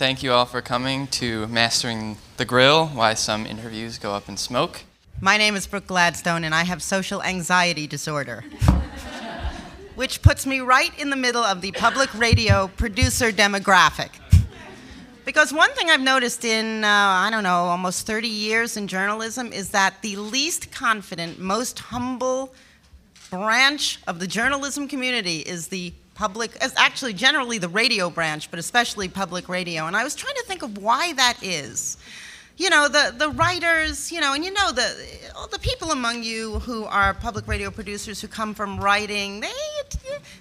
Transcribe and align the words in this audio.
Thank 0.00 0.22
you 0.22 0.32
all 0.32 0.46
for 0.46 0.62
coming 0.62 1.08
to 1.08 1.46
Mastering 1.48 2.16
the 2.38 2.46
Grill 2.46 2.86
Why 2.86 3.12
Some 3.12 3.44
Interviews 3.44 3.98
Go 3.98 4.14
Up 4.14 4.30
in 4.30 4.38
Smoke. 4.38 4.84
My 5.20 5.36
name 5.36 5.54
is 5.54 5.66
Brooke 5.66 5.88
Gladstone, 5.88 6.42
and 6.44 6.54
I 6.54 6.64
have 6.64 6.82
social 6.82 7.22
anxiety 7.22 7.86
disorder, 7.86 8.40
which 9.96 10.22
puts 10.22 10.46
me 10.46 10.60
right 10.60 10.98
in 10.98 11.10
the 11.10 11.16
middle 11.16 11.42
of 11.42 11.60
the 11.60 11.72
public 11.72 12.08
radio 12.14 12.68
producer 12.78 13.30
demographic. 13.30 14.08
Because 15.26 15.52
one 15.52 15.70
thing 15.72 15.90
I've 15.90 16.00
noticed 16.00 16.46
in, 16.46 16.82
uh, 16.82 16.88
I 16.88 17.28
don't 17.30 17.44
know, 17.44 17.66
almost 17.66 18.06
30 18.06 18.26
years 18.26 18.78
in 18.78 18.88
journalism 18.88 19.52
is 19.52 19.68
that 19.72 19.96
the 20.00 20.16
least 20.16 20.72
confident, 20.72 21.38
most 21.38 21.78
humble 21.78 22.54
branch 23.28 24.00
of 24.06 24.18
the 24.18 24.26
journalism 24.26 24.88
community 24.88 25.40
is 25.40 25.68
the 25.68 25.92
public, 26.20 26.50
actually 26.76 27.14
generally 27.14 27.56
the 27.56 27.68
radio 27.82 28.10
branch, 28.10 28.50
but 28.50 28.58
especially 28.58 29.08
public 29.08 29.48
radio. 29.48 29.86
And 29.86 29.96
I 29.96 30.04
was 30.04 30.14
trying 30.14 30.34
to 30.34 30.44
think 30.44 30.62
of 30.62 30.76
why 30.76 31.14
that 31.14 31.38
is. 31.42 31.96
You 32.58 32.68
know, 32.68 32.88
the, 32.88 33.14
the 33.16 33.30
writers, 33.30 34.12
you 34.12 34.20
know, 34.20 34.34
and 34.34 34.44
you 34.44 34.52
know, 34.52 34.70
the, 34.70 34.88
all 35.34 35.48
the 35.48 35.58
people 35.58 35.92
among 35.92 36.22
you 36.22 36.58
who 36.58 36.84
are 36.84 37.14
public 37.14 37.48
radio 37.48 37.70
producers 37.70 38.20
who 38.20 38.28
come 38.28 38.52
from 38.52 38.78
writing, 38.78 39.40
they, 39.40 39.48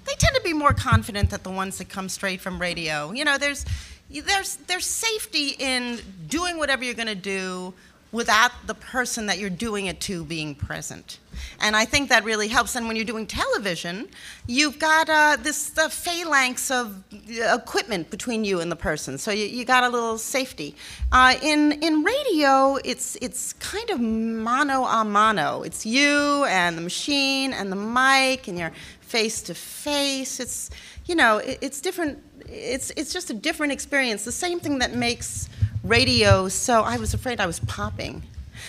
they 0.05 0.15
tend 0.17 0.35
to 0.35 0.41
be 0.43 0.51
more 0.51 0.73
confident 0.73 1.29
than 1.29 1.41
the 1.43 1.49
ones 1.49 1.77
that 1.77 1.87
come 1.87 2.09
straight 2.09 2.41
from 2.41 2.59
radio. 2.59 3.13
You 3.13 3.23
know, 3.23 3.37
there's, 3.37 3.63
there's, 4.09 4.57
there's 4.67 4.85
safety 4.85 5.55
in 5.59 6.01
doing 6.27 6.57
whatever 6.57 6.83
you're 6.83 6.93
going 6.93 7.07
to 7.07 7.15
do 7.15 7.73
without 8.11 8.51
the 8.65 8.73
person 8.73 9.27
that 9.27 9.37
you're 9.37 9.49
doing 9.49 9.85
it 9.85 9.99
to 10.01 10.23
being 10.23 10.55
present. 10.55 11.19
And 11.59 11.75
I 11.75 11.85
think 11.85 12.09
that 12.09 12.23
really 12.23 12.47
helps. 12.47 12.75
And 12.75 12.87
when 12.87 12.95
you're 12.95 13.05
doing 13.05 13.27
television, 13.27 14.09
you've 14.47 14.79
got 14.79 15.09
uh, 15.09 15.37
this 15.41 15.77
uh, 15.77 15.89
phalanx 15.89 16.71
of 16.71 17.03
equipment 17.29 18.09
between 18.09 18.43
you 18.43 18.59
and 18.59 18.71
the 18.71 18.75
person, 18.75 19.17
so 19.17 19.31
you, 19.31 19.45
you 19.45 19.63
got 19.63 19.83
a 19.83 19.89
little 19.89 20.17
safety. 20.17 20.75
Uh, 21.11 21.35
in 21.41 21.71
in 21.83 22.03
radio, 22.03 22.77
it's 22.83 23.15
it's 23.21 23.53
kind 23.53 23.89
of 23.89 23.99
mano 23.99 24.83
a 24.83 25.05
mano. 25.05 25.61
It's 25.61 25.85
you 25.85 26.45
and 26.45 26.77
the 26.77 26.81
machine 26.81 27.53
and 27.53 27.71
the 27.71 27.75
mic, 27.75 28.47
and 28.47 28.57
you're 28.57 28.73
face 29.01 29.41
to 29.43 29.53
face. 29.53 30.39
It's 30.39 30.69
you 31.05 31.15
know 31.15 31.37
it, 31.37 31.59
it's 31.61 31.79
different. 31.79 32.19
It's 32.47 32.91
it's 32.97 33.13
just 33.13 33.29
a 33.29 33.33
different 33.33 33.71
experience. 33.71 34.25
The 34.25 34.31
same 34.31 34.59
thing 34.59 34.79
that 34.79 34.93
makes 34.95 35.47
radio 35.89 36.47
so 36.47 36.83
I 36.83 36.97
was 36.97 37.13
afraid 37.13 37.41
I 37.41 37.47
was 37.47 37.59
popping. 37.61 38.21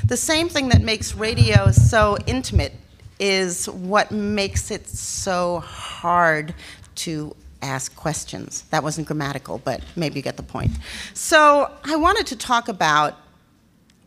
The 0.06 0.16
same 0.16 0.48
thing 0.48 0.70
that 0.70 0.80
makes 0.80 1.14
radio 1.14 1.70
so 1.70 2.16
intimate 2.26 2.72
is 3.18 3.68
what 3.68 4.10
makes 4.10 4.70
it 4.70 4.88
so 4.88 5.60
hard 5.60 6.54
to 6.96 7.36
ask 7.60 7.94
questions. 7.94 8.62
That 8.70 8.82
wasn't 8.82 9.06
grammatical, 9.06 9.58
but 9.58 9.82
maybe 9.94 10.16
you 10.16 10.22
get 10.22 10.38
the 10.38 10.42
point. 10.42 10.70
So 11.12 11.70
I 11.84 11.96
wanted 11.96 12.26
to 12.28 12.36
talk 12.36 12.68
about 12.68 13.18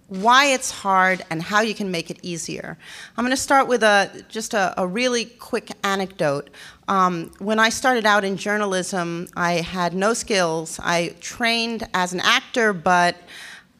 why 0.07 0.45
it's 0.45 0.69
hard 0.69 1.23
and 1.29 1.41
how 1.41 1.61
you 1.61 1.73
can 1.73 1.89
make 1.89 2.11
it 2.11 2.19
easier. 2.21 2.77
I'm 3.17 3.23
going 3.23 3.35
to 3.35 3.41
start 3.41 3.67
with 3.67 3.83
a, 3.83 4.23
just 4.29 4.53
a, 4.53 4.73
a 4.79 4.85
really 4.85 5.25
quick 5.25 5.71
anecdote. 5.83 6.49
Um, 6.87 7.31
when 7.39 7.59
I 7.59 7.69
started 7.69 8.05
out 8.05 8.23
in 8.23 8.37
journalism, 8.37 9.27
I 9.35 9.53
had 9.53 9.93
no 9.93 10.13
skills. 10.13 10.79
I 10.83 11.15
trained 11.19 11.87
as 11.93 12.13
an 12.13 12.19
actor, 12.19 12.73
but 12.73 13.15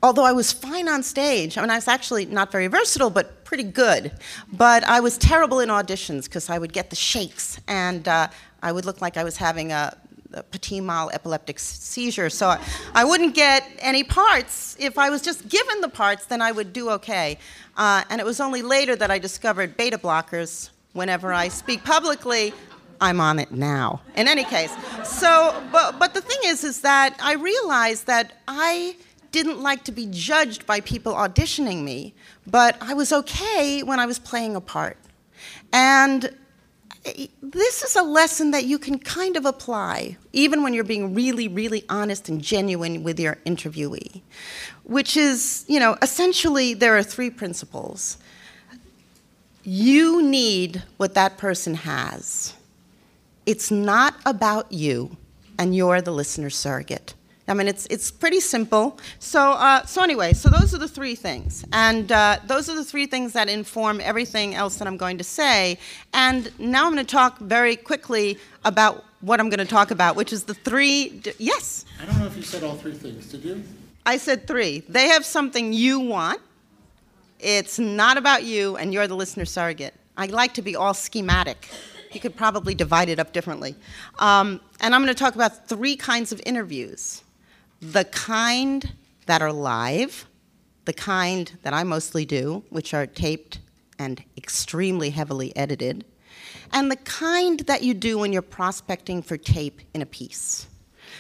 although 0.02 0.26
I 0.26 0.32
was 0.32 0.52
fine 0.52 0.88
on 0.88 1.04
stage, 1.04 1.58
I 1.58 1.62
mean, 1.62 1.70
I 1.70 1.76
was 1.76 1.88
actually 1.88 2.26
not 2.26 2.52
very 2.52 2.68
versatile, 2.68 3.10
but 3.10 3.44
pretty 3.46 3.64
good. 3.64 4.12
But 4.52 4.84
I 4.84 5.00
was 5.00 5.18
terrible 5.18 5.60
in 5.60 5.70
auditions 5.70 6.26
because 6.26 6.50
I 6.50 6.58
would 6.58 6.74
get 6.74 6.90
the 6.90 6.96
shakes 6.96 7.60
and 7.68 8.08
uh, 8.08 8.28
I 8.62 8.72
would 8.72 8.86
look 8.86 9.02
like 9.02 9.18
I 9.18 9.24
was 9.24 9.38
having 9.38 9.72
a 9.72 9.96
petit 10.42 10.82
mal 10.82 11.10
epileptic 11.12 11.60
seizure. 11.60 12.30
So 12.30 12.48
I, 12.48 12.60
I, 12.96 13.04
wouldn't 13.04 13.36
get 13.36 13.70
any 13.80 14.04
parts. 14.04 14.76
If 14.80 14.98
I 14.98 15.10
was 15.10 15.22
just 15.22 15.48
given 15.48 15.82
the 15.82 15.90
parts, 15.90 16.26
then 16.26 16.42
I 16.42 16.52
would 16.52 16.74
do 16.74 16.90
okay. 16.92 17.38
Uh, 17.78 18.04
and 18.10 18.20
it 18.20 18.26
was 18.26 18.40
only 18.40 18.62
later 18.62 18.96
that 18.96 19.12
I 19.12 19.20
discovered 19.20 19.78
beta 19.78 19.98
blockers. 19.98 20.70
Whenever 20.94 21.34
I 21.34 21.48
speak 21.48 21.84
publicly, 21.84 22.54
I'm 23.02 23.20
on 23.20 23.40
it 23.40 23.52
now. 23.52 24.02
In 24.16 24.28
any 24.28 24.44
case, 24.44 24.72
so 25.04 25.62
but 25.72 25.98
but 26.00 26.14
the 26.14 26.22
thing 26.22 26.38
is, 26.46 26.64
is 26.64 26.82
that 26.82 27.18
I 27.22 27.34
realized 27.34 28.06
that 28.08 28.34
I 28.48 28.96
didn't 29.32 29.60
like 29.62 29.84
to 29.86 29.92
be 29.92 30.06
judged 30.12 30.66
by 30.66 30.80
people 30.82 31.14
auditioning 31.14 31.84
me, 31.84 32.14
but 32.46 32.78
I 32.80 32.94
was 32.94 33.12
okay 33.12 33.82
when 33.82 34.00
I 34.00 34.06
was 34.06 34.20
playing 34.20 34.56
a 34.56 34.62
part. 34.62 34.98
And 35.74 36.34
this 37.42 37.84
is 37.84 37.96
a 37.96 38.04
lesson 38.04 38.52
that 38.52 38.66
you 38.66 38.80
can 38.80 38.98
kind 38.98 39.36
of 39.36 39.46
apply, 39.46 40.18
even 40.32 40.64
when 40.64 40.74
you're 40.74 40.84
being 40.84 41.14
really, 41.14 41.48
really 41.48 41.84
honest 41.90 42.30
and 42.30 42.42
genuine 42.42 43.04
with 43.04 43.20
your 43.20 43.36
interviewee, 43.46 44.22
which 44.84 45.18
is, 45.18 45.66
you 45.68 45.80
know, 45.80 45.98
essentially 46.02 46.74
there 46.74 46.98
are 46.98 47.04
three 47.04 47.30
principles. 47.30 48.18
You 49.64 50.22
need 50.22 50.84
what 50.98 51.14
that 51.16 51.38
person 51.38 51.76
has. 51.76 52.54
It's 53.46 53.70
not 53.70 54.16
about 54.26 54.72
you, 54.72 55.18
and 55.58 55.76
you're 55.76 56.02
the 56.02 56.12
listener 56.12 56.50
surrogate. 56.50 57.14
I 57.48 57.54
mean, 57.54 57.68
it's, 57.68 57.86
it's 57.88 58.10
pretty 58.10 58.40
simple. 58.40 58.98
So, 59.20 59.52
uh, 59.52 59.86
so 59.86 60.02
anyway, 60.02 60.32
so 60.34 60.50
those 60.50 60.74
are 60.74 60.78
the 60.78 60.88
three 60.88 61.16
things. 61.16 61.66
And 61.74 62.10
uh, 62.12 62.40
those 62.48 62.70
are 62.70 62.76
the 62.76 62.86
three 62.86 63.06
things 63.06 63.34
that 63.34 63.50
inform 63.50 64.00
everything 64.00 64.56
else 64.56 64.78
that 64.78 64.88
I'm 64.88 64.96
going 64.96 65.18
to 65.18 65.26
say. 65.26 65.78
And 66.14 66.58
now 66.58 66.86
I'm 66.86 66.94
going 66.94 67.06
to 67.06 67.12
talk 67.12 67.40
very 67.40 67.76
quickly 67.76 68.38
about 68.64 69.04
what 69.20 69.42
I'm 69.42 69.50
going 69.50 69.60
to 69.60 69.66
talk 69.66 69.92
about, 69.92 70.16
which 70.16 70.32
is 70.32 70.46
the 70.46 70.54
three. 70.54 71.10
D- 71.10 71.34
yes? 71.38 71.84
I 72.02 72.06
don't 72.06 72.18
know 72.20 72.28
if 72.28 72.38
you 72.38 72.44
said 72.44 72.64
all 72.64 72.76
three 72.76 72.94
things. 72.94 73.30
Did 73.30 73.44
you? 73.44 73.64
I 74.06 74.18
said 74.18 74.48
three. 74.48 74.80
They 74.88 75.08
have 75.08 75.26
something 75.26 75.74
you 75.74 76.00
want. 76.00 76.40
It's 77.40 77.78
not 77.78 78.18
about 78.18 78.44
you, 78.44 78.78
and 78.78 78.94
you're 78.94 79.08
the 79.08 79.18
listener 79.18 79.44
surrogate. 79.44 79.94
I 80.16 80.28
like 80.28 80.54
to 80.54 80.62
be 80.62 80.78
all 80.78 80.94
schematic. 80.94 81.70
You 82.14 82.22
could 82.22 82.38
probably 82.38 82.74
divide 82.74 83.10
it 83.10 83.20
up 83.20 83.34
differently. 83.34 83.76
Um, 84.20 84.62
and 84.80 84.96
I'm 84.96 85.02
going 85.02 85.14
to 85.14 85.20
talk 85.20 85.36
about 85.36 85.68
three 85.68 85.98
kinds 85.98 86.32
of 86.32 86.42
interviews 86.46 87.24
the 87.92 88.06
kind 88.06 88.94
that 89.26 89.42
are 89.42 89.52
live, 89.52 90.26
the 90.86 90.94
kind 90.94 91.52
that 91.64 91.74
I 91.74 91.84
mostly 91.84 92.26
do, 92.26 92.64
which 92.70 92.94
are 92.94 93.06
taped 93.06 93.60
and 94.00 94.24
extremely 94.38 95.10
heavily 95.10 95.56
edited, 95.56 96.06
and 96.72 96.90
the 96.90 96.96
kind 96.96 97.60
that 97.62 97.84
you 97.84 97.94
do 97.94 98.18
when 98.18 98.34
you're 98.34 98.42
prospecting 98.42 99.22
for 99.22 99.38
tape 99.38 99.82
in 99.94 100.02
a 100.02 100.06
piece. 100.06 100.68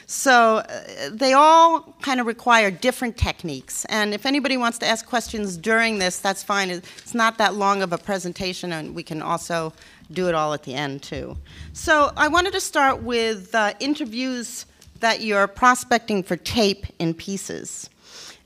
So 0.05 0.57
uh, 0.57 1.09
they 1.11 1.33
all 1.33 1.95
kind 2.01 2.19
of 2.19 2.25
require 2.25 2.71
different 2.71 3.17
techniques. 3.17 3.85
And 3.85 4.13
if 4.13 4.25
anybody 4.25 4.57
wants 4.57 4.77
to 4.79 4.87
ask 4.87 5.05
questions 5.05 5.55
during 5.55 5.99
this, 5.99 6.19
that's 6.19 6.43
fine. 6.43 6.69
It's 6.69 7.13
not 7.13 7.37
that 7.37 7.53
long 7.53 7.81
of 7.81 7.93
a 7.93 7.97
presentation, 7.97 8.73
and 8.73 8.95
we 8.95 9.03
can 9.03 9.21
also 9.21 9.73
do 10.11 10.27
it 10.27 10.35
all 10.35 10.53
at 10.53 10.63
the 10.63 10.73
end, 10.73 11.03
too. 11.03 11.37
So 11.73 12.11
I 12.17 12.27
wanted 12.27 12.53
to 12.53 12.59
start 12.59 13.03
with 13.03 13.53
uh, 13.53 13.73
interviews 13.79 14.65
that 15.03 15.19
you're 15.19 15.47
prospecting 15.47 16.23
for 16.23 16.37
tape 16.37 16.85
in 16.97 17.13
pieces. 17.13 17.89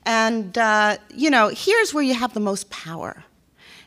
And, 0.04 0.58
uh, 0.58 0.96
you 1.14 1.30
know, 1.30 1.52
here's 1.54 1.94
where 1.94 2.02
you 2.02 2.14
have 2.14 2.34
the 2.34 2.40
most 2.40 2.68
power. 2.68 3.22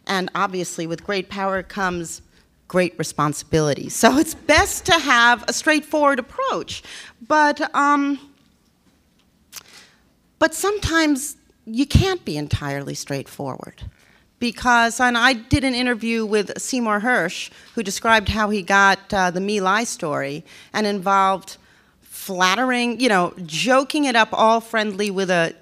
And 0.08 0.30
obviously, 0.36 0.88
with 0.88 1.04
great 1.04 1.28
power 1.30 1.64
comes 1.64 2.22
great 2.70 2.98
responsibility. 2.98 3.90
So 3.90 4.18
it's 4.18 4.36
best 4.36 4.86
to 4.86 4.94
have 4.94 5.44
a 5.50 5.54
straightforward 5.54 6.18
approach. 6.20 6.82
But, 7.28 7.60
um, 7.76 8.18
but 10.40 10.54
sometimes 10.54 11.36
you 11.66 11.86
can't 11.86 12.24
be 12.24 12.38
entirely 12.38 12.94
straightforward. 12.94 13.84
Because, 14.40 15.02
and 15.02 15.18
I 15.18 15.34
did 15.34 15.66
an 15.66 15.76
interview 15.76 16.26
with 16.26 16.58
Seymour 16.58 17.02
Hersh, 17.02 17.52
who 17.76 17.84
described 17.84 18.30
how 18.30 18.50
he 18.50 18.62
got 18.62 19.14
uh, 19.14 19.30
the 19.30 19.42
My 19.42 19.60
Lai 19.60 19.84
story 19.84 20.46
and 20.72 20.88
involved 20.88 21.58
flattering, 22.22 23.00
you 23.00 23.10
know, 23.10 23.34
joking 23.48 24.06
it 24.06 24.16
up 24.16 24.30
all 24.32 24.62
friendly 24.62 25.10
with 25.10 25.32
a 25.32 25.56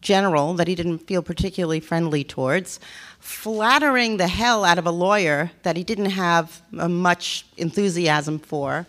general 0.00 0.54
that 0.54 0.68
he 0.68 0.76
didn't 0.76 1.00
feel 1.00 1.22
particularly 1.22 1.80
friendly 1.80 2.22
towards, 2.22 2.78
flattering 3.18 4.16
the 4.16 4.28
hell 4.28 4.64
out 4.64 4.78
of 4.78 4.86
a 4.86 4.92
lawyer 4.92 5.50
that 5.64 5.76
he 5.76 5.82
didn't 5.82 6.10
have 6.10 6.62
much 6.70 7.44
enthusiasm 7.56 8.38
for, 8.38 8.86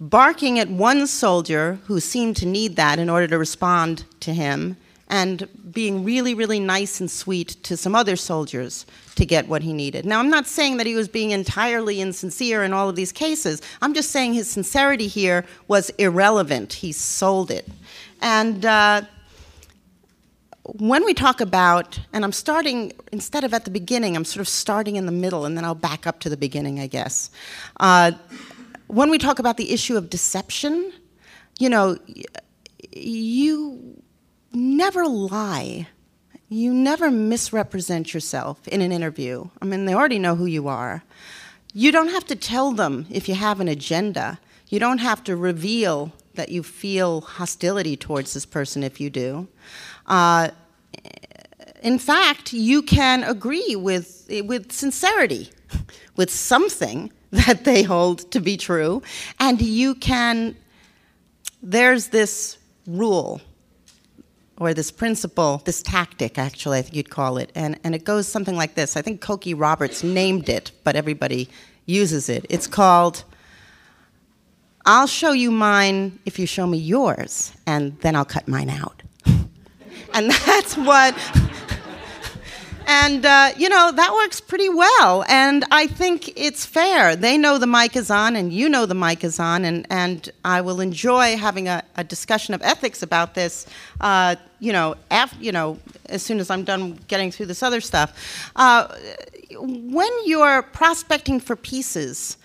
barking 0.00 0.58
at 0.58 0.70
one 0.70 1.06
soldier 1.06 1.78
who 1.84 2.00
seemed 2.00 2.36
to 2.36 2.46
need 2.46 2.74
that 2.76 2.98
in 2.98 3.10
order 3.10 3.28
to 3.28 3.36
respond 3.36 4.04
to 4.20 4.32
him, 4.32 4.78
and 5.08 5.46
being 5.72 6.02
really, 6.02 6.32
really 6.32 6.58
nice 6.58 7.00
and 7.00 7.10
sweet 7.10 7.48
to 7.64 7.76
some 7.76 7.94
other 7.94 8.16
soldiers 8.16 8.86
to 9.14 9.26
get 9.26 9.48
what 9.48 9.62
he 9.62 9.72
needed. 9.72 10.04
Now, 10.04 10.18
I'm 10.18 10.30
not 10.30 10.46
saying 10.46 10.78
that 10.78 10.86
he 10.86 10.94
was 10.94 11.08
being 11.08 11.30
entirely 11.30 12.00
insincere 12.00 12.62
in 12.62 12.72
all 12.72 12.88
of 12.88 12.96
these 12.96 13.12
cases. 13.12 13.60
I'm 13.80 13.94
just 13.94 14.10
saying 14.10 14.34
his 14.34 14.48
sincerity 14.48 15.06
here 15.06 15.44
was 15.68 15.90
irrelevant. 15.90 16.72
He 16.72 16.92
sold 16.92 17.50
it. 17.50 17.68
And 18.20 18.64
uh, 18.64 19.02
when 20.64 21.04
we 21.04 21.12
talk 21.12 21.40
about, 21.40 21.98
and 22.12 22.24
I'm 22.24 22.32
starting, 22.32 22.92
instead 23.10 23.44
of 23.44 23.52
at 23.52 23.64
the 23.64 23.70
beginning, 23.70 24.16
I'm 24.16 24.24
sort 24.24 24.40
of 24.40 24.48
starting 24.48 24.96
in 24.96 25.06
the 25.06 25.12
middle, 25.12 25.44
and 25.44 25.56
then 25.56 25.64
I'll 25.64 25.74
back 25.74 26.06
up 26.06 26.20
to 26.20 26.28
the 26.28 26.36
beginning, 26.36 26.80
I 26.80 26.86
guess. 26.86 27.30
Uh, 27.80 28.12
when 28.86 29.10
we 29.10 29.18
talk 29.18 29.38
about 29.38 29.56
the 29.56 29.72
issue 29.72 29.96
of 29.96 30.08
deception, 30.08 30.92
you 31.58 31.68
know, 31.68 31.96
you 32.92 34.02
never 34.52 35.06
lie. 35.06 35.88
You 36.52 36.74
never 36.74 37.10
misrepresent 37.10 38.12
yourself 38.12 38.68
in 38.68 38.82
an 38.82 38.92
interview. 38.92 39.48
I 39.62 39.64
mean, 39.64 39.86
they 39.86 39.94
already 39.94 40.18
know 40.18 40.36
who 40.36 40.44
you 40.44 40.68
are. 40.68 41.02
You 41.72 41.90
don't 41.90 42.10
have 42.10 42.26
to 42.26 42.36
tell 42.36 42.72
them 42.72 43.06
if 43.08 43.26
you 43.26 43.34
have 43.34 43.58
an 43.60 43.68
agenda. 43.68 44.38
You 44.68 44.78
don't 44.78 44.98
have 44.98 45.24
to 45.24 45.34
reveal 45.34 46.12
that 46.34 46.50
you 46.50 46.62
feel 46.62 47.22
hostility 47.22 47.96
towards 47.96 48.34
this 48.34 48.44
person 48.44 48.82
if 48.82 49.00
you 49.00 49.08
do. 49.08 49.48
Uh, 50.06 50.50
in 51.82 51.98
fact, 51.98 52.52
you 52.52 52.82
can 52.82 53.24
agree 53.24 53.74
with, 53.74 54.30
with 54.44 54.72
sincerity 54.72 55.50
with 56.16 56.30
something 56.30 57.10
that 57.30 57.64
they 57.64 57.82
hold 57.82 58.30
to 58.30 58.40
be 58.40 58.58
true, 58.58 59.00
and 59.40 59.62
you 59.62 59.94
can, 59.94 60.54
there's 61.62 62.08
this 62.08 62.58
rule 62.86 63.40
or 64.62 64.72
this 64.74 64.90
principle, 64.90 65.60
this 65.64 65.82
tactic, 65.82 66.38
actually, 66.38 66.78
I 66.78 66.82
think 66.82 66.94
you'd 66.94 67.10
call 67.10 67.36
it, 67.36 67.50
and, 67.54 67.78
and 67.82 67.94
it 67.94 68.04
goes 68.04 68.28
something 68.28 68.56
like 68.56 68.74
this. 68.74 68.96
I 68.96 69.02
think 69.02 69.20
Cokie 69.20 69.58
Roberts 69.58 70.04
named 70.04 70.48
it, 70.48 70.70
but 70.84 70.94
everybody 70.94 71.48
uses 71.84 72.28
it. 72.28 72.46
It's 72.48 72.68
called 72.68 73.24
I'll 74.84 75.06
show 75.06 75.30
you 75.30 75.52
mine 75.52 76.18
if 76.24 76.40
you 76.40 76.46
show 76.46 76.66
me 76.66 76.78
yours, 76.78 77.52
and 77.66 77.96
then 78.00 78.16
I'll 78.16 78.24
cut 78.24 78.48
mine 78.48 78.68
out. 78.68 79.02
and 80.14 80.30
that's 80.30 80.76
what 80.76 81.14
and, 82.94 83.24
uh, 83.24 83.52
you 83.56 83.70
know, 83.70 83.90
that 83.90 84.12
works 84.12 84.38
pretty 84.38 84.68
well. 84.68 85.24
And 85.26 85.64
I 85.70 85.86
think 85.86 86.30
it's 86.36 86.66
fair. 86.66 87.16
They 87.16 87.38
know 87.38 87.56
the 87.56 87.66
mic 87.66 87.96
is 87.96 88.10
on, 88.10 88.36
and 88.36 88.52
you 88.52 88.68
know 88.68 88.84
the 88.84 88.94
mic 88.94 89.24
is 89.24 89.40
on. 89.40 89.64
And, 89.64 89.86
and 89.88 90.30
I 90.44 90.60
will 90.60 90.78
enjoy 90.78 91.38
having 91.38 91.68
a, 91.68 91.82
a 91.96 92.04
discussion 92.04 92.52
of 92.52 92.60
ethics 92.60 93.02
about 93.02 93.34
this, 93.34 93.66
uh, 94.02 94.36
you, 94.60 94.74
know, 94.74 94.96
af- 95.10 95.34
you 95.40 95.52
know, 95.52 95.78
as 96.10 96.22
soon 96.22 96.38
as 96.38 96.50
I'm 96.50 96.64
done 96.64 96.98
getting 97.08 97.30
through 97.30 97.46
this 97.46 97.62
other 97.62 97.80
stuff. 97.80 98.52
Uh, 98.56 98.94
when 99.58 100.12
you're 100.26 100.62
prospecting 100.62 101.40
for 101.40 101.56
pieces, 101.56 102.36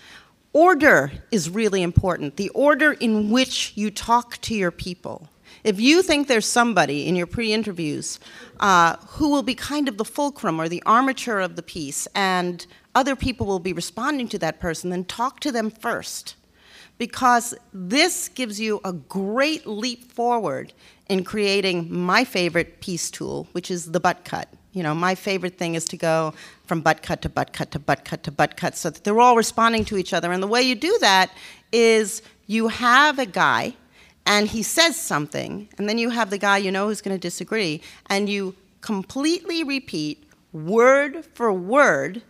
order 0.54 1.12
is 1.30 1.50
really 1.50 1.82
important 1.82 2.36
the 2.36 2.48
order 2.50 2.92
in 2.92 3.30
which 3.30 3.72
you 3.74 3.90
talk 3.90 4.40
to 4.40 4.54
your 4.54 4.70
people. 4.70 5.28
If 5.64 5.80
you 5.80 6.02
think 6.02 6.28
there's 6.28 6.46
somebody 6.46 7.06
in 7.06 7.16
your 7.16 7.26
pre 7.26 7.52
interviews 7.52 8.18
uh, 8.60 8.96
who 9.08 9.28
will 9.30 9.42
be 9.42 9.54
kind 9.54 9.88
of 9.88 9.96
the 9.96 10.04
fulcrum 10.04 10.60
or 10.60 10.68
the 10.68 10.82
armature 10.86 11.40
of 11.40 11.56
the 11.56 11.62
piece, 11.62 12.06
and 12.14 12.66
other 12.94 13.16
people 13.16 13.46
will 13.46 13.58
be 13.58 13.72
responding 13.72 14.28
to 14.28 14.38
that 14.38 14.60
person, 14.60 14.90
then 14.90 15.04
talk 15.04 15.40
to 15.40 15.52
them 15.52 15.70
first. 15.70 16.34
Because 16.96 17.54
this 17.72 18.28
gives 18.28 18.60
you 18.60 18.80
a 18.84 18.92
great 18.92 19.66
leap 19.66 20.10
forward 20.10 20.72
in 21.08 21.22
creating 21.22 21.92
my 21.92 22.24
favorite 22.24 22.80
piece 22.80 23.10
tool, 23.10 23.46
which 23.52 23.70
is 23.70 23.92
the 23.92 24.00
butt 24.00 24.24
cut. 24.24 24.48
You 24.72 24.82
know, 24.82 24.94
my 24.94 25.14
favorite 25.14 25.58
thing 25.58 25.74
is 25.74 25.84
to 25.86 25.96
go 25.96 26.34
from 26.66 26.80
butt 26.80 27.02
cut 27.02 27.22
to 27.22 27.28
butt 27.28 27.52
cut 27.52 27.70
to 27.72 27.78
butt 27.78 28.04
cut 28.04 28.22
to 28.24 28.30
butt 28.30 28.56
cut 28.56 28.76
so 28.76 28.90
that 28.90 29.04
they're 29.04 29.20
all 29.20 29.36
responding 29.36 29.84
to 29.86 29.96
each 29.96 30.12
other. 30.12 30.32
And 30.32 30.42
the 30.42 30.48
way 30.48 30.62
you 30.62 30.74
do 30.74 30.96
that 31.00 31.30
is 31.72 32.22
you 32.46 32.68
have 32.68 33.18
a 33.18 33.26
guy 33.26 33.74
and 34.28 34.46
he 34.46 34.62
says 34.62 34.94
something, 34.94 35.68
and 35.78 35.88
then 35.88 35.96
you 35.96 36.10
have 36.10 36.28
the 36.28 36.36
guy 36.36 36.58
you 36.58 36.70
know 36.70 36.86
who's 36.86 37.00
going 37.00 37.16
to 37.16 37.20
disagree, 37.20 37.80
and 38.10 38.28
you 38.28 38.54
completely 38.82 39.64
repeat 39.64 40.22
word 40.52 41.24
for 41.34 41.52
word 41.52 42.22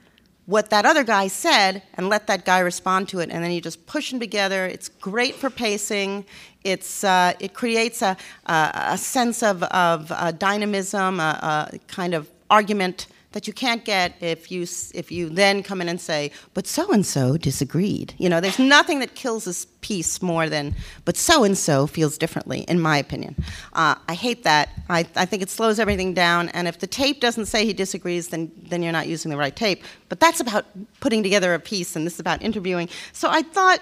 what 0.47 0.71
that 0.71 0.87
other 0.87 1.05
guy 1.05 1.27
said 1.27 1.83
and 1.95 2.09
let 2.09 2.27
that 2.29 2.45
guy 2.45 2.61
respond 2.61 3.09
to 3.09 3.19
it, 3.19 3.29
and 3.31 3.45
then 3.45 3.51
you 3.51 3.61
just 3.61 3.85
push 3.87 4.11
them 4.11 4.21
together. 4.21 4.65
It's 4.65 4.89
great 4.89 5.35
for 5.35 5.51
pacing. 5.51 6.25
It's, 6.63 7.03
uh, 7.03 7.35
it 7.41 7.53
creates 7.53 8.01
a, 8.01 8.17
a, 8.47 8.71
a 8.93 8.99
sense 8.99 9.43
of, 9.43 9.63
of 9.65 10.11
uh, 10.13 10.31
dynamism, 10.31 11.21
a, 11.21 11.69
a 11.73 11.79
kind 11.89 12.15
of 12.15 12.31
argument 12.49 13.09
that 13.33 13.47
you 13.47 13.53
can't 13.53 13.85
get 13.85 14.15
if 14.21 14.51
you 14.51 14.63
if 14.95 15.13
you 15.13 15.29
then 15.29 15.63
come 15.63 15.81
in 15.81 15.89
and 15.89 16.01
say, 16.01 16.31
"But 16.55 16.67
so 16.67 16.91
and 16.93 17.05
so 17.05 17.37
disagreed." 17.37 18.15
You 18.19 18.29
know, 18.29 18.41
there's 18.41 18.59
nothing 18.59 19.01
that 19.01 19.15
kills 19.15 19.45
this 19.45 19.67
piece 19.81 20.23
more 20.23 20.49
than, 20.49 20.75
"But 21.05 21.17
so 21.17 21.45
and 21.45 21.57
so 21.57 21.87
feels 21.87 22.17
differently," 22.17 22.61
in 22.69 22.81
my 22.81 22.97
opinion. 22.97 23.37
Uh, 23.75 23.97
I 24.09 24.15
hate 24.15 24.45
that. 24.45 24.71
I, 24.89 25.07
I 25.15 25.27
think 25.27 25.43
it 25.43 25.51
slows 25.51 25.79
everything 25.79 26.15
down. 26.15 26.49
And 26.51 26.67
if 26.67 26.79
the 26.79 26.87
tape 26.87 27.21
doesn't 27.21 27.47
say 27.47 27.67
he 27.67 27.73
disagrees, 27.73 28.29
then 28.29 28.51
then 28.71 28.83
you're 28.83 28.93
not 28.93 29.09
using 29.09 29.31
the 29.31 29.37
right 29.37 29.55
tape. 29.55 29.85
But 30.09 30.21
that's 30.21 30.41
about 30.41 30.65
putting 31.01 31.23
together 31.23 31.53
a 31.53 31.61
piece, 31.61 31.97
and 31.97 32.07
this 32.07 32.15
is 32.15 32.21
about 32.21 32.43
interviewing. 32.43 32.89
So 33.13 33.29
I 33.31 33.43
thought. 33.43 33.81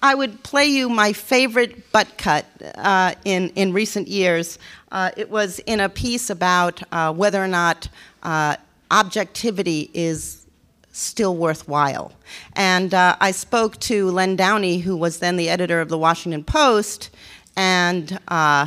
I 0.00 0.14
would 0.14 0.44
play 0.44 0.66
you 0.66 0.88
my 0.88 1.12
favorite 1.12 1.90
butt 1.90 2.18
cut 2.18 2.46
uh, 2.76 3.16
in, 3.24 3.48
in 3.56 3.72
recent 3.72 4.06
years. 4.06 4.56
Uh, 4.92 5.10
it 5.16 5.28
was 5.28 5.58
in 5.66 5.80
a 5.80 5.88
piece 5.88 6.30
about 6.30 6.80
uh, 6.92 7.12
whether 7.12 7.42
or 7.42 7.48
not 7.48 7.88
uh, 8.22 8.54
objectivity 8.90 9.90
is 9.94 10.46
still 10.92 11.36
worthwhile. 11.36 12.12
And 12.54 12.92
uh, 12.92 13.16
I 13.20 13.30
spoke 13.30 13.78
to 13.80 14.10
Len 14.10 14.36
Downie, 14.36 14.78
who 14.78 14.96
was 14.96 15.18
then 15.18 15.36
the 15.36 15.48
editor 15.48 15.80
of 15.80 15.88
the 15.88 15.98
Washington 15.98 16.44
Post, 16.44 17.10
and 17.56 18.18
uh, 18.28 18.66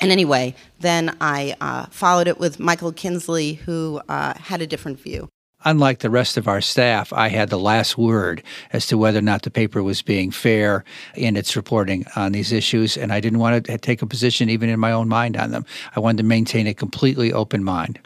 and 0.00 0.10
anyway, 0.10 0.54
then 0.78 1.14
I 1.20 1.54
uh, 1.60 1.86
followed 1.90 2.26
it 2.26 2.38
with 2.38 2.58
Michael 2.58 2.92
Kinsley, 2.92 3.54
who 3.54 4.00
uh, 4.08 4.34
had 4.38 4.62
a 4.62 4.66
different 4.66 4.98
view 4.98 5.28
unlike 5.64 6.00
the 6.00 6.10
rest 6.10 6.36
of 6.36 6.48
our 6.48 6.60
staff, 6.60 7.12
I 7.12 7.28
had 7.28 7.50
the 7.50 7.58
last 7.58 7.98
word 7.98 8.42
as 8.72 8.86
to 8.88 8.98
whether 8.98 9.18
or 9.18 9.22
not 9.22 9.42
the 9.42 9.50
paper 9.50 9.82
was 9.82 10.02
being 10.02 10.30
fair 10.30 10.84
in 11.14 11.36
its 11.36 11.56
reporting 11.56 12.06
on 12.16 12.32
these 12.32 12.52
issues. 12.52 12.96
And 12.96 13.12
I 13.12 13.20
didn't 13.20 13.38
want 13.38 13.64
to 13.64 13.78
take 13.78 14.02
a 14.02 14.06
position 14.06 14.50
even 14.50 14.68
in 14.68 14.80
my 14.80 14.92
own 14.92 15.08
mind 15.08 15.36
on 15.36 15.50
them. 15.50 15.64
I 15.94 16.00
wanted 16.00 16.18
to 16.18 16.24
maintain 16.24 16.66
a 16.66 16.74
completely 16.74 17.32
open 17.32 17.64
mind. 17.64 17.98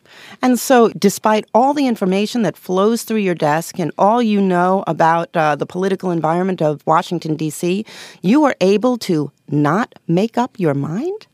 And 0.43 0.59
so, 0.59 0.89
despite 0.91 1.45
all 1.55 1.75
the 1.75 1.87
information 1.87 2.43
that 2.43 2.56
flows 2.56 3.03
through 3.03 3.19
your 3.19 3.35
desk 3.35 3.79
and 3.79 3.93
all 3.99 4.23
you 4.23 4.41
know 4.41 4.85
about 4.87 5.35
uh, 5.37 5.56
the 5.56 5.67
political 5.67 6.11
environment 6.11 6.62
of 6.62 6.87
Washington, 6.87 7.35
D.C., 7.35 7.85
you 8.23 8.45
are 8.45 8.55
able 8.61 8.97
to 8.99 9.33
not 9.49 9.95
make 10.06 10.39
up 10.39 10.59
your 10.59 10.75
mind? 10.75 11.27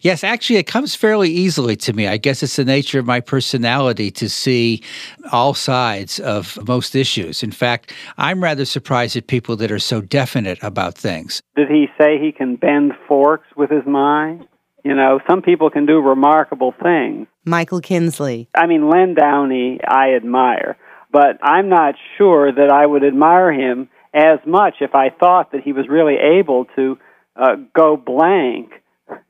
Yes, 0.00 0.24
actually, 0.24 0.56
it 0.56 0.66
comes 0.66 0.94
fairly 0.94 1.30
easily 1.30 1.76
to 1.76 1.92
me. 1.92 2.06
I 2.06 2.16
guess 2.16 2.42
it's 2.42 2.56
the 2.56 2.64
nature 2.64 2.98
of 2.98 3.06
my 3.06 3.20
personality 3.20 4.10
to 4.12 4.28
see 4.28 4.82
all 5.30 5.54
sides 5.54 6.18
of 6.20 6.58
most 6.66 6.94
issues. 6.94 7.42
In 7.42 7.52
fact, 7.52 7.92
I'm 8.18 8.42
rather 8.42 8.64
surprised 8.64 9.16
at 9.16 9.26
people 9.26 9.56
that 9.56 9.70
are 9.70 9.78
so 9.78 10.00
definite 10.00 10.62
about 10.62 10.94
things. 10.94 11.42
Did 11.56 11.68
he 11.68 11.86
say 11.98 12.18
he 12.18 12.32
can 12.32 12.56
bend 12.56 12.92
forks 13.06 13.46
with 13.56 13.70
his 13.70 13.86
mind? 13.86 14.46
You 14.84 14.94
know, 14.94 15.20
some 15.28 15.42
people 15.42 15.70
can 15.70 15.86
do 15.86 16.00
remarkable 16.00 16.74
things. 16.82 17.28
Michael 17.44 17.80
Kinsley. 17.80 18.48
I 18.54 18.66
mean, 18.66 18.88
Len 18.88 19.14
Downie, 19.14 19.80
I 19.86 20.14
admire, 20.14 20.76
but 21.12 21.38
I'm 21.42 21.68
not 21.68 21.94
sure 22.18 22.52
that 22.52 22.70
I 22.72 22.84
would 22.84 23.04
admire 23.04 23.52
him 23.52 23.88
as 24.14 24.40
much 24.46 24.74
if 24.80 24.94
I 24.94 25.10
thought 25.10 25.52
that 25.52 25.62
he 25.62 25.72
was 25.72 25.86
really 25.88 26.16
able 26.16 26.66
to 26.76 26.98
uh, 27.36 27.56
go 27.74 27.96
blank 27.96 28.70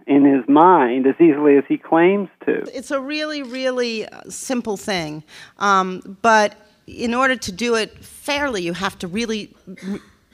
in 0.07 0.25
his 0.25 0.47
mind 0.49 1.07
as 1.07 1.15
easily 1.21 1.57
as 1.57 1.65
he 1.69 1.79
claims 1.79 2.29
to. 2.45 2.65
It's 2.77 2.91
a 2.91 3.01
really, 3.01 3.43
really 3.43 4.07
uh, 4.07 4.23
simple 4.29 4.77
thing. 4.77 5.23
Um, 5.59 6.19
but 6.23 6.55
in 6.87 7.15
order 7.15 7.37
to 7.37 7.53
do 7.53 7.75
it 7.75 8.05
fairly, 8.05 8.63
you 8.63 8.73
have 8.73 8.99
to 8.99 9.07
really 9.09 9.55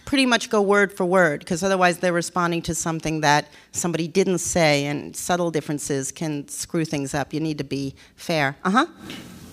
pretty 0.05 0.25
much 0.25 0.49
go 0.49 0.63
word 0.63 0.91
for 0.91 1.05
word, 1.05 1.41
because 1.41 1.63
otherwise 1.63 1.99
they're 1.99 2.15
responding 2.15 2.63
to 2.63 2.75
something 2.75 3.21
that 3.21 3.47
somebody 3.73 4.09
didn't 4.09 4.39
say, 4.39 4.87
and 4.87 5.15
subtle 5.15 5.51
differences 5.51 6.11
can 6.11 6.49
screw 6.49 6.85
things 6.85 7.13
up. 7.13 7.35
You 7.35 7.41
need 7.41 7.59
to 7.59 7.65
be 7.65 7.95
fair. 8.17 8.57
Uh 8.65 8.71
huh. 8.71 8.87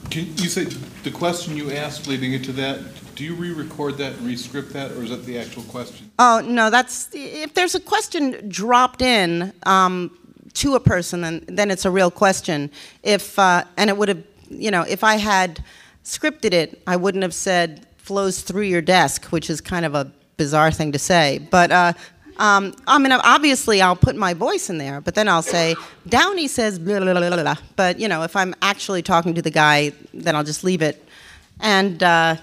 Can 0.10 0.28
you 0.38 0.50
say 0.50 0.64
the 1.04 1.12
question 1.12 1.58
you 1.58 1.72
asked 1.72 2.08
leading 2.08 2.32
into 2.32 2.54
that? 2.54 2.80
Do 3.16 3.24
you 3.24 3.34
re-record 3.36 3.98
that 3.98 4.14
and 4.14 4.28
re-script 4.28 4.74
that, 4.74 4.92
or 4.92 5.04
is 5.04 5.10
that 5.10 5.26
the 5.26 5.40
actual 5.40 5.64
question? 5.64 6.12
Oh 6.20 6.42
no, 6.46 6.70
that's 6.70 7.10
if 7.14 7.54
there's 7.54 7.76
a 7.76 7.80
question 7.80 8.50
dropped 8.50 9.02
in 9.02 9.54
um, 9.64 10.18
to 10.56 10.76
a 10.76 10.80
person, 10.80 11.22
then 11.22 11.46
then 11.48 11.72
it's 11.72 11.86
a 11.86 11.92
real 11.92 12.12
question. 12.12 12.70
If 13.04 13.40
uh, 13.40 13.64
and 13.78 13.90
it 13.90 13.98
would 13.98 14.10
have, 14.10 14.24
you 14.50 14.70
know, 14.70 14.82
if 14.82 15.04
I 15.04 15.16
had 15.16 15.64
scripted 16.04 16.54
it, 16.54 16.82
I 16.86 16.96
wouldn't 16.98 17.24
have 17.24 17.34
said 17.34 17.88
flows 17.98 18.42
through 18.42 18.64
your 18.64 18.82
desk, 18.82 19.26
which 19.28 19.50
is 19.50 19.62
kind 19.62 19.86
of 19.86 19.96
a 19.96 20.12
bizarre 20.38 20.72
thing 20.72 20.92
to 20.92 21.00
say. 21.00 21.40
But 21.50 21.72
uh, 21.72 21.94
um, 22.38 22.76
I 22.86 23.00
mean, 23.00 23.12
obviously, 23.14 23.82
I'll 23.82 23.96
put 23.96 24.16
my 24.16 24.34
voice 24.34 24.70
in 24.70 24.78
there, 24.78 25.00
but 25.00 25.16
then 25.16 25.28
I'll 25.28 25.42
say, 25.42 25.76
Downie 26.10 26.48
says 26.48 26.78
blah, 26.80 27.00
blah, 27.00 27.14
blah, 27.14 27.30
blah. 27.30 27.56
But, 27.76 28.00
you 28.00 28.08
know, 28.08 28.24
if 28.24 28.36
I'm 28.36 28.54
actually 28.62 29.02
talking 29.02 29.34
to 29.36 29.42
the 29.42 29.52
guy, 29.52 29.94
then 30.14 30.36
I'll 30.36 30.44
just 30.44 30.64
leave 30.64 30.82
it. 30.82 31.04
And, 31.62 32.04
uh, 32.04 32.36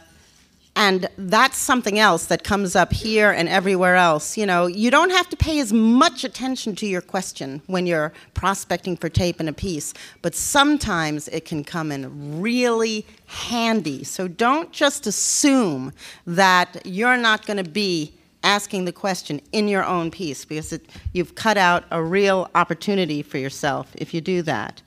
and 0.75 1.07
that's 1.19 1.59
something 1.59 1.99
else 1.99 2.26
that 2.26 2.45
comes 2.45 2.75
up 2.75 2.93
here 2.93 3.31
and 3.31 3.49
everywhere 3.49 3.97
else. 3.97 4.38
You 4.38 4.47
know, 4.47 4.67
you 4.67 4.91
don't 4.91 5.11
have 5.11 5.29
to 5.29 5.37
pay 5.37 5.61
as 5.61 5.73
much 5.73 6.25
attention 6.25 6.75
to 6.76 6.87
your 6.87 7.02
question 7.02 7.61
when 7.67 7.87
you're 7.87 8.12
prospecting 8.33 8.97
for 8.97 9.11
tape 9.11 9.38
in 9.38 9.49
a 9.49 9.52
piece, 9.52 9.93
but 10.23 10.35
sometimes 10.35 11.29
it 11.29 11.45
can 11.45 11.62
come 11.62 11.93
in 11.93 12.41
really 12.41 13.07
handy. 13.26 14.02
So 14.02 14.29
don't 14.29 14.73
just 14.73 15.07
assume 15.07 15.93
that 16.26 16.81
you're 16.87 17.19
not 17.19 17.45
going 17.45 17.62
to 17.62 17.71
be 17.71 18.14
asking 18.43 18.87
the 18.87 18.93
question 18.93 19.41
in 19.52 19.69
your 19.69 19.85
own 19.85 20.11
piece 20.11 20.45
because 20.45 20.73
it, 20.73 20.87
you've 21.12 21.35
cut 21.35 21.57
out 21.57 21.85
a 21.91 22.02
real 22.02 22.50
opportunity 22.55 23.23
for 23.23 23.38
yourself 23.38 23.93
if 23.97 24.12
you 24.14 24.21
do 24.21 24.43
that. 24.43 24.83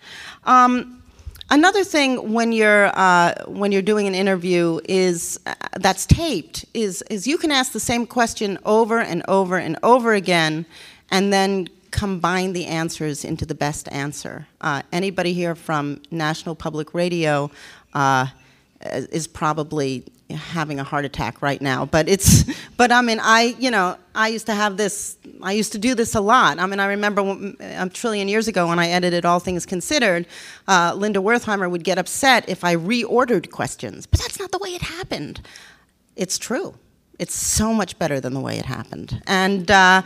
Um, 0.45 1.01
another 1.49 1.83
thing 1.83 2.33
when 2.33 2.51
you're 2.51 2.87
uh, 2.97 3.33
when 3.47 3.71
you're 3.71 3.81
doing 3.81 4.07
an 4.07 4.15
interview 4.15 4.79
is 4.85 5.39
uh, 5.45 5.53
that's 5.79 6.05
taped 6.05 6.65
is 6.73 7.01
is 7.09 7.27
you 7.27 7.37
can 7.37 7.51
ask 7.51 7.71
the 7.71 7.79
same 7.79 8.05
question 8.05 8.57
over 8.65 8.99
and 8.99 9.23
over 9.27 9.57
and 9.57 9.77
over 9.83 10.13
again, 10.13 10.65
and 11.11 11.31
then 11.31 11.67
combine 11.91 12.53
the 12.53 12.65
answers 12.65 13.23
into 13.23 13.45
the 13.45 13.55
best 13.55 13.87
answer. 13.91 14.47
Uh, 14.59 14.81
anybody 14.91 15.33
here 15.33 15.55
from 15.55 16.01
National 16.11 16.53
Public 16.53 16.93
Radio 16.93 17.49
uh, 17.93 18.27
is 18.81 19.27
probably 19.27 20.03
having 20.29 20.79
a 20.79 20.83
heart 20.83 21.05
attack 21.05 21.41
right 21.41 21.61
now. 21.61 21.85
But 21.85 22.09
it's, 22.09 22.45
but 22.77 22.91
I 22.91 23.01
mean, 23.01 23.19
I, 23.21 23.55
you 23.59 23.69
know, 23.69 23.97
I 24.15 24.29
used 24.29 24.47
to 24.47 24.55
have 24.55 24.77
this, 24.77 25.17
I 25.41 25.51
used 25.51 25.71
to 25.73 25.77
do 25.77 25.93
this 25.93 26.15
a 26.15 26.21
lot. 26.21 26.59
I 26.59 26.65
mean, 26.65 26.79
I 26.79 26.87
remember 26.87 27.53
a 27.59 27.89
trillion 27.89 28.27
years 28.27 28.47
ago 28.47 28.67
when 28.67 28.79
I 28.79 28.89
edited 28.89 29.25
All 29.25 29.39
Things 29.39 29.65
Considered, 29.65 30.25
uh, 30.67 30.93
Linda 30.95 31.19
Wertheimer 31.19 31.69
would 31.69 31.83
get 31.83 31.97
upset 31.97 32.47
if 32.49 32.63
I 32.63 32.75
reordered 32.75 33.51
questions. 33.51 34.07
But 34.07 34.19
that's 34.19 34.39
not 34.39 34.51
the 34.51 34.57
way 34.57 34.69
it 34.69 34.81
happened. 34.81 35.41
It's 36.15 36.37
true. 36.37 36.75
It's 37.19 37.35
so 37.35 37.73
much 37.73 37.97
better 37.99 38.19
than 38.19 38.33
the 38.33 38.41
way 38.41 38.57
it 38.57 38.65
happened. 38.65 39.21
And, 39.27 39.69
uh, 39.69 40.01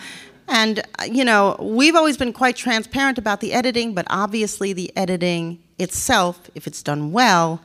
and, 0.47 0.81
you 1.09 1.23
know, 1.23 1.55
we've 1.59 1.95
always 1.95 2.17
been 2.17 2.33
quite 2.33 2.55
transparent 2.55 3.17
about 3.17 3.39
the 3.39 3.53
editing, 3.53 3.93
but 3.93 4.05
obviously 4.09 4.73
the 4.73 4.91
editing 4.97 5.59
itself, 5.77 6.49
if 6.55 6.67
it's 6.67 6.83
done 6.83 7.11
well, 7.11 7.61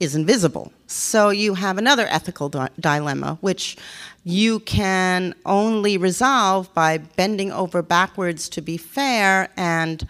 is 0.00 0.14
invisible. 0.14 0.72
So 0.94 1.30
you 1.30 1.54
have 1.54 1.76
another 1.76 2.06
ethical 2.06 2.48
di 2.48 2.68
dilemma, 2.78 3.36
which 3.40 3.76
you 4.22 4.60
can 4.60 5.34
only 5.44 5.98
resolve 5.98 6.72
by 6.72 6.98
bending 6.98 7.50
over 7.50 7.82
backwards 7.82 8.48
to 8.50 8.62
be 8.62 8.76
fair 8.76 9.50
and 9.56 10.06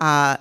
uh, 0.00 0.36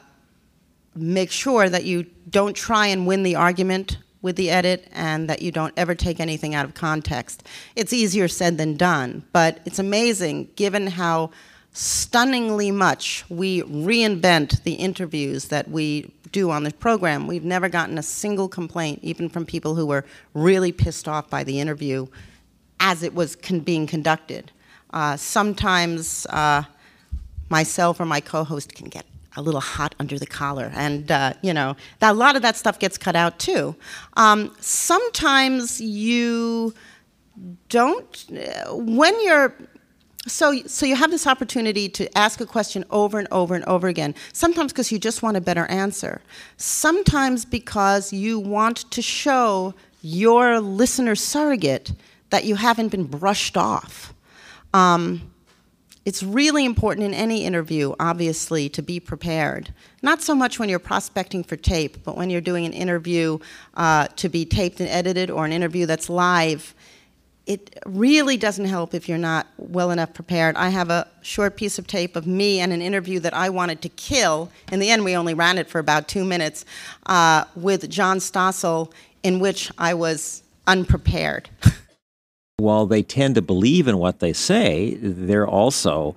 make 0.96 1.32
sure 1.32 1.70
that 1.70 1.86
you 1.86 2.08
don't 2.30 2.56
try 2.56 2.88
and 2.88 3.06
win 3.06 3.22
the 3.22 3.36
argument 3.36 4.00
with 4.24 4.36
the 4.38 4.50
edit 4.50 4.88
and 4.92 5.30
that 5.30 5.44
you 5.44 5.52
don't 5.52 5.74
ever 5.78 5.94
take 5.94 6.20
anything 6.20 6.56
out 6.56 6.66
of 6.66 6.74
context. 6.74 7.44
It's 7.76 7.94
easier 7.94 8.28
said 8.28 8.58
than 8.58 8.76
done, 8.76 9.24
but 9.34 9.60
it's 9.66 9.80
amazing 9.80 10.50
given 10.56 10.88
how 10.88 11.30
stunningly 11.72 12.72
much 12.72 13.24
we 13.30 13.62
reinvent 13.64 14.64
the 14.64 14.74
interviews 14.74 15.46
that 15.46 15.70
we 15.70 16.12
do 16.32 16.52
on 16.52 16.64
the 16.64 16.72
program. 16.72 17.28
We've 17.28 17.44
never 17.44 17.70
gotten 17.70 17.98
a 17.98 18.04
single 18.04 18.48
complaint, 18.48 19.00
even 19.02 19.30
from 19.30 19.46
people 19.46 19.76
who 19.76 19.86
were 19.86 20.06
really 20.34 20.72
pissed 20.72 21.08
off 21.08 21.30
by 21.30 21.44
the 21.44 21.60
interview 21.60 22.08
as 22.80 23.04
it 23.04 23.14
was 23.14 23.36
con 23.36 23.60
being 23.60 23.88
conducted. 23.88 24.52
Uh, 24.92 25.16
sometimes 25.18 26.26
uh, 26.28 26.64
myself 27.50 28.00
or 28.00 28.06
my 28.06 28.20
co-host 28.20 28.74
can 28.74 28.88
get 28.90 29.06
a 29.36 29.42
little 29.42 29.62
hot 29.62 29.94
under 30.00 30.18
the 30.18 30.26
collar, 30.26 30.72
and 30.74 31.12
uh, 31.12 31.34
you 31.42 31.54
know 31.54 31.76
that, 32.00 32.12
a 32.12 32.14
lot 32.14 32.36
of 32.36 32.42
that 32.42 32.58
stuff 32.58 32.80
gets 32.80 32.98
cut 32.98 33.16
out 33.16 33.38
too. 33.40 33.76
Um, 34.18 34.56
sometimes 34.60 35.80
you 35.80 36.74
don't 37.70 38.26
when 38.70 39.24
you're 39.24 39.54
so, 40.28 40.62
so 40.68 40.86
you 40.86 40.96
have 40.96 41.12
this 41.12 41.26
opportunity 41.26 41.88
to 41.90 42.18
ask 42.18 42.42
a 42.42 42.46
question 42.46 42.84
over 42.90 43.20
and 43.20 43.28
over 43.32 43.56
and 43.56 43.64
over 43.66 43.88
again, 43.88 44.16
sometimes 44.34 44.74
because 44.74 44.92
you 44.92 45.00
just 45.00 45.24
want 45.24 45.38
a 45.38 45.42
better 45.42 45.66
answer, 45.68 46.22
sometimes 46.58 47.46
because 47.46 48.12
you 48.12 48.40
want 48.40 48.90
to 48.92 49.02
show 49.02 49.74
your 50.02 50.60
listener 50.60 51.16
surrogate 51.16 51.94
that 52.30 52.46
you 52.46 52.56
haven't 52.56 52.90
been 52.90 53.06
brushed 53.06 53.58
off. 53.58 54.14
Um, 54.74 55.32
it's 56.06 56.24
really 56.24 56.66
important 56.66 57.06
in 57.06 57.14
any 57.14 57.46
interview, 57.46 57.94
obviously, 58.00 58.70
to 58.70 58.82
be 58.82 59.00
prepared. 59.00 59.74
Not 60.02 60.22
so 60.22 60.34
much 60.34 60.58
when 60.58 60.70
you're 60.70 60.80
prospecting 60.80 61.44
for 61.44 61.56
tape, 61.56 62.04
but 62.04 62.18
when 62.18 62.30
you're 62.30 62.42
doing 62.42 62.66
an 62.66 62.74
interview 62.74 63.40
uh, 63.76 64.08
to 64.16 64.30
be 64.30 64.46
taped 64.46 64.80
and 64.80 64.90
edited 64.90 65.30
or 65.30 65.46
an 65.46 65.52
interview 65.52 65.86
that's 65.86 66.10
live 66.10 66.74
it 67.50 67.80
really 67.88 68.38
doesn't 68.38 68.66
help 68.66 68.94
if 68.94 69.10
you're 69.10 69.18
not 69.18 69.48
well 69.58 69.90
enough 69.90 70.14
prepared. 70.14 70.56
I 70.56 70.70
have 70.70 70.92
a 70.92 71.08
short 71.24 71.58
piece 71.58 71.80
of 71.80 71.88
tape 71.88 72.16
of 72.16 72.28
me 72.28 72.60
and 72.60 72.72
an 72.72 72.80
interview 72.80 73.20
that 73.22 73.34
I 73.34 73.50
wanted 73.50 73.82
to 73.82 73.90
kill. 73.90 74.52
In 74.72 74.80
the 74.80 74.92
end, 74.92 75.04
we 75.04 75.16
only 75.16 75.34
ran 75.34 75.58
it 75.58 75.68
for 75.68 75.80
about 75.80 76.08
two 76.08 76.24
minutes 76.24 76.64
uh, 77.08 77.46
with 77.56 77.90
John 77.90 78.20
Stossel, 78.20 78.94
in 79.24 79.40
which 79.40 79.72
I 79.80 79.96
was 79.96 80.44
unprepared. 80.68 81.50
While 82.58 82.86
they 82.86 83.02
tend 83.02 83.34
to 83.34 83.42
believe 83.42 83.88
in 83.88 83.98
what 83.98 84.20
they 84.20 84.32
say, 84.32 85.00
they're 85.02 85.48
also 85.48 86.16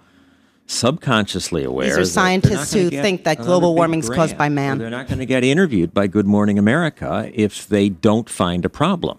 subconsciously 0.67 1.65
aware. 1.65 1.89
These 1.89 1.99
are 1.99 2.05
scientists 2.05 2.75
who 2.75 2.91
think 2.91 3.25
that 3.25 3.39
global 3.39 3.75
warming 3.75 4.01
is 4.01 4.11
caused 4.11 4.37
by 4.37 4.51
man. 4.51 4.77
They're 4.77 4.91
not 4.91 5.09
going 5.09 5.19
to 5.19 5.27
get 5.27 5.45
interviewed 5.45 5.95
by 5.95 6.09
Good 6.09 6.27
Morning 6.27 6.59
America 6.59 7.31
if 7.33 7.67
they 7.67 7.89
don't 7.89 8.29
find 8.29 8.67
a 8.67 8.69
problem. 8.69 9.19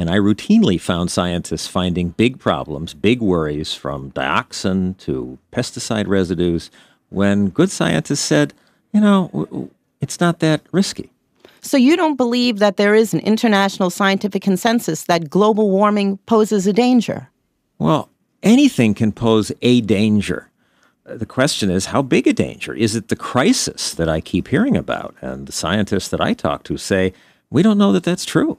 And 0.00 0.08
I 0.08 0.16
routinely 0.16 0.80
found 0.80 1.10
scientists 1.10 1.66
finding 1.66 2.08
big 2.08 2.38
problems, 2.38 2.94
big 2.94 3.20
worries 3.20 3.74
from 3.74 4.12
dioxin 4.12 4.96
to 5.00 5.38
pesticide 5.52 6.06
residues 6.06 6.70
when 7.10 7.50
good 7.50 7.70
scientists 7.70 8.20
said, 8.20 8.54
you 8.94 9.00
know, 9.02 9.68
it's 10.00 10.18
not 10.18 10.38
that 10.38 10.62
risky. 10.72 11.12
So 11.60 11.76
you 11.76 11.98
don't 11.98 12.16
believe 12.16 12.60
that 12.60 12.78
there 12.78 12.94
is 12.94 13.12
an 13.12 13.20
international 13.20 13.90
scientific 13.90 14.40
consensus 14.40 15.04
that 15.04 15.28
global 15.28 15.70
warming 15.70 16.16
poses 16.24 16.66
a 16.66 16.72
danger? 16.72 17.28
Well, 17.78 18.08
anything 18.42 18.94
can 18.94 19.12
pose 19.12 19.52
a 19.60 19.82
danger. 19.82 20.48
Uh, 21.04 21.18
the 21.18 21.26
question 21.26 21.70
is, 21.70 21.84
how 21.84 22.00
big 22.00 22.26
a 22.26 22.32
danger? 22.32 22.72
Is 22.72 22.96
it 22.96 23.08
the 23.08 23.16
crisis 23.16 23.92
that 23.92 24.08
I 24.08 24.22
keep 24.22 24.48
hearing 24.48 24.78
about? 24.78 25.14
And 25.20 25.46
the 25.46 25.52
scientists 25.52 26.08
that 26.08 26.22
I 26.22 26.32
talk 26.32 26.62
to 26.64 26.78
say, 26.78 27.12
we 27.50 27.62
don't 27.62 27.76
know 27.76 27.92
that 27.92 28.04
that's 28.04 28.24
true. 28.24 28.56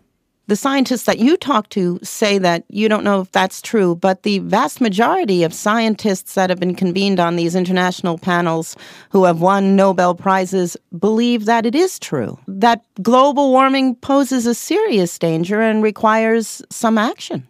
The 0.47 0.55
scientists 0.55 1.03
that 1.03 1.19
you 1.19 1.37
talk 1.37 1.69
to 1.69 1.99
say 2.03 2.37
that 2.39 2.65
you 2.67 2.89
don't 2.89 3.03
know 3.03 3.21
if 3.21 3.31
that's 3.31 3.61
true, 3.61 3.95
but 3.95 4.23
the 4.23 4.39
vast 4.39 4.81
majority 4.81 5.43
of 5.43 5.53
scientists 5.53 6.33
that 6.33 6.49
have 6.49 6.59
been 6.59 6.75
convened 6.75 7.19
on 7.19 7.35
these 7.35 7.55
international 7.55 8.17
panels 8.17 8.75
who 9.11 9.23
have 9.23 9.39
won 9.39 9.75
Nobel 9.75 10.13
Prizes 10.13 10.75
believe 10.99 11.45
that 11.45 11.65
it 11.65 11.75
is 11.75 11.99
true, 11.99 12.37
that 12.47 12.83
global 13.01 13.51
warming 13.51 13.95
poses 13.95 14.45
a 14.45 14.55
serious 14.55 15.17
danger 15.17 15.61
and 15.61 15.83
requires 15.83 16.61
some 16.69 16.97
action. 16.97 17.47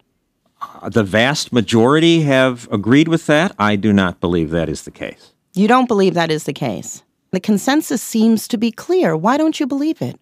Uh, 0.61 0.89
the 0.89 1.03
vast 1.03 1.51
majority 1.51 2.21
have 2.21 2.67
agreed 2.71 3.07
with 3.07 3.25
that. 3.25 3.55
I 3.57 3.77
do 3.77 3.91
not 3.93 4.19
believe 4.19 4.51
that 4.51 4.69
is 4.69 4.83
the 4.83 4.91
case. 4.91 5.33
You 5.53 5.67
don't 5.67 5.87
believe 5.87 6.13
that 6.13 6.29
is 6.29 6.43
the 6.43 6.53
case. 6.53 7.03
The 7.31 7.39
consensus 7.39 8.01
seems 8.01 8.47
to 8.49 8.57
be 8.57 8.71
clear. 8.71 9.17
Why 9.17 9.37
don't 9.37 9.59
you 9.59 9.65
believe 9.65 10.01
it? 10.01 10.19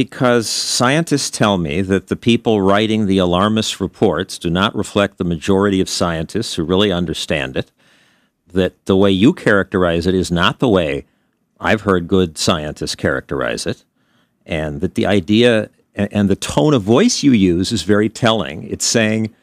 Because 0.00 0.48
scientists 0.48 1.28
tell 1.28 1.58
me 1.58 1.82
that 1.82 2.06
the 2.06 2.16
people 2.16 2.62
writing 2.62 3.04
the 3.04 3.18
alarmist 3.18 3.82
reports 3.82 4.38
do 4.38 4.48
not 4.48 4.74
reflect 4.74 5.18
the 5.18 5.24
majority 5.24 5.78
of 5.78 5.90
scientists 5.90 6.54
who 6.54 6.64
really 6.64 6.90
understand 6.90 7.54
it, 7.54 7.70
that 8.50 8.82
the 8.86 8.96
way 8.96 9.10
you 9.10 9.34
characterize 9.34 10.06
it 10.06 10.14
is 10.14 10.30
not 10.30 10.58
the 10.58 10.70
way 10.70 11.04
I've 11.60 11.82
heard 11.82 12.08
good 12.08 12.38
scientists 12.38 12.94
characterize 12.94 13.66
it, 13.66 13.84
and 14.46 14.80
that 14.80 14.94
the 14.94 15.04
idea 15.04 15.68
and 15.94 16.30
the 16.30 16.34
tone 16.34 16.72
of 16.72 16.80
voice 16.80 17.22
you 17.22 17.32
use 17.32 17.70
is 17.70 17.82
very 17.82 18.08
telling. 18.08 18.62
It's 18.70 18.86
saying, 18.86 19.34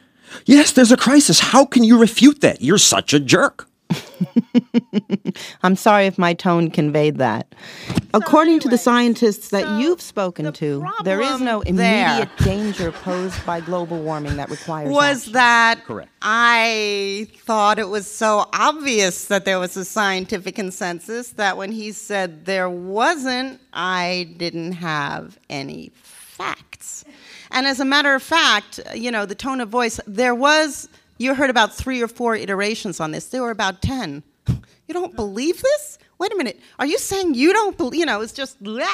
Yes, 0.47 0.71
there's 0.71 0.91
a 0.91 0.97
crisis. 0.97 1.39
How 1.39 1.65
can 1.65 1.83
you 1.83 1.99
refute 1.99 2.41
that? 2.41 2.63
You're 2.63 2.79
such 2.79 3.13
a 3.13 3.19
jerk. 3.19 3.69
I'm 5.63 5.75
sorry 5.75 6.05
if 6.05 6.17
my 6.17 6.33
tone 6.33 6.69
conveyed 6.71 7.17
that. 7.17 7.53
So 7.87 7.95
According 8.13 8.55
anyway, 8.55 8.63
to 8.63 8.69
the 8.69 8.77
scientists 8.77 9.49
that 9.49 9.63
so 9.63 9.77
you've 9.77 10.01
spoken 10.01 10.45
the 10.45 10.51
to, 10.53 10.87
there 11.03 11.21
is 11.21 11.39
no 11.39 11.61
immediate 11.61 12.29
danger 12.39 12.91
posed 12.91 13.45
by 13.45 13.59
global 13.59 14.01
warming 14.01 14.37
that 14.37 14.49
requires. 14.49 14.89
Was 14.89 15.19
action. 15.19 15.33
that 15.33 15.85
correct? 15.85 16.11
I 16.21 17.27
thought 17.39 17.79
it 17.79 17.89
was 17.89 18.09
so 18.09 18.49
obvious 18.53 19.25
that 19.25 19.45
there 19.45 19.59
was 19.59 19.77
a 19.77 19.85
scientific 19.85 20.55
consensus 20.55 21.29
that 21.31 21.57
when 21.57 21.71
he 21.71 21.91
said 21.91 22.45
there 22.45 22.69
wasn't, 22.69 23.59
I 23.73 24.33
didn't 24.37 24.73
have 24.73 25.37
any 25.49 25.91
facts. 26.03 27.05
And 27.51 27.65
as 27.65 27.79
a 27.79 27.85
matter 27.85 28.13
of 28.13 28.23
fact, 28.23 28.79
you 28.93 29.11
know, 29.11 29.25
the 29.25 29.35
tone 29.35 29.61
of 29.61 29.69
voice, 29.69 29.99
there 30.05 30.35
was 30.35 30.89
you 31.17 31.33
heard 31.33 31.49
about 31.49 31.73
three 31.73 32.01
or 32.01 32.07
four 32.07 32.35
iterations 32.35 32.99
on 32.99 33.11
this. 33.11 33.27
There 33.27 33.41
were 33.41 33.51
about 33.51 33.81
10. 33.81 34.23
You 34.47 34.93
don't 34.93 35.15
believe 35.15 35.61
this? 35.61 35.97
Wait 36.19 36.33
a 36.33 36.35
minute. 36.35 36.59
Are 36.79 36.85
you 36.85 36.97
saying 36.97 37.35
you 37.35 37.53
don't 37.53 37.77
believe? 37.77 37.99
You 37.99 38.05
know, 38.05 38.21
it's 38.21 38.33
just, 38.33 38.61
blah. 38.63 38.87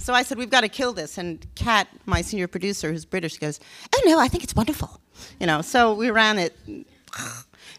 So 0.00 0.14
I 0.14 0.22
said, 0.22 0.38
we've 0.38 0.50
got 0.50 0.60
to 0.60 0.68
kill 0.68 0.92
this. 0.92 1.18
And 1.18 1.44
Kat, 1.54 1.88
my 2.06 2.20
senior 2.20 2.48
producer, 2.48 2.92
who's 2.92 3.04
British, 3.04 3.38
goes, 3.38 3.58
oh 3.94 4.02
no, 4.06 4.18
I 4.18 4.28
think 4.28 4.44
it's 4.44 4.54
wonderful. 4.54 5.00
You 5.40 5.46
know, 5.46 5.62
so 5.62 5.94
we 5.94 6.10
ran 6.10 6.38
it. 6.38 6.56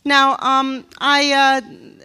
Now, 0.06 0.38
um, 0.40 0.86
I, 1.00 1.32
uh, 1.32 1.62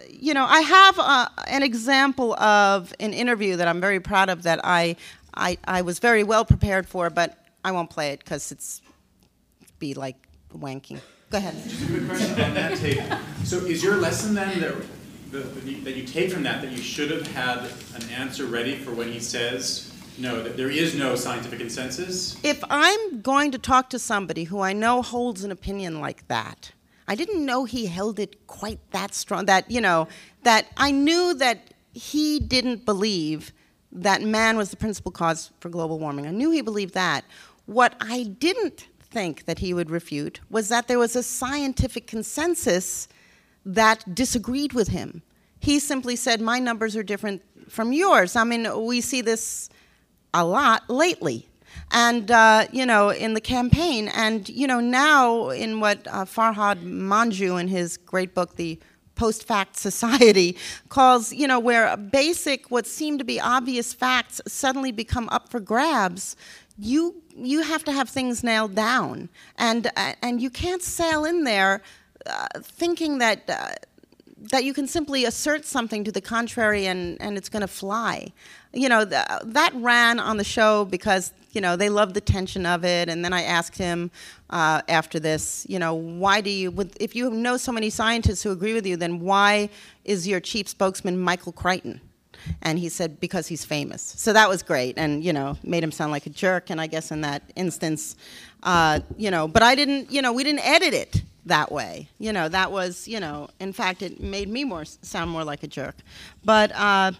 you 0.09 0.33
know, 0.33 0.45
I 0.45 0.61
have 0.61 0.99
uh, 0.99 1.29
an 1.47 1.63
example 1.63 2.33
of 2.35 2.93
an 2.99 3.13
interview 3.13 3.55
that 3.55 3.67
I'm 3.67 3.79
very 3.79 3.99
proud 3.99 4.29
of 4.29 4.43
that 4.43 4.59
I, 4.63 4.97
I, 5.33 5.57
I 5.65 5.81
was 5.81 5.99
very 5.99 6.23
well 6.23 6.45
prepared 6.45 6.87
for, 6.87 7.09
but 7.09 7.37
I 7.63 7.71
won't 7.71 7.89
play 7.89 8.11
it 8.11 8.19
because 8.19 8.51
it's 8.51 8.81
be 9.79 9.93
like 9.93 10.17
wanking. 10.53 10.99
Go 11.35 11.39
ahead. 11.39 11.61
Just 11.67 11.83
a 11.83 11.87
quick 11.87 12.07
question 12.07 12.41
on 12.41 12.53
that 12.53 12.77
tape. 12.77 13.03
So 13.43 13.57
is 13.57 13.83
your 13.83 13.97
lesson 13.97 14.35
then 14.35 14.57
that, 14.61 14.73
that, 15.33 15.63
you, 15.65 15.81
that 15.81 15.93
you 15.97 16.05
take 16.05 16.31
from 16.31 16.43
that 16.43 16.61
that 16.61 16.71
you 16.71 16.77
should 16.77 17.11
have 17.11 17.27
had 17.27 17.69
an 17.93 18.09
answer 18.09 18.45
ready 18.45 18.77
for 18.77 18.93
when 18.93 19.11
he 19.11 19.19
says, 19.19 19.91
no, 20.17 20.41
that 20.41 20.55
there 20.55 20.69
is 20.69 20.95
no 20.95 21.13
scientific 21.17 21.59
consensus? 21.59 22.37
If 22.41 22.63
I'm 22.69 23.19
going 23.19 23.51
to 23.51 23.57
talk 23.57 23.89
to 23.89 23.99
somebody 23.99 24.45
who 24.45 24.61
I 24.61 24.71
know 24.71 25.01
holds 25.01 25.43
an 25.43 25.51
opinion 25.51 25.99
like 25.99 26.25
that, 26.29 26.71
I 27.05 27.15
didn't 27.15 27.45
know 27.45 27.65
he 27.65 27.87
held 27.87 28.17
it 28.17 28.47
quite 28.47 28.79
that 28.91 29.13
strong, 29.13 29.45
that, 29.47 29.69
you 29.69 29.81
know, 29.81 30.07
that 30.43 30.67
I 30.77 30.91
knew 30.91 31.33
that 31.33 31.73
he 31.91 32.39
didn't 32.39 32.85
believe 32.85 33.51
that 33.91 34.21
man 34.21 34.55
was 34.55 34.69
the 34.69 34.77
principal 34.77 35.11
cause 35.11 35.51
for 35.59 35.67
global 35.67 35.99
warming. 35.99 36.27
I 36.27 36.31
knew 36.31 36.51
he 36.51 36.61
believed 36.61 36.93
that. 36.93 37.25
What 37.65 37.93
I 37.99 38.23
didn't 38.23 38.87
think 39.15 39.45
that 39.45 39.59
he 39.59 39.73
would 39.73 39.89
refute 39.89 40.41
was 40.49 40.67
that 40.67 40.89
there 40.89 40.99
was 40.99 41.15
a 41.15 41.23
scientific 41.23 42.05
consensus 42.05 43.07
that 43.65 44.13
disagreed 44.13 44.73
with 44.73 44.89
him. 44.89 45.21
He 45.57 45.79
simply 45.79 46.17
said, 46.17 46.41
My 46.41 46.59
numbers 46.59 46.97
are 46.97 47.03
different 47.13 47.41
from 47.69 47.93
yours. 47.93 48.35
I 48.35 48.43
mean, 48.43 48.63
we 48.85 48.99
see 48.99 49.21
this 49.21 49.69
a 50.33 50.43
lot 50.43 50.89
lately. 50.89 51.47
And, 51.91 52.29
uh, 52.29 52.67
you 52.73 52.85
know, 52.85 53.09
in 53.09 53.35
the 53.35 53.41
campaign, 53.55 54.09
and, 54.09 54.49
you 54.49 54.67
know, 54.67 54.81
now 54.81 55.49
in 55.49 55.79
what 55.79 55.99
uh, 56.07 56.25
Farhad 56.25 56.83
Manjoo 56.83 57.57
in 57.59 57.69
his 57.69 57.95
great 57.95 58.35
book, 58.35 58.57
The 58.57 58.77
Post 59.15 59.47
Fact 59.47 59.77
Society, 59.77 60.57
calls, 60.89 61.31
you 61.31 61.47
know, 61.47 61.59
where 61.59 61.95
basic, 61.95 62.69
what 62.69 62.85
seem 62.85 63.17
to 63.17 63.23
be 63.23 63.39
obvious 63.39 63.93
facts 63.93 64.41
suddenly 64.45 64.91
become 64.91 65.29
up 65.31 65.47
for 65.49 65.61
grabs, 65.61 66.35
you 66.77 67.21
you 67.35 67.61
have 67.61 67.83
to 67.85 67.91
have 67.91 68.09
things 68.09 68.43
nailed 68.43 68.75
down, 68.75 69.29
and 69.57 69.87
uh, 69.95 70.13
and 70.21 70.41
you 70.41 70.49
can't 70.49 70.81
sail 70.81 71.25
in 71.25 71.43
there 71.43 71.81
uh, 72.25 72.47
thinking 72.61 73.19
that. 73.19 73.49
Uh, 73.49 73.71
that 74.51 74.63
you 74.63 74.73
can 74.73 74.87
simply 74.87 75.25
assert 75.25 75.65
something 75.65 76.03
to 76.03 76.11
the 76.11 76.21
contrary 76.21 76.85
and, 76.85 77.19
and 77.19 77.35
it's 77.35 77.49
going 77.49 77.61
to 77.61 77.67
fly. 77.67 78.31
You 78.73 78.89
know, 78.89 79.03
th- 79.03 79.25
that 79.43 79.71
ran 79.73 80.19
on 80.19 80.37
the 80.37 80.43
show 80.43 80.85
because, 80.85 81.33
you 81.53 81.61
know, 81.61 81.75
they 81.75 81.89
loved 81.89 82.13
the 82.13 82.21
tension 82.21 82.65
of 82.65 82.85
it. 82.85 83.09
And 83.09 83.25
then 83.25 83.33
I 83.33 83.41
asked 83.41 83.77
him 83.77 84.11
uh, 84.51 84.83
after 84.87 85.19
this, 85.19 85.65
you 85.67 85.79
know, 85.79 85.95
why 85.95 86.41
do 86.41 86.51
you, 86.51 86.69
with, 86.69 86.95
if 86.99 87.15
you 87.15 87.31
know 87.31 87.57
so 87.57 87.71
many 87.71 87.89
scientists 87.89 88.43
who 88.43 88.51
agree 88.51 88.73
with 88.73 88.85
you, 88.85 88.97
then 88.97 89.19
why 89.19 89.69
is 90.03 90.27
your 90.27 90.39
chief 90.39 90.67
spokesman 90.67 91.17
Michael 91.17 91.51
Crichton? 91.51 92.01
And 92.61 92.77
he 92.79 92.89
said, 92.89 93.19
because 93.19 93.47
he's 93.47 93.65
famous. 93.65 94.01
So 94.01 94.33
that 94.33 94.49
was 94.49 94.63
great 94.63 94.97
and, 94.97 95.23
you 95.23 95.33
know, 95.33 95.57
made 95.63 95.83
him 95.83 95.91
sound 95.91 96.11
like 96.11 96.25
a 96.25 96.29
jerk. 96.29 96.69
And 96.69 96.79
I 96.79 96.87
guess 96.87 97.11
in 97.11 97.21
that 97.21 97.43
instance, 97.55 98.15
uh, 98.63 98.99
you 99.17 99.31
know, 99.31 99.47
but 99.47 99.63
I 99.63 99.75
didn't, 99.75 100.11
you 100.11 100.21
know, 100.21 100.33
we 100.33 100.43
didn't 100.43 100.65
edit 100.65 100.93
it 100.93 101.23
that 101.45 101.71
way. 101.71 102.09
You 102.19 102.33
know, 102.33 102.49
that 102.49 102.71
was, 102.71 103.07
you 103.07 103.19
know, 103.19 103.49
in 103.59 103.73
fact, 103.73 104.01
it 104.01 104.19
made 104.19 104.49
me 104.49 104.63
more 104.63 104.85
sound 104.85 105.29
more 105.29 105.43
like 105.43 105.63
a 105.63 105.67
jerk. 105.67 105.95
But, 106.43 106.71
uh, 106.73 107.11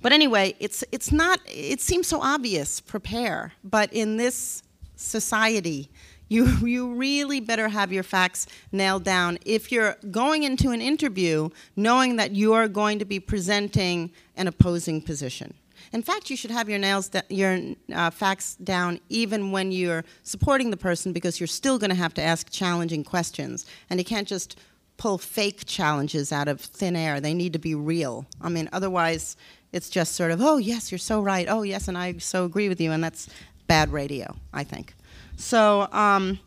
but 0.00 0.12
anyway, 0.12 0.54
it's, 0.60 0.84
it's 0.92 1.10
not, 1.10 1.40
it 1.46 1.80
seems 1.80 2.06
so 2.06 2.20
obvious, 2.20 2.80
prepare. 2.80 3.52
But 3.64 3.92
in 3.92 4.16
this 4.16 4.62
society, 4.96 5.90
you, 6.28 6.46
you 6.66 6.94
really 6.94 7.40
better 7.40 7.68
have 7.68 7.92
your 7.92 8.02
facts 8.02 8.46
nailed 8.72 9.04
down. 9.04 9.38
If 9.44 9.72
you're 9.72 9.96
going 10.10 10.42
into 10.42 10.70
an 10.70 10.80
interview 10.80 11.50
knowing 11.76 12.16
that 12.16 12.32
you 12.32 12.52
are 12.54 12.68
going 12.68 12.98
to 12.98 13.04
be 13.04 13.20
presenting 13.20 14.10
an 14.36 14.46
opposing 14.46 15.02
position. 15.02 15.54
In 15.92 16.02
fact, 16.02 16.28
you 16.28 16.36
should 16.36 16.50
have 16.50 16.68
your 16.68 16.78
nails 16.78 17.10
your 17.28 17.58
uh, 17.94 18.10
facts 18.10 18.56
down 18.56 19.00
even 19.08 19.52
when 19.52 19.72
you're 19.72 20.04
supporting 20.22 20.70
the 20.70 20.76
person 20.76 21.12
because 21.12 21.40
you're 21.40 21.46
still 21.46 21.78
going 21.78 21.90
to 21.90 21.96
have 21.96 22.12
to 22.14 22.22
ask 22.22 22.50
challenging 22.50 23.04
questions, 23.04 23.64
and 23.88 23.98
you 23.98 24.04
can't 24.04 24.28
just 24.28 24.58
pull 24.96 25.16
fake 25.16 25.64
challenges 25.64 26.32
out 26.32 26.48
of 26.48 26.60
thin 26.60 26.96
air. 26.96 27.20
They 27.20 27.32
need 27.32 27.52
to 27.52 27.58
be 27.58 27.74
real. 27.74 28.26
I 28.40 28.48
mean, 28.48 28.68
otherwise, 28.72 29.36
it's 29.72 29.88
just 29.88 30.14
sort 30.14 30.30
of, 30.30 30.42
oh 30.42 30.56
yes, 30.58 30.90
you're 30.90 30.98
so 30.98 31.20
right. 31.22 31.46
Oh 31.48 31.62
yes, 31.62 31.88
and 31.88 31.96
I 31.96 32.18
so 32.18 32.44
agree 32.44 32.68
with 32.68 32.80
you, 32.80 32.92
and 32.92 33.02
that's 33.02 33.28
bad 33.66 33.92
radio, 33.92 34.34
I 34.52 34.64
think. 34.64 34.94
So. 35.38 35.88
Um, 35.92 36.40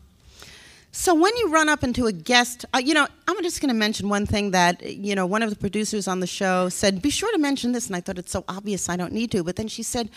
so 0.94 1.14
when 1.14 1.34
you 1.38 1.50
run 1.50 1.70
up 1.70 1.82
into 1.82 2.04
a 2.06 2.12
guest, 2.12 2.66
uh, 2.74 2.78
you 2.78 2.92
know, 2.92 3.08
I'm 3.26 3.42
just 3.42 3.62
going 3.62 3.70
to 3.70 3.74
mention 3.74 4.10
one 4.10 4.26
thing 4.26 4.50
that, 4.50 4.82
you 4.82 5.14
know, 5.14 5.24
one 5.24 5.42
of 5.42 5.48
the 5.48 5.56
producers 5.56 6.06
on 6.06 6.20
the 6.20 6.26
show 6.26 6.68
said, 6.68 7.00
be 7.00 7.08
sure 7.08 7.32
to 7.32 7.38
mention 7.38 7.72
this. 7.72 7.86
And 7.86 7.96
I 7.96 8.02
thought 8.02 8.18
it's 8.18 8.30
so 8.30 8.44
obvious 8.46 8.90
I 8.90 8.96
don't 8.96 9.14
need 9.14 9.30
to. 9.30 9.42
But 9.42 9.56
then 9.56 9.68
she 9.68 9.82
said 9.82 10.10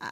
uh, 0.00 0.10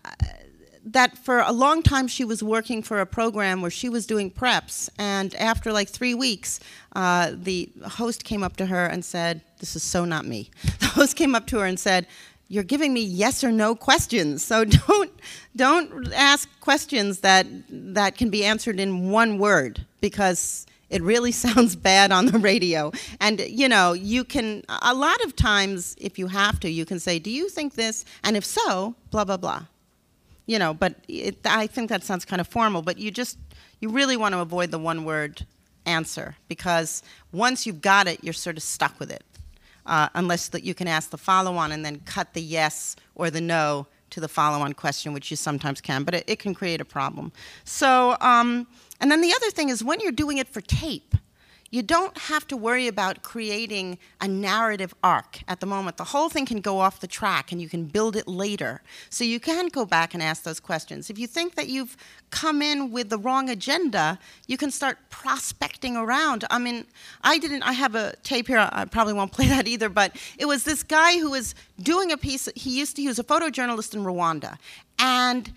that 0.84 1.18
for 1.18 1.40
a 1.40 1.50
long 1.50 1.82
time 1.82 2.06
she 2.06 2.24
was 2.24 2.44
working 2.44 2.80
for 2.80 3.00
a 3.00 3.06
program 3.06 3.60
where 3.60 3.72
she 3.72 3.88
was 3.88 4.06
doing 4.06 4.30
preps. 4.30 4.88
And 4.98 5.34
after 5.34 5.72
like 5.72 5.88
three 5.88 6.14
weeks, 6.14 6.60
uh, 6.94 7.32
the 7.34 7.72
host 7.84 8.22
came 8.22 8.44
up 8.44 8.56
to 8.58 8.66
her 8.66 8.86
and 8.86 9.04
said, 9.04 9.40
this 9.58 9.74
is 9.74 9.82
so 9.82 10.04
not 10.04 10.26
me. 10.26 10.50
The 10.78 10.86
host 10.86 11.16
came 11.16 11.34
up 11.34 11.48
to 11.48 11.58
her 11.58 11.66
and 11.66 11.80
said, 11.80 12.06
you're 12.48 12.64
giving 12.64 12.92
me 12.92 13.00
yes 13.00 13.42
or 13.42 13.50
no 13.50 13.74
questions. 13.74 14.44
So 14.44 14.64
don't 14.86 15.10
don't 15.56 16.12
ask 16.12 16.48
questions 16.60 17.20
that 17.20 17.46
that 17.68 18.16
can 18.16 18.30
be 18.30 18.44
answered 18.44 18.80
in 18.80 19.10
one 19.10 19.38
word 19.38 19.84
because 20.00 20.66
it 20.90 21.02
really 21.02 21.32
sounds 21.46 21.76
bad 21.76 22.12
on 22.12 22.26
the 22.26 22.38
radio. 22.38 22.92
And 23.20 23.40
you 23.40 23.68
know, 23.68 23.92
you 23.92 24.24
can 24.24 24.62
a 24.82 24.94
lot 24.94 25.22
of 25.24 25.36
times 25.36 25.96
if 25.98 26.18
you 26.18 26.26
have 26.28 26.60
to, 26.60 26.70
you 26.70 26.84
can 26.84 27.00
say, 27.00 27.18
"Do 27.18 27.30
you 27.30 27.48
think 27.48 27.74
this?" 27.74 28.04
and 28.22 28.36
if 28.36 28.44
so, 28.44 28.94
blah 29.10 29.24
blah 29.24 29.36
blah. 29.38 29.64
You 30.46 30.58
know, 30.58 30.74
but 30.74 30.96
it, 31.08 31.38
I 31.46 31.66
think 31.66 31.88
that 31.88 32.04
sounds 32.04 32.26
kind 32.26 32.40
of 32.40 32.46
formal, 32.46 32.82
but 32.82 32.98
you 32.98 33.10
just 33.10 33.38
you 33.80 33.88
really 33.88 34.16
want 34.16 34.34
to 34.34 34.40
avoid 34.40 34.70
the 34.70 34.78
one 34.78 35.04
word 35.04 35.46
answer 35.86 36.36
because 36.48 37.02
once 37.32 37.66
you've 37.66 37.80
got 37.80 38.06
it, 38.06 38.22
you're 38.22 38.32
sort 38.32 38.56
of 38.56 38.62
stuck 38.62 38.98
with 38.98 39.10
it 39.10 39.22
uh, 39.86 40.08
unless 40.14 40.48
that 40.48 40.64
you 40.64 40.74
can 40.74 40.88
ask 40.88 41.10
the 41.10 41.18
follow-on 41.18 41.72
and 41.72 41.84
then 41.84 42.00
cut 42.04 42.34
the 42.34 42.42
yes 42.42 42.96
or 43.14 43.30
the 43.30 43.40
no 43.40 43.86
to 44.10 44.20
the 44.20 44.28
follow-on 44.28 44.72
question, 44.72 45.12
which 45.12 45.30
you 45.30 45.36
sometimes 45.36 45.80
can, 45.80 46.04
but 46.04 46.14
it, 46.14 46.24
it 46.26 46.38
can 46.38 46.54
create 46.54 46.80
a 46.80 46.84
problem. 46.84 47.32
So, 47.64 48.16
um, 48.20 48.66
and 49.00 49.10
then 49.10 49.20
the 49.20 49.32
other 49.32 49.50
thing 49.50 49.68
is 49.70 49.82
when 49.82 50.00
you're 50.00 50.12
doing 50.12 50.38
it 50.38 50.48
for 50.48 50.60
tape, 50.60 51.14
you 51.74 51.82
don't 51.82 52.16
have 52.16 52.46
to 52.46 52.56
worry 52.56 52.86
about 52.86 53.24
creating 53.24 53.98
a 54.20 54.28
narrative 54.28 54.94
arc 55.02 55.40
at 55.48 55.58
the 55.58 55.66
moment. 55.66 55.96
The 55.96 56.04
whole 56.04 56.28
thing 56.28 56.46
can 56.46 56.60
go 56.60 56.78
off 56.78 57.00
the 57.00 57.08
track 57.08 57.50
and 57.50 57.60
you 57.60 57.68
can 57.68 57.86
build 57.86 58.14
it 58.14 58.28
later. 58.28 58.80
So 59.10 59.24
you 59.24 59.40
can 59.40 59.66
go 59.66 59.84
back 59.84 60.14
and 60.14 60.22
ask 60.22 60.44
those 60.44 60.60
questions. 60.60 61.10
If 61.10 61.18
you 61.18 61.26
think 61.26 61.56
that 61.56 61.68
you've 61.68 61.96
come 62.30 62.62
in 62.62 62.92
with 62.92 63.08
the 63.10 63.18
wrong 63.18 63.50
agenda, 63.50 64.20
you 64.46 64.56
can 64.56 64.70
start 64.70 64.98
prospecting 65.10 65.96
around. 65.96 66.44
I 66.48 66.60
mean, 66.60 66.86
I 67.24 67.38
didn't, 67.38 67.64
I 67.64 67.72
have 67.72 67.96
a 67.96 68.14
tape 68.22 68.46
here, 68.46 68.68
I 68.70 68.84
probably 68.84 69.14
won't 69.14 69.32
play 69.38 69.48
that 69.48 69.66
either, 69.66 69.88
but 69.88 70.14
it 70.38 70.46
was 70.46 70.62
this 70.62 70.84
guy 70.84 71.18
who 71.18 71.32
was 71.32 71.56
doing 71.82 72.12
a 72.12 72.16
piece, 72.16 72.48
he 72.54 72.78
used 72.78 72.94
to, 72.94 73.02
he 73.02 73.08
was 73.08 73.18
a 73.18 73.24
photojournalist 73.24 73.94
in 73.94 74.04
Rwanda. 74.04 74.58
And 75.00 75.52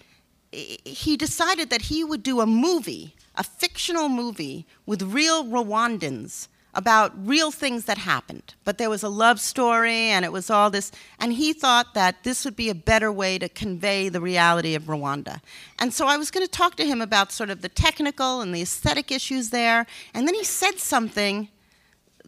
he 0.52 1.18
decided 1.18 1.70
that 1.70 1.84
he 1.84 2.04
would 2.04 2.24
do 2.24 2.40
a 2.40 2.46
movie 2.46 3.16
a 3.38 3.44
fictional 3.44 4.10
movie 4.10 4.66
with 4.86 5.02
real 5.04 5.46
Rwandans 5.46 6.48
about 6.74 7.12
real 7.26 7.50
things 7.50 7.86
that 7.86 7.98
happened. 7.98 8.54
But 8.64 8.78
there 8.78 8.90
was 8.90 9.02
a 9.02 9.10
love 9.10 9.40
story 9.40 9.96
and 9.96 10.26
it 10.26 10.32
was 10.32 10.50
all 10.50 10.70
this. 10.70 10.92
And 11.20 11.34
he 11.34 11.54
thought 11.54 11.94
that 11.94 12.24
this 12.24 12.46
would 12.46 12.56
be 12.56 12.70
a 12.70 12.76
better 12.76 13.12
way 13.12 13.40
to 13.40 13.50
convey 13.50 14.10
the 14.10 14.22
reality 14.22 14.76
of 14.76 14.84
Rwanda. 14.84 15.42
And 15.80 15.94
so 15.94 16.08
I 16.08 16.18
was 16.18 16.30
going 16.30 16.46
to 16.46 16.52
talk 16.52 16.76
to 16.76 16.86
him 16.86 17.02
about 17.02 17.32
sort 17.32 17.50
of 17.50 17.62
the 17.62 17.70
technical 17.70 18.42
and 18.42 18.54
the 18.54 18.62
aesthetic 18.62 19.12
issues 19.12 19.50
there. 19.50 19.88
And 20.14 20.28
then 20.28 20.36
he 20.36 20.44
said 20.44 20.78
something 20.78 21.50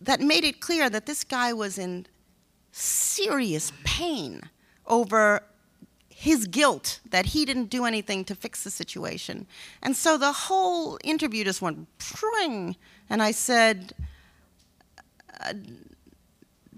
that 0.01 0.21
made 0.21 0.43
it 0.43 0.61
clear 0.61 0.89
that 0.89 1.05
this 1.05 1.23
guy 1.23 1.53
was 1.53 1.77
in 1.77 2.07
serious 2.71 3.71
pain 3.83 4.41
over 4.87 5.43
his 6.19 6.47
guilt 6.47 6.99
that 7.11 7.27
he 7.27 7.45
didn't 7.45 7.69
do 7.69 7.85
anything 7.85 8.25
to 8.25 8.35
fix 8.35 8.65
the 8.65 8.69
situation. 8.69 9.47
And 9.81 9.95
so 9.95 10.17
the 10.17 10.33
whole 10.33 10.99
interview 11.01 11.45
just 11.45 11.61
went 11.61 11.87
pring. 11.97 12.75
And 13.09 13.23
I 13.23 13.31
said, 13.31 13.93
uh, 15.39 15.53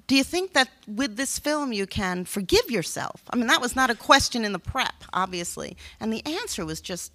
Do 0.06 0.16
you 0.16 0.24
think 0.24 0.54
that 0.54 0.70
with 0.88 1.16
this 1.18 1.40
film 1.40 1.74
you 1.74 1.88
can 1.88 2.24
forgive 2.24 2.70
yourself? 2.70 3.24
I 3.32 3.36
mean, 3.36 3.48
that 3.48 3.60
was 3.60 3.76
not 3.76 3.90
a 3.90 3.96
question 3.96 4.46
in 4.46 4.54
the 4.54 4.60
prep, 4.60 5.04
obviously. 5.12 5.76
And 6.00 6.14
the 6.14 6.24
answer 6.24 6.64
was 6.64 6.80
just, 6.80 7.12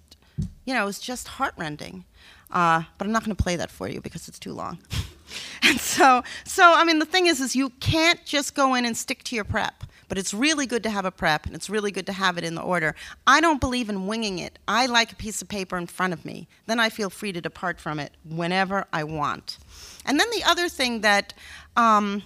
you 0.65 0.73
know, 0.73 0.83
it 0.83 0.85
was 0.85 0.99
just 0.99 1.29
heartrending. 1.29 2.03
Uh, 2.51 2.83
but 2.97 3.07
I'm 3.07 3.13
not 3.13 3.23
going 3.23 3.37
to 3.37 3.41
play 3.41 3.55
that 3.55 3.71
for 3.71 3.87
you 3.87 4.01
because 4.01 4.27
it's 4.27 4.39
too 4.39 4.51
long. 4.51 4.79
and 5.61 5.79
so, 5.79 6.23
so 6.43 6.73
I 6.75 6.83
mean, 6.83 6.99
the 6.99 7.05
thing 7.05 7.27
is, 7.27 7.39
is 7.39 7.55
you 7.55 7.69
can't 7.79 8.25
just 8.25 8.53
go 8.53 8.75
in 8.75 8.83
and 8.83 8.97
stick 8.97 9.23
to 9.23 9.35
your 9.35 9.45
prep. 9.45 9.85
But 10.09 10.17
it's 10.17 10.33
really 10.33 10.65
good 10.65 10.83
to 10.83 10.89
have 10.89 11.05
a 11.05 11.11
prep, 11.11 11.45
and 11.45 11.55
it's 11.55 11.69
really 11.69 11.91
good 11.91 12.05
to 12.05 12.13
have 12.13 12.37
it 12.37 12.43
in 12.43 12.55
the 12.55 12.61
order. 12.61 12.95
I 13.25 13.41
don't 13.41 13.59
believe 13.59 13.89
in 13.89 14.07
winging 14.07 14.39
it. 14.39 14.57
I 14.67 14.85
like 14.85 15.11
a 15.11 15.15
piece 15.15 15.41
of 15.41 15.49
paper 15.49 15.77
in 15.77 15.87
front 15.87 16.13
of 16.13 16.23
me. 16.23 16.47
Then 16.65 16.79
I 16.79 16.89
feel 16.89 17.09
free 17.09 17.31
to 17.33 17.41
depart 17.41 17.79
from 17.79 17.99
it 17.99 18.13
whenever 18.23 18.85
I 18.93 19.03
want. 19.03 19.57
And 20.05 20.19
then 20.19 20.29
the 20.31 20.43
other 20.43 20.69
thing 20.69 21.01
that, 21.01 21.33
um, 21.75 22.23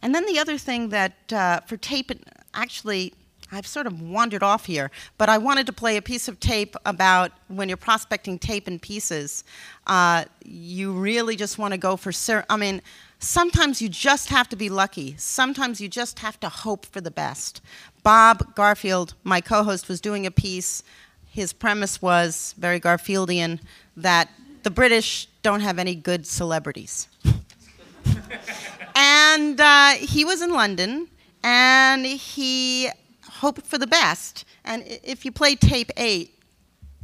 and 0.00 0.14
then 0.14 0.26
the 0.26 0.38
other 0.38 0.58
thing 0.58 0.90
that 0.90 1.32
uh, 1.32 1.60
for 1.60 1.76
tape, 1.76 2.12
actually, 2.54 3.14
I've 3.52 3.66
sort 3.66 3.86
of 3.86 4.00
wandered 4.00 4.42
off 4.42 4.64
here, 4.64 4.90
but 5.18 5.28
I 5.28 5.36
wanted 5.36 5.66
to 5.66 5.74
play 5.74 5.98
a 5.98 6.02
piece 6.02 6.26
of 6.26 6.40
tape 6.40 6.74
about 6.86 7.32
when 7.48 7.68
you're 7.68 7.76
prospecting 7.76 8.38
tape 8.38 8.66
in 8.66 8.78
pieces. 8.78 9.44
Uh, 9.86 10.24
you 10.42 10.92
really 10.92 11.36
just 11.36 11.58
want 11.58 11.72
to 11.72 11.78
go 11.78 11.96
for 11.96 12.12
I 12.48 12.56
mean, 12.56 12.80
sometimes 13.22 13.80
you 13.80 13.88
just 13.88 14.28
have 14.28 14.48
to 14.48 14.56
be 14.56 14.68
lucky. 14.68 15.14
Sometimes 15.16 15.80
you 15.80 15.88
just 15.88 16.18
have 16.18 16.38
to 16.40 16.48
hope 16.48 16.84
for 16.86 17.00
the 17.00 17.10
best. 17.10 17.62
Bob 18.02 18.54
Garfield, 18.54 19.14
my 19.22 19.40
co-host, 19.40 19.88
was 19.88 20.00
doing 20.00 20.26
a 20.26 20.30
piece. 20.30 20.82
His 21.30 21.52
premise 21.52 22.02
was 22.02 22.54
very 22.58 22.80
Garfieldian 22.80 23.60
that 23.96 24.28
the 24.64 24.70
British 24.70 25.28
don't 25.42 25.60
have 25.60 25.78
any 25.78 25.94
good 25.94 26.26
celebrities. 26.26 27.08
and 28.94 29.60
uh, 29.60 29.92
he 29.92 30.24
was 30.24 30.42
in 30.42 30.52
London, 30.52 31.08
and 31.42 32.04
he 32.04 32.90
hoped 33.24 33.66
for 33.66 33.78
the 33.78 33.86
best. 33.86 34.44
And 34.64 34.84
if 34.86 35.24
you 35.24 35.32
play 35.32 35.54
tape 35.54 35.90
eight, 35.96 36.38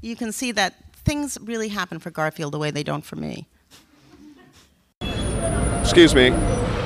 you 0.01 0.17
can 0.17 0.33
see 0.33 0.53
that 0.53 0.75
things 1.05 1.39
really 1.43 1.69
happen 1.69 1.99
for 1.99 2.11
Garfield 2.11 2.53
the 2.53 2.59
way 2.59 2.71
they 2.71 2.83
don't 2.83 3.05
for 3.05 3.17
me. 3.17 3.47
Excuse 5.89 6.15
me. 6.15 6.33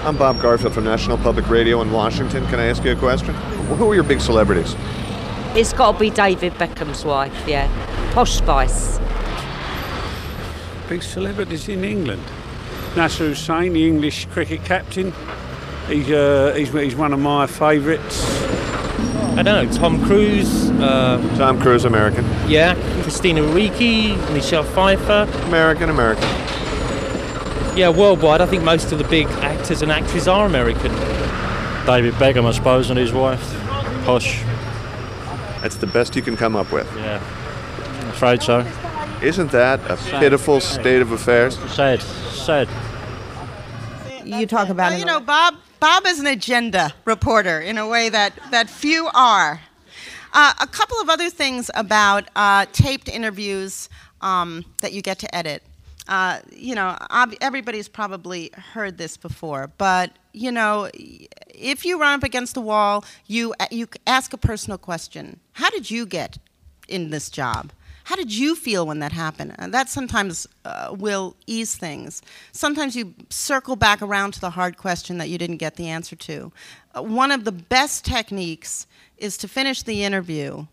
I'm 0.05 0.17
Bob 0.17 0.41
Garfield 0.41 0.75
from 0.75 0.85
National 0.85 1.19
Public 1.19 1.49
Radio 1.49 1.83
in 1.83 1.91
Washington. 1.91 2.47
Can 2.47 2.61
I 2.61 2.67
ask 2.67 2.85
you 2.85 2.93
a 2.93 2.97
question? 2.97 3.35
Who 3.75 3.91
are 3.91 3.97
your 3.97 4.05
big 4.05 4.21
celebrities? 4.21 4.77
It's 5.57 5.73
got 5.73 5.95
to 5.95 5.99
be 5.99 6.11
David 6.11 6.57
Beckham's 6.57 7.05
wife, 7.05 7.35
yeah. 7.45 7.67
Posh 8.13 8.35
Spice. 8.39 9.01
Big 10.89 11.03
celebrities 11.03 11.69
in 11.69 11.83
England. 11.83 12.23
Nasser 12.97 13.31
Hussain, 13.31 13.73
the 13.73 13.85
English 13.89 14.27
cricket 14.27 14.65
captain. 14.65 15.13
He's, 15.89 16.09
uh, 16.09 16.55
he's, 16.57 16.71
he's 16.71 16.95
one 16.95 17.13
of 17.13 17.19
my 17.19 17.49
favourites. 17.49 18.25
I 19.37 19.43
don't 19.43 19.67
know, 19.67 19.73
Tom 19.73 20.03
Cruise. 20.05 20.71
Uh, 20.71 21.19
Tom 21.37 21.61
Cruise, 21.61 21.85
American. 21.85 22.25
Yeah, 22.49 22.77
Christina 23.03 23.43
Ricci, 23.43 24.15
Michelle 24.33 24.63
Pfeiffer. 24.63 25.29
American, 25.49 25.91
American. 25.91 26.29
Yeah, 27.75 27.89
worldwide, 27.89 28.41
I 28.43 28.47
think 28.47 28.63
most 28.63 28.93
of 28.93 28.99
the 28.99 29.05
big 29.05 29.27
actors 29.29 29.81
and 29.81 29.91
actresses 29.91 30.29
are 30.29 30.45
American. 30.47 30.93
David 31.87 32.15
Beckham, 32.15 32.45
I 32.45 32.53
suppose, 32.53 32.91
and 32.91 32.99
his 32.99 33.13
wife. 33.13 33.41
Posh. 34.05 34.43
That's 35.63 35.77
the 35.77 35.87
best 35.87 36.15
you 36.15 36.23
can 36.23 36.37
come 36.37 36.55
up 36.55 36.71
with. 36.71 36.87
Yeah, 36.97 37.23
I'm 38.03 38.09
afraid 38.09 38.43
so. 38.43 38.67
Isn't 39.23 39.53
that 39.53 39.81
a 39.91 39.97
pitiful 40.19 40.61
state 40.61 41.01
of 41.01 41.13
affairs? 41.13 41.57
Sad, 41.73 42.03
sad. 42.03 42.69
You 44.25 44.47
talk 44.47 44.69
about, 44.69 44.91
well, 44.91 44.99
you 44.99 45.05
know, 45.05 45.21
Bob. 45.21 45.55
Bob 45.81 46.07
is 46.07 46.21
an 46.21 46.29
agenda 46.29 46.95
reporter 47.05 47.61
in 47.61 47.77
a 47.79 47.89
way 47.89 48.09
that 48.09 48.33
that 48.51 48.71
few 48.71 49.09
are. 49.15 49.61
Uh, 50.33 50.53
a 50.61 50.67
couple 50.67 51.01
of 51.01 51.09
other 51.09 51.29
things 51.29 51.71
about 51.75 52.29
uh, 52.37 52.67
taped 52.73 53.09
interviews 53.09 53.89
um, 54.21 54.65
that 54.81 54.93
you 54.93 55.03
get 55.03 55.19
to 55.19 55.35
edit. 55.35 55.63
Uh, 56.13 56.41
you 56.55 56.75
know, 56.75 56.95
ob- 57.11 57.35
everybody's 57.41 57.89
probably 57.89 58.51
heard 58.75 58.99
this 58.99 59.17
before, 59.17 59.73
but 59.79 60.11
you 60.35 60.53
know, 60.53 60.91
if 60.93 61.87
you 61.87 61.99
run 61.99 62.19
up 62.19 62.23
against 62.23 62.53
the 62.53 62.61
wall, 62.61 63.03
you 63.29 63.55
you 63.71 63.89
ask 64.07 64.35
a 64.35 64.37
personal 64.37 64.77
question. 64.77 65.41
How 65.53 65.71
did 65.71 65.91
you 65.91 66.05
get 66.05 66.37
in 66.87 67.09
this 67.09 67.31
job? 67.31 67.73
How 68.05 68.15
did 68.15 68.31
you 68.31 68.55
feel 68.55 68.87
when 68.87 68.99
that 68.99 69.13
happened? 69.13 69.55
And 69.59 69.73
that 69.73 69.89
sometimes 69.89 70.47
uh, 70.67 70.95
will 70.99 71.35
ease 71.47 71.77
things. 71.77 72.21
Sometimes 72.53 72.95
you 72.95 73.15
circle 73.31 73.75
back 73.75 74.03
around 74.03 74.35
to 74.35 74.41
the 74.41 74.51
hard 74.51 74.77
question 74.77 75.17
that 75.17 75.31
you 75.31 75.39
didn't 75.39 75.57
get 75.57 75.77
the 75.77 75.89
answer 75.89 76.17
to. 76.17 76.53
Uh, 76.95 77.03
one 77.05 77.31
of 77.31 77.45
the 77.45 77.53
best 77.53 78.05
techniques 78.05 78.87
is 79.17 79.39
to 79.39 79.49
finish 79.49 79.83
the 79.83 80.05
interview, 80.05 80.67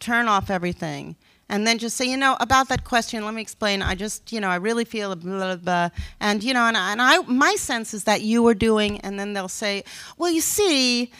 turn 0.00 0.26
off 0.26 0.50
everything, 0.50 1.14
and 1.48 1.66
then 1.66 1.78
just 1.78 1.96
say, 1.96 2.04
you 2.04 2.16
know, 2.16 2.36
about 2.40 2.68
that 2.68 2.84
question, 2.84 3.24
let 3.24 3.32
me 3.32 3.40
explain. 3.40 3.80
I 3.80 3.94
just, 3.94 4.32
you 4.32 4.40
know, 4.40 4.48
I 4.48 4.56
really 4.56 4.84
feel 4.84 5.14
blah, 5.14 5.38
blah, 5.38 5.56
blah. 5.56 5.88
And, 6.18 6.42
you 6.42 6.52
know, 6.52 6.62
and, 6.62 6.76
and 6.76 7.00
I, 7.00 7.18
my 7.18 7.54
sense 7.54 7.94
is 7.94 8.04
that 8.04 8.22
you 8.22 8.42
were 8.42 8.54
doing, 8.54 8.98
and 9.00 9.18
then 9.18 9.32
they'll 9.32 9.48
say, 9.48 9.84
well, 10.18 10.30
you 10.30 10.40
see, 10.40 11.12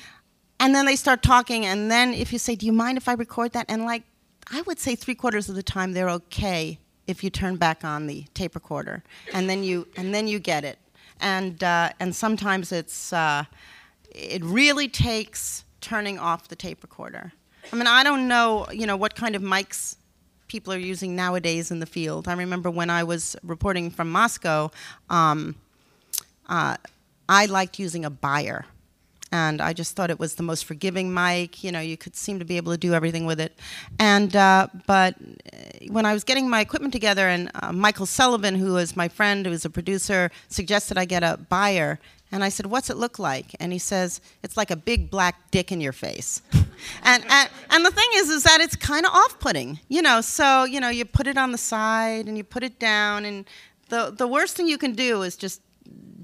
and 0.58 0.74
then 0.74 0.86
they 0.86 0.96
start 0.96 1.22
talking, 1.22 1.64
and 1.64 1.90
then 1.90 2.12
if 2.12 2.32
you 2.32 2.38
say, 2.38 2.56
do 2.56 2.66
you 2.66 2.72
mind 2.72 2.98
if 2.98 3.08
I 3.08 3.12
record 3.12 3.52
that? 3.52 3.66
And 3.68 3.84
like, 3.84 4.02
I 4.50 4.62
would 4.62 4.78
say 4.78 4.96
three 4.96 5.14
quarters 5.14 5.48
of 5.48 5.54
the 5.54 5.62
time 5.62 5.92
they're 5.92 6.10
okay 6.10 6.78
if 7.06 7.22
you 7.22 7.30
turn 7.30 7.56
back 7.56 7.84
on 7.84 8.08
the 8.08 8.24
tape 8.34 8.54
recorder, 8.56 9.04
and 9.32 9.48
then 9.48 9.62
you, 9.62 9.86
and 9.96 10.12
then 10.12 10.26
you 10.26 10.40
get 10.40 10.64
it. 10.64 10.78
And, 11.20 11.62
uh, 11.62 11.90
and 12.00 12.14
sometimes 12.14 12.72
it's, 12.72 13.12
uh, 13.12 13.44
it 14.10 14.42
really 14.44 14.88
takes 14.88 15.64
turning 15.80 16.18
off 16.18 16.48
the 16.48 16.56
tape 16.56 16.82
recorder. 16.82 17.32
I 17.72 17.76
mean, 17.76 17.86
I 17.86 18.02
don't 18.02 18.26
know, 18.26 18.66
you 18.72 18.86
know, 18.86 18.96
what 18.96 19.14
kind 19.14 19.36
of 19.36 19.42
mics 19.42 19.96
people 20.48 20.72
are 20.72 20.78
using 20.78 21.16
nowadays 21.16 21.70
in 21.70 21.80
the 21.80 21.86
field. 21.86 22.28
I 22.28 22.34
remember 22.34 22.70
when 22.70 22.90
I 22.90 23.04
was 23.04 23.36
reporting 23.42 23.90
from 23.90 24.10
Moscow, 24.10 24.70
um, 25.10 25.56
uh, 26.48 26.76
I 27.28 27.46
liked 27.46 27.78
using 27.78 28.04
a 28.04 28.10
Beyer. 28.10 28.66
And 29.32 29.60
I 29.60 29.72
just 29.72 29.96
thought 29.96 30.10
it 30.10 30.20
was 30.20 30.36
the 30.36 30.42
most 30.42 30.64
forgiving 30.64 31.12
mic. 31.12 31.64
You 31.64 31.72
know, 31.72 31.80
you 31.80 31.96
could 31.96 32.14
seem 32.14 32.38
to 32.38 32.44
be 32.44 32.56
able 32.56 32.72
to 32.72 32.78
do 32.78 32.94
everything 32.94 33.26
with 33.26 33.40
it. 33.40 33.58
And 33.98 34.34
uh, 34.36 34.68
but 34.86 35.16
when 35.88 36.06
I 36.06 36.12
was 36.12 36.24
getting 36.24 36.48
my 36.48 36.60
equipment 36.60 36.92
together, 36.92 37.28
and 37.28 37.50
uh, 37.54 37.72
Michael 37.72 38.06
Sullivan, 38.06 38.54
who 38.54 38.76
is 38.76 38.96
my 38.96 39.08
friend, 39.08 39.44
who 39.44 39.52
is 39.52 39.64
a 39.64 39.70
producer, 39.70 40.30
suggested 40.48 40.96
I 40.96 41.04
get 41.04 41.22
a 41.22 41.38
Beyer. 41.48 41.98
And 42.32 42.42
I 42.42 42.48
said, 42.48 42.66
"What's 42.66 42.90
it 42.90 42.96
look 42.96 43.18
like?" 43.20 43.54
And 43.60 43.72
he 43.72 43.78
says, 43.78 44.20
"It's 44.42 44.56
like 44.56 44.72
a 44.72 44.76
big 44.76 45.10
black 45.10 45.50
dick 45.52 45.70
in 45.70 45.80
your 45.80 45.92
face." 45.92 46.42
and, 47.04 47.24
and 47.28 47.48
and 47.70 47.84
the 47.84 47.90
thing 47.92 48.08
is, 48.14 48.30
is 48.30 48.42
that 48.42 48.60
it's 48.60 48.74
kind 48.74 49.06
of 49.06 49.12
off-putting, 49.12 49.78
you 49.88 50.02
know. 50.02 50.20
So 50.20 50.64
you 50.64 50.80
know, 50.80 50.88
you 50.88 51.04
put 51.04 51.28
it 51.28 51.38
on 51.38 51.52
the 51.52 51.58
side 51.58 52.26
and 52.26 52.36
you 52.36 52.42
put 52.42 52.64
it 52.64 52.80
down, 52.80 53.24
and 53.24 53.44
the 53.90 54.12
the 54.16 54.26
worst 54.26 54.56
thing 54.56 54.66
you 54.66 54.78
can 54.78 54.92
do 54.92 55.22
is 55.22 55.36
just 55.36 55.60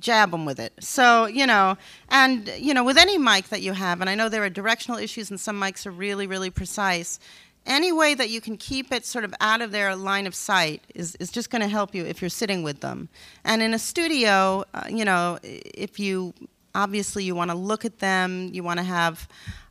jab 0.03 0.31
them 0.31 0.45
with 0.45 0.61
it. 0.61 0.73
So 0.81 1.27
you 1.27 1.47
know, 1.47 1.77
and 2.09 2.49
you 2.59 2.75
know, 2.75 2.85
with 2.85 2.99
any 2.99 3.19
mic 3.19 3.49
that 3.49 3.63
you 3.63 3.73
have, 3.73 4.01
and 4.01 4.11
I 4.11 4.15
know 4.15 4.29
there 4.29 4.45
are 4.45 4.51
directional 4.51 4.99
issues, 4.99 5.31
and 5.31 5.41
some 5.41 5.61
mics 5.61 5.87
are 5.87 5.91
really, 5.91 6.27
really 6.27 6.51
precise 6.51 7.19
any 7.67 7.93
way 7.93 8.15
that 8.15 8.31
you 8.31 8.41
can 8.41 8.57
keep 8.57 8.93
it 8.93 9.07
sort 9.07 9.25
of 9.25 9.35
out 9.41 9.61
of 9.61 9.71
their 9.71 9.95
line 9.95 10.27
of 10.27 10.35
sight 10.35 10.83
is, 10.95 11.15
is 11.17 11.31
just 11.31 11.51
going 11.51 11.63
to 11.63 11.69
help 11.69 11.95
you 11.95 12.05
if 12.05 12.21
you're 12.21 12.29
sitting 12.29 12.63
with 12.63 12.81
them. 12.81 13.09
And 13.45 13.63
in 13.63 13.75
a 13.75 13.79
studio, 13.79 14.65
uh, 14.75 14.85
you 14.89 15.05
know, 15.05 15.39
if 15.43 15.99
you 15.99 16.35
obviously 16.75 17.25
you 17.25 17.35
want 17.35 17.51
to 17.51 17.57
look 17.57 17.85
at 17.85 17.99
them, 17.99 18.51
you 18.53 18.63
want 18.63 18.79
to 18.79 18.85
have 18.85 19.29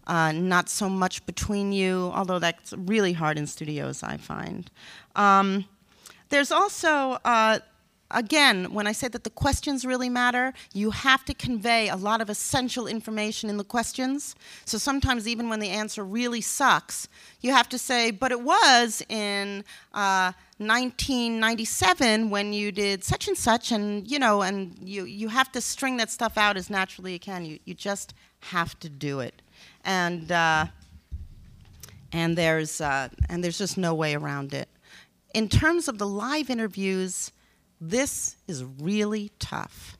uh, 0.07 0.31
not 0.31 0.69
so 0.69 0.89
much 0.89 1.25
between 1.25 1.71
you, 1.71 2.11
although 2.13 2.39
that's 2.39 2.73
really 2.73 3.13
hard 3.13 3.37
in 3.37 3.47
studios, 3.47 4.03
I 4.03 4.17
find. 4.17 4.69
Um, 5.15 5.65
there's 6.29 6.51
also 6.51 7.17
uh, 7.25 7.59
again, 8.13 8.73
when 8.73 8.87
I 8.87 8.91
say 8.91 9.07
that 9.07 9.23
the 9.23 9.29
questions 9.29 9.85
really 9.85 10.09
matter, 10.09 10.53
you 10.73 10.91
have 10.91 11.25
to 11.25 11.33
convey 11.33 11.89
a 11.89 11.95
lot 11.95 12.21
of 12.21 12.29
essential 12.29 12.87
information 12.87 13.49
in 13.49 13.57
the 13.57 13.63
questions. 13.63 14.35
So 14.65 14.77
sometimes, 14.77 15.27
even 15.27 15.49
when 15.49 15.59
the 15.59 15.69
answer 15.69 16.03
really 16.03 16.41
sucks, 16.41 17.07
you 17.41 17.51
have 17.51 17.69
to 17.69 17.77
say, 17.77 18.11
but 18.11 18.31
it 18.31 18.41
was 18.41 19.01
in 19.09 19.63
uh, 19.93 20.33
1997 20.57 22.29
when 22.29 22.53
you 22.53 22.71
did 22.71 23.03
such 23.03 23.27
and 23.27 23.37
such, 23.37 23.71
and 23.71 24.09
you 24.09 24.19
know, 24.19 24.41
and 24.41 24.77
you, 24.81 25.05
you 25.05 25.27
have 25.27 25.51
to 25.51 25.61
string 25.61 25.97
that 25.97 26.11
stuff 26.11 26.37
out 26.37 26.57
as 26.57 26.69
naturally 26.69 27.13
you 27.13 27.19
can. 27.19 27.45
You, 27.45 27.59
you 27.65 27.73
just 27.73 28.13
have 28.41 28.79
to 28.79 28.89
do 28.89 29.19
it. 29.19 29.41
And, 29.83 30.31
uh, 30.31 30.67
and, 32.11 32.37
there's, 32.37 32.81
uh, 32.81 33.09
and 33.29 33.43
there's 33.43 33.57
just 33.57 33.77
no 33.77 33.93
way 33.93 34.15
around 34.15 34.53
it. 34.53 34.69
In 35.33 35.47
terms 35.47 35.87
of 35.87 35.97
the 35.97 36.07
live 36.07 36.49
interviews, 36.49 37.31
this 37.81 38.37
is 38.47 38.63
really 38.63 39.31
tough. 39.39 39.97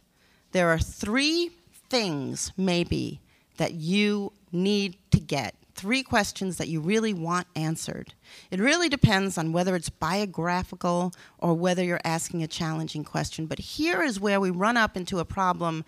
There 0.52 0.70
are 0.70 0.78
three 0.78 1.50
things, 1.90 2.54
maybe, 2.56 3.20
that 3.58 3.74
you 3.74 4.32
need 4.52 4.98
to 5.12 5.20
get. 5.20 5.56
Three 5.74 6.04
questions 6.04 6.58
that 6.58 6.68
you 6.68 6.80
really 6.80 7.14
want 7.14 7.48
answered. 7.56 8.14
It 8.52 8.60
really 8.60 8.88
depends 8.88 9.38
on 9.38 9.52
whether 9.52 9.76
it's 9.76 9.90
biographical 9.90 11.12
or 11.40 11.56
whether 11.56 11.84
you're 11.84 12.02
asking 12.04 12.44
a 12.44 12.48
challenging 12.48 13.04
question. 13.04 13.48
But 13.48 13.58
here 13.58 14.04
is 14.04 14.20
where 14.20 14.40
we 14.40 14.52
run 14.52 14.78
up 14.78 14.96
into 14.96 15.18
a 15.20 15.26
problem 15.26 15.84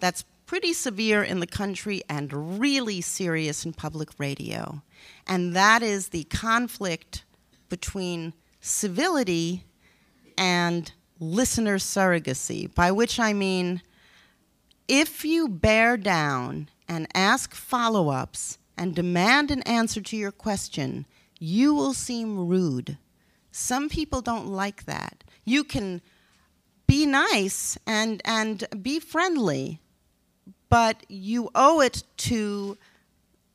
that's 0.00 0.24
pretty 0.44 0.72
severe 0.72 1.22
in 1.22 1.40
the 1.40 1.46
country 1.46 2.02
and 2.08 2.60
really 2.60 3.00
serious 3.00 3.64
in 3.64 3.72
public 3.72 4.10
radio. 4.18 4.82
And 5.26 5.54
that 5.54 5.82
is 5.82 6.08
the 6.08 6.24
conflict 6.24 7.24
between 7.68 8.34
civility 8.60 9.64
and 10.36 10.92
listener 11.20 11.78
surrogacy, 11.78 12.72
by 12.74 12.90
which 12.92 13.18
I 13.18 13.32
mean 13.32 13.82
if 14.88 15.24
you 15.24 15.48
bear 15.48 15.96
down 15.96 16.70
and 16.88 17.06
ask 17.14 17.54
follow 17.54 18.08
ups 18.08 18.58
and 18.76 18.94
demand 18.94 19.50
an 19.50 19.62
answer 19.62 20.00
to 20.00 20.16
your 20.16 20.32
question, 20.32 21.04
you 21.38 21.74
will 21.74 21.92
seem 21.92 22.48
rude. 22.48 22.96
Some 23.50 23.88
people 23.88 24.22
don't 24.22 24.46
like 24.46 24.84
that. 24.86 25.24
You 25.44 25.64
can 25.64 26.00
be 26.86 27.04
nice 27.04 27.76
and, 27.86 28.22
and 28.24 28.64
be 28.80 28.98
friendly, 28.98 29.80
but 30.70 31.04
you 31.08 31.50
owe 31.54 31.80
it 31.80 32.02
to 32.16 32.78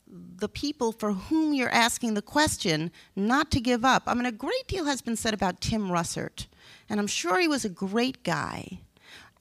the 0.07 0.49
people 0.49 0.91
for 0.91 1.13
whom 1.13 1.53
you're 1.53 1.69
asking 1.69 2.13
the 2.13 2.21
question 2.21 2.91
not 3.15 3.49
to 3.51 3.59
give 3.59 3.83
up. 3.83 4.03
I 4.05 4.13
mean, 4.13 4.27
a 4.27 4.31
great 4.31 4.67
deal 4.67 4.85
has 4.85 5.01
been 5.01 5.15
said 5.15 5.33
about 5.33 5.61
Tim 5.61 5.87
Russert, 5.87 6.45
and 6.93 6.99
I'm 6.99 7.07
sure 7.07 7.39
he 7.39 7.47
was 7.47 7.65
a 7.65 7.69
great 7.69 8.21
guy. 8.23 8.77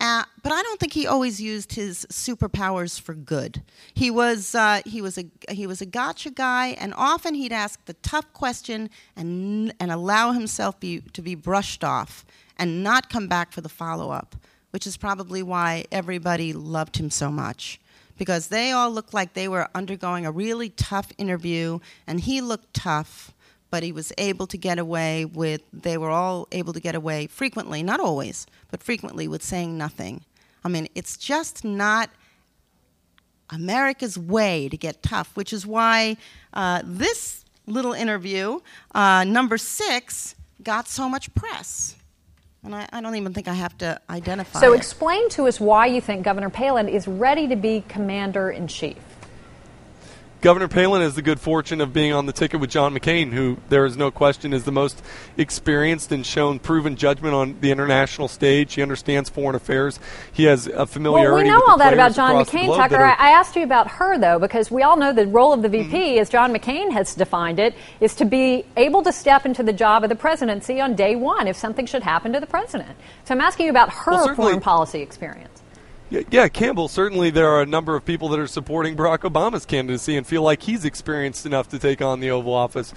Uh, 0.00 0.24
but 0.42 0.52
I 0.52 0.62
don't 0.62 0.80
think 0.80 0.94
he 0.94 1.06
always 1.06 1.38
used 1.38 1.74
his 1.74 2.06
superpowers 2.10 2.98
for 2.98 3.12
good. 3.12 3.60
He 3.92 4.10
was 4.10 4.54
uh, 4.54 4.80
he 4.86 5.02
was 5.02 5.18
a 5.18 5.26
he 5.50 5.66
was 5.66 5.82
a 5.82 5.86
gotcha 5.86 6.30
guy, 6.30 6.68
and 6.68 6.94
often 6.96 7.34
he'd 7.34 7.52
ask 7.52 7.84
the 7.84 7.92
tough 7.92 8.32
question 8.32 8.88
and 9.16 9.74
and 9.78 9.92
allow 9.92 10.32
himself 10.32 10.80
be, 10.80 11.02
to 11.12 11.20
be 11.20 11.34
brushed 11.34 11.84
off 11.84 12.24
and 12.56 12.82
not 12.82 13.10
come 13.10 13.28
back 13.28 13.52
for 13.52 13.60
the 13.60 13.68
follow 13.68 14.10
up, 14.10 14.34
which 14.70 14.86
is 14.86 14.96
probably 14.96 15.42
why 15.42 15.84
everybody 15.92 16.54
loved 16.54 16.96
him 16.96 17.10
so 17.10 17.30
much 17.30 17.78
because 18.16 18.48
they 18.48 18.72
all 18.72 18.90
looked 18.90 19.12
like 19.12 19.34
they 19.34 19.48
were 19.48 19.68
undergoing 19.74 20.24
a 20.24 20.32
really 20.32 20.70
tough 20.70 21.12
interview, 21.18 21.80
and 22.06 22.20
he 22.20 22.40
looked 22.40 22.72
tough, 22.72 23.34
but 23.72 23.82
he 23.82 23.90
was 23.90 24.12
able 24.18 24.46
to 24.46 24.58
get 24.58 24.78
away 24.78 25.24
with, 25.24 25.62
they 25.72 25.96
were 25.96 26.10
all 26.10 26.46
able 26.52 26.74
to 26.74 26.78
get 26.78 26.94
away 26.94 27.26
frequently, 27.26 27.82
not 27.82 28.00
always, 28.00 28.46
but 28.70 28.82
frequently 28.82 29.26
with 29.26 29.42
saying 29.42 29.78
nothing. 29.78 30.22
I 30.62 30.68
mean, 30.68 30.88
it's 30.94 31.16
just 31.16 31.64
not 31.64 32.10
America's 33.48 34.18
way 34.18 34.68
to 34.68 34.76
get 34.76 35.02
tough, 35.02 35.34
which 35.34 35.54
is 35.54 35.66
why 35.66 36.18
uh, 36.52 36.82
this 36.84 37.46
little 37.66 37.94
interview, 37.94 38.60
uh, 38.94 39.24
number 39.24 39.56
six, 39.56 40.34
got 40.62 40.86
so 40.86 41.08
much 41.08 41.34
press. 41.34 41.96
And 42.62 42.74
I, 42.74 42.86
I, 42.92 43.00
don't 43.00 43.16
even 43.16 43.32
think 43.32 43.48
I 43.48 43.54
have 43.54 43.78
to 43.78 43.98
identify. 44.10 44.60
So, 44.60 44.74
it. 44.74 44.76
explain 44.76 45.30
to 45.30 45.48
us 45.48 45.58
why 45.58 45.86
you 45.86 46.02
think 46.02 46.24
Governor 46.24 46.50
Palin 46.50 46.88
is 46.88 47.08
ready 47.08 47.48
to 47.48 47.56
be 47.56 47.82
commander 47.88 48.50
in 48.50 48.68
chief. 48.68 48.98
Governor 50.42 50.66
Palin 50.66 51.02
has 51.02 51.14
the 51.14 51.22
good 51.22 51.38
fortune 51.38 51.80
of 51.80 51.92
being 51.92 52.12
on 52.12 52.26
the 52.26 52.32
ticket 52.32 52.58
with 52.58 52.68
John 52.68 52.92
McCain, 52.92 53.30
who 53.30 53.58
there 53.68 53.84
is 53.84 53.96
no 53.96 54.10
question 54.10 54.52
is 54.52 54.64
the 54.64 54.72
most 54.72 55.00
experienced 55.36 56.10
and 56.10 56.26
shown 56.26 56.58
proven 56.58 56.96
judgment 56.96 57.32
on 57.32 57.60
the 57.60 57.70
international 57.70 58.26
stage. 58.26 58.74
He 58.74 58.82
understands 58.82 59.30
foreign 59.30 59.54
affairs. 59.54 60.00
He 60.32 60.42
has 60.44 60.66
a 60.66 60.84
familiarity. 60.84 61.32
Well, 61.32 61.44
we 61.44 61.48
know 61.48 61.62
all 61.68 61.78
that 61.78 61.94
about 61.94 62.14
John 62.14 62.44
McCain, 62.44 62.74
Tucker. 62.74 62.96
Are, 62.96 63.16
I 63.20 63.30
asked 63.30 63.54
you 63.54 63.62
about 63.62 63.86
her 63.86 64.18
though, 64.18 64.40
because 64.40 64.68
we 64.68 64.82
all 64.82 64.96
know 64.96 65.12
the 65.12 65.28
role 65.28 65.52
of 65.52 65.62
the 65.62 65.68
VP, 65.68 65.90
mm-hmm. 65.90 66.18
as 66.18 66.28
John 66.28 66.52
McCain 66.52 66.90
has 66.90 67.14
defined 67.14 67.60
it, 67.60 67.76
is 68.00 68.16
to 68.16 68.24
be 68.24 68.64
able 68.76 69.04
to 69.04 69.12
step 69.12 69.46
into 69.46 69.62
the 69.62 69.72
job 69.72 70.02
of 70.02 70.08
the 70.08 70.16
presidency 70.16 70.80
on 70.80 70.96
day 70.96 71.14
one 71.14 71.46
if 71.46 71.56
something 71.56 71.86
should 71.86 72.02
happen 72.02 72.32
to 72.32 72.40
the 72.40 72.48
president. 72.48 72.96
So 73.26 73.34
I'm 73.34 73.40
asking 73.40 73.66
you 73.66 73.70
about 73.70 73.90
her 73.90 74.10
well, 74.10 74.34
foreign 74.34 74.60
policy 74.60 75.02
experience. 75.02 75.51
Yeah, 76.30 76.48
Campbell, 76.48 76.88
certainly 76.88 77.30
there 77.30 77.48
are 77.48 77.62
a 77.62 77.66
number 77.66 77.96
of 77.96 78.04
people 78.04 78.28
that 78.30 78.38
are 78.38 78.46
supporting 78.46 78.96
Barack 78.96 79.20
Obama's 79.20 79.64
candidacy 79.64 80.16
and 80.16 80.26
feel 80.26 80.42
like 80.42 80.62
he's 80.62 80.84
experienced 80.84 81.46
enough 81.46 81.68
to 81.70 81.78
take 81.78 82.02
on 82.02 82.20
the 82.20 82.30
Oval 82.30 82.52
Office. 82.52 82.92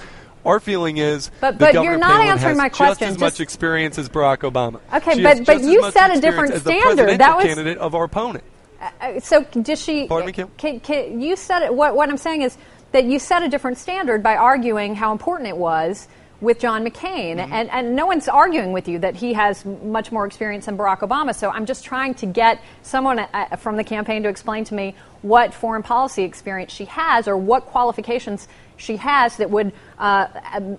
Our 0.45 0.60
feeling 0.60 0.97
is 0.97 1.32
but, 1.39 1.58
but 1.58 1.73
you're 1.73 1.97
not 1.97 2.12
Palin 2.12 2.28
answering 2.28 2.58
my 2.58 2.69
question. 2.69 2.89
Just 2.89 3.01
as 3.01 3.08
just 3.13 3.19
much 3.19 3.39
experience 3.39 3.97
as 3.97 4.10
Barack 4.10 4.39
Obama. 4.39 4.80
Okay, 4.93 5.23
but 5.23 5.45
but 5.45 5.62
you 5.62 5.89
set 5.91 6.15
a 6.15 6.21
different 6.21 6.54
standard. 6.62 7.19
That 7.19 7.36
was 7.38 7.43
the 7.43 7.47
candidate 7.47 7.78
of 7.80 7.95
our 7.95 8.04
opponent. 8.04 8.43
Uh, 8.80 8.91
uh 9.01 9.19
so 9.21 9.43
does 9.43 9.82
she? 9.82 10.08
Pardon 10.08 10.28
me, 10.28 10.34
Kim? 10.34 10.49
Can, 10.58 10.80
can, 10.82 11.19
you 11.19 11.36
said 11.36 11.63
it. 11.63 11.73
What, 11.73 11.95
what 11.95 12.10
I'm 12.10 12.17
saying 12.17 12.43
is 12.43 12.58
that 12.91 13.06
you 13.06 13.17
set 13.17 13.41
a 13.41 13.49
different 13.49 13.80
standard 13.80 14.21
by 14.21 14.36
arguing 14.36 14.93
how 14.93 15.12
important 15.12 15.49
it 15.49 15.58
was 15.58 16.08
with 16.41 16.60
John 16.60 16.86
McCain. 16.86 17.38
Mm-hmm. 17.38 17.54
And, 17.54 17.69
and 17.69 17.95
no 17.95 18.06
one's 18.06 18.28
arguing 18.28 18.71
with 18.71 18.88
you 18.88 19.00
that 19.00 19.15
he 19.15 19.34
has 19.34 19.65
much 19.65 20.12
more 20.12 20.26
experience 20.26 20.65
than 20.65 20.78
Barack 20.78 21.00
Obama. 21.00 21.34
So 21.34 21.50
I'm 21.50 21.65
just 21.65 21.86
trying 21.86 22.13
to 22.15 22.26
get 22.26 22.62
someone 22.82 23.19
uh, 23.19 23.56
from 23.58 23.78
the 23.78 23.84
campaign 23.84 24.24
to 24.24 24.30
explain 24.30 24.63
to 24.65 24.74
me 24.74 24.95
what 25.21 25.54
foreign 25.54 25.84
policy 25.84 26.24
experience 26.24 26.71
she 26.71 26.86
has 26.86 27.28
or 27.28 27.38
what 27.38 27.65
qualifications 27.65 28.48
she 28.78 28.98
has 28.98 29.38
that 29.38 29.50
would 29.50 29.71
uh, 29.98 30.28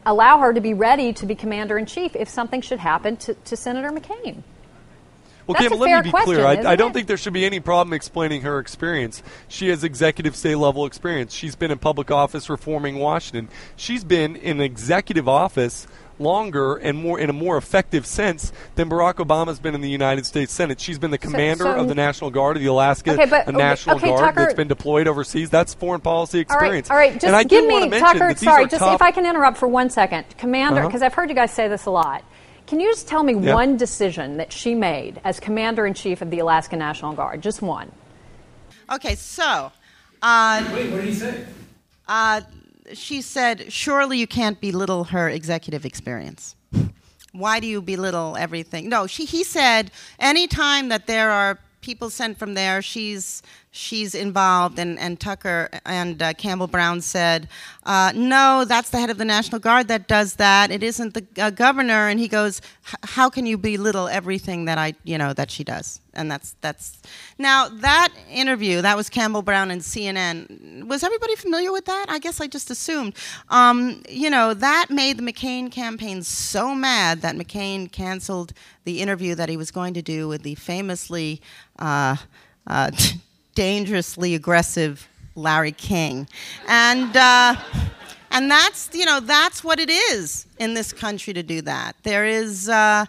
allow 0.05 0.39
her 0.39 0.53
to 0.53 0.61
be 0.61 0.75
ready 0.75 1.13
to 1.15 1.27
be 1.27 1.35
commander 1.35 1.79
in 1.79 1.87
chief 1.87 2.15
if 2.15 2.29
something 2.29 2.61
should 2.61 2.79
happen 2.79 3.17
to, 3.17 3.35
to 3.35 3.57
Senator 3.57 3.91
McCain. 3.91 4.43
Well, 5.47 5.57
That's 5.59 5.69
Kim, 5.69 5.79
let 5.79 5.97
me 5.97 6.03
be 6.03 6.11
question, 6.11 6.35
clear. 6.35 6.47
I, 6.47 6.73
I 6.73 6.77
don't 6.77 6.91
it? 6.91 6.95
think 6.95 7.07
there 7.07 7.17
should 7.17 7.33
be 7.33 7.45
any 7.45 7.61
problem 7.61 7.93
explaining 7.93 8.43
her 8.43 8.59
experience. 8.59 9.23
She 9.47 9.69
has 9.69 9.85
executive 9.85 10.35
state 10.35 10.57
level 10.57 10.87
experience. 10.87 11.33
She's 11.33 11.55
been 11.55 11.71
in 11.71 11.79
public 11.79 12.11
office 12.11 12.51
reforming 12.51 12.99
Washington. 12.99 13.49
She's 13.77 14.03
been 14.03 14.35
in 14.35 14.61
executive 14.61 15.29
office 15.29 15.87
longer 16.19 16.77
and 16.77 16.99
more 16.99 17.19
in 17.19 17.31
a 17.31 17.33
more 17.33 17.57
effective 17.57 18.07
sense 18.07 18.53
than 18.75 18.89
Barack 18.89 19.15
Obama's 19.15 19.59
been 19.59 19.75
in 19.75 19.81
the 19.81 19.91
United 19.91 20.27
States 20.27 20.53
Senate. 20.53 20.81
She's 20.81 20.99
been 20.99 21.11
the 21.11 21.19
commander 21.19 21.65
so, 21.65 21.75
so, 21.75 21.81
of 21.81 21.89
the 21.89 21.95
National 21.95 22.31
Guard 22.31 22.57
of 22.57 22.63
the 22.63 22.69
Alaska 22.69 23.13
okay, 23.13 23.27
but, 23.27 23.53
National 23.53 23.97
okay, 23.97 24.09
Guard 24.09 24.21
Tucker, 24.21 24.41
that's 24.41 24.55
been 24.55 24.69
deployed 24.69 25.09
overseas. 25.09 25.51
That's 25.51 25.75
foreign 25.75 26.01
policy 26.01 26.41
experience. 26.41 26.91
All 26.91 26.97
right, 26.97 27.11
all 27.11 27.13
right. 27.13 27.49
just 27.49 27.49
give 27.49 27.67
me 27.67 27.91
Tucker. 27.91 28.35
Sorry, 28.37 28.65
just 28.65 28.79
tough, 28.79 28.95
if 28.95 29.03
I 29.03 29.11
can 29.11 29.27
interrupt 29.27 29.59
for 29.59 29.69
one 29.69 29.91
second, 29.91 30.25
Commander, 30.39 30.83
because 30.83 31.03
uh-huh. 31.03 31.07
I've 31.07 31.15
heard 31.15 31.29
you 31.29 31.35
guys 31.35 31.53
say 31.53 31.69
this 31.69 31.87
a 31.87 31.91
lot. 31.91 32.25
Can 32.67 32.81
you 32.81 32.91
just 32.91 33.07
tell 33.07 33.23
me 33.23 33.35
yeah. 33.35 33.55
one 33.55 33.77
decision 33.77 34.37
that 34.39 34.53
she 34.53 34.75
made 34.75 35.21
as 35.25 35.39
commander 35.39 35.87
in 35.87 35.95
chief 35.95 36.21
of 36.21 36.31
the 36.31 36.41
Alaska 36.41 36.77
National 36.77 37.13
Guard? 37.13 37.43
Just 37.43 37.63
one. 37.63 37.91
Okay, 38.93 39.15
so. 39.15 39.71
Uh, 40.21 40.69
Wait, 40.73 40.91
what 40.91 40.99
did 40.99 41.05
he 41.05 41.15
say? 41.15 41.45
Uh, 42.09 42.41
she 42.93 43.21
said, 43.21 43.73
surely 43.73 44.19
you 44.19 44.27
can't 44.27 44.61
belittle 44.61 45.05
her 45.05 45.29
executive 45.29 45.85
experience. 45.85 46.57
Why 47.33 47.61
do 47.61 47.67
you 47.67 47.83
belittle 47.83 48.37
everything? 48.37 48.89
No, 48.89 49.07
she, 49.07 49.25
he 49.25 49.45
said, 49.45 49.91
anytime 50.19 50.89
that 50.89 51.07
there 51.07 51.31
are 51.31 51.59
people 51.83 52.11
sent 52.11 52.39
from 52.39 52.55
there, 52.55 52.81
she's 52.81 53.43
she's 53.77 54.15
involved. 54.15 54.79
And, 54.79 54.99
and 54.99 55.21
Tucker 55.21 55.69
and 55.85 56.21
uh, 56.23 56.33
Campbell 56.35 56.67
Brown 56.67 57.01
said, 57.01 57.49
uh, 57.85 58.13
no, 58.15 58.65
that's 58.67 58.91
the 58.91 58.99
head 58.99 59.11
of 59.11 59.19
the 59.19 59.25
National 59.25 59.61
Guard 59.61 59.89
that 59.89 60.09
does 60.09 60.35
that. 60.35 60.71
It 60.71 60.83
isn't 60.83 61.15
the 61.15 61.27
uh, 61.43 61.51
governor. 61.51 62.09
And 62.09 62.19
he 62.19 62.29
goes, 62.29 62.61
how 63.05 63.29
can 63.29 63.47
you 63.47 63.59
belittle 63.59 64.09
everything 64.09 64.65
that 64.65 64.79
I, 64.79 64.95
you 65.05 65.19
know, 65.19 65.33
that 65.35 65.51
she 65.51 65.63
does? 65.63 66.01
And 66.17 66.31
that's 66.31 66.57
that's 66.63 66.99
now 67.37 67.69
that 67.69 68.09
interview 68.31 68.81
that 68.81 68.97
was 68.97 69.11
Campbell 69.11 69.43
Brown 69.43 69.71
and 69.71 69.83
CNN. 69.83 70.85
Was 70.85 71.05
everybody 71.05 71.37
familiar 71.37 71.71
with 71.73 71.85
that? 71.85 72.07
I 72.09 72.19
guess 72.19 72.41
I 72.41 72.47
just 72.47 72.71
assumed. 72.71 73.15
Um, 73.51 74.03
you 74.09 74.31
know 74.31 74.55
that 74.55 74.87
made 74.89 75.19
the 75.19 75.23
McCain 75.23 75.71
campaign 75.71 76.23
so 76.23 76.75
mad 76.75 77.21
that 77.21 77.37
McCain 77.37 77.93
canceled 77.93 78.55
the 78.85 79.03
interview 79.03 79.35
that 79.35 79.51
he 79.51 79.59
was 79.59 79.71
going 79.71 79.93
to 79.93 80.01
do 80.01 80.27
with 80.27 80.43
the 80.43 80.55
famously 80.55 81.43
uh, 81.79 82.17
uh, 82.67 82.91
dangerously 83.57 84.37
aggressive 84.37 85.09
Larry 85.35 85.73
King. 85.73 86.29
And, 86.69 87.17
uh, 87.17 87.57
and 88.31 88.49
that's, 88.49 88.91
you 88.93 89.05
know, 89.05 89.19
that's 89.19 89.65
what 89.65 89.81
it 89.81 89.91
is 89.91 90.47
in 90.59 90.75
this 90.75 90.93
country 90.93 91.33
to 91.33 91.43
do 91.43 91.63
that. 91.63 91.97
There 92.05 92.25
is 92.25 92.69
uh, 92.69 93.07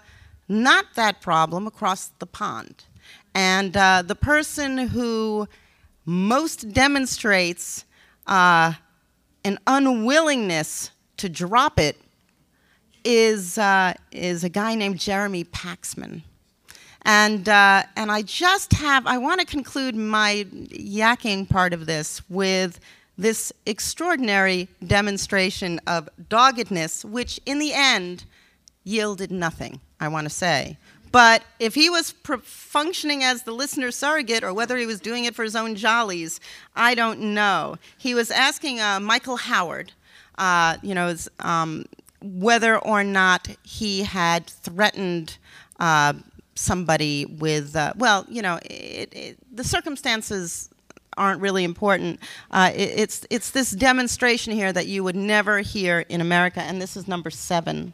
not 0.47 0.85
that 0.95 1.21
problem 1.21 1.67
across 1.67 2.07
the 2.17 2.25
pond. 2.25 2.85
And 3.35 3.77
uh, 3.77 4.01
the 4.01 4.15
person 4.15 4.77
who 4.79 5.47
most 6.05 6.73
demonstrates 6.73 7.85
uh, 8.25 8.73
an 9.43 9.59
unwillingness 9.67 10.91
to 11.17 11.29
drop 11.29 11.79
it 11.79 11.97
is, 13.03 13.57
uh, 13.57 13.93
is 14.11 14.43
a 14.43 14.49
guy 14.49 14.75
named 14.75 14.99
Jeremy 14.99 15.43
Paxman. 15.43 16.23
And, 17.07 17.47
uh, 17.47 17.83
and 17.95 18.11
I 18.11 18.21
just 18.21 18.73
have, 18.73 19.07
I 19.07 19.17
want 19.17 19.39
to 19.39 19.47
conclude 19.47 19.95
my 19.95 20.45
yakking 20.51 21.47
part 21.47 21.73
of 21.73 21.85
this 21.85 22.21
with 22.29 22.81
this 23.17 23.53
extraordinary 23.65 24.67
demonstration 24.85 25.79
of 25.87 26.09
doggedness, 26.27 27.05
which 27.05 27.39
in 27.45 27.59
the 27.59 27.71
end 27.73 28.25
yielded 28.83 29.31
nothing, 29.31 29.79
I 30.01 30.09
want 30.09 30.25
to 30.25 30.29
say. 30.29 30.77
But 31.13 31.43
if 31.59 31.75
he 31.75 31.89
was 31.89 32.13
functioning 32.43 33.23
as 33.23 33.43
the 33.43 33.53
listener 33.53 33.91
surrogate 33.91 34.43
or 34.43 34.53
whether 34.53 34.75
he 34.75 34.85
was 34.85 34.99
doing 34.99 35.23
it 35.23 35.33
for 35.33 35.43
his 35.43 35.55
own 35.55 35.75
jollies, 35.75 36.41
I 36.75 36.93
don't 36.93 37.33
know. 37.33 37.77
He 37.97 38.15
was 38.15 38.31
asking 38.31 38.81
uh, 38.81 38.99
Michael 38.99 39.37
Howard, 39.37 39.93
uh, 40.37 40.75
you 40.81 40.93
know, 40.93 41.15
um, 41.39 41.85
whether 42.21 42.77
or 42.77 43.05
not 43.05 43.47
he 43.63 44.03
had 44.03 44.47
threatened 44.47 45.37
uh, 45.79 46.13
somebody 46.57 47.25
with, 47.25 47.75
uh, 47.75 47.93
well, 47.97 48.25
you 48.27 48.41
know, 48.41 48.59
it, 48.65 49.13
it, 49.13 49.37
the 49.51 49.63
circumstances 49.63 50.69
aren't 51.17 51.41
really 51.41 51.63
important. 51.63 52.19
Uh, 52.51 52.71
it, 52.73 52.91
it's, 52.95 53.25
it's 53.29 53.51
this 53.51 53.71
demonstration 53.71 54.53
here 54.53 54.71
that 54.71 54.87
you 54.87 55.03
would 55.03 55.15
never 55.15 55.59
hear 55.59 55.99
in 56.09 56.21
America, 56.21 56.61
and 56.61 56.81
this 56.81 56.95
is 56.97 57.07
number 57.07 57.29
seven. 57.29 57.93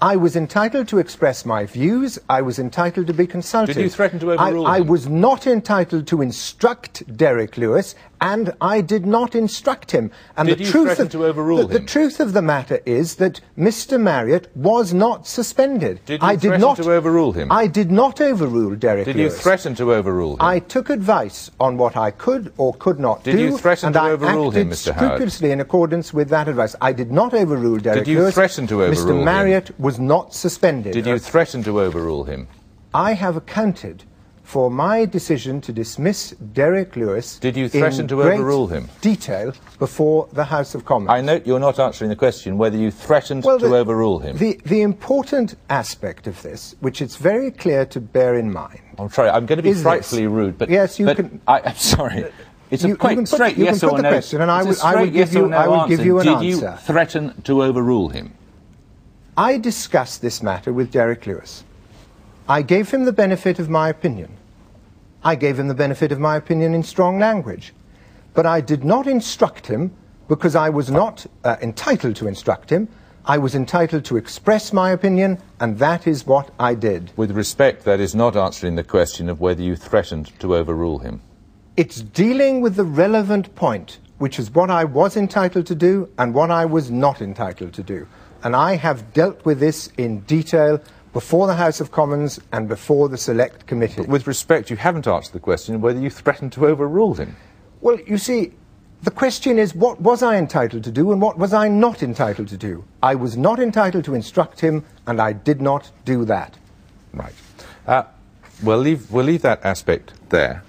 I 0.00 0.14
was 0.14 0.36
entitled 0.36 0.86
to 0.88 0.98
express 0.98 1.44
my 1.44 1.66
views. 1.66 2.20
I 2.28 2.40
was 2.40 2.60
entitled 2.60 3.08
to 3.08 3.12
be 3.12 3.26
consulted. 3.26 3.74
Did 3.74 3.82
you 3.82 3.90
threaten 3.90 4.20
to 4.20 4.32
overrule 4.32 4.64
I, 4.64 4.76
I 4.76 4.80
was 4.80 5.08
not 5.08 5.48
entitled 5.48 6.06
to 6.06 6.22
instruct 6.22 7.16
Derek 7.16 7.56
Lewis, 7.56 7.96
and 8.20 8.52
I 8.60 8.80
did 8.80 9.06
not 9.06 9.34
instruct 9.34 9.90
him. 9.92 10.10
And 10.36 10.48
Did 10.48 10.58
the 10.58 10.64
you 10.64 10.70
truth 10.70 10.86
threaten 10.86 11.06
of, 11.06 11.12
to 11.12 11.24
overrule 11.26 11.66
the, 11.66 11.78
the 11.78 11.84
truth 11.84 12.20
of 12.20 12.32
the 12.32 12.42
matter 12.42 12.80
is 12.84 13.16
that 13.16 13.40
Mr. 13.56 14.00
Marriott 14.00 14.54
was 14.56 14.92
not 14.92 15.26
suspended. 15.26 16.00
Did 16.04 16.22
you 16.22 16.26
I 16.28 16.34
did 16.34 16.42
threaten 16.48 16.60
not 16.60 16.76
to 16.78 16.92
overrule 16.92 17.32
him? 17.32 17.50
I 17.52 17.66
did 17.66 17.90
not 17.90 18.20
overrule 18.20 18.74
Derek 18.74 19.04
Did 19.04 19.16
you 19.16 19.30
threaten 19.30 19.74
to 19.76 19.92
overrule 19.94 20.34
him? 20.34 20.42
I 20.42 20.58
took 20.58 20.90
advice 20.90 21.50
on 21.60 21.76
what 21.76 21.96
I 21.96 22.10
could 22.10 22.52
or 22.56 22.74
could 22.74 22.98
not 22.98 23.24
Did 23.24 23.36
do. 23.36 23.42
you 23.42 23.58
threaten 23.58 23.86
and 23.88 23.94
to 23.94 24.00
I 24.00 24.10
overrule 24.10 24.50
him, 24.50 24.70
Mr. 24.70 24.92
Howard? 24.92 25.06
scrupulously 25.08 25.50
in 25.52 25.60
accordance 25.60 26.12
with 26.12 26.28
that 26.30 26.48
advice. 26.48 26.74
I 26.80 26.92
did 26.92 27.10
not 27.12 27.34
overrule 27.34 27.78
Derek 27.78 28.04
Did 28.04 28.08
you 28.12 28.18
Lewis. 28.20 28.34
threaten 28.34 28.66
to 28.68 28.82
overrule 28.82 29.06
Mr. 29.14 29.18
him? 29.18 29.24
Marriott 29.24 29.78
was 29.80 29.98
not 29.98 30.34
suspended. 30.34 30.92
Did 30.92 31.06
you 31.06 31.18
threaten 31.18 31.62
to 31.64 31.80
overrule 31.80 32.24
him? 32.24 32.48
I 32.94 33.12
have 33.12 33.36
accounted 33.36 34.04
for 34.48 34.70
my 34.70 35.04
decision 35.04 35.60
to 35.60 35.74
dismiss 35.74 36.30
Derek 36.54 36.96
Lewis. 36.96 37.38
Did 37.38 37.54
you 37.54 37.68
threaten 37.68 38.00
in 38.00 38.08
to 38.08 38.22
overrule 38.22 38.66
him? 38.66 38.88
Detail 39.02 39.52
before 39.78 40.26
the 40.32 40.44
House 40.44 40.74
of 40.74 40.86
Commons. 40.86 41.10
I 41.10 41.20
note 41.20 41.46
you're 41.46 41.60
not 41.60 41.78
answering 41.78 42.08
the 42.08 42.16
question 42.16 42.56
whether 42.56 42.78
you 42.78 42.90
threatened 42.90 43.44
Well, 43.44 43.58
to 43.58 43.76
overrule 43.76 44.20
him. 44.20 44.38
The, 44.38 44.58
the 44.64 44.80
important 44.80 45.54
aspect 45.68 46.26
of 46.26 46.40
this, 46.40 46.74
which 46.80 47.02
it's 47.02 47.16
very 47.16 47.50
clear 47.50 47.84
to 47.92 48.00
bear 48.00 48.36
in 48.38 48.50
mind, 48.50 48.80
I'm 48.98 49.10
sorry, 49.10 49.28
I'm 49.28 49.44
going 49.44 49.58
to 49.58 49.62
be 49.62 49.68
is 49.68 49.76
this. 49.76 49.82
frightfully 49.82 50.26
rude, 50.26 50.56
but 50.56 50.70
Yes, 50.70 50.98
you 50.98 51.04
but 51.04 51.16
can- 51.16 51.42
I, 51.46 51.60
I'm 51.60 51.76
sorry. 51.76 52.24
It's 52.70 52.82
You- 52.82 52.88
a 52.88 52.92
you 52.92 52.96
quite 52.96 53.28
straight 53.28 53.50
you 53.58 53.66
can 53.66 53.74
yes 53.74 53.82
or 53.82 53.96
the 53.98 54.02
no. 54.02 54.08
question 54.08 54.40
and 54.40 54.50
I 54.50 54.62
would- 54.62 54.80
I 54.80 54.94
would 54.94 54.98
straight 55.00 55.04
give 55.12 55.14
yes 55.14 55.34
you- 55.34 55.48
no 55.48 55.56
I 55.58 55.68
would 55.68 55.88
give 55.90 56.00
answer. 56.00 56.06
you 56.06 56.18
an 56.20 56.26
Did 56.26 56.42
you 56.42 56.72
threaten 56.86 57.42
to 57.42 57.62
overrule 57.62 58.08
him? 58.08 58.32
I 59.36 59.58
discussed 59.58 60.22
this 60.22 60.42
matter 60.42 60.72
with 60.72 60.90
Derek 60.90 61.26
Lewis. 61.26 61.64
I 62.48 62.62
gave 62.62 62.90
him 62.90 63.04
the 63.04 63.12
benefit 63.12 63.58
of 63.58 63.68
my 63.68 63.90
opinion. 63.90 64.37
I 65.24 65.34
gave 65.34 65.58
him 65.58 65.68
the 65.68 65.74
benefit 65.74 66.12
of 66.12 66.20
my 66.20 66.36
opinion 66.36 66.74
in 66.74 66.82
strong 66.82 67.18
language. 67.18 67.74
But 68.34 68.46
I 68.46 68.60
did 68.60 68.84
not 68.84 69.06
instruct 69.06 69.66
him 69.66 69.92
because 70.28 70.54
I 70.54 70.68
was 70.68 70.90
not 70.90 71.26
uh, 71.44 71.56
entitled 71.60 72.16
to 72.16 72.28
instruct 72.28 72.70
him. 72.70 72.88
I 73.24 73.36
was 73.38 73.54
entitled 73.54 74.04
to 74.06 74.16
express 74.16 74.72
my 74.72 74.90
opinion, 74.90 75.38
and 75.60 75.78
that 75.80 76.06
is 76.06 76.26
what 76.26 76.50
I 76.58 76.74
did. 76.74 77.12
With 77.16 77.32
respect, 77.32 77.84
that 77.84 78.00
is 78.00 78.14
not 78.14 78.36
answering 78.36 78.76
the 78.76 78.84
question 78.84 79.28
of 79.28 79.40
whether 79.40 79.62
you 79.62 79.76
threatened 79.76 80.38
to 80.38 80.56
overrule 80.56 81.00
him. 81.00 81.20
It's 81.76 82.00
dealing 82.00 82.60
with 82.60 82.76
the 82.76 82.84
relevant 82.84 83.54
point, 83.54 83.98
which 84.18 84.38
is 84.38 84.50
what 84.50 84.70
I 84.70 84.84
was 84.84 85.16
entitled 85.16 85.66
to 85.66 85.74
do 85.74 86.08
and 86.16 86.32
what 86.32 86.50
I 86.50 86.64
was 86.64 86.90
not 86.90 87.20
entitled 87.20 87.74
to 87.74 87.82
do. 87.82 88.06
And 88.42 88.56
I 88.56 88.76
have 88.76 89.12
dealt 89.12 89.44
with 89.44 89.60
this 89.60 89.88
in 89.98 90.20
detail 90.20 90.80
before 91.12 91.46
the 91.46 91.54
House 91.54 91.80
of 91.80 91.90
Commons 91.90 92.40
and 92.52 92.68
before 92.68 93.08
the 93.08 93.16
Select 93.16 93.66
Committee. 93.66 94.02
With 94.02 94.26
respect, 94.26 94.70
you 94.70 94.76
haven't 94.76 95.06
answered 95.06 95.32
the 95.32 95.40
question 95.40 95.80
whether 95.80 96.00
you 96.00 96.10
threatened 96.10 96.52
to 96.52 96.66
overrule 96.66 97.14
him. 97.14 97.36
Well, 97.80 97.98
you 98.06 98.18
see, 98.18 98.52
the 99.02 99.10
question 99.10 99.58
is 99.58 99.74
what 99.74 100.00
was 100.00 100.22
I 100.22 100.36
entitled 100.36 100.84
to 100.84 100.90
do 100.90 101.12
and 101.12 101.22
what 101.22 101.38
was 101.38 101.52
I 101.52 101.68
not 101.68 102.02
entitled 102.02 102.48
to 102.48 102.56
do? 102.56 102.84
I 103.02 103.14
was 103.14 103.36
not 103.36 103.60
entitled 103.60 104.04
to 104.04 104.14
instruct 104.14 104.60
him, 104.60 104.84
and 105.06 105.20
I 105.20 105.32
did 105.32 105.60
not 105.60 105.90
do 106.04 106.24
that. 106.24 106.56
Right. 107.12 107.34
Uh, 107.86 108.04
we'll, 108.62 108.78
leave, 108.78 109.10
we'll 109.10 109.24
leave 109.24 109.42
that 109.42 109.64
aspect 109.64 110.12
there. 110.30 110.62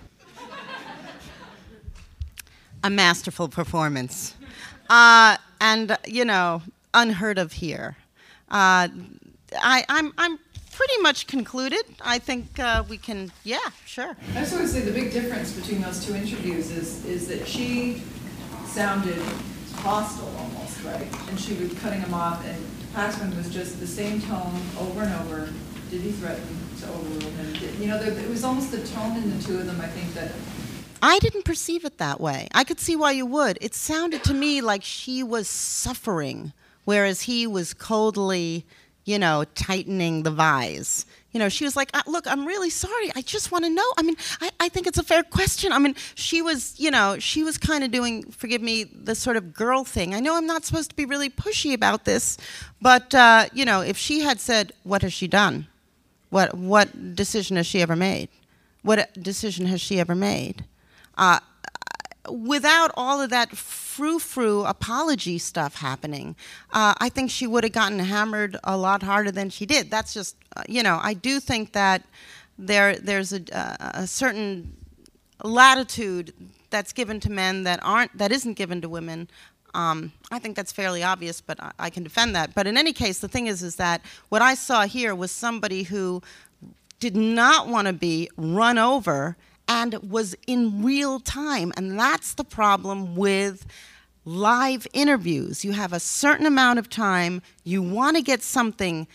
a 2.83 2.89
masterful 2.89 3.49
performance. 3.49 4.35
Uh, 4.89 5.37
and, 5.59 5.91
uh, 5.91 5.97
you 6.07 6.23
know, 6.23 6.61
unheard 6.93 7.37
of 7.37 7.53
here. 7.53 7.97
Uh, 8.49 8.87
I, 9.57 9.83
I'm, 9.89 10.13
I'm 10.17 10.39
pretty 10.73 10.97
much 11.01 11.27
concluded. 11.27 11.83
I 12.01 12.19
think 12.19 12.59
uh, 12.59 12.83
we 12.89 12.97
can, 12.97 13.31
yeah, 13.43 13.59
sure. 13.85 14.15
I 14.35 14.39
just 14.39 14.53
want 14.53 14.65
to 14.65 14.71
say 14.71 14.81
the 14.81 14.91
big 14.91 15.11
difference 15.11 15.51
between 15.51 15.81
those 15.81 16.05
two 16.05 16.15
interviews 16.15 16.71
is, 16.71 17.03
is 17.05 17.27
that 17.27 17.47
she 17.47 18.01
sounded 18.65 19.21
hostile 19.75 20.33
almost, 20.37 20.83
right? 20.83 21.07
And 21.29 21.39
she 21.39 21.53
was 21.55 21.73
cutting 21.79 22.01
him 22.01 22.13
off, 22.13 22.45
and 22.45 22.63
Paxman 22.95 23.35
was 23.35 23.49
just 23.49 23.79
the 23.79 23.87
same 23.87 24.21
tone 24.21 24.59
over 24.79 25.01
and 25.01 25.13
over. 25.21 25.49
Did 25.89 26.01
he 26.01 26.11
threaten 26.11 26.43
to 26.81 26.87
overrule 26.89 27.31
him? 27.31 27.53
Did- 27.53 27.75
You 27.75 27.87
know, 27.87 27.97
there, 27.97 28.11
it 28.13 28.29
was 28.29 28.43
almost 28.43 28.71
the 28.71 28.85
tone 28.87 29.17
in 29.17 29.35
the 29.35 29.43
two 29.43 29.57
of 29.57 29.65
them, 29.65 29.81
I 29.81 29.87
think, 29.87 30.13
that 30.13 30.31
I 31.01 31.17
didn't 31.19 31.45
perceive 31.45 31.85
it 31.85 31.97
that 31.97 32.19
way. 32.19 32.47
I 32.53 32.63
could 32.65 32.79
see 32.79 32.95
why 32.95 33.11
you 33.11 33.25
would. 33.25 33.57
It 33.61 33.73
sounded 33.73 34.23
to 34.25 34.33
me 34.33 34.59
like 34.61 34.83
she 34.83 35.23
was 35.23 35.47
suffering, 35.47 36.51
whereas 36.83 37.21
he 37.23 37.47
was 37.47 37.73
coldly, 37.73 38.65
you 39.09 39.17
know, 39.17 39.43
tightening 39.55 40.21
the 40.21 40.29
vise. 40.29 41.07
You 41.31 41.39
know, 41.39 41.49
she 41.49 41.63
was 41.65 41.75
like, 41.75 41.89
"Uh, 41.95 42.03
Look, 42.05 42.27
I'm 42.27 42.45
really 42.45 42.69
sorry. 42.69 43.11
I 43.15 43.21
just 43.23 43.51
want 43.51 43.65
to 43.65 43.71
know. 43.71 43.89
I 43.97 44.03
mean, 44.03 44.15
I, 44.39 44.51
I 44.59 44.69
think 44.69 44.85
it's 44.85 44.99
a 44.99 45.03
fair 45.03 45.23
question. 45.23 45.71
I 45.71 45.79
mean, 45.79 45.95
she 46.13 46.43
was, 46.43 46.79
you 46.79 46.91
know, 46.91 47.17
she 47.17 47.41
was 47.43 47.57
kind 47.57 47.83
of 47.83 47.89
doing, 47.89 48.29
forgive 48.29 48.61
me, 48.61 48.83
the 48.83 49.15
sort 49.15 49.35
of 49.35 49.51
girl 49.51 49.83
thing. 49.83 50.13
I 50.13 50.19
know 50.19 50.35
I'm 50.37 50.45
not 50.45 50.63
supposed 50.63 50.91
to 50.91 50.95
be 50.95 51.05
really 51.05 51.29
pushy 51.29 51.73
about 51.73 52.05
this, 52.05 52.37
but, 52.83 53.15
uh, 53.15 53.47
you 53.51 53.65
know, 53.65 53.81
if 53.81 53.97
she 53.97 54.19
had 54.21 54.39
said, 54.39 54.73
What 54.83 55.01
has 55.01 55.11
she 55.11 55.27
done? 55.27 55.67
What, 56.29 56.53
what 56.53 57.15
decision 57.15 57.57
has 57.57 57.65
she 57.65 57.81
ever 57.81 57.95
made? 57.95 58.29
What 58.83 59.11
decision 59.19 59.65
has 59.65 59.81
she 59.81 59.99
ever 59.99 60.13
made? 60.13 60.65
Uh, 61.17 61.39
without 62.31 62.91
all 62.95 63.21
of 63.21 63.29
that 63.29 63.55
frou-frou 63.55 64.63
apology 64.65 65.37
stuff 65.37 65.75
happening, 65.75 66.35
uh, 66.71 66.93
I 66.99 67.09
think 67.09 67.31
she 67.31 67.47
would 67.47 67.63
have 67.63 67.73
gotten 67.73 67.99
hammered 67.99 68.57
a 68.63 68.77
lot 68.77 69.03
harder 69.03 69.31
than 69.31 69.49
she 69.49 69.65
did. 69.65 69.91
That's 69.91 70.13
just, 70.13 70.35
uh, 70.55 70.63
you 70.67 70.83
know, 70.83 70.99
I 71.01 71.13
do 71.13 71.39
think 71.39 71.73
that 71.73 72.03
there 72.57 72.95
there's 72.97 73.33
a, 73.33 73.41
a 73.95 74.07
certain 74.07 74.75
latitude 75.43 76.33
that's 76.69 76.93
given 76.93 77.19
to 77.21 77.31
men 77.31 77.63
that 77.63 77.79
aren't 77.81 78.17
that 78.17 78.31
isn't 78.31 78.53
given 78.53 78.81
to 78.81 78.89
women. 78.89 79.29
Um, 79.73 80.11
I 80.31 80.39
think 80.39 80.55
that's 80.55 80.71
fairly 80.71 81.03
obvious, 81.03 81.41
but 81.41 81.61
I, 81.61 81.71
I 81.79 81.89
can 81.89 82.03
defend 82.03 82.35
that. 82.35 82.53
But 82.55 82.67
in 82.67 82.75
any 82.75 82.93
case, 82.93 83.19
the 83.19 83.27
thing 83.27 83.47
is, 83.47 83.61
is 83.63 83.75
that 83.75 84.01
what 84.29 84.41
I 84.41 84.55
saw 84.55 84.85
here 84.85 85.13
was 85.15 85.31
somebody 85.31 85.83
who 85.83 86.21
did 86.99 87.15
not 87.15 87.67
want 87.67 87.87
to 87.87 87.93
be 87.93 88.29
run 88.35 88.77
over 88.77 89.37
and 89.69 89.93
was 90.01 90.35
in 90.47 90.83
real 90.83 91.19
time. 91.19 91.71
And 91.77 91.97
that's 91.97 92.33
the 92.33 92.43
problem 92.43 93.15
with 93.15 93.65
live 94.25 94.85
interviews. 94.91 95.63
You 95.63 95.71
have 95.73 95.93
a 95.93 95.99
certain 95.99 96.45
amount 96.45 96.79
of 96.79 96.89
time, 96.89 97.41
you 97.63 97.81
want 97.81 98.17
to 98.17 98.23
get 98.23 98.41
something 98.41 99.07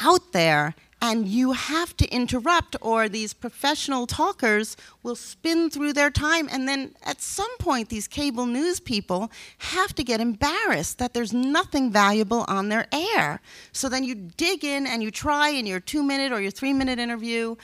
out 0.00 0.32
there, 0.32 0.74
and 1.00 1.28
you 1.28 1.52
have 1.52 1.96
to 1.96 2.08
interrupt, 2.08 2.74
or 2.80 3.08
these 3.08 3.32
professional 3.32 4.06
talkers 4.06 4.76
will 5.04 5.14
spin 5.14 5.70
through 5.70 5.92
their 5.92 6.10
time. 6.10 6.48
And 6.50 6.68
then 6.68 6.94
at 7.04 7.22
some 7.22 7.56
point, 7.58 7.88
these 7.88 8.08
cable 8.08 8.46
news 8.46 8.80
people 8.80 9.30
have 9.58 9.94
to 9.94 10.02
get 10.02 10.20
embarrassed 10.20 10.98
that 10.98 11.14
there's 11.14 11.32
nothing 11.32 11.92
valuable 11.92 12.44
on 12.48 12.68
their 12.68 12.88
air. 12.92 13.40
So 13.70 13.88
then 13.88 14.02
you 14.02 14.16
dig 14.16 14.64
in 14.64 14.88
and 14.88 15.00
you 15.02 15.12
try 15.12 15.50
in 15.50 15.66
your 15.66 15.80
two 15.80 16.02
minute 16.02 16.32
or 16.32 16.40
your 16.40 16.50
three 16.50 16.72
minute 16.72 16.98
interview, 16.98 17.54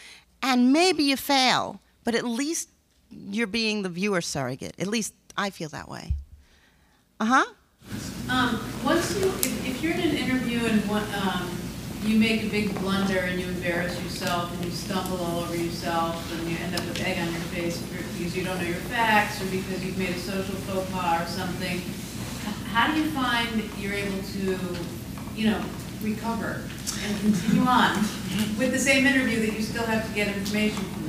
and 0.41 0.73
maybe 0.73 1.03
you 1.03 1.17
fail, 1.17 1.81
but 2.05 2.15
at 2.15 2.25
least 2.25 2.69
you're 3.11 3.47
being 3.47 3.83
the 3.83 3.89
viewer 3.89 4.21
surrogate. 4.21 4.75
At 4.79 4.87
least 4.87 5.15
I 5.37 5.51
feel 5.51 5.69
that 5.71 5.89
way. 5.89 6.15
Uh 7.21 7.25
huh. 7.25 7.45
Um, 8.31 8.61
once 8.85 9.19
you, 9.19 9.29
if, 9.29 9.69
if 9.69 9.83
you're 9.83 9.93
in 9.93 10.01
an 10.01 10.17
interview 10.17 10.65
and 10.65 10.81
one, 10.89 11.05
um, 11.15 11.51
you 12.05 12.19
make 12.19 12.45
a 12.45 12.49
big 12.49 12.75
blunder 12.81 13.19
and 13.19 13.41
you 13.41 13.47
embarrass 13.49 14.01
yourself 14.03 14.53
and 14.55 14.65
you 14.65 14.71
stumble 14.71 15.19
all 15.25 15.41
over 15.41 15.57
yourself 15.57 16.33
and 16.33 16.51
you 16.51 16.57
end 16.59 16.75
up 16.75 16.85
with 16.87 17.01
egg 17.01 17.19
on 17.19 17.31
your 17.33 17.43
face 17.53 17.79
because 17.79 18.37
you 18.37 18.45
don't 18.45 18.59
know 18.59 18.67
your 18.67 18.77
facts 18.77 19.43
or 19.43 19.47
because 19.47 19.85
you've 19.85 19.97
made 19.97 20.11
a 20.11 20.19
social 20.19 20.55
faux 20.55 20.91
pas 20.91 21.23
or 21.23 21.31
something, 21.31 21.81
how 22.73 22.93
do 22.93 23.01
you 23.01 23.11
find 23.11 23.71
you're 23.79 23.95
able 23.95 24.23
to, 24.23 24.59
you 25.35 25.51
know, 25.51 25.63
recover 26.03 26.63
and 27.07 27.21
continue 27.21 27.63
on 27.67 27.97
with 28.59 28.73
the 28.73 28.79
same 28.79 29.07
interview 29.07 29.41
that 29.47 29.55
you 29.55 29.63
still 29.63 29.85
have 29.85 30.07
to 30.07 30.15
get 30.15 30.29
information 30.29 30.77
from 30.77 31.03
this 31.03 31.03
guy? 31.03 31.04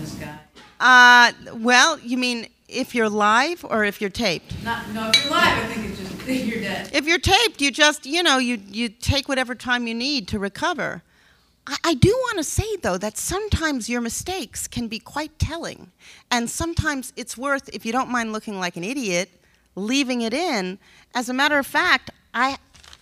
Uh, 0.79 1.31
well, 1.53 1.99
you 1.99 2.17
mean 2.17 2.47
if 2.67 2.95
you're 2.95 3.09
live 3.09 3.63
or 3.65 3.83
if 3.85 4.01
you're 4.01 4.09
taped? 4.09 4.53
Not, 4.63 4.89
no, 4.89 5.09
if 5.09 5.23
you're 5.23 5.31
live, 5.31 5.63
I 5.63 5.73
think 5.73 5.89
it's 5.89 5.99
just, 5.99 6.27
you're 6.27 6.61
dead. 6.61 6.89
If 6.93 7.05
you're 7.05 7.19
taped, 7.19 7.61
you 7.61 7.71
just, 7.71 8.05
you 8.05 8.23
know, 8.23 8.37
you, 8.37 8.59
you 8.67 8.89
take 8.89 9.27
whatever 9.29 9.55
time 9.55 9.87
you 9.87 9.93
need 9.93 10.27
to 10.29 10.39
recover. 10.39 11.03
I, 11.67 11.77
I 11.83 11.93
do 11.93 12.09
want 12.09 12.37
to 12.37 12.43
say, 12.43 12.75
though, 12.77 12.97
that 12.97 13.17
sometimes 13.17 13.89
your 13.89 14.01
mistakes 14.01 14.67
can 14.67 14.87
be 14.87 14.99
quite 14.99 15.37
telling. 15.39 15.91
And 16.31 16.49
sometimes 16.49 17.13
it's 17.15 17.37
worth, 17.37 17.69
if 17.73 17.85
you 17.85 17.91
don't 17.91 18.09
mind 18.09 18.33
looking 18.33 18.59
like 18.59 18.75
an 18.75 18.83
idiot, 18.83 19.29
leaving 19.75 20.21
it 20.21 20.33
in. 20.33 20.79
As 21.13 21.29
a 21.29 21.33
matter 21.33 21.57
of 21.57 21.65
fact, 21.65 22.09
I, 22.33 22.57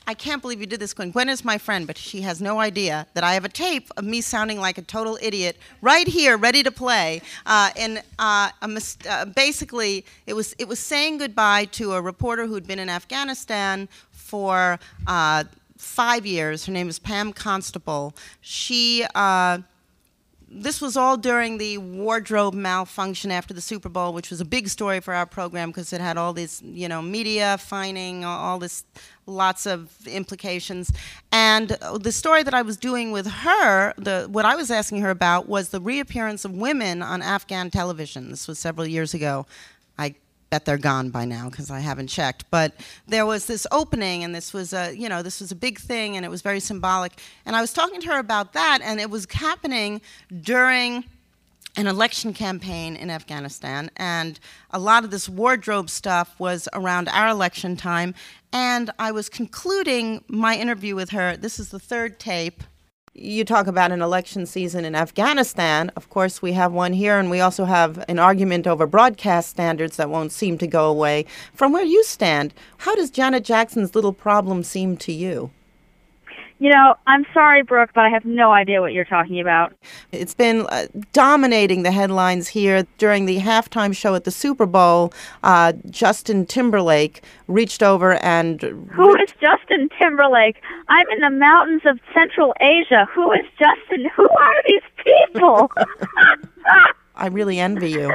I 0.05 0.13
can't 0.13 0.41
believe 0.41 0.59
you 0.59 0.65
did 0.67 0.79
this, 0.79 0.93
Gwen. 0.93 1.11
Gwen 1.11 1.29
is 1.29 1.45
my 1.45 1.57
friend, 1.57 1.87
but 1.87 1.97
she 1.97 2.21
has 2.21 2.41
no 2.41 2.59
idea 2.59 3.07
that 3.13 3.23
I 3.23 3.33
have 3.35 3.45
a 3.45 3.49
tape 3.49 3.89
of 3.95 4.03
me 4.03 4.19
sounding 4.21 4.59
like 4.59 4.78
a 4.78 4.82
total 4.82 5.17
idiot 5.21 5.57
right 5.82 6.07
here, 6.07 6.36
ready 6.36 6.61
to 6.63 6.71
play. 6.71 7.21
Uh, 7.45 7.69
and 7.78 8.03
uh, 8.19 8.49
mis- 8.67 8.97
uh, 9.09 9.25
basically, 9.25 10.05
it 10.28 10.34
was 10.34 10.55
it 10.59 10.67
was 10.67 10.80
saying 10.80 11.19
goodbye 11.19 11.65
to 11.65 11.93
a 11.93 12.01
reporter 12.01 12.47
who'd 12.47 12.67
been 12.67 12.80
in 12.80 12.89
Afghanistan 12.89 13.88
for 14.11 14.78
uh, 15.07 15.45
five 15.78 16.25
years. 16.25 16.65
Her 16.65 16.73
name 16.73 16.89
is 16.89 16.99
Pam 16.99 17.32
Constable. 17.34 18.13
She. 18.41 19.05
This 20.56 20.80
was 20.80 20.95
all 20.95 21.18
during 21.18 21.58
the 21.58 21.80
wardrobe 21.80 22.54
malfunction 22.54 23.32
after 23.32 23.54
the 23.54 23.62
Super 23.62 23.89
Bowl, 23.89 24.14
which 24.14 24.30
was 24.30 24.39
a 24.39 24.45
big 24.45 24.68
story 24.68 24.99
for 24.99 25.14
our 25.14 25.26
program 25.26 25.70
because 25.70 25.91
it 25.91 25.99
had 25.99 26.18
all 26.18 26.32
this, 26.32 26.62
you 26.62 26.88
know, 26.88 27.01
media 27.01 27.58
fining, 27.58 28.24
all 28.24 28.60
this, 28.60 28.86
lots 29.26 29.66
of 29.66 29.89
implications. 30.06 30.91
And 31.32 31.72
uh, 31.82 31.97
the 31.97 32.12
story 32.12 32.43
that 32.43 32.54
I 32.54 32.62
was 32.62 32.78
doing 32.78 33.12
with 33.12 33.26
her, 33.26 33.93
the 33.97 34.28
what 34.30 34.45
I 34.45 34.56
was 34.56 34.70
asking 34.70 35.01
her 35.01 35.10
about 35.10 35.49
was 35.49 35.70
the 35.70 35.82
reappearance 35.82 36.45
of 36.45 36.51
women 36.51 37.01
on 37.01 37.22
Afghan 37.22 37.72
television. 37.72 38.30
This 38.30 38.47
was 38.47 38.60
several 38.60 38.86
years 38.86 39.14
ago. 39.14 39.47
Bet 40.54 40.66
they're 40.66 40.78
gone 40.78 41.10
by 41.10 41.26
now 41.26 41.49
because 41.49 41.72
I 41.72 41.80
haven't 41.80 42.10
checked. 42.10 42.45
But 42.51 42.76
there 43.08 43.26
was 43.26 43.47
this 43.47 43.66
opening, 43.72 44.24
and 44.24 44.36
this 44.36 44.54
was 44.54 44.72
a 44.72 44.95
you 44.95 45.10
know 45.10 45.24
this 45.24 45.41
was 45.41 45.51
a 45.51 45.56
big 45.56 45.80
thing, 45.80 46.16
and 46.16 46.24
it 46.24 46.30
was 46.30 46.43
very 46.43 46.60
symbolic. 46.60 47.14
And 47.47 47.56
I 47.56 47.62
was 47.62 47.74
talking 47.74 47.99
to 48.01 48.08
her 48.10 48.20
about 48.20 48.54
that, 48.54 48.78
and 48.84 48.99
it 48.99 49.10
was 49.10 49.26
happening 49.32 49.99
during 50.41 51.06
an 51.76 51.88
election 51.88 52.36
campaign 52.36 52.95
in 52.95 53.10
Afghanistan, 53.10 53.89
and 53.97 54.39
a 54.70 54.78
lot 54.78 55.04
of 55.04 55.10
this 55.10 55.28
wardrobe 55.28 55.89
stuff 55.89 56.39
was 56.39 56.70
around 56.74 57.10
our 57.10 57.30
election 57.30 57.76
time. 57.76 58.14
And 58.51 58.91
I 58.99 59.12
was 59.12 59.30
concluding 59.30 60.24
my 60.28 60.56
interview 60.56 60.93
with 60.93 61.10
her. 61.10 61.36
This 61.36 61.58
is 61.58 61.70
the 61.70 61.80
third 61.80 62.20
tape 62.20 62.62
you 63.16 63.45
talk 63.45 63.68
about 63.68 63.91
an 63.91 64.01
election 64.01 64.45
season 64.45 64.86
in 64.86 64.95
Afghanistan. 64.95 65.91
Of 65.95 66.09
course, 66.09 66.41
we 66.41 66.53
have 66.53 66.72
one 66.72 66.93
here, 66.93 67.20
and 67.20 67.30
we 67.30 67.41
also 67.41 67.66
have 67.66 68.03
an 68.07 68.18
argument 68.18 68.66
over 68.66 68.88
broadcast 68.88 69.49
standards 69.49 69.97
that 69.97 70.09
won't 70.09 70.32
seem 70.32 70.57
to 70.57 70.68
go 70.68 70.89
away. 70.89 71.26
From 71.53 71.72
where 71.72 71.86
you 71.86 72.03
stand, 72.03 72.53
how 72.78 72.95
does 72.95 73.11
Janet 73.11 73.43
Jackson's 73.43 73.93
little 73.93 74.14
problem 74.14 74.64
seem 74.64 74.97
to 74.97 75.11
you? 75.11 75.51
You 76.60 76.70
know, 76.70 76.95
I'm 77.08 77.26
sorry, 77.34 77.64
Brooke, 77.64 77.91
but 77.93 78.06
I 78.06 78.10
have 78.10 78.26
no 78.26 78.51
idea 78.51 78.82
what 78.82 78.93
you're 78.93 79.06
talking 79.06 79.39
about. 79.39 79.74
It's 80.12 80.34
been 80.34 80.66
uh, 80.68 80.88
dominating 81.12 81.84
the 81.84 81.91
headlines 81.91 82.47
here 82.47 82.86
during 82.97 83.26
the 83.26 83.39
halftime 83.39 83.95
show 83.95 84.16
at 84.16 84.24
the 84.24 84.32
Super 84.32 84.66
Bowl. 84.66 85.14
Uh, 85.43 85.74
Justin 85.89 86.45
Timberlake 86.45 87.24
reached 87.47 87.84
over 87.84 88.14
and. 88.24 88.62
Who 88.62 89.16
is 89.16 89.30
Justin 89.41 89.89
Timberlake? 89.99 90.62
I'm 90.88 91.06
in 91.10 91.20
the 91.20 91.30
mountains 91.30 91.82
of 91.86 91.99
Central 92.14 92.54
Asia. 92.62 93.08
Who 93.14 93.32
is 93.34 93.45
Justin? 93.60 94.10
Who 94.16 94.30
are 94.30 94.64
these 94.68 94.82
people? 95.34 95.72
I 97.16 97.28
really 97.28 97.60
envy 97.60 97.91
you. 97.91 98.14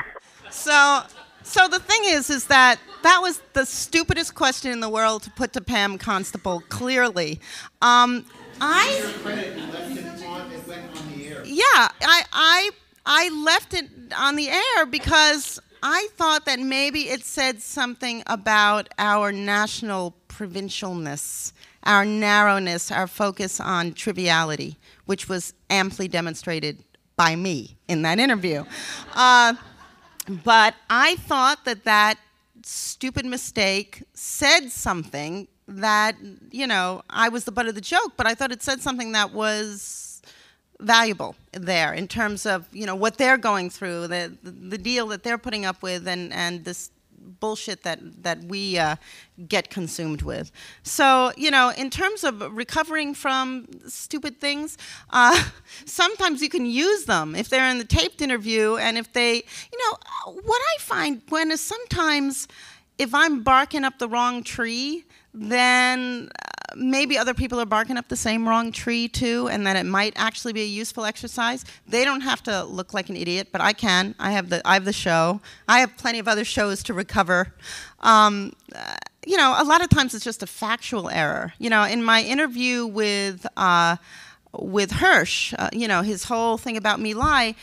So, 0.50 1.02
so 1.42 1.68
the 1.68 1.78
thing 1.78 2.00
is, 2.04 2.30
is 2.30 2.46
that 2.46 2.78
that 3.02 3.20
was 3.22 3.40
the 3.52 3.64
stupidest 3.64 4.34
question 4.34 4.70
in 4.72 4.80
the 4.80 4.88
world 4.88 5.22
to 5.22 5.30
put 5.30 5.52
to 5.54 5.60
Pam 5.60 5.98
Constable. 5.98 6.62
Clearly, 6.68 7.40
um, 7.82 8.24
I. 8.60 9.00
Yeah, 11.44 11.64
I, 12.02 12.24
I, 12.32 12.70
I 13.06 13.44
left 13.44 13.74
it 13.74 13.88
on 14.16 14.36
the 14.36 14.48
air 14.48 14.86
because 14.86 15.60
I 15.82 16.08
thought 16.16 16.44
that 16.46 16.58
maybe 16.58 17.08
it 17.08 17.24
said 17.24 17.62
something 17.62 18.22
about 18.26 18.88
our 18.98 19.32
national 19.32 20.14
provincialness, 20.28 21.52
our 21.84 22.04
narrowness, 22.04 22.90
our 22.90 23.06
focus 23.06 23.60
on 23.60 23.92
triviality, 23.92 24.76
which 25.06 25.28
was 25.28 25.54
amply 25.70 26.08
demonstrated 26.08 26.84
by 27.16 27.34
me 27.34 27.76
in 27.88 28.02
that 28.02 28.18
interview. 28.18 28.64
Uh, 29.14 29.54
but 30.28 30.74
I 30.90 31.16
thought 31.16 31.64
that 31.64 31.84
that 31.84 32.18
stupid 32.62 33.24
mistake 33.24 34.02
said 34.14 34.70
something 34.70 35.48
that, 35.66 36.16
you 36.50 36.66
know, 36.66 37.02
I 37.08 37.28
was 37.28 37.44
the 37.44 37.52
butt 37.52 37.66
of 37.66 37.74
the 37.74 37.80
joke, 37.80 38.12
but 38.16 38.26
I 38.26 38.34
thought 38.34 38.52
it 38.52 38.62
said 38.62 38.80
something 38.80 39.12
that 39.12 39.32
was 39.32 40.22
valuable 40.80 41.34
there 41.52 41.92
in 41.92 42.08
terms 42.08 42.46
of, 42.46 42.68
you 42.72 42.86
know, 42.86 42.94
what 42.94 43.18
they're 43.18 43.38
going 43.38 43.68
through, 43.70 44.06
the, 44.06 44.32
the 44.42 44.78
deal 44.78 45.08
that 45.08 45.22
they're 45.22 45.38
putting 45.38 45.64
up 45.64 45.82
with, 45.82 46.06
and, 46.06 46.32
and 46.32 46.64
this 46.64 46.90
bullshit 47.40 47.82
that 47.82 48.00
that 48.22 48.44
we 48.44 48.78
uh, 48.78 48.96
get 49.48 49.70
consumed 49.70 50.22
with. 50.22 50.50
So 50.82 51.32
you 51.36 51.50
know, 51.50 51.72
in 51.76 51.90
terms 51.90 52.24
of 52.24 52.40
recovering 52.56 53.14
from 53.14 53.66
stupid 53.86 54.40
things, 54.40 54.76
uh, 55.10 55.42
sometimes 55.84 56.42
you 56.42 56.48
can 56.48 56.66
use 56.66 57.04
them 57.04 57.34
if 57.34 57.48
they're 57.48 57.68
in 57.68 57.78
the 57.78 57.84
taped 57.84 58.22
interview, 58.22 58.76
and 58.76 58.98
if 58.98 59.12
they, 59.12 59.34
you 59.34 59.78
know, 59.78 60.32
what 60.44 60.60
I 60.74 60.80
find 60.80 61.24
Gwen 61.26 61.50
is 61.50 61.60
sometimes 61.60 62.48
if 62.98 63.14
I'm 63.14 63.42
barking 63.42 63.84
up 63.84 63.98
the 63.98 64.08
wrong 64.08 64.42
tree, 64.42 65.04
then 65.32 66.30
maybe 66.76 67.16
other 67.16 67.34
people 67.34 67.60
are 67.60 67.66
barking 67.66 67.96
up 67.96 68.08
the 68.08 68.16
same 68.16 68.48
wrong 68.48 68.72
tree 68.72 69.08
too, 69.08 69.48
and 69.48 69.66
that 69.66 69.76
it 69.76 69.86
might 69.86 70.12
actually 70.16 70.52
be 70.52 70.62
a 70.62 70.66
useful 70.66 71.04
exercise. 71.04 71.64
They 71.86 72.04
don't 72.04 72.20
have 72.22 72.42
to 72.44 72.64
look 72.64 72.94
like 72.94 73.08
an 73.08 73.16
idiot, 73.16 73.48
but 73.52 73.60
I 73.60 73.72
can. 73.72 74.14
I 74.18 74.32
have 74.32 74.48
the 74.48 74.60
I 74.66 74.74
have 74.74 74.84
the 74.84 74.92
show. 74.92 75.40
I 75.66 75.80
have 75.80 75.96
plenty 75.96 76.18
of 76.18 76.28
other 76.28 76.44
shows 76.44 76.82
to 76.84 76.94
recover. 76.94 77.54
Um, 78.00 78.52
you 79.26 79.36
know, 79.36 79.54
a 79.58 79.64
lot 79.64 79.82
of 79.82 79.88
times 79.88 80.14
it's 80.14 80.24
just 80.24 80.42
a 80.42 80.46
factual 80.46 81.10
error. 81.10 81.52
You 81.58 81.70
know, 81.70 81.84
in 81.84 82.02
my 82.02 82.22
interview 82.22 82.86
with 82.86 83.46
uh, 83.56 83.96
with 84.52 84.92
Hersh, 84.92 85.54
uh, 85.58 85.68
you 85.72 85.88
know, 85.88 86.02
his 86.02 86.24
whole 86.24 86.56
thing 86.56 86.76
about 86.76 87.00
My 87.00 87.12
Lai 87.12 87.54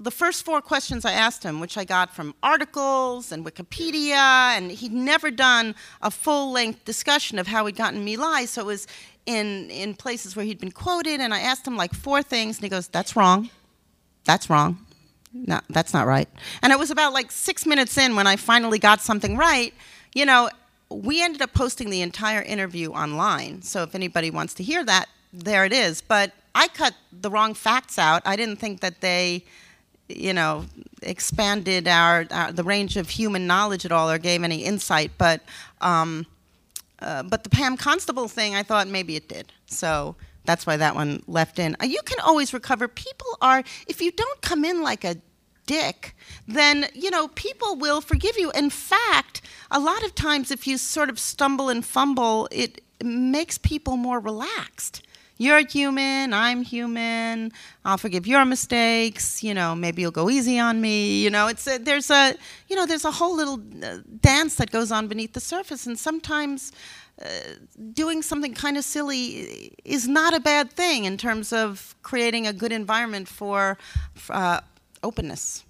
the 0.00 0.10
first 0.10 0.44
four 0.44 0.60
questions 0.60 1.04
I 1.04 1.12
asked 1.12 1.42
him, 1.42 1.60
which 1.60 1.76
I 1.76 1.84
got 1.84 2.14
from 2.14 2.34
articles 2.42 3.32
and 3.32 3.44
Wikipedia, 3.44 4.56
and 4.56 4.70
he'd 4.70 4.92
never 4.92 5.30
done 5.30 5.74
a 6.00 6.10
full 6.10 6.52
length 6.52 6.84
discussion 6.84 7.38
of 7.38 7.48
how 7.48 7.66
he'd 7.66 7.76
gotten 7.76 8.04
me 8.04 8.16
lies, 8.16 8.50
so 8.50 8.62
it 8.62 8.66
was 8.66 8.86
in, 9.26 9.70
in 9.70 9.94
places 9.94 10.36
where 10.36 10.44
he'd 10.44 10.60
been 10.60 10.70
quoted, 10.70 11.20
and 11.20 11.34
I 11.34 11.40
asked 11.40 11.66
him 11.66 11.76
like 11.76 11.94
four 11.94 12.22
things, 12.22 12.58
and 12.58 12.64
he 12.64 12.68
goes, 12.68 12.88
That's 12.88 13.16
wrong. 13.16 13.50
That's 14.24 14.48
wrong. 14.48 14.78
No, 15.32 15.60
that's 15.68 15.92
not 15.92 16.06
right. 16.06 16.28
And 16.62 16.72
it 16.72 16.78
was 16.78 16.90
about 16.90 17.12
like 17.12 17.30
six 17.30 17.66
minutes 17.66 17.98
in 17.98 18.16
when 18.16 18.26
I 18.26 18.36
finally 18.36 18.78
got 18.78 19.00
something 19.00 19.36
right. 19.36 19.74
You 20.14 20.24
know, 20.24 20.48
we 20.90 21.22
ended 21.22 21.42
up 21.42 21.52
posting 21.52 21.90
the 21.90 22.02
entire 22.02 22.42
interview 22.42 22.90
online, 22.92 23.62
so 23.62 23.82
if 23.82 23.94
anybody 23.94 24.30
wants 24.30 24.54
to 24.54 24.62
hear 24.62 24.84
that, 24.84 25.06
there 25.32 25.64
it 25.64 25.72
is. 25.72 26.00
But 26.00 26.32
I 26.54 26.68
cut 26.68 26.94
the 27.12 27.30
wrong 27.30 27.54
facts 27.54 27.98
out. 27.98 28.22
I 28.24 28.36
didn't 28.36 28.56
think 28.56 28.80
that 28.80 29.00
they 29.00 29.44
you 30.08 30.32
know, 30.32 30.64
expanded 31.02 31.86
our, 31.86 32.26
our, 32.30 32.52
the 32.52 32.64
range 32.64 32.96
of 32.96 33.10
human 33.10 33.46
knowledge 33.46 33.84
at 33.84 33.92
all 33.92 34.10
or 34.10 34.18
gave 34.18 34.42
any 34.42 34.64
insight. 34.64 35.12
But 35.18 35.42
um, 35.80 36.26
uh, 37.00 37.22
but 37.22 37.44
the 37.44 37.50
Pam 37.50 37.76
Constable 37.76 38.28
thing, 38.28 38.54
I 38.54 38.62
thought 38.62 38.88
maybe 38.88 39.14
it 39.14 39.28
did. 39.28 39.52
So 39.66 40.16
that's 40.44 40.66
why 40.66 40.76
that 40.78 40.94
one 40.94 41.22
left 41.26 41.58
in. 41.58 41.76
Uh, 41.80 41.84
you 41.84 42.00
can 42.04 42.18
always 42.20 42.52
recover. 42.52 42.88
People 42.88 43.26
are 43.40 43.62
if 43.86 44.00
you 44.00 44.10
don't 44.10 44.40
come 44.40 44.64
in 44.64 44.82
like 44.82 45.04
a 45.04 45.16
dick, 45.66 46.16
then 46.46 46.86
you 46.94 47.10
know 47.10 47.28
people 47.28 47.76
will 47.76 48.00
forgive 48.00 48.38
you. 48.38 48.50
In 48.52 48.70
fact, 48.70 49.42
a 49.70 49.78
lot 49.78 50.02
of 50.02 50.14
times 50.14 50.50
if 50.50 50.66
you 50.66 50.78
sort 50.78 51.10
of 51.10 51.18
stumble 51.18 51.68
and 51.68 51.84
fumble, 51.84 52.48
it 52.50 52.80
makes 53.02 53.58
people 53.58 53.96
more 53.96 54.18
relaxed 54.18 55.02
you're 55.38 55.64
human, 55.66 56.32
I'm 56.32 56.62
human, 56.62 57.52
I'll 57.84 57.96
forgive 57.96 58.26
your 58.26 58.44
mistakes, 58.44 59.42
you 59.42 59.54
know, 59.54 59.74
maybe 59.74 60.02
you'll 60.02 60.10
go 60.10 60.28
easy 60.28 60.58
on 60.58 60.80
me, 60.80 61.22
you 61.22 61.30
know, 61.30 61.46
it's 61.46 61.66
a, 61.66 61.78
there's 61.78 62.10
a, 62.10 62.34
you 62.68 62.76
know, 62.76 62.84
there's 62.84 63.04
a 63.04 63.12
whole 63.12 63.34
little 63.34 63.60
uh, 63.82 63.98
dance 64.20 64.56
that 64.56 64.70
goes 64.70 64.92
on 64.92 65.06
beneath 65.06 65.32
the 65.32 65.40
surface 65.40 65.86
and 65.86 65.98
sometimes 65.98 66.72
uh, 67.22 67.28
doing 67.92 68.22
something 68.22 68.52
kind 68.52 68.76
of 68.76 68.84
silly 68.84 69.72
is 69.84 70.06
not 70.06 70.34
a 70.34 70.40
bad 70.40 70.72
thing 70.72 71.04
in 71.04 71.16
terms 71.16 71.52
of 71.52 71.94
creating 72.02 72.46
a 72.46 72.52
good 72.52 72.72
environment 72.72 73.28
for 73.28 73.78
uh, 74.30 74.60
openness. 75.02 75.64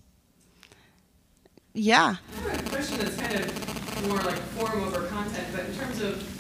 Yeah. 1.75 2.17
I 2.17 2.51
have 2.51 2.67
a 2.67 2.71
question 2.71 2.99
that's 2.99 3.17
kind 3.17 3.35
of 3.35 4.09
more 4.09 4.17
like 4.19 4.39
form 4.57 4.83
over 4.85 5.07
content, 5.09 5.47
but 5.53 5.67
in 5.67 5.75
terms 5.75 6.01
of 6.01 6.38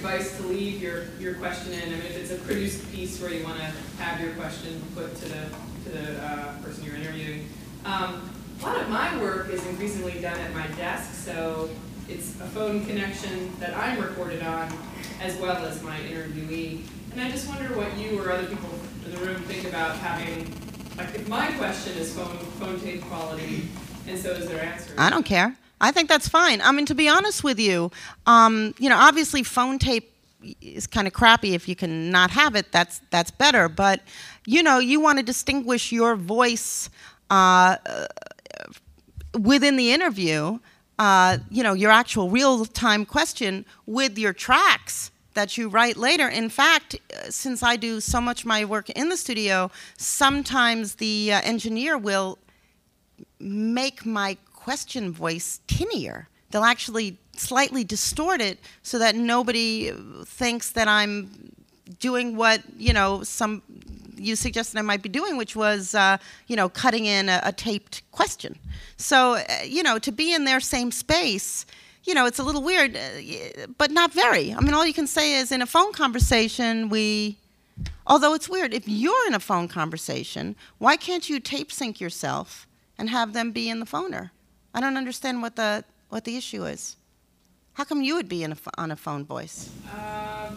advice 0.00 0.34
to 0.38 0.44
leave 0.44 0.80
your, 0.80 1.04
your 1.18 1.34
question 1.34 1.74
in? 1.74 1.82
I 1.82 1.96
mean, 1.96 1.98
if 1.98 2.16
it's 2.16 2.30
a 2.30 2.36
produced 2.36 2.90
piece 2.90 3.20
where 3.20 3.30
you 3.30 3.44
want 3.44 3.58
to 3.58 3.66
have 4.02 4.18
your 4.18 4.32
question 4.32 4.82
put 4.94 5.14
to 5.16 5.28
the, 5.28 5.44
to 5.84 5.90
the 5.90 6.24
uh, 6.24 6.56
person 6.62 6.84
you're 6.84 6.96
interviewing. 6.96 7.46
Um, 7.84 8.30
a 8.60 8.62
lot 8.62 8.80
of 8.80 8.88
my 8.88 9.20
work 9.20 9.50
is 9.50 9.64
increasingly 9.66 10.18
done 10.22 10.38
at 10.38 10.54
my 10.54 10.66
desk, 10.68 11.12
so 11.12 11.68
it's 12.08 12.30
a 12.40 12.46
phone 12.46 12.86
connection 12.86 13.52
that 13.60 13.76
I'm 13.76 14.00
recorded 14.00 14.42
on 14.42 14.72
as 15.20 15.36
well 15.36 15.66
as 15.66 15.82
my 15.82 15.98
interviewee. 15.98 16.80
And 17.12 17.20
I 17.20 17.30
just 17.30 17.46
wonder 17.46 17.76
what 17.76 17.94
you 17.98 18.18
or 18.22 18.32
other 18.32 18.46
people 18.46 18.70
in 19.04 19.12
the 19.12 19.18
room 19.18 19.42
think 19.42 19.68
about 19.68 19.96
having, 19.96 20.50
like 20.96 21.14
if 21.14 21.28
my 21.28 21.52
question 21.52 21.98
is 21.98 22.14
phone, 22.14 22.38
phone 22.58 22.80
tape 22.80 23.02
quality 23.02 23.68
and 24.06 24.18
so 24.18 24.30
is 24.30 24.48
their 24.48 24.64
answer. 24.64 24.94
I 24.96 25.10
don't 25.10 25.26
care. 25.26 25.54
I 25.80 25.92
think 25.92 26.08
that's 26.08 26.28
fine. 26.28 26.60
I 26.60 26.72
mean, 26.72 26.86
to 26.86 26.94
be 26.94 27.08
honest 27.08 27.42
with 27.42 27.58
you, 27.58 27.90
um, 28.26 28.74
you 28.78 28.88
know, 28.88 28.98
obviously 28.98 29.42
phone 29.42 29.78
tape 29.78 30.12
is 30.60 30.86
kind 30.86 31.06
of 31.06 31.12
crappy. 31.12 31.54
If 31.54 31.68
you 31.68 31.76
can 31.76 32.10
not 32.10 32.30
have 32.30 32.54
it, 32.54 32.72
that's 32.72 33.00
that's 33.10 33.30
better. 33.30 33.68
But 33.68 34.02
you 34.46 34.62
know, 34.62 34.78
you 34.78 35.00
want 35.00 35.18
to 35.18 35.24
distinguish 35.24 35.92
your 35.92 36.16
voice 36.16 36.90
uh, 37.30 37.76
within 39.38 39.76
the 39.76 39.92
interview. 39.92 40.58
Uh, 40.98 41.38
you 41.50 41.62
know, 41.62 41.72
your 41.72 41.90
actual 41.90 42.28
real-time 42.28 43.06
question 43.06 43.64
with 43.86 44.18
your 44.18 44.34
tracks 44.34 45.10
that 45.32 45.56
you 45.56 45.66
write 45.66 45.96
later. 45.96 46.28
In 46.28 46.50
fact, 46.50 46.94
uh, 46.94 47.30
since 47.30 47.62
I 47.62 47.76
do 47.76 48.00
so 48.00 48.20
much 48.20 48.42
of 48.42 48.46
my 48.46 48.66
work 48.66 48.90
in 48.90 49.08
the 49.08 49.16
studio, 49.16 49.70
sometimes 49.96 50.96
the 50.96 51.32
uh, 51.32 51.40
engineer 51.42 51.96
will 51.96 52.38
make 53.38 54.04
my 54.04 54.36
question 54.64 55.12
voice 55.12 55.60
tinnier. 55.66 56.26
They'll 56.50 56.64
actually 56.64 57.16
slightly 57.36 57.84
distort 57.84 58.40
it 58.40 58.58
so 58.82 58.98
that 58.98 59.14
nobody 59.14 59.92
thinks 60.24 60.70
that 60.72 60.88
I'm 60.88 61.52
doing 61.98 62.36
what 62.36 62.62
you 62.76 62.92
know 62.92 63.22
some 63.22 63.62
you 64.16 64.36
suggested 64.36 64.78
I 64.78 64.82
might 64.82 65.02
be 65.02 65.08
doing, 65.08 65.36
which 65.36 65.56
was 65.56 65.94
uh, 65.94 66.18
you 66.46 66.56
know 66.56 66.68
cutting 66.68 67.06
in 67.06 67.28
a, 67.28 67.40
a 67.44 67.52
taped 67.52 68.02
question. 68.12 68.58
So 68.96 69.34
uh, 69.34 69.44
you 69.64 69.82
know 69.82 69.98
to 69.98 70.12
be 70.12 70.34
in 70.34 70.44
their 70.44 70.60
same 70.60 70.90
space 70.90 71.66
you 72.04 72.14
know, 72.14 72.26
it's 72.26 72.38
a 72.38 72.42
little 72.42 72.62
weird, 72.62 72.96
uh, 72.96 73.66
but 73.76 73.90
not 73.90 74.12
very. 74.12 74.54
I 74.54 74.60
mean, 74.60 74.74
all 74.74 74.86
you 74.86 74.94
can 74.94 75.06
say 75.06 75.34
is 75.34 75.52
in 75.52 75.60
a 75.60 75.66
phone 75.66 75.92
conversation, 75.92 76.88
we, 76.88 77.36
although 78.06 78.34
it's 78.34 78.48
weird, 78.48 78.72
if 78.72 78.88
you're 78.88 79.26
in 79.26 79.34
a 79.34 79.40
phone 79.40 79.68
conversation, 79.68 80.56
why 80.78 80.96
can't 80.96 81.28
you 81.28 81.40
tape 81.40 81.70
sync 81.70 82.00
yourself 82.00 82.66
and 82.96 83.10
have 83.10 83.32
them 83.32 83.52
be 83.52 83.68
in 83.68 83.80
the 83.80 83.86
phoner? 83.86 84.30
I 84.74 84.80
don't 84.80 84.96
understand 84.96 85.42
what 85.42 85.56
the, 85.56 85.84
what 86.08 86.24
the 86.24 86.36
issue 86.36 86.64
is. 86.64 86.96
How 87.74 87.84
come 87.84 88.02
you 88.02 88.14
would 88.16 88.28
be 88.28 88.42
in 88.42 88.52
a, 88.52 88.56
on 88.78 88.90
a 88.90 88.96
phone 88.96 89.24
voice? 89.24 89.70
Uh, 89.92 90.50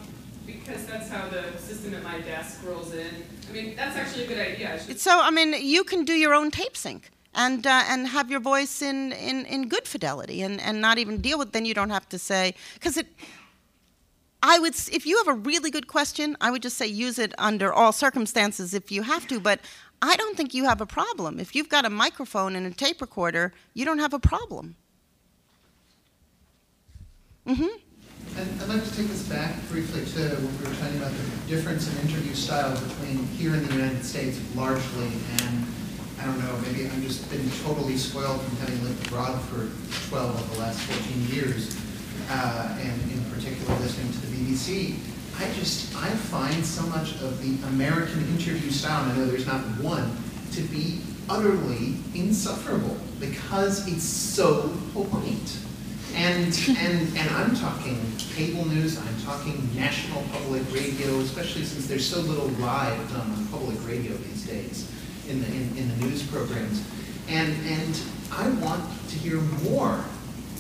because 0.45 0.86
that's 0.86 1.09
how 1.09 1.28
the 1.30 1.57
system 1.57 1.93
at 1.93 2.03
my 2.03 2.20
desk 2.22 2.61
rolls 2.66 2.93
in. 2.93 3.24
I 3.49 3.51
mean, 3.51 3.76
that's 3.76 3.95
actually 3.95 4.26
a 4.26 4.28
good 4.28 4.39
idea. 4.39 4.74
I 4.74 4.93
so, 4.95 5.20
I 5.22 5.32
mean, 5.32 5.53
you 5.53 5.84
can 5.84 6.05
do 6.05 6.14
your 6.14 6.34
own 6.34 6.51
tape 6.51 6.76
sync 6.76 7.11
and 7.36 7.66
uh, 7.66 7.84
and 7.88 8.07
have 8.07 8.30
your 8.30 8.39
voice 8.39 8.82
in, 8.82 9.11
in, 9.14 9.45
in 9.45 9.68
good 9.68 9.88
fidelity 9.88 10.41
and, 10.41 10.61
and 10.61 10.82
not 10.82 10.97
even 10.97 11.20
deal 11.20 11.39
with 11.39 11.51
then 11.51 11.66
you 11.66 11.74
don't 11.74 11.89
have 11.89 12.07
to 12.09 12.20
say 12.20 12.53
because 12.76 12.97
it 12.97 13.07
I 14.41 14.59
would 14.59 14.76
if 14.91 15.05
you 15.05 15.18
have 15.18 15.28
a 15.28 15.34
really 15.34 15.72
good 15.72 15.88
question 15.88 16.38
I 16.41 16.51
would 16.51 16.61
just 16.61 16.78
say 16.78 16.88
use 16.88 17.18
it 17.18 17.34
under 17.38 17.74
all 17.74 17.91
circumstances 17.91 18.74
if 18.74 18.91
you 18.91 19.03
have 19.03 19.28
to 19.28 19.39
but 19.39 19.59
I 20.04 20.16
don't 20.18 20.36
think 20.36 20.54
you 20.54 20.66
have 20.66 20.82
a 20.82 20.86
problem 20.86 21.39
if 21.39 21.56
you've 21.56 21.70
got 21.70 21.86
a 21.86 21.89
microphone 21.89 22.56
and 22.56 22.66
a 22.68 22.72
tape 22.72 23.01
recorder 23.01 23.54
you 23.74 23.86
don't 23.86 23.99
have 23.99 24.14
a 24.14 24.20
problem 24.20 24.76
mm-hmm 27.47 27.76
I'd 28.36 28.68
like 28.68 28.84
to 28.84 28.95
take 28.95 29.08
this 29.08 29.28
back 29.30 29.56
briefly 29.70 30.06
to 30.06 30.36
when 30.36 30.58
we 30.58 30.66
were 30.68 30.76
talking 30.82 30.97
about 30.97 31.12
the 31.12 31.56
difference 31.56 31.88
in 31.88 32.10
interview 32.10 32.34
style 32.34 32.74
between 32.88 33.28
here 33.28 33.54
in 33.54 33.64
the 33.68 33.74
United 33.74 34.04
States 34.04 34.39
largely 34.56 35.12
and 35.43 35.66
I 36.24 36.26
don't 36.26 36.39
know, 36.39 36.58
maybe 36.62 36.86
I've 36.86 37.04
just 37.04 37.30
been 37.30 37.43
totally 37.66 37.97
spoiled 37.97 38.41
from 38.41 38.56
having 38.58 38.82
lived 38.86 39.08
abroad 39.08 39.41
for 39.41 39.68
12 40.08 40.39
of 40.39 40.54
the 40.54 40.60
last 40.60 40.80
14 40.80 41.28
years, 41.28 41.76
uh, 42.30 42.78
and 42.80 43.12
in 43.12 43.22
particular 43.26 43.76
listening 43.80 44.10
to 44.14 44.20
the 44.20 44.38
BBC. 44.38 44.95
I 45.39 45.51
just, 45.53 45.95
I 45.95 46.09
find 46.09 46.65
so 46.65 46.84
much 46.88 47.13
of 47.21 47.41
the 47.41 47.67
American 47.69 48.19
interview 48.27 48.69
style, 48.69 49.03
and 49.03 49.11
I 49.11 49.17
know 49.17 49.25
there's 49.25 49.47
not 49.47 49.61
one, 49.81 50.15
to 50.51 50.61
be 50.61 51.01
utterly 51.29 51.95
insufferable 52.13 52.97
because 53.19 53.88
it's 53.88 54.03
so 54.03 54.71
polite. 54.93 55.57
And, 56.15 56.53
and, 56.77 57.17
and 57.17 57.29
I'm 57.31 57.55
talking 57.55 57.99
cable 58.17 58.65
news, 58.65 58.99
I'm 58.99 59.21
talking 59.25 59.69
national 59.75 60.21
public 60.31 60.61
radio, 60.71 61.19
especially 61.19 61.63
since 61.63 61.88
there's 61.88 62.07
so 62.07 62.19
little 62.19 62.49
live 62.63 63.11
done 63.11 63.31
on 63.31 63.47
public 63.47 63.77
radio 63.88 64.13
these 64.13 64.45
days 64.45 64.91
in 65.27 65.41
the, 65.41 65.47
in, 65.47 65.77
in 65.77 65.89
the 65.89 66.05
news 66.05 66.21
programs. 66.23 66.86
And, 67.29 67.55
and 67.65 67.99
I 68.31 68.49
want 68.63 68.84
to 69.09 69.15
hear 69.17 69.39
more 69.63 70.03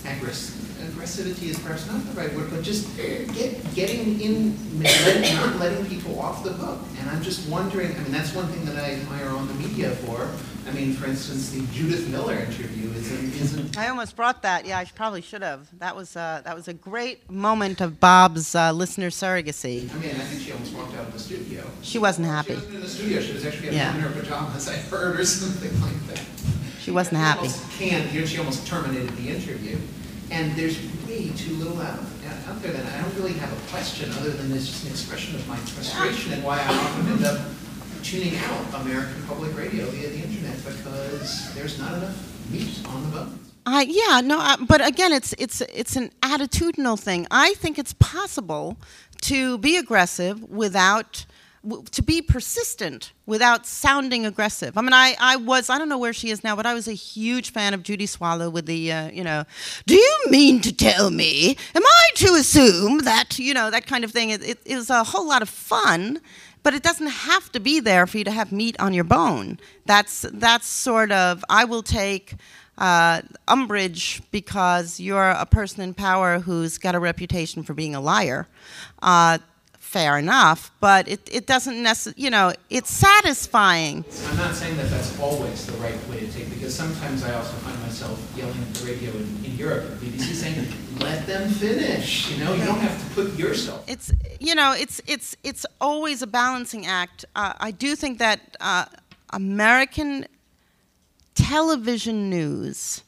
aggressive. 0.05 0.59
Aggressivity 0.83 1.43
is 1.43 1.59
perhaps 1.59 1.87
not 1.87 2.03
the 2.05 2.11
right 2.11 2.33
word, 2.35 2.49
but 2.49 2.61
just 2.61 2.95
get, 2.97 3.73
getting 3.73 4.19
in, 4.19 4.83
letting, 4.83 5.35
not 5.35 5.55
letting 5.55 5.85
people 5.85 6.19
off 6.19 6.43
the 6.43 6.51
hook. 6.51 6.79
And 6.99 7.09
I'm 7.09 7.21
just 7.21 7.47
wondering, 7.49 7.95
I 7.95 7.99
mean, 7.99 8.11
that's 8.11 8.33
one 8.33 8.47
thing 8.47 8.65
that 8.65 8.75
I 8.75 8.91
admire 8.95 9.29
on 9.29 9.47
the 9.47 9.53
media 9.53 9.91
for. 9.91 10.29
I 10.67 10.71
mean, 10.71 10.93
for 10.93 11.07
instance, 11.07 11.51
the 11.51 11.65
Judith 11.73 12.07
Miller 12.09 12.35
interview 12.35 12.89
is 12.91 13.11
isn't. 13.11 13.77
I 13.77 13.89
almost 13.89 14.15
brought 14.15 14.41
that. 14.43 14.65
Yeah, 14.65 14.79
I 14.79 14.85
probably 14.85 15.21
should 15.21 15.41
have. 15.41 15.67
That 15.79 15.95
was 15.95 16.15
uh, 16.15 16.41
that 16.45 16.55
was 16.55 16.67
a 16.67 16.73
great 16.73 17.29
moment 17.29 17.81
of 17.81 17.99
Bob's 17.99 18.55
uh, 18.55 18.71
listener 18.71 19.09
surrogacy. 19.09 19.93
I 19.93 19.97
mean, 19.97 20.11
I 20.11 20.19
think 20.19 20.41
she 20.41 20.51
almost 20.53 20.73
walked 20.73 20.95
out 20.95 21.07
of 21.07 21.13
the 21.13 21.19
studio. 21.19 21.63
She 21.81 21.99
wasn't 21.99 22.27
happy. 22.27 22.53
She 22.53 22.55
wasn't 22.55 22.75
in 22.75 22.81
the 22.81 22.87
studio. 22.87 23.21
She 23.21 23.33
was 23.33 23.45
actually 23.45 23.75
yeah. 23.75 23.93
in 23.93 24.01
her 24.01 24.21
pajamas. 24.21 24.69
I 24.69 24.75
heard 24.75 25.19
or 25.19 25.25
something 25.25 25.81
like 25.81 26.07
that. 26.07 26.32
She 26.83 26.91
wasn't 26.91 27.17
happy. 27.17 27.47
Can't. 27.77 28.27
She 28.27 28.37
almost 28.37 28.67
terminated 28.67 29.09
the 29.15 29.29
interview. 29.29 29.77
And 30.31 30.53
there's 30.57 30.77
way 31.07 31.29
too 31.29 31.53
little 31.55 31.79
out, 31.79 31.99
out 32.47 32.61
there 32.61 32.73
that 32.73 32.85
I 32.93 33.01
don't 33.01 33.15
really 33.15 33.33
have 33.33 33.51
a 33.51 33.69
question 33.71 34.11
other 34.19 34.31
than 34.31 34.51
it's 34.51 34.67
just 34.67 34.83
an 34.83 34.91
expression 34.91 35.35
of 35.35 35.47
my 35.47 35.55
frustration 35.55 36.33
and 36.33 36.43
why 36.43 36.59
I 36.59 36.67
often 36.67 37.07
end 37.07 37.23
up 37.23 37.39
tuning 38.03 38.35
out 38.35 38.81
American 38.81 39.23
public 39.27 39.55
radio 39.57 39.85
via 39.85 40.09
the 40.09 40.15
internet 40.15 40.57
because 40.57 41.53
there's 41.53 41.79
not 41.79 41.93
enough 41.93 42.51
meat 42.51 42.85
on 42.89 43.03
the 43.03 43.09
bone. 43.17 43.39
I, 43.65 43.83
yeah, 43.83 44.19
no, 44.19 44.41
uh, 44.41 44.57
but 44.67 44.85
again, 44.85 45.13
it's 45.13 45.33
it's 45.37 45.61
it's 45.61 45.95
an 45.95 46.11
attitudinal 46.21 46.99
thing. 46.99 47.27
I 47.31 47.53
think 47.53 47.79
it's 47.79 47.93
possible 47.93 48.77
to 49.21 49.57
be 49.59 49.77
aggressive 49.77 50.43
without 50.49 51.25
to 51.91 52.01
be 52.01 52.21
persistent 52.21 53.13
without 53.25 53.65
sounding 53.65 54.25
aggressive. 54.25 54.77
I 54.77 54.81
mean, 54.81 54.91
I, 54.93 55.15
I 55.19 55.37
was, 55.37 55.69
I 55.69 55.77
don't 55.77 55.87
know 55.87 55.97
where 55.97 56.11
she 56.11 56.29
is 56.29 56.43
now, 56.43 56.55
but 56.55 56.65
I 56.65 56.73
was 56.73 56.87
a 56.89 56.93
huge 56.93 57.51
fan 57.51 57.73
of 57.73 57.83
Judy 57.83 58.05
Swallow 58.05 58.49
with 58.49 58.65
the, 58.65 58.91
uh, 58.91 59.11
you 59.11 59.23
know, 59.23 59.45
do 59.85 59.95
you 59.95 60.17
mean 60.29 60.59
to 60.61 60.75
tell 60.75 61.09
me, 61.09 61.55
am 61.73 61.83
I 61.85 62.09
to 62.15 62.33
assume 62.35 62.99
that, 62.99 63.39
you 63.39 63.53
know, 63.53 63.71
that 63.71 63.87
kind 63.87 64.03
of 64.03 64.11
thing. 64.11 64.29
It, 64.29 64.59
was 64.67 64.89
a 64.89 65.03
whole 65.05 65.27
lot 65.27 65.41
of 65.41 65.49
fun, 65.49 66.19
but 66.63 66.73
it 66.73 66.83
doesn't 66.83 67.07
have 67.07 67.51
to 67.53 67.59
be 67.59 67.79
there 67.79 68.07
for 68.07 68.17
you 68.17 68.23
to 68.25 68.31
have 68.31 68.51
meat 68.51 68.75
on 68.79 68.93
your 68.93 69.03
bone. 69.05 69.59
That's, 69.85 70.25
that's 70.33 70.67
sort 70.67 71.11
of, 71.11 71.45
I 71.49 71.63
will 71.63 71.83
take 71.83 72.35
uh, 72.77 73.21
umbrage 73.47 74.21
because 74.31 74.99
you're 74.99 75.29
a 75.29 75.45
person 75.45 75.81
in 75.81 75.93
power 75.93 76.39
who's 76.39 76.77
got 76.77 76.95
a 76.95 76.99
reputation 76.99 77.63
for 77.63 77.73
being 77.73 77.95
a 77.95 78.01
liar. 78.01 78.47
Uh, 79.01 79.37
fair 79.93 80.17
enough, 80.17 80.71
but 80.79 81.07
it, 81.07 81.21
it 81.31 81.45
doesn't 81.45 81.83
necessarily, 81.83 82.19
you 82.19 82.31
know, 82.31 82.51
it's 82.71 82.91
satisfying. 82.91 84.03
I'm 84.27 84.37
not 84.37 84.55
saying 84.55 84.75
that 84.77 84.89
that's 84.89 85.19
always 85.19 85.67
the 85.67 85.73
right 85.73 85.99
way 86.09 86.19
to 86.21 86.31
take, 86.33 86.49
because 86.49 86.73
sometimes 86.73 87.23
I 87.23 87.35
also 87.35 87.53
find 87.57 87.79
myself 87.81 88.19
yelling 88.35 88.59
at 88.59 88.73
the 88.73 88.87
radio 88.87 89.11
in, 89.11 89.45
in 89.45 89.55
Europe, 89.55 89.83
the 89.99 90.07
BBC 90.07 90.33
saying, 90.33 90.67
let 90.99 91.27
them 91.27 91.47
finish, 91.47 92.31
you 92.31 92.43
know, 92.43 92.55
you 92.55 92.65
don't 92.65 92.79
have 92.79 92.97
to 93.03 93.13
put 93.13 93.37
yourself. 93.37 93.83
It's, 93.87 94.11
you 94.39 94.55
know, 94.55 94.73
it's, 94.75 94.99
it's, 95.05 95.37
it's 95.43 95.63
always 95.79 96.23
a 96.23 96.27
balancing 96.27 96.87
act. 96.87 97.23
Uh, 97.35 97.53
I 97.59 97.69
do 97.69 97.95
think 97.95 98.17
that 98.17 98.57
uh, 98.59 98.85
American 99.29 100.25
television 101.35 102.31
news 102.31 103.03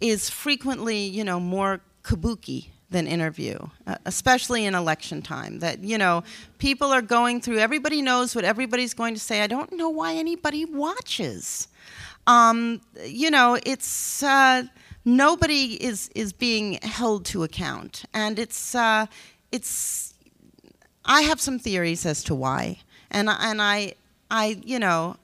is 0.00 0.30
frequently, 0.30 0.98
you 0.98 1.24
know, 1.24 1.40
more 1.40 1.80
kabuki 2.04 2.68
than 2.90 3.06
interview, 3.06 3.58
uh, 3.86 3.96
especially 4.04 4.66
in 4.66 4.74
election 4.74 5.22
time. 5.22 5.58
That, 5.60 5.82
you 5.82 5.98
know, 5.98 6.22
people 6.58 6.92
are 6.92 7.02
going 7.02 7.40
through, 7.40 7.58
everybody 7.58 8.02
knows 8.02 8.34
what 8.34 8.44
everybody's 8.44 8.94
going 8.94 9.14
to 9.14 9.20
say. 9.20 9.40
I 9.40 9.46
don't 9.46 9.72
know 9.72 9.88
why 9.88 10.14
anybody 10.14 10.64
watches. 10.64 11.68
Um, 12.26 12.80
you 13.04 13.30
know, 13.30 13.58
it's, 13.66 14.22
uh, 14.22 14.64
nobody 15.04 15.82
is, 15.82 16.10
is 16.14 16.32
being 16.32 16.74
held 16.82 17.24
to 17.26 17.42
account. 17.42 18.04
And 18.14 18.38
it's, 18.38 18.74
uh, 18.74 19.06
it's, 19.52 20.14
I 21.04 21.22
have 21.22 21.40
some 21.40 21.58
theories 21.58 22.06
as 22.06 22.22
to 22.24 22.34
why. 22.34 22.78
And, 23.10 23.28
and 23.28 23.60
I, 23.60 23.94
I, 24.30 24.60
you 24.64 24.78
know, 24.78 25.16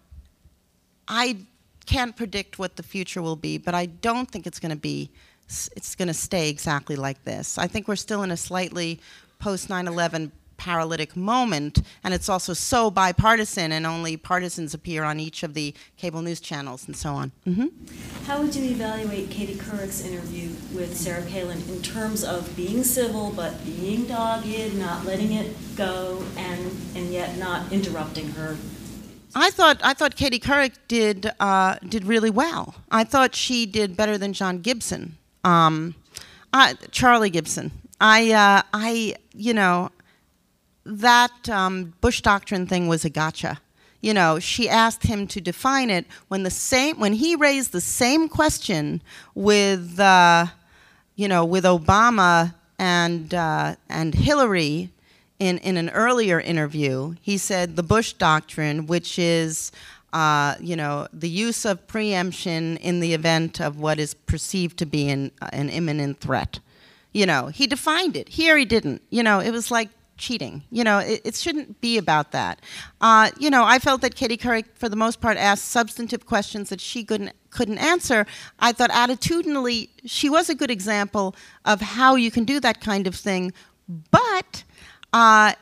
I 1.08 1.38
can't 1.86 2.14
predict 2.16 2.58
what 2.58 2.76
the 2.76 2.82
future 2.82 3.22
will 3.22 3.36
be, 3.36 3.58
but 3.58 3.74
I 3.74 3.86
don't 3.86 4.30
think 4.30 4.46
it's 4.46 4.60
going 4.60 4.70
to 4.70 4.76
be 4.76 5.10
it's 5.76 5.94
going 5.94 6.08
to 6.08 6.14
stay 6.14 6.48
exactly 6.48 6.96
like 6.96 7.24
this. 7.24 7.58
I 7.58 7.66
think 7.66 7.88
we're 7.88 7.96
still 7.96 8.22
in 8.22 8.30
a 8.30 8.36
slightly 8.36 9.00
post 9.38 9.68
9 9.68 9.88
11 9.88 10.32
paralytic 10.56 11.16
moment, 11.16 11.80
and 12.04 12.12
it's 12.12 12.28
also 12.28 12.52
so 12.52 12.90
bipartisan, 12.90 13.72
and 13.72 13.86
only 13.86 14.16
partisans 14.18 14.74
appear 14.74 15.02
on 15.02 15.18
each 15.18 15.42
of 15.42 15.54
the 15.54 15.74
cable 15.96 16.20
news 16.20 16.38
channels 16.38 16.86
and 16.86 16.94
so 16.94 17.14
on. 17.14 17.32
Mm-hmm. 17.46 18.26
How 18.26 18.42
would 18.42 18.54
you 18.54 18.70
evaluate 18.70 19.30
Katie 19.30 19.54
Couric's 19.54 20.04
interview 20.04 20.50
with 20.76 20.94
Sarah 20.94 21.22
Palin 21.22 21.62
in 21.70 21.80
terms 21.80 22.22
of 22.22 22.54
being 22.56 22.84
civil 22.84 23.32
but 23.34 23.64
being 23.64 24.04
dogged, 24.04 24.74
not 24.74 25.06
letting 25.06 25.32
it 25.32 25.56
go, 25.76 26.22
and, 26.36 26.70
and 26.94 27.10
yet 27.10 27.38
not 27.38 27.72
interrupting 27.72 28.28
her 28.32 28.56
I 29.34 29.50
thought 29.50 29.80
I 29.82 29.94
thought 29.94 30.16
Katie 30.16 30.40
Couric 30.40 30.72
did 30.88 31.30
uh, 31.38 31.76
did 31.88 32.04
really 32.04 32.30
well. 32.30 32.74
I 32.90 33.04
thought 33.04 33.34
she 33.34 33.64
did 33.64 33.96
better 33.96 34.18
than 34.18 34.32
John 34.32 34.58
Gibson. 34.58 35.16
Um, 35.44 35.94
Charlie 36.90 37.30
Gibson. 37.30 37.70
I, 38.00 38.32
uh, 38.32 38.62
I, 38.72 39.14
you 39.34 39.54
know, 39.54 39.90
that 40.84 41.48
um, 41.48 41.94
Bush 42.00 42.22
doctrine 42.22 42.66
thing 42.66 42.88
was 42.88 43.04
a 43.04 43.10
gotcha. 43.10 43.60
You 44.00 44.14
know, 44.14 44.38
she 44.38 44.68
asked 44.68 45.04
him 45.04 45.26
to 45.28 45.40
define 45.40 45.90
it 45.90 46.06
when 46.28 46.42
the 46.42 46.50
same 46.50 46.98
when 46.98 47.12
he 47.12 47.36
raised 47.36 47.72
the 47.72 47.82
same 47.82 48.28
question 48.28 49.02
with, 49.34 50.00
uh, 50.00 50.46
you 51.16 51.28
know, 51.28 51.44
with 51.44 51.64
Obama 51.64 52.54
and 52.78 53.34
uh, 53.34 53.76
and 53.90 54.14
Hillary, 54.14 54.90
in 55.38 55.58
in 55.58 55.76
an 55.76 55.90
earlier 55.90 56.40
interview, 56.40 57.14
he 57.20 57.36
said 57.36 57.76
the 57.76 57.82
Bush 57.82 58.14
doctrine, 58.14 58.86
which 58.86 59.18
is 59.18 59.70
uh, 60.12 60.54
you 60.60 60.76
know, 60.76 61.06
the 61.12 61.28
use 61.28 61.64
of 61.64 61.86
preemption 61.86 62.76
in 62.78 63.00
the 63.00 63.14
event 63.14 63.60
of 63.60 63.78
what 63.78 63.98
is 63.98 64.14
perceived 64.14 64.78
to 64.78 64.86
be 64.86 65.08
an, 65.08 65.30
an 65.52 65.68
imminent 65.68 66.20
threat. 66.20 66.58
You 67.12 67.26
know, 67.26 67.46
he 67.46 67.66
defined 67.66 68.16
it. 68.16 68.28
Here 68.28 68.56
he 68.56 68.64
didn't. 68.64 69.02
You 69.10 69.22
know, 69.22 69.40
it 69.40 69.50
was 69.50 69.70
like 69.70 69.88
cheating. 70.16 70.62
You 70.70 70.84
know, 70.84 70.98
it, 70.98 71.22
it 71.24 71.34
shouldn't 71.34 71.80
be 71.80 71.98
about 71.98 72.32
that. 72.32 72.60
Uh, 73.00 73.30
you 73.38 73.50
know, 73.50 73.64
I 73.64 73.78
felt 73.78 74.00
that 74.02 74.14
Katie 74.14 74.36
Couric, 74.36 74.66
for 74.74 74.88
the 74.88 74.96
most 74.96 75.20
part, 75.20 75.36
asked 75.36 75.66
substantive 75.66 76.26
questions 76.26 76.68
that 76.70 76.80
she 76.80 77.04
couldn't 77.04 77.32
couldn't 77.50 77.78
answer. 77.78 78.26
I 78.60 78.70
thought 78.72 78.90
attitudinally 78.90 79.88
she 80.04 80.30
was 80.30 80.48
a 80.48 80.54
good 80.54 80.70
example 80.70 81.34
of 81.64 81.80
how 81.80 82.14
you 82.14 82.30
can 82.30 82.44
do 82.44 82.60
that 82.60 82.80
kind 82.80 83.06
of 83.06 83.14
thing, 83.14 83.52
but. 84.10 84.64
Uh, 85.12 85.52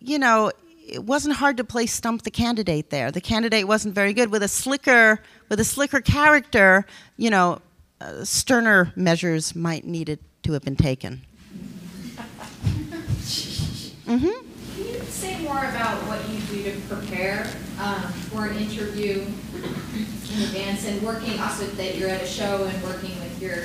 you 0.00 0.18
know, 0.18 0.50
it 0.88 1.04
wasn't 1.04 1.36
hard 1.36 1.56
to 1.58 1.64
play 1.64 1.86
stump 1.86 2.22
the 2.22 2.30
candidate 2.30 2.90
there. 2.90 3.10
The 3.10 3.20
candidate 3.20 3.68
wasn't 3.68 3.94
very 3.94 4.12
good 4.12 4.30
with 4.30 4.42
a 4.42 4.48
slicker 4.48 5.20
with 5.48 5.60
a 5.60 5.64
slicker 5.64 6.00
character. 6.00 6.86
You 7.16 7.30
know, 7.30 7.60
uh, 8.00 8.24
sterner 8.24 8.92
measures 8.96 9.54
might 9.54 9.84
needed 9.84 10.18
to 10.44 10.52
have 10.52 10.62
been 10.62 10.76
taken. 10.76 11.22
mm-hmm. 14.06 14.16
Can 14.16 14.44
you 14.76 15.00
say 15.02 15.38
more 15.42 15.58
about 15.58 15.98
what 16.06 16.26
you 16.28 16.40
do 16.40 16.72
to 16.72 16.80
prepare 16.88 17.50
um, 17.80 18.02
for 18.30 18.46
an 18.46 18.56
interview 18.56 19.26
in 19.54 20.42
advance, 20.42 20.86
and 20.86 21.02
working 21.02 21.38
also 21.40 21.66
that 21.66 21.96
you're 21.96 22.08
at 22.08 22.22
a 22.22 22.26
show 22.26 22.64
and 22.64 22.82
working 22.82 23.18
with 23.20 23.42
your 23.42 23.56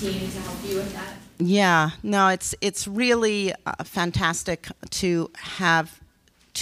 team 0.00 0.30
to 0.30 0.40
help 0.40 0.58
you 0.64 0.76
with 0.76 0.92
that? 0.94 1.14
Yeah, 1.38 1.90
no, 2.02 2.28
it's 2.28 2.54
it's 2.60 2.88
really 2.88 3.54
uh, 3.64 3.84
fantastic 3.84 4.66
to 4.90 5.30
have 5.36 6.00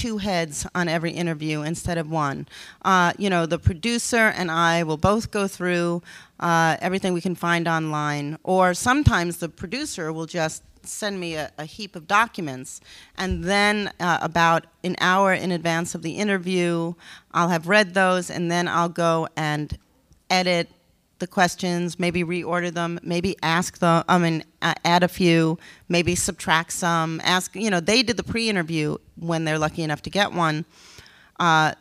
two 0.02 0.18
heads 0.18 0.66
on 0.74 0.88
every 0.88 1.12
interview 1.12 1.62
instead 1.62 1.96
of 1.96 2.10
one. 2.10 2.46
Uh, 2.84 3.12
you 3.18 3.30
know, 3.30 3.46
the 3.46 3.58
producer 3.58 4.26
and 4.38 4.50
I 4.50 4.82
will 4.82 4.98
both 4.98 5.30
go 5.30 5.48
through 5.48 6.02
uh, 6.38 6.76
everything 6.80 7.14
we 7.14 7.22
can 7.22 7.34
find 7.34 7.66
online, 7.66 8.38
or 8.42 8.74
sometimes 8.74 9.38
the 9.38 9.48
producer 9.48 10.12
will 10.12 10.26
just 10.26 10.62
send 10.82 11.18
me 11.18 11.34
a, 11.34 11.50
a 11.56 11.64
heap 11.64 11.96
of 11.96 12.06
documents, 12.06 12.80
and 13.16 13.44
then 13.44 13.90
uh, 13.98 14.18
about 14.20 14.66
an 14.84 14.96
hour 15.00 15.32
in 15.32 15.50
advance 15.50 15.94
of 15.94 16.02
the 16.02 16.12
interview, 16.12 16.92
I'll 17.32 17.48
have 17.48 17.66
read 17.66 17.94
those, 17.94 18.30
and 18.30 18.50
then 18.50 18.68
I'll 18.68 18.94
go 19.08 19.28
and 19.34 19.78
edit 20.28 20.68
the 21.18 21.26
questions, 21.26 21.98
maybe 21.98 22.22
reorder 22.24 22.72
them, 22.72 23.00
maybe 23.02 23.36
ask 23.42 23.78
them, 23.78 24.04
I 24.08 24.18
mean, 24.18 24.44
add 24.62 25.02
a 25.02 25.08
few, 25.08 25.58
maybe 25.88 26.14
subtract 26.14 26.72
some, 26.72 27.20
ask, 27.24 27.54
you 27.54 27.70
know, 27.70 27.80
they 27.80 28.02
did 28.02 28.16
the 28.16 28.22
pre 28.22 28.48
interview 28.48 28.96
when 29.16 29.44
they're 29.44 29.58
lucky 29.58 29.82
enough 29.82 30.02
to 30.02 30.10
get 30.10 30.32
one. 30.32 30.64
Uh, 31.38 31.72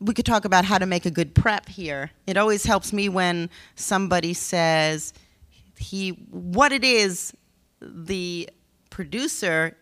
we 0.00 0.12
could 0.12 0.26
talk 0.26 0.44
about 0.44 0.64
how 0.64 0.78
to 0.78 0.86
make 0.86 1.06
a 1.06 1.10
good 1.10 1.34
prep 1.34 1.68
here. 1.68 2.10
It 2.26 2.36
always 2.36 2.64
helps 2.64 2.92
me 2.92 3.08
when 3.08 3.48
somebody 3.74 4.34
says 4.34 5.14
he, 5.78 6.10
what 6.30 6.72
it 6.72 6.84
is 6.84 7.32
the 7.80 8.48
producer 8.90 9.76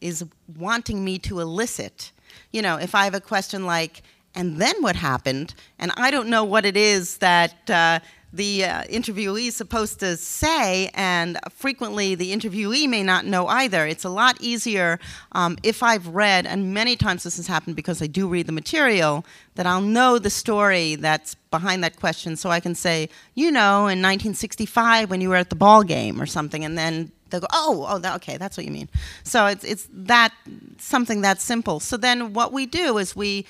is 0.00 0.24
wanting 0.56 1.04
me 1.04 1.18
to 1.18 1.40
elicit. 1.40 2.12
You 2.52 2.62
know, 2.62 2.76
if 2.76 2.94
I 2.94 3.04
have 3.04 3.14
a 3.14 3.20
question 3.20 3.66
like, 3.66 4.02
and 4.34 4.58
then 4.58 4.74
what 4.80 4.94
happened? 4.94 5.54
And 5.78 5.90
I 5.96 6.10
don't 6.10 6.28
know 6.28 6.44
what 6.44 6.64
it 6.64 6.76
is 6.76 7.18
that 7.18 7.68
uh, 7.70 8.00
the 8.32 8.64
uh, 8.64 8.82
interviewee 8.84 9.48
is 9.48 9.56
supposed 9.56 10.00
to 10.00 10.16
say, 10.16 10.90
and 10.94 11.38
frequently 11.50 12.14
the 12.14 12.32
interviewee 12.32 12.88
may 12.88 13.02
not 13.02 13.24
know 13.24 13.46
either. 13.46 13.86
It's 13.86 14.04
a 14.04 14.10
lot 14.10 14.36
easier 14.40 14.98
um, 15.32 15.56
if 15.62 15.82
I've 15.82 16.08
read, 16.08 16.46
and 16.46 16.74
many 16.74 16.94
times 16.94 17.22
this 17.22 17.36
has 17.38 17.46
happened 17.46 17.76
because 17.76 18.02
I 18.02 18.06
do 18.06 18.28
read 18.28 18.46
the 18.46 18.52
material, 18.52 19.24
that 19.54 19.66
I'll 19.66 19.80
know 19.80 20.18
the 20.18 20.30
story 20.30 20.94
that's 20.94 21.34
behind 21.50 21.82
that 21.84 21.96
question, 21.96 22.36
so 22.36 22.50
I 22.50 22.60
can 22.60 22.74
say, 22.74 23.08
you 23.34 23.50
know, 23.50 23.86
in 23.86 24.02
1965 24.02 25.10
when 25.10 25.20
you 25.20 25.30
were 25.30 25.36
at 25.36 25.50
the 25.50 25.56
ball 25.56 25.82
game 25.82 26.20
or 26.20 26.26
something, 26.26 26.64
and 26.64 26.76
then 26.76 27.10
they'll 27.30 27.40
go, 27.40 27.46
oh, 27.52 27.86
oh, 27.88 27.98
that, 27.98 28.14
okay, 28.16 28.36
that's 28.36 28.56
what 28.56 28.66
you 28.66 28.72
mean. 28.72 28.88
So 29.24 29.46
it's 29.46 29.64
it's 29.64 29.88
that 29.92 30.34
something 30.78 31.22
that 31.22 31.40
simple. 31.40 31.80
So 31.80 31.96
then 31.96 32.34
what 32.34 32.52
we 32.52 32.66
do 32.66 32.98
is 32.98 33.16
we 33.16 33.46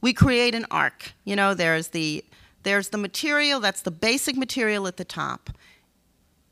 we 0.00 0.12
create 0.12 0.54
an 0.54 0.66
arc. 0.70 1.12
You 1.24 1.36
know, 1.36 1.54
there's 1.54 1.88
the 1.88 2.24
there's 2.62 2.90
the 2.90 2.98
material, 2.98 3.60
that's 3.60 3.82
the 3.82 3.90
basic 3.90 4.36
material 4.36 4.86
at 4.86 4.96
the 4.96 5.04
top. 5.04 5.50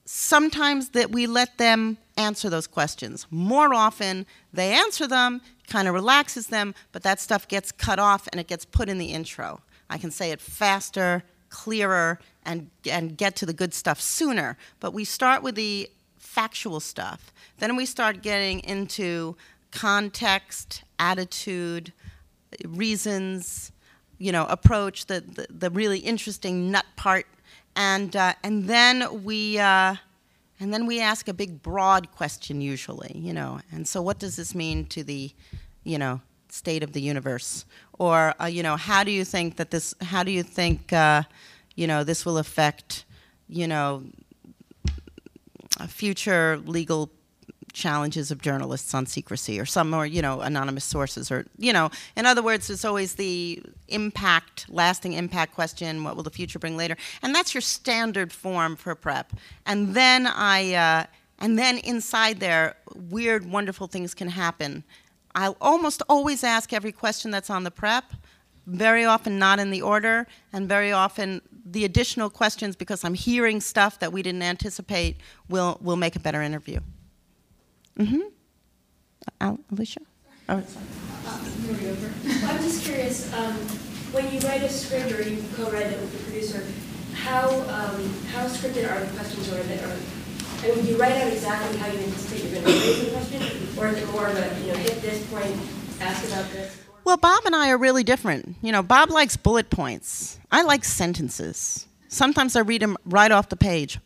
Sometimes 0.05 0.91
that 0.91 1.11
we 1.13 1.27
let 1.27 1.59
them 1.59 1.97
answer 2.17 2.51
those 2.51 2.67
questions. 2.67 3.27
More 3.31 3.73
often, 3.73 4.27
they 4.53 4.75
answer 4.75 5.07
them, 5.07 5.41
kind 5.69 5.87
of 5.87 5.95
relaxes 5.95 6.49
them, 6.49 6.75
but 6.93 7.03
that 7.05 7.21
stuff 7.21 7.47
gets 7.47 7.71
cut 7.71 7.99
off 7.99 8.27
and 8.33 8.41
it 8.41 8.49
gets 8.49 8.65
put 8.65 8.89
in 8.89 8.99
the 8.99 9.13
intro. 9.13 9.61
I 9.89 9.99
can 9.99 10.11
say 10.11 10.31
it 10.33 10.41
faster, 10.41 11.23
clearer, 11.49 12.19
and, 12.45 12.71
and 12.91 13.17
get 13.17 13.37
to 13.37 13.47
the 13.47 13.53
good 13.53 13.73
stuff 13.73 14.01
sooner. 14.01 14.57
But 14.81 14.93
we 14.93 15.05
start 15.05 15.43
with 15.43 15.55
the 15.55 15.89
factual 16.19 16.81
stuff. 16.81 17.33
Then 17.59 17.77
we 17.77 17.87
start 17.87 18.23
getting 18.23 18.61
into 18.61 19.37
context, 19.71 20.83
attitude, 20.99 21.93
reasons, 22.67 23.73
you 24.21 24.33
know, 24.33 24.45
approach, 24.47 25.07
the, 25.07 25.23
the, 25.23 25.47
the 25.49 25.71
really 25.71 25.99
interesting 25.99 26.71
nut 26.71 26.85
part, 26.95 27.27
and, 27.75 28.15
uh, 28.15 28.35
and 28.45 28.67
then 28.67 29.25
we, 29.25 29.59
uh, 29.59 29.97
and 30.61 30.75
then 30.75 30.85
we 30.85 31.01
ask 31.01 31.27
a 31.27 31.33
big 31.33 31.63
broad 31.63 32.13
question 32.13 32.61
usually, 32.61 33.13
you 33.17 33.33
know, 33.33 33.61
and 33.73 33.89
so 33.89 34.03
what 34.03 34.19
does 34.19 34.37
this 34.37 34.55
mean 34.55 34.85
to 34.87 35.03
the, 35.03 35.33
you 35.85 35.97
know, 35.97 36.21
state 36.51 36.83
of 36.83 36.93
the 36.93 37.01
universe? 37.01 37.65
Or, 37.99 38.35
uh, 38.39 38.45
you 38.45 38.63
know, 38.63 38.77
how 38.77 39.05
do 39.05 39.11
you 39.11 39.25
think 39.25 39.57
that 39.57 39.71
this, 39.71 39.95
how 40.03 40.23
do 40.23 40.31
you 40.31 40.43
think, 40.43 40.93
uh, 40.93 41.23
you 41.75 41.87
know, 41.87 42.05
this 42.05 42.27
will 42.27 42.37
affect, 42.37 43.07
you 43.49 43.67
know, 43.67 44.05
future 45.89 46.61
legal 46.67 47.11
challenges 47.73 48.31
of 48.31 48.41
journalists 48.41 48.95
on 48.95 49.07
secrecy 49.07 49.59
or 49.61 49.65
some 49.65 49.91
more, 49.91 50.07
you 50.07 50.23
know, 50.23 50.41
anonymous 50.41 50.85
sources 50.85 51.31
or, 51.31 51.47
you 51.59 51.73
know, 51.73 51.91
in 52.17 52.27
other 52.27 52.43
words, 52.43 52.71
it's 52.71 52.85
always 52.85 53.15
the 53.15 53.63
impact, 53.89 54.67
lasting 54.69 55.13
impact 55.13 55.55
question, 55.55 56.05
what 56.05 56.17
will 56.17 56.23
the 56.23 56.31
future 56.31 56.59
bring 56.59 56.77
later? 56.77 56.97
And 57.23 57.35
that's 57.35 57.55
your 57.55 57.61
standard 57.61 58.33
form 58.33 58.77
for 58.77 58.95
prep. 58.95 59.33
And 59.67 59.95
then 59.95 60.27
I, 60.27 60.75
uh, 60.75 61.05
and 61.39 61.59
then 61.59 61.79
inside 61.79 62.41
there, 62.41 62.77
weird, 62.95 63.51
wonderful 63.51 63.87
things 63.87 64.15
can 64.15 64.29
happen. 64.29 64.85
I'll 65.35 65.57
almost 65.61 66.03
always 66.09 66.45
ask 66.45 66.73
every 66.73 66.93
question 66.93 67.31
that's 67.31 67.51
on 67.51 67.65
the 67.65 67.71
prep, 67.71 68.13
very 68.67 69.05
often 69.05 69.39
not 69.39 69.59
in 69.59 69.71
the 69.71 69.83
order, 69.83 70.27
and 70.53 70.69
very 70.69 70.93
often 70.93 71.41
the 71.65 71.85
additional 71.85 72.31
questions, 72.31 72.77
because 72.77 73.05
I'm 73.05 73.15
hearing 73.15 73.61
stuff 73.61 74.01
that 74.01 74.13
we 74.13 74.23
didn't 74.23 74.43
anticipate, 74.43 75.19
will, 75.49 75.79
will 75.81 75.97
make 75.97 76.17
a 76.17 76.21
better 76.21 76.43
interview. 76.43 76.81
Mm-hmm. 77.99 78.21
Al- 79.41 79.61
Alicia? 79.73 80.01
Oh, 80.49 80.63
sorry. 80.63 80.87
I'm 82.45 82.59
just 82.63 82.85
curious, 82.85 83.33
um, 83.35 83.55
when 84.13 84.33
you 84.33 84.41
write 84.41 84.63
a 84.63 84.69
script 84.69 85.13
or 85.13 85.23
you 85.23 85.43
co-write 85.55 85.87
it 85.87 86.01
with 86.01 86.13
the 86.13 86.25
producer, 86.25 86.65
how 87.15 87.49
um, 87.51 88.13
how 88.33 88.47
scripted 88.47 88.91
are 88.91 89.01
the 89.05 89.13
questions 89.13 89.53
or 89.53 89.63
that 89.63 89.85
are 89.85 89.97
I 90.63 90.75
mean, 90.75 90.85
do 90.85 90.91
you 90.93 90.97
write 90.99 91.13
out 91.13 91.33
exactly 91.33 91.79
how 91.79 91.87
you 91.87 91.99
anticipate 92.01 92.45
you're 92.45 92.61
going 92.63 92.65
to 92.65 92.71
raise 92.71 93.05
the 93.05 93.11
question, 93.13 93.79
or 93.79 93.89
is 93.89 94.03
it 94.03 94.11
more 94.13 94.27
of 94.27 94.37
a 94.37 94.61
you 94.61 94.73
know 94.73 94.79
hit 94.79 95.01
this 95.01 95.25
point, 95.31 95.55
ask 96.01 96.27
about 96.29 96.51
this? 96.51 96.77
Well, 97.05 97.17
Bob 97.17 97.45
and 97.47 97.57
I 97.57 97.71
are 97.71 97.79
really 97.79 98.05
different. 98.05 98.57
You 98.61 98.73
know, 98.73 98.83
Bob 98.83 99.11
likes 99.11 99.37
bullet 99.37 99.71
points. 99.71 100.39
I 100.53 100.63
like 100.63 100.85
sentences. 100.85 101.87
Sometimes 102.09 102.57
I 102.57 102.61
read 102.61 102.83
them 102.83 102.97
right 103.07 103.31
off 103.33 103.49
the 103.49 103.57
page, 103.57 103.99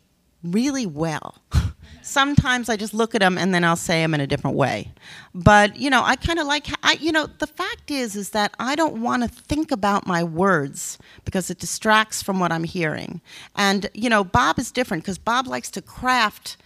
really 0.43 0.85
well. 0.85 1.35
sometimes 2.05 2.69
I 2.69 2.77
just 2.77 2.93
look 2.93 3.15
at 3.15 3.21
them 3.21 3.37
and 3.37 3.53
then 3.53 3.63
I'll 3.63 3.75
say 3.75 4.01
them 4.01 4.13
in 4.13 4.21
a 4.21 4.27
different 4.27 4.55
way. 4.55 4.91
But 5.33 5.75
you 5.77 5.89
know, 5.89 6.03
I 6.03 6.15
kind 6.15 6.39
of 6.39 6.47
like 6.47 6.67
I 6.83 6.93
you 6.93 7.11
know, 7.11 7.27
the 7.27 7.47
fact 7.47 7.91
is 7.91 8.15
is 8.15 8.29
that 8.31 8.53
I 8.59 8.75
don't 8.75 9.01
want 9.01 9.23
to 9.23 9.29
think 9.29 9.71
about 9.71 10.07
my 10.07 10.23
words 10.23 10.97
because 11.25 11.49
it 11.49 11.59
distracts 11.59 12.21
from 12.21 12.39
what 12.39 12.51
I'm 12.51 12.63
hearing. 12.63 13.21
And 13.55 13.89
you 13.93 14.09
know, 14.09 14.23
Bob 14.23 14.59
is 14.59 14.71
different 14.71 15.03
because 15.03 15.17
Bob 15.17 15.47
likes 15.47 15.69
to 15.71 15.81
craft 15.81 16.57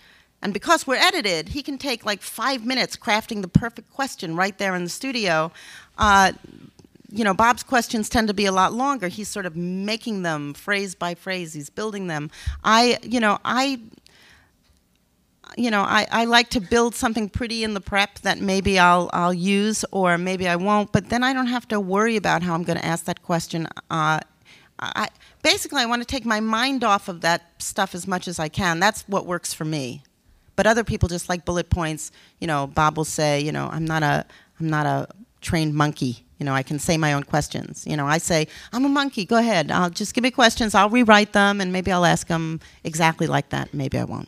and 0.42 0.54
because 0.54 0.88
we're 0.88 0.96
edited, 0.96 1.50
he 1.50 1.62
can 1.62 1.78
take 1.78 2.06
like 2.06 2.22
five 2.22 2.66
minutes 2.66 2.96
crafting 2.96 3.42
the 3.42 3.48
perfect 3.48 3.92
question 3.92 4.36
right 4.36 4.58
there 4.58 4.76
in 4.76 4.84
the 4.84 4.90
studio. 4.90 5.52
Uh, 5.98 6.32
you 7.12 7.24
know, 7.24 7.34
Bob's 7.34 7.64
questions 7.64 8.08
tend 8.08 8.28
to 8.28 8.34
be 8.34 8.46
a 8.46 8.52
lot 8.52 8.74
longer. 8.74 9.08
He's 9.08 9.28
sort 9.28 9.46
of 9.46 9.56
making 9.56 10.22
them 10.22 10.54
phrase 10.54 10.96
by 10.96 11.16
phrase. 11.16 11.54
He's 11.54 11.70
building 11.70 12.08
them. 12.08 12.30
I, 12.64 13.00
you 13.02 13.20
know, 13.20 13.40
I 13.44 13.80
you 15.60 15.70
know, 15.70 15.82
I, 15.82 16.08
I 16.10 16.24
like 16.26 16.50
to 16.52 16.62
build 16.62 16.96
something 16.96 17.28
pretty 17.30 17.64
in 17.66 17.74
the 17.74 17.82
prep 17.82 18.20
that 18.20 18.40
maybe 18.40 18.80
I'll, 18.80 19.10
I'll 19.12 19.34
use 19.34 19.84
or 19.92 20.18
maybe 20.18 20.48
I 20.48 20.56
won't, 20.56 20.92
but 20.92 21.10
then 21.10 21.22
I 21.24 21.34
don't 21.34 21.48
have 21.48 21.68
to 21.68 21.80
worry 21.80 22.16
about 22.16 22.44
how 22.44 22.54
I'm 22.56 22.64
going 22.64 22.80
to 22.80 22.86
ask 22.86 23.04
that 23.06 23.22
question. 23.24 23.68
Uh, 23.92 24.20
I, 24.80 25.10
basically, 25.44 25.82
I 25.82 25.86
want 25.86 26.02
to 26.02 26.06
take 26.06 26.26
my 26.26 26.40
mind 26.40 26.84
off 26.86 27.10
of 27.10 27.22
that 27.22 27.42
stuff 27.62 27.94
as 27.94 28.08
much 28.08 28.28
as 28.28 28.40
I 28.40 28.48
can. 28.48 28.80
That's 28.80 29.04
what 29.08 29.26
works 29.26 29.54
for 29.54 29.66
me. 29.66 30.04
but 30.60 30.68
other 30.68 30.84
people 30.84 31.08
just 31.08 31.30
like 31.30 31.46
bullet 31.46 31.70
points. 31.70 32.12
You 32.42 32.48
know, 32.48 32.68
Bob 32.68 32.98
will 32.98 33.06
say, 33.06 33.40
you 33.40 33.54
know, 33.54 33.70
I'm 33.72 33.86
not 33.86 34.04
a, 34.04 34.26
I'm 34.60 34.70
not 34.70 34.86
a 34.86 35.08
trained 35.40 35.74
monkey. 35.74 36.26
You 36.38 36.46
know, 36.46 36.54
I 36.54 36.64
can 36.64 36.80
say 36.80 36.98
my 36.98 37.14
own 37.14 37.24
questions. 37.24 37.88
You 37.88 37.96
know, 37.96 38.06
I 38.06 38.18
say, 38.18 38.46
I'm 38.74 38.84
a 38.84 38.90
monkey. 38.90 39.24
Go 39.24 39.38
ahead. 39.38 39.72
I'll 39.72 39.90
just 39.90 40.14
give 40.14 40.22
me 40.22 40.32
questions. 40.32 40.76
I'll 40.76 40.90
rewrite 40.90 41.32
them, 41.32 41.62
and 41.62 41.72
maybe 41.72 41.94
I'll 41.94 42.04
ask 42.06 42.28
them 42.28 42.60
exactly 42.84 43.26
like 43.26 43.48
that. 43.52 43.74
Maybe 43.74 43.98
I 43.98 44.04
won't. 44.04 44.28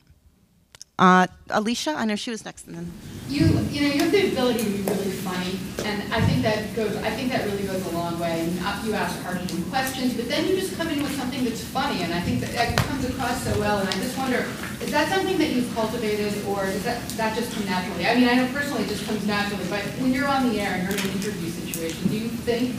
Uh, 1.00 1.26
Alicia, 1.50 1.96
I 1.98 2.06
know 2.06 2.16
she 2.16 2.30
was 2.30 2.46
next, 2.46 2.68
and 2.68 2.76
then. 2.76 2.92
You, 3.28 3.46
you 3.72 3.82
know, 3.82 3.94
you 3.96 4.00
have 4.04 4.12
the 4.12 4.32
ability 4.32 4.64
to 4.64 4.70
be 4.70 4.82
really 4.84 5.12
funny, 5.12 5.58
and 5.84 6.14
I 6.14 6.22
think 6.22 6.44
that 6.44 6.76
goes. 6.76 6.96
I 6.98 7.10
think 7.10 7.32
that 7.32 7.46
really 7.46 7.64
goes 7.64 7.84
a 7.88 7.90
long 7.92 8.20
way. 8.20 8.42
And 8.42 8.60
uh, 8.62 8.82
you 8.86 8.94
ask 8.94 9.20
hard-hitting 9.24 9.64
questions, 9.72 10.14
but 10.14 10.28
then 10.28 10.48
you 10.48 10.56
just 10.60 10.78
come 10.78 10.90
in 10.90 11.02
with 11.02 11.16
something 11.18 11.44
that's 11.44 11.64
funny, 11.64 12.04
and 12.04 12.14
I 12.14 12.20
think 12.22 12.42
that, 12.42 12.52
that 12.52 12.78
comes 12.78 13.06
across 13.06 13.44
so 13.44 13.58
well. 13.60 13.80
And 13.80 13.90
I 13.90 13.94
just 13.94 14.18
wonder, 14.18 14.46
is 14.82 14.92
that 14.92 15.10
something 15.10 15.38
that 15.40 15.50
you've 15.50 15.74
cultivated, 15.74 16.34
or 16.46 16.66
does 16.66 16.84
that 16.84 17.02
that 17.18 17.36
just 17.36 17.52
come 17.54 17.66
naturally? 17.66 18.06
I 18.06 18.16
mean, 18.16 18.28
I 18.28 18.36
know 18.36 18.48
personally 18.54 18.84
it 18.84 18.90
just 18.90 19.06
comes 19.06 19.26
naturally, 19.26 19.66
but 19.70 19.82
when 20.02 20.14
you're 20.14 20.28
on 20.28 20.50
the 20.50 20.60
air 20.60 20.74
and 20.76 20.84
you're 20.84 21.00
in 21.00 21.06
an 21.10 21.12
interview 21.18 21.50
situation, 21.50 22.10
do 22.10 22.18
you 22.18 22.28
think 22.28 22.76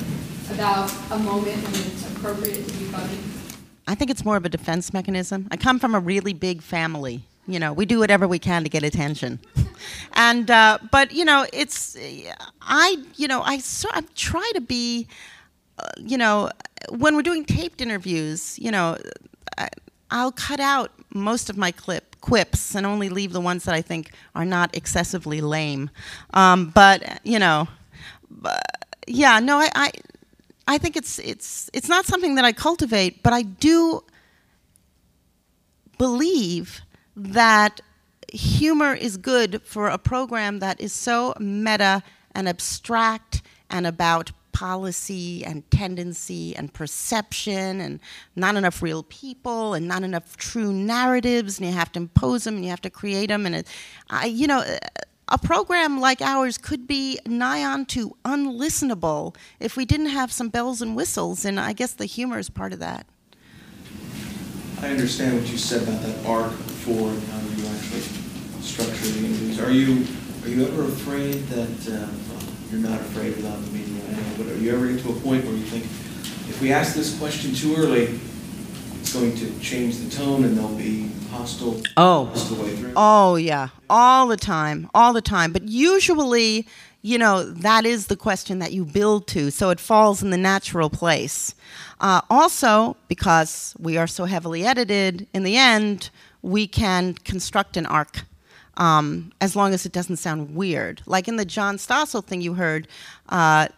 about 0.54 0.92
a 1.10 1.18
moment 1.18 1.56
when 1.64 1.74
it's 1.74 2.06
appropriate 2.14 2.68
to 2.68 2.72
be 2.78 2.84
funny? 2.92 3.18
I 3.88 3.96
think 3.96 4.10
it's 4.10 4.24
more 4.24 4.36
of 4.36 4.44
a 4.44 4.48
defense 4.48 4.92
mechanism. 4.92 5.48
I 5.50 5.56
come 5.56 5.80
from 5.80 5.94
a 5.94 6.00
really 6.00 6.34
big 6.34 6.62
family. 6.62 7.22
You 7.46 7.58
know, 7.58 7.72
we 7.72 7.86
do 7.86 7.98
whatever 7.98 8.28
we 8.28 8.38
can 8.38 8.62
to 8.62 8.70
get 8.70 8.84
attention. 8.84 9.40
and 10.14 10.50
uh, 10.50 10.78
but 10.90 11.12
you 11.12 11.24
know, 11.24 11.46
it's 11.52 11.96
I 12.60 12.96
you 13.16 13.26
know 13.26 13.42
I 13.42 13.58
so, 13.58 13.88
I 13.92 14.02
try 14.14 14.48
to 14.54 14.60
be, 14.60 15.08
uh, 15.78 15.88
you 15.98 16.16
know, 16.16 16.50
when 16.90 17.16
we're 17.16 17.22
doing 17.22 17.44
taped 17.44 17.80
interviews, 17.80 18.58
you 18.58 18.70
know, 18.70 18.96
I, 19.58 19.68
I'll 20.10 20.32
cut 20.32 20.60
out 20.60 20.92
most 21.14 21.50
of 21.50 21.56
my 21.56 21.72
clip 21.72 22.16
quips 22.20 22.76
and 22.76 22.86
only 22.86 23.08
leave 23.08 23.32
the 23.32 23.40
ones 23.40 23.64
that 23.64 23.74
I 23.74 23.82
think 23.82 24.12
are 24.34 24.44
not 24.44 24.74
excessively 24.76 25.40
lame. 25.40 25.90
Um, 26.32 26.70
but 26.70 27.20
you 27.24 27.38
know, 27.38 27.66
but, 28.30 28.62
yeah, 29.06 29.40
no, 29.40 29.58
I, 29.58 29.68
I 29.74 29.90
I 30.68 30.78
think 30.78 30.96
it's 30.96 31.18
it's 31.18 31.68
it's 31.72 31.88
not 31.88 32.06
something 32.06 32.36
that 32.36 32.44
I 32.44 32.52
cultivate, 32.52 33.22
but 33.22 33.32
I 33.32 33.42
do 33.42 34.04
believe 35.98 36.82
that 37.16 37.80
humor 38.32 38.94
is 38.94 39.16
good 39.16 39.62
for 39.62 39.88
a 39.88 39.98
program 39.98 40.60
that 40.60 40.80
is 40.80 40.92
so 40.92 41.34
meta 41.38 42.02
and 42.34 42.48
abstract 42.48 43.42
and 43.70 43.86
about 43.86 44.32
policy 44.52 45.44
and 45.44 45.68
tendency 45.70 46.54
and 46.54 46.72
perception 46.72 47.80
and 47.80 48.00
not 48.36 48.54
enough 48.54 48.82
real 48.82 49.02
people 49.04 49.74
and 49.74 49.88
not 49.88 50.02
enough 50.02 50.36
true 50.36 50.72
narratives 50.72 51.58
and 51.58 51.66
you 51.66 51.74
have 51.74 51.90
to 51.90 51.98
impose 51.98 52.44
them 52.44 52.56
and 52.56 52.64
you 52.64 52.70
have 52.70 52.80
to 52.80 52.90
create 52.90 53.28
them 53.28 53.46
and 53.46 53.54
it, 53.54 53.66
I, 54.10 54.26
you 54.26 54.46
know 54.46 54.62
a 55.28 55.38
program 55.38 56.00
like 56.00 56.20
ours 56.20 56.58
could 56.58 56.86
be 56.86 57.18
nigh 57.26 57.64
on 57.64 57.86
to 57.86 58.14
unlistenable 58.24 59.34
if 59.58 59.76
we 59.76 59.86
didn't 59.86 60.10
have 60.10 60.30
some 60.30 60.50
bells 60.50 60.82
and 60.82 60.94
whistles 60.94 61.44
and 61.44 61.58
i 61.58 61.72
guess 61.72 61.94
the 61.94 62.04
humor 62.04 62.38
is 62.38 62.50
part 62.50 62.72
of 62.72 62.78
that 62.78 63.06
I 64.82 64.90
understand 64.90 65.38
what 65.38 65.48
you 65.50 65.58
said 65.58 65.82
about 65.84 66.02
that 66.02 66.26
arc 66.26 66.50
before 66.50 67.10
and 67.10 67.22
how 67.28 67.38
you 67.40 67.66
actually 67.74 68.00
structure 68.60 69.06
the 69.06 69.26
interviews. 69.26 69.60
Are 69.60 69.70
you 69.70 70.04
are 70.42 70.48
you 70.48 70.66
ever 70.66 70.84
afraid 70.84 71.34
that 71.48 71.68
uh, 71.88 72.06
well, 72.28 72.42
you're 72.70 72.80
not 72.80 73.00
afraid 73.00 73.36
without 73.36 73.62
the 73.64 73.70
media? 73.70 74.02
I 74.08 74.12
know, 74.12 74.22
but 74.38 74.46
are 74.48 74.56
you 74.56 74.74
ever 74.74 74.88
get 74.92 75.02
to 75.04 75.10
a 75.10 75.20
point 75.20 75.44
where 75.44 75.54
you 75.54 75.64
think 75.64 75.84
if 75.84 76.60
we 76.60 76.72
ask 76.72 76.94
this 76.96 77.16
question 77.18 77.54
too 77.54 77.76
early, 77.76 78.18
it's 79.00 79.12
going 79.14 79.36
to 79.36 79.58
change 79.60 79.98
the 79.98 80.10
tone 80.10 80.44
and 80.44 80.58
they'll 80.58 80.74
be 80.76 81.10
hostile 81.30 81.80
Oh. 81.96 82.24
most 82.26 82.48
the 82.54 82.60
way 82.62 82.74
through? 82.74 82.92
Oh, 82.96 83.36
yeah, 83.36 83.68
all 83.88 84.26
the 84.26 84.36
time, 84.36 84.90
all 84.94 85.12
the 85.12 85.22
time. 85.22 85.52
But 85.52 85.68
usually, 85.68 86.66
you 87.02 87.18
know, 87.18 87.44
that 87.44 87.86
is 87.86 88.08
the 88.08 88.16
question 88.16 88.58
that 88.58 88.72
you 88.72 88.84
build 88.84 89.28
to, 89.28 89.50
so 89.52 89.70
it 89.70 89.78
falls 89.80 90.22
in 90.22 90.30
the 90.30 90.36
natural 90.36 90.90
place. 90.90 91.54
Uh, 92.02 92.20
also, 92.28 92.96
because 93.06 93.74
we 93.78 93.96
are 93.96 94.08
so 94.08 94.24
heavily 94.24 94.66
edited, 94.66 95.28
in 95.32 95.44
the 95.44 95.56
end, 95.56 96.10
we 96.42 96.66
can 96.66 97.14
construct 97.14 97.76
an 97.76 97.86
arc. 97.86 98.24
Um, 98.78 99.32
as 99.40 99.54
long 99.54 99.74
as 99.74 99.84
it 99.84 99.92
doesn't 99.92 100.16
sound 100.16 100.56
weird. 100.56 101.02
Like 101.04 101.28
in 101.28 101.36
the 101.36 101.44
John 101.44 101.76
Stossel 101.76 102.24
thing 102.24 102.40
you 102.40 102.54
heard, 102.54 102.88
uh, 103.28 103.68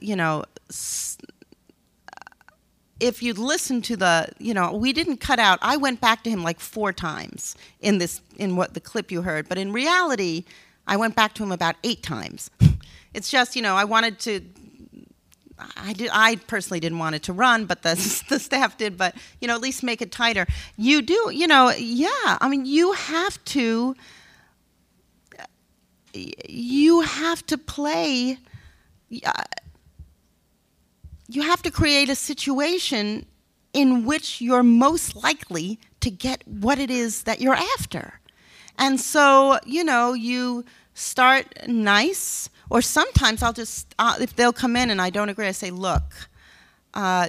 you 0.00 0.16
know, 0.16 0.44
if 3.00 3.22
you'd 3.22 3.36
listen 3.38 3.82
to 3.82 3.98
the, 3.98 4.28
you 4.38 4.54
know, 4.54 4.72
we 4.72 4.94
didn't 4.94 5.18
cut 5.18 5.38
out. 5.38 5.58
I 5.60 5.76
went 5.76 6.00
back 6.00 6.24
to 6.24 6.30
him 6.30 6.42
like 6.42 6.58
four 6.58 6.90
times 6.90 7.54
in 7.80 7.98
this, 7.98 8.22
in 8.38 8.56
what 8.56 8.72
the 8.72 8.80
clip 8.80 9.12
you 9.12 9.20
heard. 9.20 9.46
But 9.46 9.58
in 9.58 9.72
reality, 9.72 10.44
I 10.86 10.96
went 10.96 11.16
back 11.16 11.34
to 11.34 11.42
him 11.42 11.52
about 11.52 11.76
eight 11.84 12.02
times. 12.02 12.50
it's 13.14 13.30
just, 13.30 13.54
you 13.54 13.62
know, 13.62 13.76
I 13.76 13.84
wanted 13.84 14.18
to. 14.20 14.40
I 15.76 15.92
did. 15.92 16.10
I 16.12 16.36
personally 16.36 16.80
didn't 16.80 16.98
want 16.98 17.14
it 17.14 17.22
to 17.24 17.32
run, 17.32 17.66
but 17.66 17.82
the 17.82 17.94
the 18.28 18.38
staff 18.38 18.76
did. 18.76 18.96
But 18.96 19.14
you 19.40 19.48
know, 19.48 19.54
at 19.54 19.60
least 19.60 19.82
make 19.82 20.02
it 20.02 20.12
tighter. 20.12 20.46
You 20.76 21.02
do, 21.02 21.30
you 21.32 21.46
know, 21.46 21.70
yeah. 21.70 22.38
I 22.40 22.48
mean, 22.48 22.66
you 22.66 22.92
have 22.92 23.42
to. 23.46 23.94
You 26.12 27.02
have 27.02 27.46
to 27.46 27.56
play. 27.56 28.38
You 29.08 29.20
have 31.42 31.62
to 31.62 31.70
create 31.70 32.08
a 32.08 32.16
situation 32.16 33.26
in 33.72 34.04
which 34.04 34.40
you're 34.40 34.64
most 34.64 35.14
likely 35.14 35.78
to 36.00 36.10
get 36.10 36.42
what 36.46 36.78
it 36.78 36.90
is 36.90 37.24
that 37.24 37.40
you're 37.40 37.54
after. 37.54 38.20
And 38.78 39.00
so, 39.00 39.58
you 39.64 39.84
know, 39.84 40.14
you 40.14 40.64
start 40.94 41.68
nice, 41.68 42.48
or 42.70 42.80
sometimes 42.80 43.42
I'll 43.42 43.52
just, 43.52 43.94
uh, 43.98 44.16
if 44.20 44.34
they'll 44.36 44.52
come 44.52 44.76
in 44.76 44.90
and 44.90 45.02
I 45.02 45.10
don't 45.10 45.28
agree, 45.28 45.46
I 45.46 45.52
say, 45.52 45.70
look, 45.70 46.02
uh, 46.94 47.28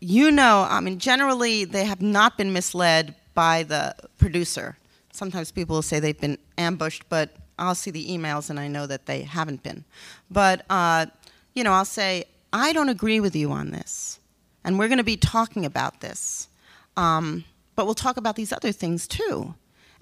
you 0.00 0.30
know, 0.30 0.66
I 0.68 0.80
mean, 0.80 0.98
generally 0.98 1.64
they 1.64 1.84
have 1.84 2.02
not 2.02 2.36
been 2.36 2.52
misled 2.52 3.14
by 3.34 3.62
the 3.62 3.94
producer. 4.18 4.76
Sometimes 5.12 5.52
people 5.52 5.76
will 5.76 5.82
say 5.82 6.00
they've 6.00 6.20
been 6.20 6.38
ambushed, 6.58 7.08
but 7.08 7.36
I'll 7.58 7.74
see 7.74 7.90
the 7.90 8.08
emails 8.08 8.50
and 8.50 8.58
I 8.58 8.66
know 8.66 8.86
that 8.86 9.06
they 9.06 9.22
haven't 9.22 9.62
been. 9.62 9.84
But, 10.30 10.64
uh, 10.68 11.06
you 11.54 11.62
know, 11.62 11.72
I'll 11.72 11.84
say, 11.84 12.24
I 12.52 12.72
don't 12.72 12.88
agree 12.88 13.20
with 13.20 13.36
you 13.36 13.52
on 13.52 13.70
this. 13.70 14.18
And 14.64 14.78
we're 14.78 14.88
going 14.88 14.98
to 14.98 15.04
be 15.04 15.16
talking 15.16 15.64
about 15.64 16.00
this. 16.00 16.48
Um, 16.96 17.44
but 17.76 17.84
we'll 17.84 17.94
talk 17.94 18.16
about 18.16 18.36
these 18.36 18.52
other 18.52 18.72
things 18.72 19.06
too. 19.06 19.54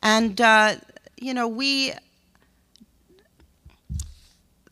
And, 0.03 0.41
uh, 0.41 0.77
you 1.17 1.35
know, 1.35 1.47
we, 1.47 1.93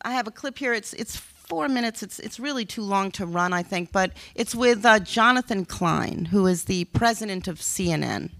I 0.01 0.13
have 0.13 0.27
a 0.27 0.31
clip 0.31 0.57
here. 0.57 0.73
It's, 0.73 0.93
it's 0.93 1.15
four 1.15 1.67
minutes. 1.67 2.03
It's, 2.03 2.19
it's 2.19 2.39
really 2.39 2.65
too 2.65 2.81
long 2.81 3.11
to 3.11 3.25
run, 3.25 3.53
I 3.53 3.63
think. 3.63 3.91
But 3.91 4.11
it's 4.35 4.55
with 4.55 4.85
uh, 4.85 4.99
Jonathan 4.99 5.65
Klein, 5.65 6.25
who 6.25 6.45
is 6.47 6.65
the 6.65 6.85
president 6.85 7.47
of 7.47 7.59
CNN. 7.59 8.31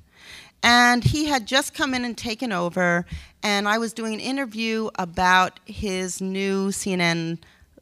And 0.62 1.04
he 1.04 1.26
had 1.26 1.46
just 1.46 1.74
come 1.74 1.94
in 1.94 2.04
and 2.04 2.18
taken 2.18 2.52
over, 2.52 3.06
and 3.42 3.68
I 3.68 3.78
was 3.78 3.94
doing 3.94 4.14
an 4.14 4.20
interview 4.20 4.90
about 4.96 5.60
his 5.66 6.20
new 6.20 6.68
CNN 6.68 7.40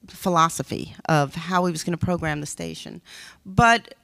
philosophy 0.07 0.95
of 1.09 1.33
how 1.33 1.65
he 1.65 1.71
was 1.71 1.83
going 1.83 1.97
to 1.97 2.05
program 2.05 2.39
the 2.39 2.45
station. 2.45 3.01
But 3.45 3.95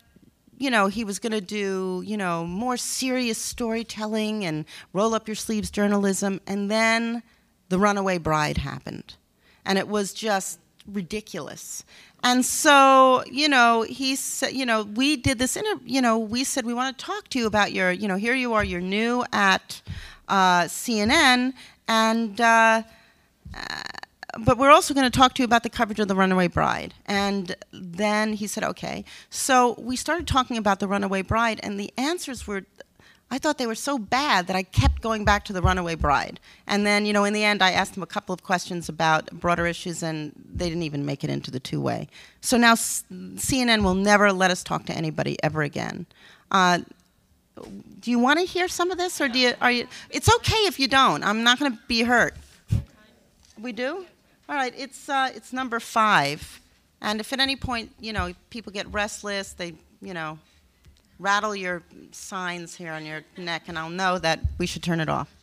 you 0.58 0.70
know, 0.70 0.88
he 0.88 1.04
was 1.04 1.20
going 1.20 1.34
to 1.34 1.42
do, 1.42 2.04
you 2.06 2.16
know, 2.16 2.46
more 2.46 2.78
serious 2.78 3.38
storytelling 3.38 4.46
and 4.46 4.66
roll 4.94 5.14
up 5.14 5.28
your 5.28 5.36
sleeves 5.36 5.70
journalism. 5.70 6.40
And 6.48 6.72
then 6.72 7.24
The 7.70 7.80
Runaway 7.80 8.18
Bride 8.18 8.60
happened. 8.60 9.16
And 9.66 9.78
it 9.78 9.88
was 9.88 10.14
just 10.14 10.60
ridiculous. 10.88 11.84
And 12.24 12.46
so, 12.46 13.24
you 13.30 13.50
know, 13.50 13.82
he 13.82 14.16
said, 14.16 14.54
you 14.54 14.66
know, 14.66 14.84
we 14.84 15.18
did 15.18 15.40
this, 15.40 15.58
inter- 15.58 15.82
you 15.86 16.02
know, 16.02 16.18
we 16.18 16.46
said, 16.46 16.66
we 16.66 16.74
want 16.74 16.98
to 16.98 17.06
talk 17.06 17.28
to 17.30 17.40
you 17.40 17.48
about 17.48 17.74
your, 17.74 17.92
you 17.92 18.08
know, 18.08 18.16
here 18.16 18.34
you 18.34 18.54
are, 18.54 18.64
you're 18.64 18.80
new 18.80 19.26
at 19.34 19.82
uh, 20.30 20.64
CNN. 20.64 21.54
And, 21.88 22.40
uh, 22.40 22.84
but 24.40 24.58
we're 24.58 24.72
also 24.72 24.94
going 24.94 25.10
to 25.10 25.16
talk 25.16 25.36
to 25.36 25.42
you 25.42 25.46
about 25.46 25.64
the 25.64 25.70
coverage 25.70 26.00
of 26.00 26.08
The 26.08 26.16
Runaway 26.16 26.48
Bride. 26.48 26.94
And 27.06 27.56
then 27.72 28.34
he 28.34 28.48
said, 28.48 28.64
okay. 28.64 29.04
So 29.30 29.76
we 29.78 29.96
started 29.96 30.26
talking 30.26 30.58
about 30.58 30.80
The 30.80 30.88
Runaway 30.88 31.22
Bride, 31.24 31.60
and 31.62 31.80
the 31.80 31.94
answers 31.98 32.48
were, 32.48 32.66
I 33.34 33.40
thought 33.40 33.58
they 33.58 33.66
were 33.66 33.74
so 33.74 33.98
bad 33.98 34.46
that 34.46 34.56
I 34.56 34.62
kept 34.62 35.02
going 35.02 35.26
back 35.26 35.44
to 35.46 35.54
The 35.54 35.62
Runaway 35.64 35.96
Bride. 35.96 36.40
And 36.68 36.86
then, 36.86 37.04
you 37.08 37.14
know, 37.14 37.24
in 37.24 37.34
the 37.34 37.44
end, 37.44 37.64
I 37.64 37.72
asked 37.72 37.96
them 37.96 38.04
a 38.04 38.06
couple 38.06 38.32
of 38.32 38.44
questions 38.44 38.90
about 38.90 39.32
broader 39.32 39.66
issues, 39.66 40.04
and 40.04 40.34
they 40.54 40.70
didn't 40.70 40.84
even 40.84 41.04
make 41.04 41.24
it 41.24 41.32
into 41.32 41.50
the 41.50 41.60
two 41.60 41.82
way. 41.82 42.10
So 42.42 42.58
now 42.58 42.76
CNN 42.76 43.82
will 43.84 43.96
never 43.96 44.32
let 44.32 44.52
us 44.52 44.64
talk 44.64 44.86
to 44.86 44.94
anybody 44.94 45.36
ever 45.42 45.64
again. 45.64 46.06
Uh, 46.52 46.82
do 48.02 48.12
you 48.12 48.20
want 48.20 48.38
to 48.38 48.46
hear 48.46 48.68
some 48.68 48.92
of 48.92 49.00
this, 49.00 49.20
or 49.20 49.28
do 49.28 49.40
you? 49.40 49.54
Are 49.60 49.72
you? 49.72 49.88
It's 50.12 50.32
okay 50.36 50.68
if 50.68 50.80
you 50.80 50.88
don't. 50.88 51.24
I'm 51.24 51.42
not 51.42 51.58
going 51.58 51.72
to 51.72 51.80
be 51.88 52.04
hurt. 52.04 52.36
We 53.60 53.72
do? 53.72 54.06
All 54.48 54.56
right, 54.56 54.76
it's, 54.78 55.10
uh, 55.10 55.32
it's 55.34 55.52
number 55.52 55.80
five. 55.80 56.62
And 57.02 57.20
if 57.20 57.34
at 57.34 57.40
any 57.40 57.56
point, 57.56 57.94
you 58.00 58.14
know, 58.14 58.34
people 58.52 58.72
get 58.72 58.86
restless, 58.94 59.54
they, 59.54 59.74
you 60.04 60.14
know, 60.14 60.38
rattle 61.20 61.56
your 61.56 61.84
signs 62.12 62.76
here 62.76 62.92
on 62.92 63.06
your 63.06 63.24
neck, 63.38 63.64
and 63.68 63.78
I'll 63.78 63.90
know 63.90 64.18
that 64.20 64.40
we 64.58 64.66
should 64.66 64.84
turn 64.84 65.00
it 65.00 65.10
off. 65.10 65.36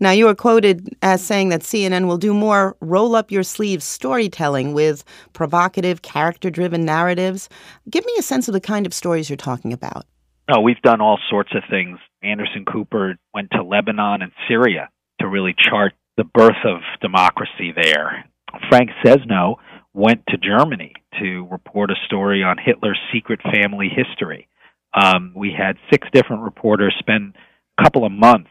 Now, 0.00 0.10
you 0.10 0.26
were 0.26 0.34
quoted 0.34 0.94
as 1.02 1.22
saying 1.22 1.48
that 1.48 1.62
CNN 1.62 2.06
will 2.06 2.18
do 2.18 2.34
more 2.34 2.76
roll 2.80 3.16
up 3.16 3.30
your 3.30 3.42
sleeves 3.42 3.84
storytelling 3.84 4.74
with 4.74 5.02
provocative, 5.32 6.02
character 6.02 6.50
driven 6.50 6.84
narratives. 6.84 7.48
Give 7.88 8.04
me 8.04 8.12
a 8.18 8.22
sense 8.22 8.48
of 8.48 8.54
the 8.54 8.60
kind 8.60 8.86
of 8.86 8.92
stories 8.92 9.30
you're 9.30 9.36
talking 9.36 9.72
about. 9.72 10.04
No, 10.50 10.60
we've 10.60 10.80
done 10.82 11.00
all 11.00 11.18
sorts 11.30 11.54
of 11.54 11.62
things. 11.70 11.98
Anderson 12.22 12.64
Cooper 12.64 13.16
went 13.32 13.50
to 13.52 13.62
Lebanon 13.62 14.22
and 14.22 14.32
Syria 14.48 14.90
to 15.20 15.28
really 15.28 15.54
chart 15.58 15.92
the 16.16 16.24
birth 16.24 16.64
of 16.64 16.80
democracy 17.00 17.72
there. 17.74 18.26
Frank 18.68 18.90
Sesno 19.04 19.56
went 19.94 20.22
to 20.28 20.36
Germany 20.36 20.92
to 21.20 21.46
report 21.50 21.90
a 21.90 22.06
story 22.06 22.42
on 22.42 22.56
Hitler's 22.58 22.98
secret 23.12 23.40
family 23.42 23.88
history. 23.88 24.48
Um, 24.94 25.32
we 25.34 25.52
had 25.56 25.76
six 25.90 26.06
different 26.12 26.42
reporters 26.42 26.94
spend 26.98 27.34
a 27.78 27.82
couple 27.82 28.04
of 28.04 28.12
months 28.12 28.50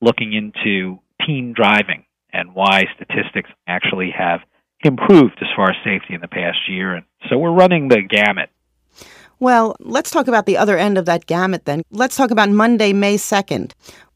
looking 0.00 0.32
into 0.32 0.98
teen 1.26 1.54
driving 1.56 2.04
and 2.32 2.54
why 2.54 2.84
statistics 2.96 3.50
actually 3.66 4.10
have 4.16 4.40
improved 4.84 5.38
as 5.40 5.48
far 5.54 5.70
as 5.70 5.76
safety 5.84 6.14
in 6.14 6.20
the 6.20 6.28
past 6.28 6.58
year. 6.68 6.94
And 6.94 7.06
so 7.28 7.38
we're 7.38 7.52
running 7.52 7.88
the 7.88 8.02
gamut. 8.02 8.50
Well, 9.38 9.74
let's 9.80 10.10
talk 10.10 10.28
about 10.28 10.46
the 10.46 10.56
other 10.56 10.78
end 10.78 10.98
of 10.98 11.04
that 11.06 11.26
gamut 11.26 11.64
then. 11.64 11.82
Let's 11.90 12.16
talk 12.16 12.30
about 12.30 12.48
Monday, 12.50 12.92
May 12.92 13.16
2nd. 13.16 13.72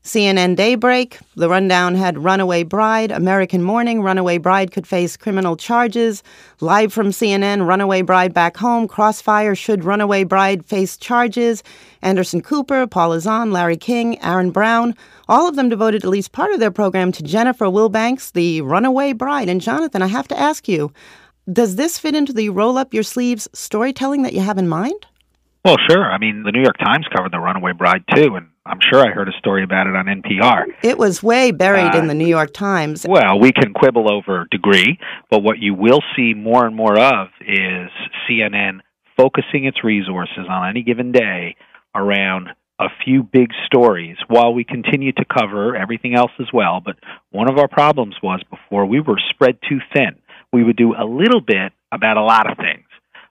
CNN 0.07 0.55
Daybreak, 0.55 1.19
the 1.35 1.49
rundown 1.49 1.97
had 1.97 2.17
Runaway 2.17 2.63
Bride, 2.63 3.11
American 3.11 3.61
Morning, 3.61 4.03
Runaway 4.03 4.39
Bride 4.39 4.71
could 4.71 4.87
face 4.87 5.17
criminal 5.17 5.57
charges. 5.57 6.23
Live 6.61 6.93
from 6.93 7.09
CNN, 7.09 7.67
Runaway 7.67 8.03
Bride 8.03 8.33
back 8.33 8.57
home, 8.57 8.87
Crossfire, 8.87 9.57
should 9.57 9.83
Runaway 9.83 10.23
Bride 10.23 10.65
face 10.65 10.97
charges. 10.97 11.65
Anderson 12.03 12.41
Cooper, 12.41 12.87
Paula 12.87 13.19
Zahn, 13.19 13.51
Larry 13.51 13.77
King, 13.77 14.23
Aaron 14.23 14.53
Brown, 14.53 14.95
all 15.27 15.49
of 15.49 15.57
them 15.57 15.69
devoted 15.69 16.05
at 16.05 16.11
least 16.11 16.31
part 16.31 16.53
of 16.53 16.61
their 16.61 16.71
program 16.71 17.11
to 17.11 17.25
Jennifer 17.25 17.67
Wilbanks, 17.67 18.31
the 18.31 18.61
Runaway 18.61 19.13
Bride. 19.13 19.49
And 19.49 19.61
Jonathan, 19.61 20.03
I 20.03 20.07
have 20.07 20.29
to 20.29 20.39
ask 20.39 20.69
you, 20.69 20.93
does 21.53 21.75
this 21.75 21.99
fit 21.99 22.15
into 22.15 22.33
the 22.33 22.51
roll 22.51 22.79
up 22.79 22.95
your 22.95 23.03
sleeves 23.03 23.49
storytelling 23.53 24.23
that 24.23 24.35
you 24.35 24.41
have 24.41 24.57
in 24.57 24.69
mind? 24.69 25.05
Well, 25.65 25.79
sure. 25.91 26.05
I 26.05 26.19
mean, 26.19 26.45
the 26.45 26.53
New 26.53 26.63
York 26.63 26.79
Times 26.79 27.07
covered 27.13 27.33
the 27.33 27.41
Runaway 27.41 27.73
Bride 27.73 28.05
too, 28.15 28.37
and 28.37 28.47
I'm 28.67 28.81
sure 28.81 29.01
I 29.07 29.13
heard 29.13 29.29
a 29.29 29.39
story 29.39 29.63
about 29.63 29.87
it 29.87 29.95
on 29.95 30.07
NPR. 30.07 30.65
It 30.83 30.99
was 30.99 31.23
way 31.23 31.53
buried 31.53 31.95
Uh, 31.95 31.99
in 31.99 32.07
the 32.09 32.15
New 32.15 32.27
York 32.27 32.53
Times. 32.53 33.07
Well, 33.09 33.39
we 33.39 33.53
can 33.53 33.73
quibble 33.73 34.11
over 34.11 34.47
degree, 34.51 34.99
but 35.31 35.43
what 35.43 35.59
you 35.59 35.75
will 35.75 36.01
see 36.17 36.35
more 36.35 36.67
and 36.67 36.75
more 36.75 36.99
of 36.99 37.29
is 37.41 37.91
CNN 38.29 38.81
focusing 39.17 39.65
its 39.65 39.83
resources 39.85 40.47
on 40.49 40.69
any 40.69 40.83
given 40.83 41.13
day 41.13 41.57
around 41.95 42.51
a 42.79 42.89
few 43.05 43.23
big 43.23 43.51
stories 43.65 44.17
while 44.29 44.53
we 44.53 44.63
continue 44.65 45.13
to 45.13 45.25
cover 45.25 45.75
everything 45.75 46.15
else 46.15 46.33
as 46.39 46.49
well. 46.53 46.83
But 46.85 46.97
one 47.31 47.49
of 47.49 47.57
our 47.59 47.69
problems 47.69 48.17
was 48.23 48.43
before 48.51 48.85
we 48.85 49.01
were 49.01 49.19
spread 49.31 49.59
too 49.67 49.79
thin. 49.95 50.17
We 50.53 50.63
would 50.63 50.77
do 50.77 50.95
a 50.95 51.05
little 51.07 51.41
bit 51.41 51.73
about 51.93 52.19
a 52.19 52.23
lot 52.23 52.51
of 52.51 52.59
things, 52.59 52.85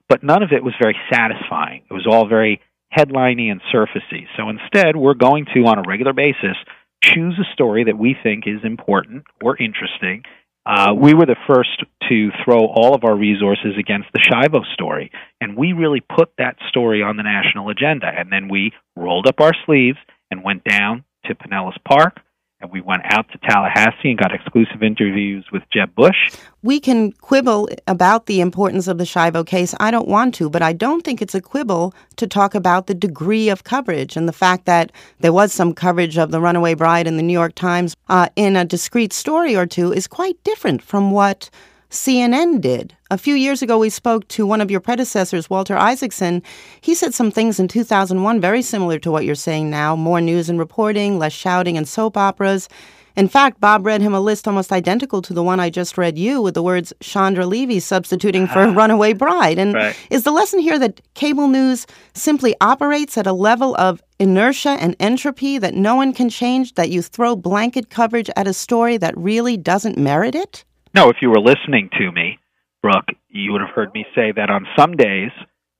but 0.08 0.24
none 0.24 0.42
of 0.42 0.50
it 0.52 0.64
was 0.64 0.74
very 0.80 0.96
satisfying. 1.12 1.82
It 1.88 1.94
was 1.94 2.06
all 2.10 2.26
very 2.26 2.60
headliney 2.90 3.50
and 3.50 3.60
surfacey. 3.74 4.26
So 4.36 4.48
instead, 4.48 4.96
we're 4.96 5.14
going 5.14 5.46
to, 5.54 5.60
on 5.66 5.78
a 5.78 5.82
regular 5.86 6.12
basis, 6.12 6.56
choose 7.02 7.38
a 7.38 7.52
story 7.52 7.84
that 7.84 7.98
we 7.98 8.16
think 8.22 8.44
is 8.46 8.64
important 8.64 9.24
or 9.42 9.56
interesting. 9.56 10.22
Uh, 10.64 10.92
we 10.94 11.14
were 11.14 11.26
the 11.26 11.36
first 11.46 11.84
to 12.08 12.30
throw 12.44 12.66
all 12.66 12.94
of 12.94 13.04
our 13.04 13.14
resources 13.14 13.74
against 13.78 14.08
the 14.12 14.18
Schiavo 14.18 14.64
story, 14.74 15.12
and 15.40 15.56
we 15.56 15.72
really 15.72 16.00
put 16.00 16.30
that 16.38 16.56
story 16.68 17.02
on 17.02 17.16
the 17.16 17.22
national 17.22 17.68
agenda. 17.68 18.06
And 18.06 18.32
then 18.32 18.48
we 18.48 18.72
rolled 18.96 19.28
up 19.28 19.40
our 19.40 19.52
sleeves 19.64 19.98
and 20.30 20.42
went 20.42 20.64
down 20.64 21.04
to 21.26 21.34
Pinellas 21.36 21.76
Park, 21.86 22.18
and 22.60 22.70
we 22.70 22.80
went 22.80 23.02
out 23.04 23.26
to 23.30 23.38
Tallahassee 23.38 24.10
and 24.10 24.18
got 24.18 24.32
exclusive 24.32 24.82
interviews 24.82 25.44
with 25.52 25.62
Jeb 25.70 25.94
Bush. 25.94 26.32
We 26.62 26.80
can 26.80 27.12
quibble 27.12 27.68
about 27.86 28.26
the 28.26 28.40
importance 28.40 28.88
of 28.88 28.96
the 28.96 29.04
Schiavo 29.04 29.46
case. 29.46 29.74
I 29.78 29.90
don't 29.90 30.08
want 30.08 30.34
to, 30.36 30.48
but 30.48 30.62
I 30.62 30.72
don't 30.72 31.02
think 31.02 31.20
it's 31.20 31.34
a 31.34 31.40
quibble 31.40 31.94
to 32.16 32.26
talk 32.26 32.54
about 32.54 32.86
the 32.86 32.94
degree 32.94 33.50
of 33.50 33.64
coverage 33.64 34.16
and 34.16 34.26
the 34.26 34.32
fact 34.32 34.64
that 34.64 34.90
there 35.20 35.34
was 35.34 35.52
some 35.52 35.74
coverage 35.74 36.16
of 36.16 36.30
the 36.30 36.40
runaway 36.40 36.74
bride 36.74 37.06
in 37.06 37.18
the 37.18 37.22
New 37.22 37.34
York 37.34 37.54
Times 37.54 37.94
uh, 38.08 38.28
in 38.36 38.56
a 38.56 38.64
discrete 38.64 39.12
story 39.12 39.54
or 39.54 39.66
two 39.66 39.92
is 39.92 40.06
quite 40.06 40.42
different 40.42 40.82
from 40.82 41.10
what 41.10 41.50
CNN 41.90 42.60
did. 42.60 42.96
A 43.10 43.18
few 43.18 43.34
years 43.34 43.62
ago, 43.62 43.78
we 43.78 43.90
spoke 43.90 44.26
to 44.28 44.46
one 44.46 44.60
of 44.60 44.70
your 44.70 44.80
predecessors, 44.80 45.48
Walter 45.48 45.76
Isaacson. 45.76 46.42
He 46.80 46.94
said 46.94 47.14
some 47.14 47.30
things 47.30 47.60
in 47.60 47.68
2001 47.68 48.40
very 48.40 48.62
similar 48.62 48.98
to 48.98 49.10
what 49.10 49.24
you're 49.24 49.34
saying 49.34 49.70
now 49.70 49.94
more 49.94 50.20
news 50.20 50.48
and 50.48 50.58
reporting, 50.58 51.18
less 51.18 51.32
shouting 51.32 51.76
and 51.76 51.86
soap 51.86 52.16
operas. 52.16 52.68
In 53.14 53.28
fact, 53.28 53.60
Bob 53.60 53.86
read 53.86 54.02
him 54.02 54.12
a 54.12 54.20
list 54.20 54.46
almost 54.46 54.72
identical 54.72 55.22
to 55.22 55.32
the 55.32 55.42
one 55.42 55.58
I 55.58 55.70
just 55.70 55.96
read 55.96 56.18
you 56.18 56.42
with 56.42 56.52
the 56.52 56.62
words 56.62 56.92
Chandra 57.00 57.46
Levy 57.46 57.80
substituting 57.80 58.46
for 58.46 58.58
ah. 58.58 58.72
Runaway 58.74 59.14
Bride. 59.14 59.58
And 59.58 59.72
Right. 59.72 59.96
is 60.10 60.24
the 60.24 60.32
lesson 60.32 60.58
here 60.58 60.78
that 60.78 61.00
cable 61.14 61.48
news 61.48 61.86
simply 62.12 62.54
operates 62.60 63.16
at 63.16 63.26
a 63.26 63.32
level 63.32 63.74
of 63.76 64.02
inertia 64.18 64.76
and 64.80 64.94
entropy 65.00 65.56
that 65.56 65.74
no 65.74 65.94
one 65.94 66.12
can 66.12 66.28
change, 66.28 66.74
that 66.74 66.90
you 66.90 67.00
throw 67.00 67.36
blanket 67.36 67.88
coverage 67.88 68.28
at 68.36 68.46
a 68.46 68.52
story 68.52 68.98
that 68.98 69.16
really 69.16 69.56
doesn't 69.56 69.96
merit 69.96 70.34
it? 70.34 70.64
No, 70.96 71.10
if 71.10 71.16
you 71.20 71.28
were 71.28 71.40
listening 71.40 71.90
to 71.98 72.10
me, 72.10 72.38
Brooke, 72.82 73.10
you 73.28 73.52
would 73.52 73.60
have 73.60 73.74
heard 73.74 73.92
me 73.92 74.06
say 74.14 74.32
that 74.34 74.48
on 74.48 74.66
some 74.78 74.96
days, 74.96 75.30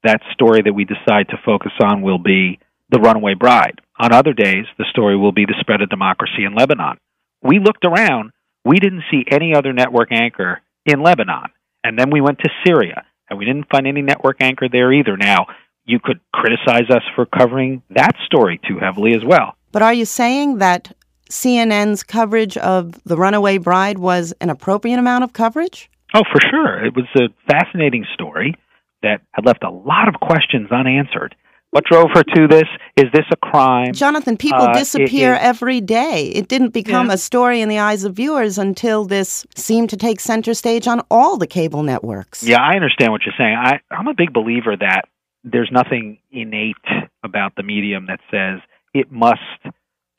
that 0.05 0.21
story 0.35 0.61
that 0.63 0.75
we 0.75 0.85
decide 0.85 1.29
to 1.31 1.41
focus 1.43 1.73
on 1.83 2.03
will 2.03 2.19
be 2.19 2.59
the 2.91 3.01
runaway 3.01 3.33
bride. 3.33 3.81
On 3.99 4.13
other 4.13 4.35
days, 4.35 4.67
the 4.77 4.85
story 4.91 5.17
will 5.17 5.33
be 5.33 5.47
the 5.47 5.57
spread 5.59 5.81
of 5.81 5.89
democracy 5.89 6.45
in 6.45 6.55
Lebanon. 6.55 6.99
We 7.43 7.59
looked 7.61 7.87
around, 7.87 8.33
we 8.63 8.79
didn't 8.79 9.05
see 9.11 9.25
any 9.31 9.55
other 9.55 9.73
network 9.73 10.13
anchor 10.13 10.61
in 10.85 11.03
Lebanon. 11.03 11.49
And 11.83 11.99
then 11.99 12.11
we 12.11 12.21
went 12.21 12.41
to 12.41 12.51
Syria, 12.67 13.07
and 13.31 13.39
we 13.39 13.47
didn't 13.47 13.71
find 13.71 13.87
any 13.87 14.03
network 14.03 14.43
anchor 14.43 14.69
there 14.71 14.93
either. 14.93 15.17
Now, 15.17 15.47
you 15.87 15.99
could 15.99 16.21
criticize 16.35 16.91
us 16.91 17.03
for 17.15 17.25
covering 17.25 17.83
that 17.89 18.13
story 18.27 18.61
too 18.69 18.79
heavily 18.79 19.15
as 19.15 19.25
well. 19.25 19.57
But 19.73 19.81
are 19.81 19.95
you 19.95 20.05
saying 20.05 20.59
that 20.59 20.95
CNN's 21.31 22.03
coverage 22.03 22.57
of 22.59 23.03
the 23.05 23.17
runaway 23.17 23.59
bride 23.59 23.99
was 23.99 24.33
an 24.41 24.51
appropriate 24.51 24.99
amount 24.99 25.25
of 25.25 25.33
coverage? 25.33 25.91
Oh, 26.15 26.23
for 26.33 26.41
sure. 26.51 26.85
It 26.85 26.95
was 26.95 27.07
a 27.17 27.29
fascinating 27.51 28.05
story 28.15 28.55
that 29.03 29.21
had 29.33 29.45
left 29.45 29.63
a 29.65 29.71
lot 29.71 30.09
of 30.09 30.15
questions 30.21 30.71
unanswered. 30.71 31.35
What 31.71 31.85
drove 31.85 32.07
her 32.15 32.23
to 32.23 32.49
this? 32.49 32.65
Is 32.97 33.07
this 33.13 33.27
a 33.31 33.37
crime? 33.37 33.93
Jonathan, 33.93 34.37
people 34.37 34.63
Uh, 34.63 34.71
it 34.71 34.79
disappear 34.79 35.35
every 35.35 35.81
day. 35.81 36.29
It 36.35 36.49
didn't 36.49 36.73
become 36.73 37.09
Yeah. 37.09 37.15
a 37.15 37.19
story 37.19 37.61
in 37.61 37.69
the 37.69 37.79
eyes 37.79 38.05
of 38.05 38.15
viewers 38.15 38.57
until 38.57 39.05
this 39.05 39.45
seemed 39.55 39.91
to 39.91 39.97
take 39.97 40.21
center 40.21 40.55
stage 40.55 40.87
on 40.89 41.03
all 41.11 41.37
the 41.37 41.47
cable 41.47 41.83
networks. 41.83 42.43
Yeah, 42.43 42.63
I 42.63 42.77
understand 42.77 43.13
what 43.13 43.27
you're 43.27 43.35
saying. 43.37 43.57
I, 43.57 43.81
I'm 43.91 44.07
a 44.09 44.15
big 44.15 44.33
believer 44.33 44.75
that 44.77 45.09
there's 45.45 45.71
nothing 45.71 46.19
innate 46.31 46.77
about 47.23 47.57
the 47.57 47.63
medium 47.63 48.07
that 48.07 48.21
says 48.31 48.61
it 48.95 49.13
must 49.13 49.41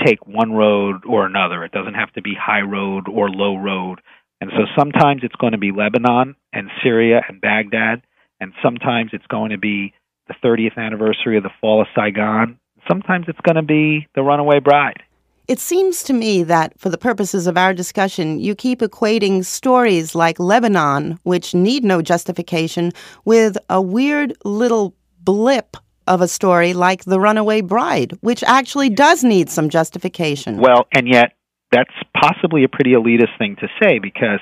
take 0.05 0.25
one 0.27 0.51
road 0.51 1.03
or 1.05 1.25
another. 1.25 1.63
It 1.63 1.71
doesn't 1.71 1.95
have 1.95 2.11
to 2.13 2.21
be 2.21 2.33
high 2.39 2.61
road 2.61 3.07
or 3.07 3.29
low 3.29 3.57
road. 3.57 3.99
And 4.39 4.51
so 4.51 4.65
sometimes 4.77 5.21
it's 5.23 5.35
going 5.35 5.53
to 5.53 5.57
be 5.57 5.71
Lebanon 5.71 6.35
and 6.53 6.69
Syria 6.83 7.21
and 7.27 7.41
Baghdad, 7.41 8.03
and 8.39 8.53
sometimes 8.63 9.09
it's 9.13 9.25
going 9.27 9.49
to 9.49 9.57
be 9.57 9.93
the 10.27 10.35
30th 10.43 10.77
anniversary 10.77 11.37
of 11.37 11.43
the 11.43 11.49
fall 11.59 11.81
of 11.81 11.87
Saigon. 11.95 12.59
Sometimes 12.87 13.25
it's 13.27 13.39
going 13.41 13.55
to 13.55 13.63
be 13.63 14.07
the 14.13 14.21
runaway 14.21 14.59
bride. 14.59 15.01
It 15.47 15.59
seems 15.59 16.03
to 16.03 16.13
me 16.13 16.43
that, 16.43 16.77
for 16.77 16.89
the 16.89 16.97
purposes 16.97 17.47
of 17.47 17.57
our 17.57 17.73
discussion, 17.73 18.37
you 18.39 18.53
keep 18.53 18.79
equating 18.79 19.45
stories 19.45 20.13
like 20.13 20.39
Lebanon, 20.39 21.19
which 21.23 21.55
need 21.55 21.85
no 21.85 22.01
justification, 22.01 22.91
with 23.23 23.57
a 23.69 23.81
weird 23.81 24.33
little 24.43 24.93
blip 25.21 25.77
of 26.07 26.21
a 26.21 26.27
story 26.27 26.73
like 26.73 27.03
The 27.03 27.19
Runaway 27.19 27.61
Bride, 27.61 28.17
which 28.21 28.43
actually 28.43 28.89
does 28.89 29.23
need 29.23 29.49
some 29.49 29.69
justification. 29.69 30.57
Well, 30.57 30.87
and 30.91 31.07
yet 31.07 31.33
that's 31.71 31.93
possibly 32.19 32.63
a 32.63 32.69
pretty 32.69 32.91
elitist 32.91 33.37
thing 33.37 33.57
to 33.57 33.67
say 33.81 33.99
because 33.99 34.39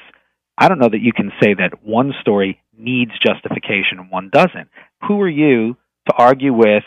I 0.58 0.70
don't 0.70 0.80
know 0.80 0.90
that 0.90 1.02
you 1.02 1.12
can 1.12 1.32
say 1.42 1.54
that 1.56 1.84
one 1.84 2.14
story 2.22 2.62
needs 2.78 3.12
justification 3.26 4.00
and 4.00 4.12
one 4.12 4.30
doesn't. 4.32 4.70
Who 5.08 5.22
are 5.22 5.30
you 5.30 5.76
to 6.08 6.14
argue 6.18 6.54
with 6.54 6.84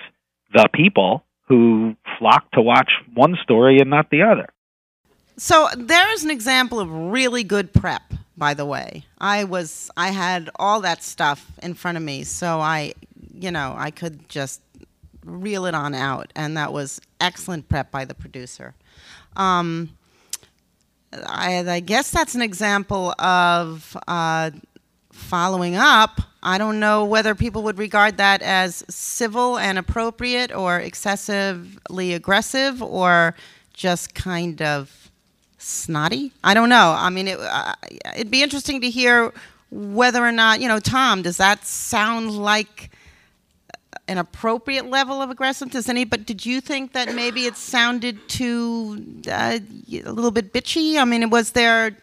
the 0.52 0.68
people 0.72 1.24
who 1.48 1.96
flock 2.18 2.50
to 2.52 2.62
watch 2.62 2.90
one 3.14 3.36
story 3.42 3.78
and 3.80 3.90
not 3.90 4.10
the 4.10 4.22
other? 4.22 4.48
So 5.36 5.68
there 5.76 6.12
is 6.12 6.24
an 6.24 6.30
example 6.30 6.80
of 6.80 6.90
really 6.90 7.44
good 7.44 7.72
prep, 7.72 8.02
by 8.36 8.54
the 8.54 8.66
way. 8.66 9.04
I 9.18 9.44
was 9.44 9.90
I 9.96 10.10
had 10.10 10.50
all 10.56 10.80
that 10.80 11.02
stuff 11.02 11.52
in 11.62 11.74
front 11.74 11.96
of 11.96 12.02
me, 12.02 12.24
so 12.24 12.60
I 12.60 12.94
you 13.32 13.50
know, 13.52 13.74
I 13.76 13.90
could 13.90 14.28
just 14.28 14.60
reel 15.28 15.66
it 15.66 15.74
on 15.74 15.94
out 15.94 16.32
and 16.34 16.56
that 16.56 16.72
was 16.72 17.00
excellent 17.20 17.68
prep 17.68 17.90
by 17.90 18.04
the 18.04 18.14
producer. 18.14 18.74
Um, 19.36 19.90
I, 21.12 21.58
I 21.66 21.80
guess 21.80 22.10
that's 22.10 22.34
an 22.34 22.42
example 22.42 23.12
of 23.18 23.96
uh, 24.06 24.50
following 25.12 25.76
up. 25.76 26.20
I 26.42 26.58
don't 26.58 26.78
know 26.80 27.04
whether 27.04 27.34
people 27.34 27.62
would 27.64 27.78
regard 27.78 28.18
that 28.18 28.42
as 28.42 28.84
civil 28.88 29.58
and 29.58 29.78
appropriate 29.78 30.54
or 30.54 30.78
excessively 30.78 32.14
aggressive 32.14 32.82
or 32.82 33.34
just 33.72 34.14
kind 34.14 34.62
of 34.62 35.10
snotty. 35.58 36.32
I 36.44 36.54
don't 36.54 36.68
know. 36.68 36.94
I 36.96 37.10
mean, 37.10 37.28
it, 37.28 37.38
uh, 37.40 37.74
it'd 38.14 38.30
be 38.30 38.42
interesting 38.42 38.80
to 38.82 38.90
hear 38.90 39.32
whether 39.70 40.24
or 40.24 40.32
not, 40.32 40.60
you 40.60 40.68
know, 40.68 40.78
Tom, 40.78 41.22
does 41.22 41.36
that 41.38 41.66
sound 41.66 42.30
like 42.30 42.90
an 44.08 44.18
appropriate 44.18 44.86
level 44.86 45.22
of 45.22 45.30
aggressiveness? 45.30 45.88
Any, 45.88 46.04
but 46.04 46.26
did 46.26 46.44
you 46.44 46.60
think 46.60 46.92
that 46.92 47.14
maybe 47.14 47.46
it 47.46 47.56
sounded 47.56 48.28
too 48.28 49.22
uh, 49.30 49.58
a 49.60 50.12
little 50.12 50.30
bit 50.30 50.52
bitchy? 50.52 50.98
I 50.98 51.04
mean, 51.04 51.28
was 51.30 51.52
there? 51.52 51.96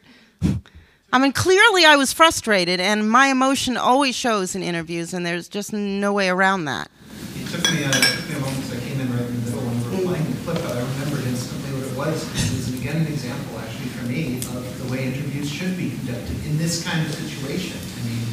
I 1.11 1.17
mean, 1.17 1.31
clearly 1.31 1.85
I 1.85 1.95
was 1.95 2.13
frustrated, 2.13 2.79
and 2.79 3.09
my 3.09 3.27
emotion 3.27 3.77
always 3.77 4.15
shows 4.15 4.55
in 4.55 4.61
interviews, 4.61 5.13
and 5.13 5.25
there's 5.25 5.47
just 5.47 5.73
no 5.73 6.13
way 6.13 6.29
around 6.29 6.65
that. 6.65 6.89
It 7.35 7.47
took 7.47 7.71
me 7.71 7.77
me 7.77 7.83
a 7.83 8.39
moment 8.39 8.57
because 8.57 8.73
I 8.73 8.79
came 8.83 8.99
in 8.99 9.11
right 9.13 9.21
in 9.21 9.35
the 9.35 9.51
middle 9.51 9.61
when 9.61 9.75
we 9.79 10.05
were 10.05 10.11
playing 10.11 10.27
the 10.31 10.37
clip, 10.43 10.57
but 10.61 10.71
I 10.75 10.81
remembered 10.81 11.25
instantly 11.25 11.71
what 11.77 11.87
it 11.87 11.95
was. 11.95 12.17
It 12.25 12.51
was 12.57 12.73
again 12.73 12.97
an 13.05 13.07
example, 13.07 13.59
actually, 13.59 13.89
for 13.95 14.05
me, 14.05 14.37
of 14.55 14.65
the 14.81 14.91
way 14.91 15.05
interviews 15.05 15.49
should 15.49 15.77
be 15.77 15.91
conducted 15.91 16.35
in 16.45 16.57
this 16.57 16.83
kind 16.83 17.05
of 17.05 17.13
situation. 17.13 17.77
I 17.79 17.99
mean, 18.03 18.23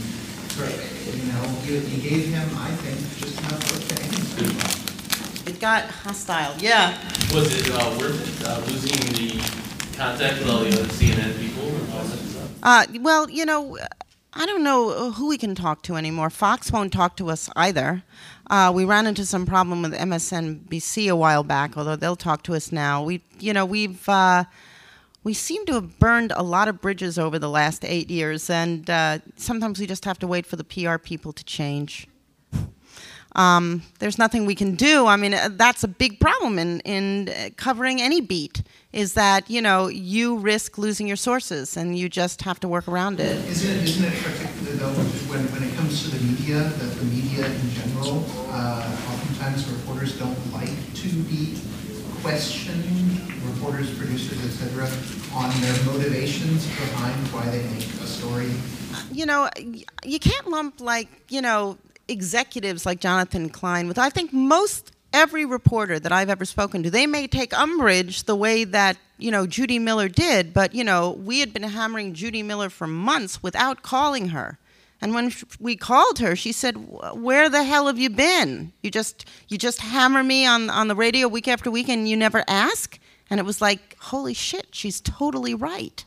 you 1.22 1.26
know, 1.32 1.44
you 1.64 2.00
gave 2.02 2.28
him, 2.28 2.48
I 2.58 2.70
think, 2.82 2.98
just 3.42 3.52
enough 3.52 3.72
work 3.72 3.88
to 3.88 4.02
aim. 4.02 5.54
It 5.54 5.60
got 5.60 5.84
hostile. 5.84 6.54
Yeah. 6.58 6.98
Was 7.34 7.52
it 7.54 7.70
uh, 7.72 7.96
worth 7.98 8.40
it, 8.40 8.46
uh, 8.46 8.60
losing 8.66 9.12
the 9.14 9.96
contact 9.96 10.38
with 10.38 10.48
all 10.48 10.60
the 10.60 10.68
other 10.68 10.88
CNN 10.88 11.38
people 11.38 11.68
and 11.68 11.92
all 11.92 12.04
that 12.04 12.18
stuff? 12.18 12.50
Uh, 12.62 12.86
well, 13.00 13.28
you 13.28 13.44
know, 13.44 13.78
I 14.34 14.46
don't 14.46 14.62
know 14.62 15.10
who 15.12 15.28
we 15.28 15.38
can 15.38 15.54
talk 15.54 15.82
to 15.84 15.96
anymore. 15.96 16.30
Fox 16.30 16.70
won't 16.70 16.92
talk 16.92 17.16
to 17.16 17.28
us 17.30 17.50
either. 17.56 18.02
Uh, 18.48 18.70
we 18.74 18.84
ran 18.84 19.06
into 19.06 19.24
some 19.24 19.46
problem 19.46 19.82
with 19.82 19.94
MSNBC 19.94 21.10
a 21.10 21.16
while 21.16 21.42
back, 21.42 21.76
although 21.76 21.96
they'll 21.96 22.16
talk 22.16 22.42
to 22.44 22.54
us 22.54 22.70
now. 22.70 23.02
We, 23.02 23.22
you 23.38 23.52
know, 23.52 23.64
we've 23.64 24.08
uh, 24.08 24.44
we 25.24 25.34
seem 25.34 25.64
to 25.66 25.74
have 25.74 25.98
burned 25.98 26.32
a 26.34 26.42
lot 26.42 26.68
of 26.68 26.80
bridges 26.80 27.18
over 27.18 27.38
the 27.38 27.48
last 27.48 27.84
eight 27.84 28.10
years, 28.10 28.50
and 28.50 28.88
uh, 28.90 29.18
sometimes 29.36 29.78
we 29.78 29.86
just 29.86 30.04
have 30.04 30.18
to 30.20 30.26
wait 30.26 30.46
for 30.46 30.56
the 30.56 30.64
PR 30.64 30.98
people 30.98 31.32
to 31.32 31.44
change. 31.44 32.08
Um, 33.34 33.82
there's 33.98 34.18
nothing 34.18 34.44
we 34.44 34.54
can 34.54 34.74
do. 34.74 35.06
I 35.06 35.16
mean, 35.16 35.32
uh, 35.32 35.48
that's 35.52 35.82
a 35.84 35.88
big 35.88 36.20
problem 36.20 36.58
in, 36.58 36.80
in 36.80 37.28
uh, 37.30 37.48
covering 37.56 38.02
any 38.02 38.20
beat, 38.20 38.62
is 38.92 39.14
that, 39.14 39.48
you 39.48 39.62
know, 39.62 39.88
you 39.88 40.36
risk 40.36 40.76
losing 40.76 41.06
your 41.08 41.16
sources 41.16 41.76
and 41.76 41.96
you 41.96 42.10
just 42.10 42.42
have 42.42 42.60
to 42.60 42.68
work 42.68 42.86
around 42.88 43.20
it. 43.20 43.36
Isn't 43.48 43.70
it, 43.70 43.84
isn't 43.84 44.04
it 44.04 44.22
particularly 44.22 44.76
though, 44.78 44.92
when, 45.32 45.40
when 45.52 45.62
it 45.62 45.74
comes 45.76 46.02
to 46.04 46.16
the 46.16 46.22
media, 46.22 46.58
that 46.60 46.94
the 46.98 47.04
media 47.04 47.46
in 47.46 47.70
general, 47.70 48.26
uh, 48.50 48.98
oftentimes 49.10 49.66
reporters 49.70 50.18
don't 50.18 50.52
like 50.52 50.76
to 50.94 51.08
be 51.24 51.58
questioned, 52.20 53.18
reporters, 53.46 53.96
producers, 53.96 54.38
et 54.44 54.50
cetera, 54.50 54.86
on 55.34 55.50
their 55.62 55.84
motivations 55.84 56.66
behind 56.66 57.16
why 57.28 57.44
they 57.46 57.62
make 57.70 57.88
a 57.88 58.06
story? 58.06 58.52
You 59.10 59.24
know, 59.24 59.48
you 60.04 60.18
can't 60.18 60.48
lump 60.48 60.80
like, 60.80 61.08
you 61.30 61.40
know, 61.40 61.78
executives 62.08 62.84
like 62.86 63.00
Jonathan 63.00 63.48
Klein 63.48 63.88
with, 63.88 63.98
I 63.98 64.10
think 64.10 64.32
most 64.32 64.92
every 65.12 65.44
reporter 65.44 65.98
that 65.98 66.12
I've 66.12 66.30
ever 66.30 66.44
spoken 66.44 66.82
to, 66.82 66.90
they 66.90 67.06
may 67.06 67.26
take 67.26 67.56
umbrage 67.58 68.24
the 68.24 68.36
way 68.36 68.64
that, 68.64 68.96
you 69.18 69.30
know, 69.30 69.46
Judy 69.46 69.78
Miller 69.78 70.08
did, 70.08 70.54
but, 70.54 70.74
you 70.74 70.84
know, 70.84 71.10
we 71.10 71.40
had 71.40 71.52
been 71.52 71.62
hammering 71.62 72.14
Judy 72.14 72.42
Miller 72.42 72.70
for 72.70 72.86
months 72.86 73.42
without 73.42 73.82
calling 73.82 74.28
her. 74.28 74.58
And 75.02 75.14
when 75.14 75.32
we 75.58 75.74
called 75.74 76.20
her, 76.20 76.36
she 76.36 76.52
said, 76.52 76.76
"Where 77.14 77.48
the 77.48 77.64
hell 77.64 77.88
have 77.88 77.98
you 77.98 78.08
been? 78.08 78.72
You 78.84 78.90
just 78.92 79.24
you 79.48 79.58
just 79.58 79.80
hammer 79.80 80.22
me 80.22 80.46
on 80.46 80.70
on 80.70 80.86
the 80.86 80.94
radio 80.94 81.26
week 81.26 81.48
after 81.48 81.72
week, 81.72 81.88
and 81.88 82.08
you 82.08 82.16
never 82.16 82.44
ask." 82.46 83.00
And 83.28 83.40
it 83.40 83.42
was 83.42 83.60
like, 83.60 83.96
"Holy 83.98 84.32
shit, 84.32 84.68
she's 84.70 85.00
totally 85.00 85.56
right." 85.56 86.04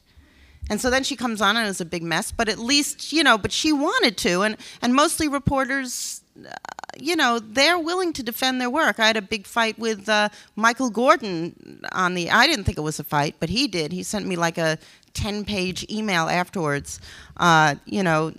And 0.69 0.81
so 0.81 0.89
then 0.89 1.03
she 1.03 1.15
comes 1.15 1.41
on 1.41 1.55
and 1.57 1.65
it 1.65 1.69
was 1.69 1.81
a 1.81 1.85
big 1.85 2.03
mess, 2.03 2.31
but 2.31 2.49
at 2.49 2.57
least, 2.57 3.13
you 3.13 3.23
know, 3.23 3.37
but 3.37 3.51
she 3.51 3.71
wanted 3.71 4.17
to. 4.17 4.41
And, 4.41 4.57
and 4.81 4.95
mostly 4.95 5.27
reporters, 5.27 6.21
uh, 6.43 6.51
you 6.97 7.15
know, 7.15 7.39
they're 7.39 7.77
willing 7.77 8.13
to 8.13 8.23
defend 8.23 8.59
their 8.59 8.69
work. 8.69 8.99
I 8.99 9.07
had 9.07 9.17
a 9.17 9.21
big 9.21 9.45
fight 9.45 9.77
with 9.77 10.09
uh, 10.09 10.29
Michael 10.55 10.89
Gordon 10.89 11.81
on 11.91 12.15
the, 12.15 12.31
I 12.31 12.47
didn't 12.47 12.65
think 12.65 12.77
it 12.77 12.81
was 12.81 12.99
a 12.99 13.03
fight, 13.03 13.35
but 13.39 13.49
he 13.49 13.67
did. 13.67 13.91
He 13.91 14.03
sent 14.03 14.25
me 14.25 14.35
like 14.35 14.57
a 14.57 14.79
10 15.13 15.45
page 15.45 15.85
email 15.89 16.27
afterwards, 16.27 16.99
uh, 17.37 17.75
you 17.85 18.03
know, 18.03 18.33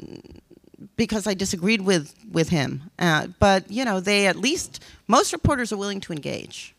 because 0.96 1.26
I 1.26 1.34
disagreed 1.34 1.82
with, 1.82 2.14
with 2.30 2.48
him. 2.48 2.90
Uh, 2.98 3.28
but, 3.38 3.70
you 3.70 3.84
know, 3.84 4.00
they 4.00 4.26
at 4.26 4.36
least, 4.36 4.82
most 5.06 5.32
reporters 5.32 5.72
are 5.72 5.76
willing 5.76 6.00
to 6.00 6.12
engage. 6.12 6.75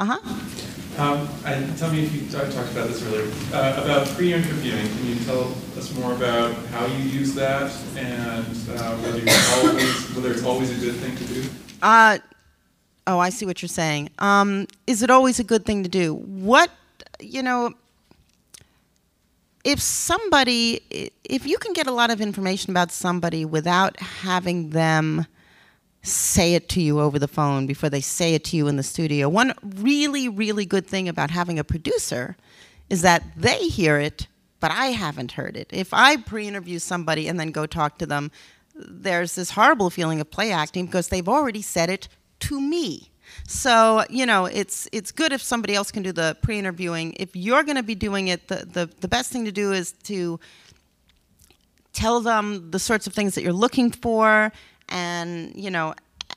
Uh 0.00 0.16
huh. 0.16 1.02
Um, 1.02 1.28
and 1.44 1.76
tell 1.76 1.92
me 1.92 2.04
if 2.04 2.14
you 2.14 2.38
I 2.38 2.48
talked 2.48 2.72
about 2.72 2.88
this 2.88 3.02
earlier 3.02 3.30
uh, 3.52 3.84
about 3.84 4.06
pre-interviewing. 4.08 4.86
Can 4.86 5.06
you 5.06 5.16
tell 5.26 5.54
us 5.76 5.94
more 5.94 6.14
about 6.14 6.54
how 6.68 6.86
you 6.86 7.04
use 7.04 7.34
that 7.34 7.70
and 7.96 8.46
uh, 8.70 8.96
whether, 8.96 9.20
always, 9.68 10.16
whether 10.16 10.32
it's 10.32 10.42
always 10.42 10.70
a 10.70 10.80
good 10.80 10.94
thing 10.96 11.14
to 11.16 11.24
do? 11.24 11.44
Uh, 11.82 12.18
oh, 13.06 13.18
I 13.18 13.28
see 13.28 13.44
what 13.44 13.60
you're 13.60 13.68
saying. 13.68 14.08
Um, 14.18 14.66
is 14.86 15.02
it 15.02 15.10
always 15.10 15.38
a 15.38 15.44
good 15.44 15.66
thing 15.66 15.82
to 15.82 15.88
do? 15.90 16.14
What, 16.14 16.70
you 17.20 17.42
know, 17.42 17.74
if 19.64 19.80
somebody, 19.80 20.80
if 21.24 21.46
you 21.46 21.58
can 21.58 21.74
get 21.74 21.86
a 21.88 21.92
lot 21.92 22.10
of 22.10 22.22
information 22.22 22.70
about 22.70 22.90
somebody 22.90 23.44
without 23.44 24.00
having 24.00 24.70
them 24.70 25.26
say 26.02 26.54
it 26.54 26.68
to 26.70 26.80
you 26.80 27.00
over 27.00 27.18
the 27.18 27.28
phone 27.28 27.66
before 27.66 27.90
they 27.90 28.00
say 28.00 28.34
it 28.34 28.44
to 28.44 28.56
you 28.56 28.68
in 28.68 28.76
the 28.76 28.82
studio, 28.82 29.28
one 29.28 29.54
really, 29.62 30.28
really 30.28 30.64
good 30.64 30.86
thing 30.86 31.08
about 31.08 31.30
having 31.30 31.58
a 31.58 31.64
producer 31.64 32.36
is 32.88 33.02
that 33.02 33.22
they 33.36 33.68
hear 33.68 33.98
it, 33.98 34.26
but 34.60 34.70
I 34.70 34.86
haven't 34.86 35.32
heard 35.32 35.56
it. 35.56 35.68
If 35.70 35.92
I 35.92 36.16
pre 36.16 36.48
interview 36.48 36.78
somebody 36.78 37.28
and 37.28 37.38
then 37.38 37.50
go 37.50 37.66
talk 37.66 37.98
to 37.98 38.06
them, 38.06 38.30
there's 38.74 39.34
this 39.34 39.50
horrible 39.50 39.90
feeling 39.90 40.20
of 40.20 40.30
play 40.30 40.52
acting 40.52 40.86
because 40.86 41.08
they've 41.08 41.28
already 41.28 41.62
said 41.62 41.90
it 41.90 42.08
to 42.40 42.60
me. 42.60 43.10
So, 43.46 44.04
you 44.10 44.26
know, 44.26 44.46
it's 44.46 44.88
it's 44.92 45.12
good 45.12 45.32
if 45.32 45.42
somebody 45.42 45.74
else 45.74 45.92
can 45.92 46.02
do 46.02 46.12
the 46.12 46.36
pre-interviewing. 46.42 47.14
If 47.16 47.36
you're 47.36 47.62
going 47.62 47.76
to 47.76 47.82
be 47.82 47.94
doing 47.94 48.28
it, 48.28 48.48
the, 48.48 48.66
the, 48.66 48.90
the 49.00 49.08
best 49.08 49.30
thing 49.30 49.44
to 49.44 49.52
do 49.52 49.72
is 49.72 49.92
to 50.04 50.40
tell 51.92 52.20
them 52.20 52.70
the 52.70 52.78
sorts 52.78 53.06
of 53.06 53.14
things 53.14 53.34
that 53.34 53.42
you're 53.42 53.52
looking 53.52 53.90
for 53.90 54.52
and, 54.90 55.52
you 55.54 55.70
know, 55.70 55.94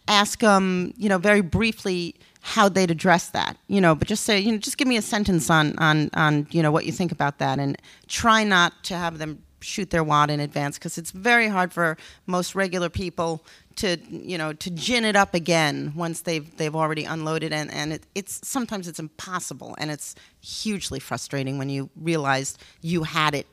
ask 0.07 0.39
them, 0.39 0.93
you 0.97 1.09
know, 1.09 1.17
very 1.17 1.41
briefly 1.41 2.15
how 2.41 2.67
they'd 2.67 2.91
address 2.91 3.29
that, 3.29 3.57
you 3.67 3.79
know, 3.79 3.95
but 3.95 4.07
just 4.07 4.25
say, 4.25 4.39
you 4.39 4.51
know, 4.51 4.57
just 4.57 4.77
give 4.77 4.87
me 4.87 4.97
a 4.97 5.01
sentence 5.01 5.49
on, 5.49 5.77
on, 5.79 6.09
on 6.13 6.45
you 6.51 6.61
know, 6.61 6.71
what 6.71 6.85
you 6.85 6.91
think 6.91 7.11
about 7.11 7.37
that 7.39 7.57
and 7.57 7.77
try 8.07 8.43
not 8.43 8.73
to 8.83 8.95
have 8.95 9.17
them 9.17 9.41
shoot 9.63 9.89
their 9.91 10.03
wad 10.03 10.29
in 10.29 10.39
advance 10.39 10.77
because 10.77 10.97
it's 10.97 11.11
very 11.11 11.47
hard 11.47 11.71
for 11.71 11.97
most 12.25 12.53
regular 12.53 12.89
people 12.89 13.41
to 13.75 13.97
you 14.09 14.37
know 14.37 14.53
to 14.53 14.69
gin 14.69 15.05
it 15.05 15.15
up 15.15 15.33
again 15.33 15.93
once 15.95 16.21
they've 16.21 16.55
they've 16.57 16.75
already 16.75 17.05
unloaded 17.05 17.51
and 17.51 17.71
and 17.71 17.93
it, 17.93 18.03
it's 18.13 18.45
sometimes 18.47 18.87
it's 18.87 18.99
impossible 18.99 19.73
and 19.79 19.89
it's 19.89 20.15
hugely 20.41 20.99
frustrating 20.99 21.57
when 21.57 21.69
you 21.69 21.89
realize 21.95 22.57
you 22.81 23.03
had 23.03 23.33
it 23.33 23.47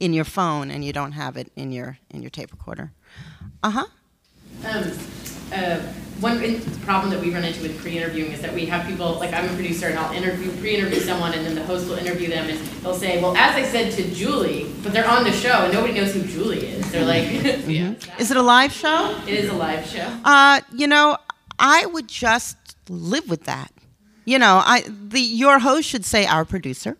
in 0.00 0.12
your 0.12 0.24
phone 0.24 0.70
and 0.70 0.84
you 0.84 0.92
don't 0.92 1.12
have 1.12 1.36
it 1.36 1.52
in 1.56 1.70
your 1.70 1.98
in 2.10 2.22
your 2.22 2.30
tape 2.30 2.50
recorder. 2.50 2.90
Uh-huh 3.62 3.84
Um, 4.64 4.92
uh, 5.52 5.80
one 6.20 6.60
problem 6.82 7.10
that 7.10 7.20
we 7.20 7.32
run 7.32 7.44
into 7.44 7.62
with 7.62 7.80
pre-interviewing 7.80 8.32
is 8.32 8.42
that 8.42 8.52
we 8.52 8.66
have 8.66 8.86
people, 8.86 9.14
like 9.14 9.32
I'm 9.32 9.46
a 9.46 9.54
producer 9.54 9.86
and 9.86 9.98
I'll 9.98 10.12
interview, 10.12 10.54
pre-interview 10.58 11.00
someone 11.00 11.32
and 11.32 11.46
then 11.46 11.54
the 11.54 11.64
host 11.64 11.88
will 11.88 11.96
interview 11.96 12.28
them 12.28 12.46
and 12.48 12.58
they'll 12.82 12.94
say, 12.94 13.22
well, 13.22 13.34
as 13.36 13.56
I 13.56 13.62
said 13.64 13.92
to 13.92 14.10
Julie, 14.14 14.70
but 14.82 14.92
they're 14.92 15.08
on 15.08 15.24
the 15.24 15.32
show 15.32 15.64
and 15.64 15.72
nobody 15.72 15.94
knows 15.94 16.12
who 16.12 16.22
Julie 16.24 16.66
is. 16.66 16.92
They're 16.92 17.06
like, 17.06 17.24
yeah. 17.66 17.94
is 18.18 18.30
it 18.30 18.36
a 18.36 18.42
live 18.42 18.70
show 18.72 19.18
It 19.26 19.32
is 19.34 19.48
a 19.50 19.54
live 19.54 19.86
show. 19.86 20.06
uh 20.24 20.60
you 20.74 20.86
know 20.86 21.16
i 21.58 21.86
would 21.86 22.08
just 22.08 22.56
live 22.88 23.28
with 23.30 23.44
that 23.44 23.72
you 24.24 24.38
know 24.38 24.60
i 24.64 24.82
the 24.88 25.20
your 25.20 25.58
host 25.60 25.88
should 25.88 26.04
say 26.04 26.26
our 26.26 26.44
producer 26.44 26.96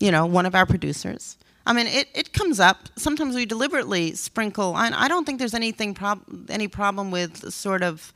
you 0.00 0.10
know 0.12 0.26
one 0.26 0.44
of 0.46 0.54
our 0.54 0.66
producers 0.66 1.36
I 1.66 1.72
mean, 1.72 1.86
it, 1.86 2.08
it 2.14 2.32
comes 2.32 2.58
up. 2.58 2.88
Sometimes 2.96 3.34
we 3.34 3.46
deliberately 3.46 4.14
sprinkle. 4.14 4.74
I, 4.74 4.90
I 4.92 5.08
don't 5.08 5.24
think 5.24 5.38
there's 5.38 5.54
anything 5.54 5.94
prob- 5.94 6.50
any 6.50 6.68
problem 6.68 7.10
with 7.10 7.52
sort 7.52 7.82
of, 7.82 8.12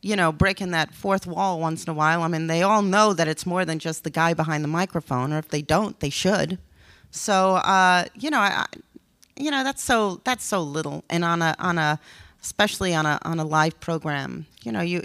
you 0.00 0.16
know, 0.16 0.30
breaking 0.30 0.70
that 0.70 0.94
fourth 0.94 1.26
wall 1.26 1.58
once 1.58 1.84
in 1.84 1.90
a 1.90 1.94
while. 1.94 2.22
I 2.22 2.28
mean, 2.28 2.46
they 2.46 2.62
all 2.62 2.82
know 2.82 3.12
that 3.12 3.26
it's 3.26 3.46
more 3.46 3.64
than 3.64 3.78
just 3.78 4.04
the 4.04 4.10
guy 4.10 4.34
behind 4.34 4.62
the 4.62 4.68
microphone, 4.68 5.32
or 5.32 5.38
if 5.38 5.48
they 5.48 5.62
don't, 5.62 5.98
they 6.00 6.10
should. 6.10 6.58
So, 7.10 7.56
uh, 7.56 8.04
you 8.14 8.30
know, 8.30 8.38
I, 8.38 8.66
you 9.36 9.50
know, 9.50 9.64
that's 9.64 9.82
so 9.82 10.20
that's 10.24 10.44
so 10.44 10.62
little, 10.62 11.04
and 11.10 11.24
on 11.24 11.42
a 11.42 11.56
on 11.58 11.78
a 11.78 11.98
especially 12.42 12.94
on 12.94 13.06
a 13.06 13.18
on 13.22 13.40
a 13.40 13.44
live 13.44 13.80
program, 13.80 14.46
you 14.62 14.70
know, 14.70 14.80
you 14.80 15.02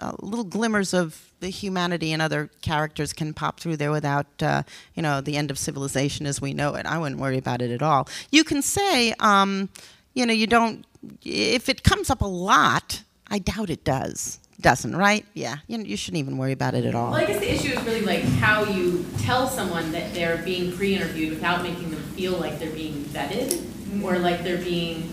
uh, 0.00 0.12
little 0.20 0.44
glimmers 0.44 0.92
of 0.92 1.31
the 1.42 1.50
humanity 1.50 2.12
and 2.12 2.22
other 2.22 2.48
characters 2.62 3.12
can 3.12 3.34
pop 3.34 3.60
through 3.60 3.76
there 3.76 3.90
without, 3.90 4.26
uh, 4.40 4.62
you 4.94 5.02
know, 5.02 5.20
the 5.20 5.36
end 5.36 5.50
of 5.50 5.58
civilization 5.58 6.24
as 6.24 6.40
we 6.40 6.54
know 6.54 6.74
it. 6.76 6.86
I 6.86 6.96
wouldn't 6.96 7.20
worry 7.20 7.36
about 7.36 7.60
it 7.60 7.70
at 7.70 7.82
all. 7.82 8.08
You 8.30 8.44
can 8.44 8.62
say, 8.62 9.12
um, 9.20 9.68
you 10.14 10.24
know, 10.24 10.32
you 10.32 10.46
don't. 10.46 10.86
If 11.24 11.68
it 11.68 11.82
comes 11.82 12.08
up 12.10 12.22
a 12.22 12.26
lot, 12.26 13.02
I 13.28 13.38
doubt 13.40 13.68
it 13.70 13.84
does. 13.84 14.38
doesn't, 14.60 14.94
right? 14.94 15.26
Yeah, 15.34 15.56
you, 15.66 15.78
you 15.78 15.96
shouldn't 15.96 16.20
even 16.20 16.38
worry 16.38 16.52
about 16.52 16.74
it 16.74 16.84
at 16.84 16.94
all. 16.94 17.10
Well, 17.10 17.20
I 17.20 17.26
guess 17.26 17.40
the 17.40 17.52
issue 17.52 17.72
is 17.76 17.82
really 17.84 18.02
like 18.02 18.22
how 18.22 18.64
you 18.64 19.04
tell 19.18 19.48
someone 19.48 19.90
that 19.92 20.14
they're 20.14 20.38
being 20.38 20.72
pre-interviewed 20.76 21.30
without 21.30 21.62
making 21.64 21.90
them 21.90 22.02
feel 22.14 22.38
like 22.38 22.60
they're 22.60 22.70
being 22.70 23.04
vetted 23.06 23.60
or 24.02 24.18
like 24.18 24.44
they're 24.44 24.62
being. 24.62 25.12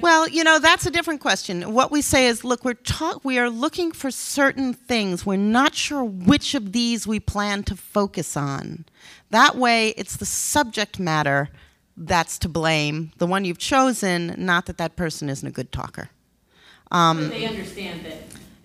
Well, 0.00 0.28
you 0.28 0.44
know, 0.44 0.58
that's 0.58 0.86
a 0.86 0.90
different 0.90 1.20
question. 1.20 1.72
What 1.72 1.90
we 1.90 2.02
say 2.02 2.26
is, 2.26 2.44
look, 2.44 2.64
we're 2.64 2.74
ta- 2.74 3.18
we 3.22 3.38
are 3.38 3.50
looking 3.50 3.92
for 3.92 4.10
certain 4.10 4.72
things. 4.74 5.24
We're 5.26 5.36
not 5.36 5.74
sure 5.74 6.04
which 6.04 6.54
of 6.54 6.72
these 6.72 7.06
we 7.06 7.20
plan 7.20 7.62
to 7.64 7.76
focus 7.76 8.36
on. 8.36 8.84
That 9.30 9.56
way, 9.56 9.90
it's 9.96 10.16
the 10.16 10.26
subject 10.26 10.98
matter 10.98 11.48
that's 11.96 12.38
to 12.40 12.48
blame, 12.48 13.12
the 13.18 13.26
one 13.26 13.44
you've 13.44 13.58
chosen, 13.58 14.34
not 14.36 14.66
that 14.66 14.78
that 14.78 14.96
person 14.96 15.28
isn't 15.28 15.46
a 15.46 15.50
good 15.50 15.72
talker. 15.72 16.10
Um, 16.90 17.30
they 17.30 17.46
understand 17.46 18.04
that. 18.04 18.18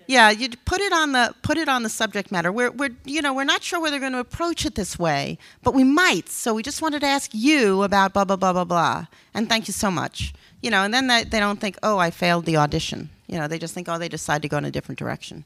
yeah, 0.06 0.30
you 0.30 0.48
put 0.64 0.80
it 0.80 0.92
on 0.92 1.12
the 1.12 1.34
put 1.42 1.56
it 1.56 1.68
on 1.68 1.82
the 1.82 1.88
subject 1.88 2.30
matter. 2.30 2.52
We're 2.52 2.70
we're 2.70 2.90
you 3.04 3.22
know 3.22 3.32
we're 3.32 3.44
not 3.44 3.62
sure 3.62 3.80
whether 3.80 3.92
they're 3.92 4.00
going 4.00 4.12
to 4.12 4.18
approach 4.18 4.64
it 4.66 4.74
this 4.74 4.98
way, 4.98 5.38
but 5.62 5.74
we 5.74 5.82
might. 5.82 6.28
So 6.28 6.54
we 6.54 6.62
just 6.62 6.82
wanted 6.82 7.00
to 7.00 7.06
ask 7.06 7.30
you 7.32 7.82
about 7.82 8.12
blah 8.12 8.24
blah 8.24 8.36
blah 8.36 8.52
blah 8.52 8.64
blah. 8.64 9.06
And 9.34 9.48
thank 9.48 9.66
you 9.66 9.72
so 9.72 9.90
much. 9.90 10.34
You 10.62 10.70
know, 10.70 10.84
and 10.84 10.94
then 10.94 11.08
they, 11.08 11.24
they 11.24 11.40
don't 11.40 11.60
think, 11.60 11.76
oh, 11.82 11.98
I 11.98 12.10
failed 12.10 12.46
the 12.46 12.56
audition. 12.56 13.10
You 13.26 13.38
know, 13.38 13.48
they 13.48 13.58
just 13.58 13.74
think, 13.74 13.88
oh, 13.88 13.98
they 13.98 14.08
decide 14.08 14.42
to 14.42 14.48
go 14.48 14.58
in 14.58 14.64
a 14.64 14.70
different 14.70 14.98
direction. 14.98 15.44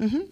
Mm-hmm. 0.00 0.22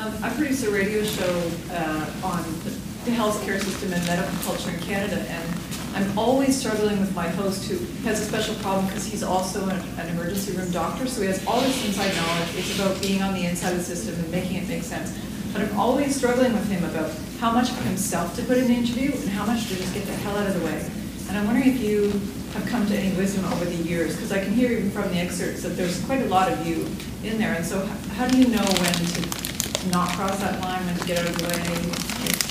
Um, 0.00 0.14
I 0.22 0.30
produce 0.30 0.62
a 0.62 0.70
radio 0.70 1.02
show 1.02 1.50
uh, 1.72 2.10
on 2.22 2.44
the, 2.64 2.72
healthcare 3.08 3.58
system 3.58 3.90
and 3.94 4.06
medical 4.06 4.36
culture 4.44 4.68
in 4.68 4.78
Canada, 4.80 5.16
and 5.16 5.60
I'm 5.96 6.18
always 6.18 6.54
struggling 6.54 7.00
with 7.00 7.14
my 7.14 7.26
host 7.26 7.64
who 7.64 7.78
has 8.06 8.20
a 8.20 8.24
special 8.24 8.54
problem 8.56 8.86
because 8.86 9.06
he's 9.06 9.22
also 9.22 9.66
an, 9.66 9.80
an 9.98 10.08
emergency 10.10 10.54
room 10.54 10.70
doctor, 10.70 11.06
so 11.06 11.22
he 11.22 11.28
has 11.28 11.42
all 11.46 11.58
this 11.62 11.86
inside 11.86 12.14
knowledge. 12.14 12.54
It's 12.54 12.78
about 12.78 13.00
being 13.00 13.22
on 13.22 13.32
the 13.32 13.46
inside 13.46 13.70
of 13.70 13.78
the 13.78 13.84
system 13.84 14.14
and 14.14 14.30
making 14.30 14.58
it 14.58 14.68
make 14.68 14.82
sense. 14.82 15.18
But 15.54 15.62
I'm 15.62 15.78
always 15.78 16.14
struggling 16.14 16.52
with 16.52 16.68
him 16.68 16.84
about 16.84 17.10
how 17.40 17.50
much 17.50 17.70
of 17.70 17.78
himself 17.84 18.36
to 18.36 18.42
put 18.42 18.58
in 18.58 18.66
the 18.66 18.74
interview 18.74 19.10
and 19.10 19.30
how 19.30 19.46
much 19.46 19.66
to 19.68 19.76
just 19.76 19.94
get 19.94 20.04
the 20.04 20.12
hell 20.12 20.36
out 20.36 20.48
of 20.48 20.60
the 20.60 20.66
way. 20.66 20.84
And 21.28 21.36
I'm 21.36 21.46
wondering 21.46 21.68
if 21.68 21.80
you 21.80 22.10
have 22.54 22.66
come 22.66 22.86
to 22.86 22.96
any 22.96 23.14
wisdom 23.16 23.44
over 23.52 23.64
the 23.64 23.76
years, 23.76 24.14
because 24.16 24.32
I 24.32 24.42
can 24.42 24.52
hear 24.52 24.72
even 24.72 24.90
from 24.90 25.10
the 25.10 25.18
excerpts 25.18 25.62
that 25.62 25.76
there's 25.76 26.02
quite 26.04 26.22
a 26.22 26.26
lot 26.26 26.50
of 26.50 26.66
you 26.66 26.86
in 27.22 27.38
there. 27.38 27.54
And 27.54 27.64
so, 27.64 27.84
how 28.16 28.26
do 28.26 28.38
you 28.38 28.48
know 28.48 28.64
when 28.64 28.92
to 28.92 29.88
not 29.90 30.08
cross 30.10 30.38
that 30.40 30.60
line, 30.62 30.84
when 30.86 30.96
to 30.96 31.06
get 31.06 31.18
out 31.18 31.28
of 31.28 31.38
the 31.38 31.44
way? 31.44 32.48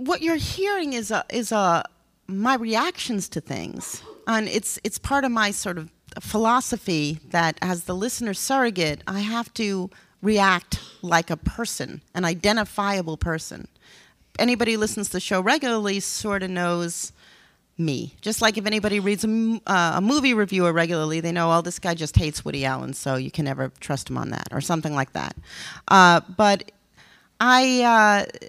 what 0.00 0.22
you're 0.22 0.36
hearing 0.36 0.92
is 0.94 1.10
a 1.10 1.24
is 1.30 1.52
a 1.52 1.84
my 2.26 2.54
reactions 2.54 3.28
to 3.28 3.40
things, 3.40 4.02
and 4.26 4.48
it's 4.48 4.78
it's 4.82 4.98
part 4.98 5.24
of 5.24 5.30
my 5.30 5.50
sort 5.50 5.78
of 5.78 5.90
philosophy 6.20 7.20
that 7.30 7.56
as 7.62 7.84
the 7.84 7.94
listener 7.94 8.34
surrogate, 8.34 9.02
I 9.06 9.20
have 9.20 9.52
to 9.54 9.90
react 10.22 10.80
like 11.02 11.30
a 11.30 11.36
person, 11.36 12.02
an 12.14 12.24
identifiable 12.24 13.16
person. 13.16 13.68
Anybody 14.38 14.76
listens 14.76 15.08
to 15.08 15.14
the 15.14 15.20
show 15.20 15.40
regularly 15.40 16.00
sort 16.00 16.42
of 16.42 16.50
knows 16.50 17.12
me. 17.76 18.14
Just 18.20 18.42
like 18.42 18.56
if 18.58 18.66
anybody 18.66 19.00
reads 19.00 19.24
a, 19.24 19.60
uh, 19.66 19.92
a 19.96 20.00
movie 20.00 20.34
reviewer 20.34 20.72
regularly, 20.72 21.20
they 21.20 21.32
know, 21.32 21.52
oh, 21.52 21.62
this 21.62 21.78
guy 21.78 21.94
just 21.94 22.16
hates 22.16 22.44
Woody 22.44 22.64
Allen, 22.64 22.92
so 22.94 23.16
you 23.16 23.30
can 23.30 23.46
never 23.46 23.72
trust 23.80 24.08
him 24.08 24.18
on 24.18 24.30
that, 24.30 24.48
or 24.52 24.60
something 24.60 24.94
like 24.94 25.12
that. 25.12 25.34
Uh, 25.88 26.20
but 26.36 26.70
I. 27.40 27.82
Uh, 27.82 28.48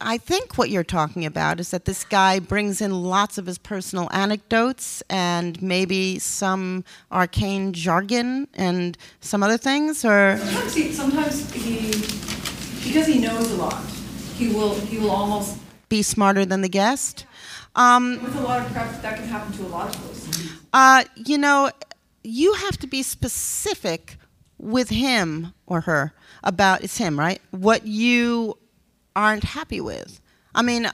I 0.00 0.16
think 0.16 0.58
what 0.58 0.70
you're 0.70 0.84
talking 0.84 1.26
about 1.26 1.58
is 1.58 1.72
that 1.72 1.86
this 1.86 2.04
guy 2.04 2.38
brings 2.38 2.80
in 2.80 3.02
lots 3.02 3.36
of 3.36 3.46
his 3.46 3.58
personal 3.58 4.08
anecdotes 4.12 5.02
and 5.10 5.60
maybe 5.60 6.20
some 6.20 6.84
arcane 7.10 7.72
jargon 7.72 8.46
and 8.54 8.96
some 9.20 9.42
other 9.42 9.58
things, 9.58 10.04
or 10.04 10.36
Sometimes 10.38 10.74
he, 10.74 10.92
sometimes 10.92 11.52
he, 11.52 11.90
because 12.86 13.08
he 13.08 13.18
knows 13.18 13.50
a 13.50 13.56
lot, 13.56 13.82
he 14.42 14.52
will 14.54 14.74
he 14.74 14.98
will 14.98 15.10
almost 15.10 15.58
be 15.88 16.02
smarter 16.02 16.44
than 16.44 16.62
the 16.62 16.68
guest. 16.68 17.26
Um, 17.74 18.22
with 18.22 18.36
a 18.36 18.40
lot 18.40 18.64
of 18.64 18.72
prep 18.72 19.00
that 19.02 19.16
can 19.16 19.26
happen 19.28 19.52
to 19.54 19.62
a 19.62 19.68
lot 19.68 19.94
of 19.94 20.06
those. 20.06 20.52
uh, 20.72 21.04
you 21.16 21.38
know, 21.38 21.70
you 22.22 22.52
have 22.54 22.76
to 22.78 22.86
be 22.86 23.02
specific 23.02 24.16
with 24.58 24.90
him 24.90 25.54
or 25.66 25.82
her 25.82 26.12
about 26.42 26.82
it's 26.82 26.98
him, 26.98 27.18
right? 27.18 27.40
What 27.50 27.86
you 27.86 28.58
aren't 29.16 29.44
happy 29.44 29.80
with. 29.80 30.20
I 30.54 30.62
mean, 30.62 30.90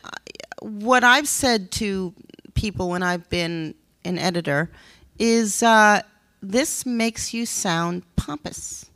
what 0.61 1.03
I've 1.05 1.29
said 1.29 1.71
to 1.73 2.15
people 2.55 2.91
when 2.91 3.03
I've 3.03 3.29
been 3.29 3.75
an 4.05 4.19
editor 4.19 4.71
is 5.19 5.63
uh, 5.63 6.03
this 6.43 6.87
makes 6.87 7.35
you 7.35 7.47
sound 7.47 8.03
pompous. 8.17 8.91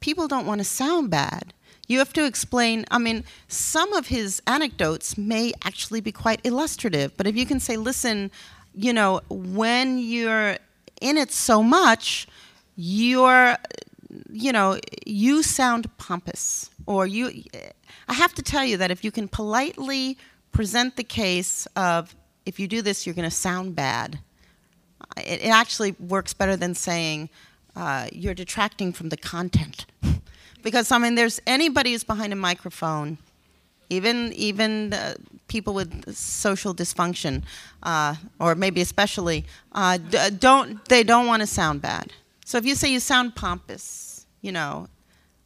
People 0.00 0.26
don't 0.28 0.46
want 0.46 0.60
to 0.60 0.64
sound 0.64 1.10
bad. 1.10 1.54
You 1.86 1.98
have 1.98 2.12
to 2.14 2.24
explain. 2.24 2.84
I 2.90 2.98
mean, 2.98 3.24
some 3.48 3.92
of 3.92 4.08
his 4.08 4.40
anecdotes 4.46 5.18
may 5.18 5.52
actually 5.64 6.00
be 6.00 6.12
quite 6.12 6.40
illustrative, 6.44 7.16
but 7.16 7.26
if 7.26 7.36
you 7.36 7.46
can 7.46 7.60
say, 7.60 7.76
listen, 7.76 8.30
you 8.74 8.92
know, 8.92 9.20
when 9.28 9.98
you're 9.98 10.56
in 11.00 11.18
it 11.18 11.30
so 11.30 11.62
much, 11.62 12.26
you're, 12.76 13.56
you 14.30 14.52
know, 14.52 14.78
you 15.06 15.42
sound 15.42 15.94
pompous, 15.98 16.70
or 16.86 17.06
you. 17.06 17.44
I 18.08 18.14
have 18.14 18.34
to 18.34 18.42
tell 18.42 18.64
you 18.64 18.76
that 18.78 18.90
if 18.90 19.04
you 19.04 19.10
can 19.10 19.28
politely 19.28 20.18
present 20.52 20.96
the 20.96 21.04
case 21.04 21.66
of 21.76 22.14
if 22.46 22.58
you 22.60 22.68
do 22.68 22.82
this, 22.82 23.06
you're 23.06 23.14
going 23.14 23.28
to 23.28 23.34
sound 23.34 23.74
bad, 23.74 24.18
it, 25.16 25.42
it 25.42 25.48
actually 25.48 25.92
works 25.92 26.34
better 26.34 26.56
than 26.56 26.74
saying 26.74 27.30
uh, 27.76 28.06
you're 28.12 28.34
detracting 28.34 28.92
from 28.92 29.08
the 29.08 29.16
content. 29.16 29.86
because 30.64 30.90
I 30.90 30.98
mean, 30.98 31.14
there's 31.14 31.40
anybody 31.46 31.92
who's 31.92 32.02
behind 32.02 32.32
a 32.32 32.36
microphone, 32.36 33.18
even 33.90 34.32
even 34.32 34.92
uh, 34.92 35.14
people 35.46 35.74
with 35.74 36.12
social 36.16 36.74
dysfunction, 36.74 37.42
uh, 37.82 38.16
or 38.40 38.56
maybe 38.56 38.80
especially, 38.80 39.44
uh, 39.72 39.98
don't 40.38 40.84
they 40.88 41.04
don't 41.04 41.26
want 41.26 41.40
to 41.42 41.46
sound 41.46 41.82
bad. 41.82 42.12
So 42.44 42.58
if 42.58 42.64
you 42.66 42.74
say 42.74 42.90
you 42.90 43.00
sound 43.00 43.36
pompous, 43.36 44.26
you 44.40 44.52
know, 44.52 44.88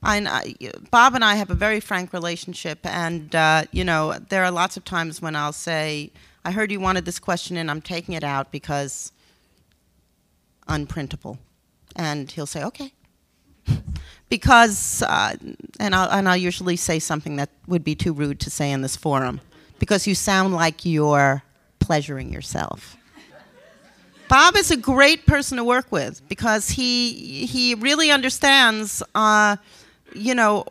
I, 0.02 0.54
Bob 0.90 1.14
and 1.14 1.24
I 1.24 1.34
have 1.34 1.50
a 1.50 1.54
very 1.54 1.80
frank 1.80 2.12
relationship, 2.12 2.78
and 2.84 3.34
uh, 3.34 3.64
you 3.72 3.84
know 3.84 4.18
there 4.30 4.44
are 4.44 4.50
lots 4.50 4.76
of 4.76 4.84
times 4.84 5.20
when 5.20 5.34
I'll 5.34 5.52
say, 5.52 6.12
"I 6.44 6.52
heard 6.52 6.70
you 6.70 6.80
wanted 6.80 7.04
this 7.04 7.18
question, 7.18 7.56
and 7.56 7.70
I'm 7.70 7.82
taking 7.82 8.14
it 8.14 8.22
out 8.22 8.52
because 8.52 9.12
unprintable," 10.68 11.38
and 11.96 12.30
he'll 12.30 12.46
say, 12.46 12.62
"Okay," 12.62 12.92
because 14.28 15.02
uh, 15.02 15.36
and 15.80 15.94
I'll 15.94 16.10
and 16.10 16.28
I'll 16.28 16.36
usually 16.36 16.76
say 16.76 16.98
something 16.98 17.36
that 17.36 17.50
would 17.66 17.84
be 17.84 17.94
too 17.94 18.12
rude 18.12 18.40
to 18.40 18.50
say 18.50 18.70
in 18.70 18.82
this 18.82 18.96
forum, 18.96 19.40
because 19.78 20.06
you 20.06 20.14
sound 20.14 20.54
like 20.54 20.84
you're 20.84 21.42
pleasuring 21.78 22.32
yourself. 22.32 22.96
Bob 24.28 24.56
is 24.56 24.70
a 24.70 24.76
great 24.76 25.24
person 25.24 25.56
to 25.56 25.64
work 25.64 25.90
with 25.90 26.26
because 26.28 26.68
he 26.68 27.46
he 27.46 27.74
really 27.74 28.10
understands, 28.10 29.02
uh, 29.14 29.56
you 30.14 30.34
know, 30.34 30.64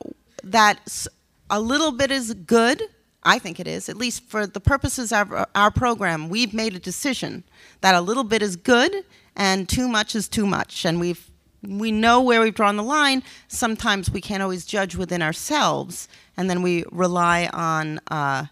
that 0.44 1.08
a 1.50 1.60
little 1.60 1.92
bit 1.92 2.12
is 2.12 2.34
good. 2.34 2.82
I 3.24 3.40
think 3.40 3.60
it 3.60 3.68
is, 3.68 3.90
at 3.90 3.98
least 3.98 4.24
for 4.24 4.48
the 4.48 4.60
purposes 4.60 5.12
of 5.12 5.34
our, 5.54 5.72
program. 5.72 6.30
We've 6.30 6.54
made 6.54 6.76
a 6.76 6.80
decision 6.80 7.44
that 7.82 7.94
a 7.94 8.00
little 8.00 8.24
bit 8.24 8.42
is 8.42 8.56
good 8.56 9.04
and 9.36 9.68
too 9.68 9.90
much 9.90 10.16
is 10.16 10.30
too 10.30 10.46
much, 10.46 10.86
and 10.86 11.00
we've 11.00 11.27
we 11.62 11.92
know 11.92 12.22
where 12.22 12.42
we've 12.42 12.54
drawn 12.54 12.76
the 12.76 12.84
line. 12.84 13.24
Sometimes 13.48 14.12
we 14.12 14.22
can't 14.22 14.44
always 14.44 14.66
judge 14.66 14.96
within 14.96 15.22
ourselves, 15.22 16.08
and 16.36 16.50
then 16.50 16.62
we 16.62 16.84
rely 16.92 17.50
on 17.54 18.00
uh, 18.10 18.46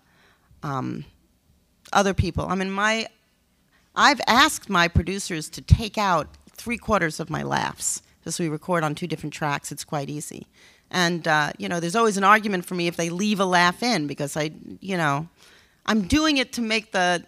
um, 0.64 1.06
other 1.94 2.14
people. 2.14 2.45
I 2.48 2.56
mean, 2.56 2.72
my 2.72 3.07
I've 3.95 4.22
asked 4.27 4.69
my 4.69 4.88
producers 4.88 5.49
to 5.49 5.61
take 5.61 5.98
out 5.98 6.27
three 6.52 6.77
quarters 6.77 7.19
of 7.19 7.30
my 7.30 7.44
laughs 7.44 8.02
because 8.19 8.40
we 8.40 8.49
record 8.49 8.84
on 8.84 8.95
two 8.95 9.07
different 9.07 9.34
tracks. 9.34 9.72
It's 9.72 9.84
quite 9.84 10.10
easy. 10.10 10.48
And, 10.91 11.27
uh, 11.27 11.52
you 11.57 11.69
know, 11.69 11.80
there's 11.80 11.95
always 11.95 12.18
an 12.18 12.23
argument 12.23 12.65
for 12.65 12.76
me 12.76 12.88
if 12.88 12.95
they 12.95 13.10
leave 13.10 13.40
a 13.40 13.45
laugh 13.45 13.82
in 13.84 14.07
because 14.07 14.36
I, 14.36 14.52
you 14.82 14.98
know, 14.98 15.27
I'm 15.86 16.03
doing 16.03 16.38
it 16.38 16.53
to 16.53 16.61
make 16.61 16.91
the, 16.91 17.23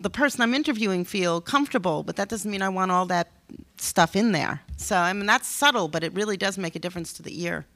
the 0.00 0.10
person 0.10 0.40
I'm 0.42 0.54
interviewing 0.54 1.04
feel 1.04 1.40
comfortable, 1.40 2.02
but 2.02 2.16
that 2.16 2.28
doesn't 2.28 2.50
mean 2.50 2.62
I 2.62 2.68
want 2.68 2.90
all 2.90 3.06
that 3.06 3.28
stuff 3.78 4.16
in 4.16 4.32
there. 4.32 4.60
So, 4.76 4.96
I 4.96 5.12
mean, 5.12 5.26
that's 5.26 5.46
subtle, 5.48 5.88
but 5.88 6.02
it 6.04 6.12
really 6.14 6.36
does 6.36 6.56
make 6.58 6.74
a 6.76 6.78
difference 6.78 7.12
to 7.14 7.22
the 7.22 7.42
ear. 7.42 7.66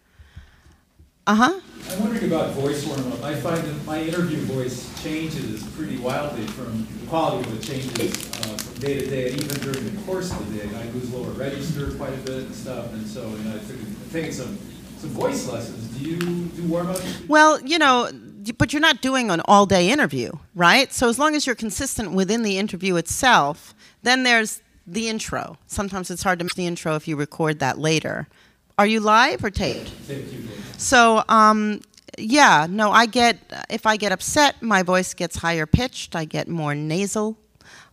Uh 1.27 1.35
huh. 1.35 1.61
I'm 1.91 2.01
wondering 2.01 2.27
about 2.31 2.51
voice 2.53 2.87
warm-up. 2.87 3.23
I 3.25 3.35
find 3.35 3.63
that 3.63 3.85
my 3.87 4.03
interview 4.03 4.37
voice 4.41 4.91
changes 5.03 5.63
pretty 5.69 5.97
wildly 5.97 6.47
from, 6.49 6.87
the 7.01 7.07
quality 7.07 7.49
of 7.49 7.59
it 7.59 7.63
changes 7.67 8.13
uh, 8.41 8.57
from 8.59 8.75
day 8.81 9.01
to 9.01 9.07
day, 9.07 9.31
and 9.33 9.43
even 9.43 9.57
during 9.61 9.95
the 9.95 10.03
course 10.03 10.31
of 10.31 10.53
the 10.53 10.59
day. 10.59 10.69
I 10.77 10.85
lose 10.91 11.11
lower 11.13 11.31
register 11.31 11.93
quite 11.93 12.13
a 12.13 12.19
bit 12.19 12.45
and 12.45 12.55
stuff, 12.55 12.93
and 12.93 13.07
so, 13.07 13.27
you 13.29 13.39
know, 13.45 13.55
I've 13.55 13.67
taken- 14.13 14.33
some, 14.33 14.59
some 14.99 15.11
voice 15.11 15.49
lessons. 15.49 15.89
Do 15.99 16.05
you 16.09 16.19
do 16.19 16.63
warm-ups? 16.69 17.23
Well, 17.27 17.59
you 17.63 17.79
know, 17.79 18.11
but 18.53 18.73
you're 18.73 18.81
not 18.81 19.01
doing 19.01 19.31
an 19.31 19.41
all 19.47 19.67
day 19.67 19.91
interview, 19.91 20.33
right? 20.55 20.93
So 20.93 21.09
as 21.09 21.19
long 21.19 21.35
as 21.35 21.47
you're 21.47 21.55
consistent 21.55 22.13
within 22.13 22.43
the 22.43 22.59
interview 22.59 22.97
itself, 22.97 23.75
then 24.03 24.23
there's 24.23 24.61
the 24.87 25.09
intro. 25.09 25.57
Sometimes 25.67 26.11
it's 26.11 26.23
hard 26.23 26.39
to 26.41 26.45
miss 26.45 26.55
the 26.55 26.67
intro 26.67 26.95
if 26.95 27.09
you 27.09 27.17
record 27.17 27.59
that 27.61 27.79
later. 27.79 28.29
Are 28.79 28.87
you 28.87 29.01
live 29.01 29.45
or 29.45 29.51
taped? 29.51 29.91
So, 30.79 31.23
um, 31.29 31.81
yeah, 32.19 32.67
no, 32.69 32.91
I 32.91 33.07
get, 33.07 33.39
if 33.71 33.87
I 33.87 33.97
get 33.97 34.13
upset, 34.13 34.61
my 34.63 34.83
voice 34.83 35.15
gets 35.15 35.37
higher 35.37 35.67
pitched, 35.67 36.17
I 36.17 36.25
get 36.25 36.49
more 36.49 36.75
nasal. 36.75 37.39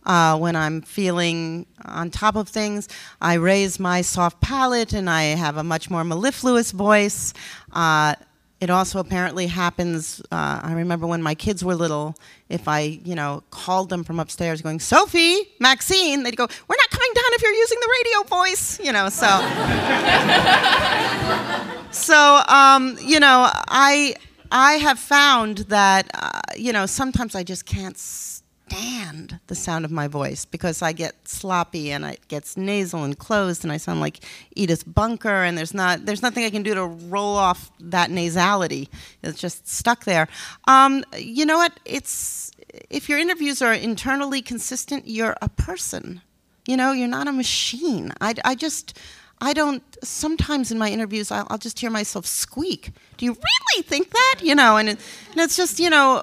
Uh, 0.04 0.36
when 0.36 0.56
I'm 0.56 0.82
feeling 0.82 1.64
on 1.84 2.10
top 2.10 2.34
of 2.34 2.48
things, 2.48 2.88
I 3.20 3.34
raise 3.34 3.78
my 3.78 4.02
soft 4.02 4.40
palate 4.40 4.92
and 4.92 5.08
I 5.08 5.22
have 5.36 5.56
a 5.56 5.62
much 5.62 5.90
more 5.90 6.02
mellifluous 6.02 6.72
voice. 6.72 7.32
Uh, 7.72 8.16
it 8.62 8.70
also 8.70 9.00
apparently 9.00 9.48
happens, 9.48 10.22
uh, 10.30 10.60
I 10.62 10.74
remember 10.74 11.04
when 11.04 11.20
my 11.20 11.34
kids 11.34 11.64
were 11.64 11.74
little, 11.74 12.14
if 12.48 12.68
I, 12.68 13.00
you 13.04 13.16
know, 13.16 13.42
called 13.50 13.88
them 13.88 14.04
from 14.04 14.20
upstairs 14.20 14.62
going, 14.62 14.78
Sophie, 14.78 15.48
Maxine, 15.58 16.22
they'd 16.22 16.36
go, 16.36 16.46
we're 16.68 16.76
not 16.76 16.90
coming 16.90 17.10
down 17.12 17.24
if 17.32 17.42
you're 17.42 17.54
using 17.54 17.78
the 17.80 17.88
radio 17.98 18.22
voice, 18.28 18.78
you 18.78 18.92
know, 18.92 19.08
so. 19.08 19.26
so, 21.90 22.40
um, 22.46 22.96
you 23.00 23.18
know, 23.18 23.50
I, 23.52 24.14
I 24.52 24.74
have 24.74 25.00
found 25.00 25.58
that, 25.66 26.08
uh, 26.14 26.38
you 26.56 26.72
know, 26.72 26.86
sometimes 26.86 27.34
I 27.34 27.42
just 27.42 27.66
can't 27.66 27.98
stand 28.72 29.38
the 29.46 29.54
sound 29.54 29.84
of 29.84 29.90
my 29.90 30.08
voice 30.08 30.44
because 30.44 30.82
I 30.82 30.92
get 30.92 31.28
sloppy 31.28 31.90
and 31.90 32.04
it 32.04 32.26
gets 32.28 32.56
nasal 32.56 33.04
and 33.04 33.18
closed 33.18 33.64
and 33.64 33.72
I 33.72 33.76
sound 33.76 34.00
like 34.00 34.20
Edith 34.56 34.84
Bunker 34.86 35.28
and 35.28 35.56
there's 35.56 35.74
not 35.74 36.06
there's 36.06 36.22
nothing 36.22 36.44
I 36.44 36.50
can 36.50 36.62
do 36.62 36.74
to 36.74 36.86
roll 36.86 37.36
off 37.36 37.70
that 37.80 38.10
nasality. 38.10 38.88
It's 39.22 39.38
just 39.38 39.68
stuck 39.68 40.04
there. 40.04 40.28
Um, 40.66 41.04
you 41.16 41.44
know 41.44 41.58
what? 41.58 41.78
It's 41.84 42.52
if 42.88 43.08
your 43.08 43.18
interviews 43.18 43.60
are 43.60 43.72
internally 43.74 44.40
consistent, 44.40 45.06
you're 45.06 45.36
a 45.42 45.48
person. 45.48 46.22
You 46.66 46.76
know, 46.76 46.92
you're 46.92 47.08
not 47.08 47.28
a 47.28 47.32
machine. 47.32 48.12
I, 48.20 48.34
I 48.44 48.54
just 48.54 48.98
I 49.40 49.52
don't, 49.52 49.82
sometimes 50.04 50.70
in 50.70 50.78
my 50.78 50.88
interviews, 50.88 51.32
I'll, 51.32 51.48
I'll, 51.50 51.58
just 51.58 51.80
hear 51.80 51.90
myself 51.90 52.26
squeak. 52.26 52.92
Do 53.16 53.24
you 53.24 53.32
really 53.32 53.82
think 53.82 54.10
that? 54.10 54.36
You 54.40 54.54
know, 54.54 54.76
and, 54.76 54.90
it, 54.90 55.00
and 55.32 55.40
it's 55.40 55.56
just, 55.56 55.80
you 55.80 55.90
know, 55.90 56.22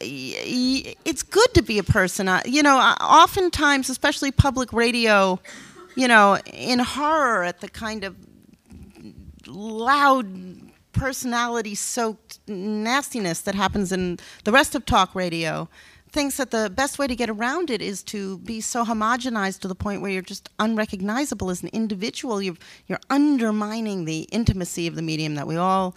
it's 0.00 1.22
good 1.22 1.54
to 1.54 1.62
be 1.62 1.78
a 1.78 1.82
person. 1.82 2.30
You 2.44 2.62
know, 2.62 2.78
oftentimes, 2.78 3.88
especially 3.90 4.30
public 4.30 4.72
radio, 4.72 5.40
you 5.96 6.08
know, 6.08 6.38
in 6.52 6.78
horror 6.78 7.44
at 7.44 7.60
the 7.60 7.68
kind 7.68 8.04
of 8.04 8.16
loud 9.46 10.26
personality 10.92 11.74
soaked 11.74 12.40
nastiness 12.48 13.40
that 13.42 13.54
happens 13.54 13.92
in 13.92 14.18
the 14.44 14.52
rest 14.52 14.74
of 14.74 14.84
talk 14.84 15.14
radio, 15.14 15.68
thinks 16.10 16.38
that 16.38 16.50
the 16.50 16.70
best 16.70 16.98
way 16.98 17.06
to 17.06 17.14
get 17.14 17.28
around 17.28 17.70
it 17.70 17.82
is 17.82 18.02
to 18.02 18.38
be 18.38 18.60
so 18.60 18.84
homogenized 18.84 19.60
to 19.60 19.68
the 19.68 19.74
point 19.74 20.00
where 20.00 20.10
you're 20.10 20.22
just 20.22 20.48
unrecognizable 20.58 21.50
as 21.50 21.62
an 21.62 21.68
individual. 21.72 22.40
you 22.40 22.56
are 22.90 23.00
undermining 23.10 24.04
the 24.04 24.22
intimacy 24.32 24.86
of 24.86 24.94
the 24.94 25.02
medium 25.02 25.34
that 25.34 25.46
we 25.46 25.56
all 25.56 25.94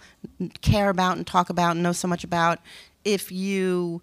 care 0.60 0.90
about 0.90 1.16
and 1.16 1.26
talk 1.26 1.50
about 1.50 1.72
and 1.72 1.82
know 1.82 1.92
so 1.92 2.06
much 2.06 2.24
about 2.24 2.58
if 3.04 3.32
you 3.32 4.02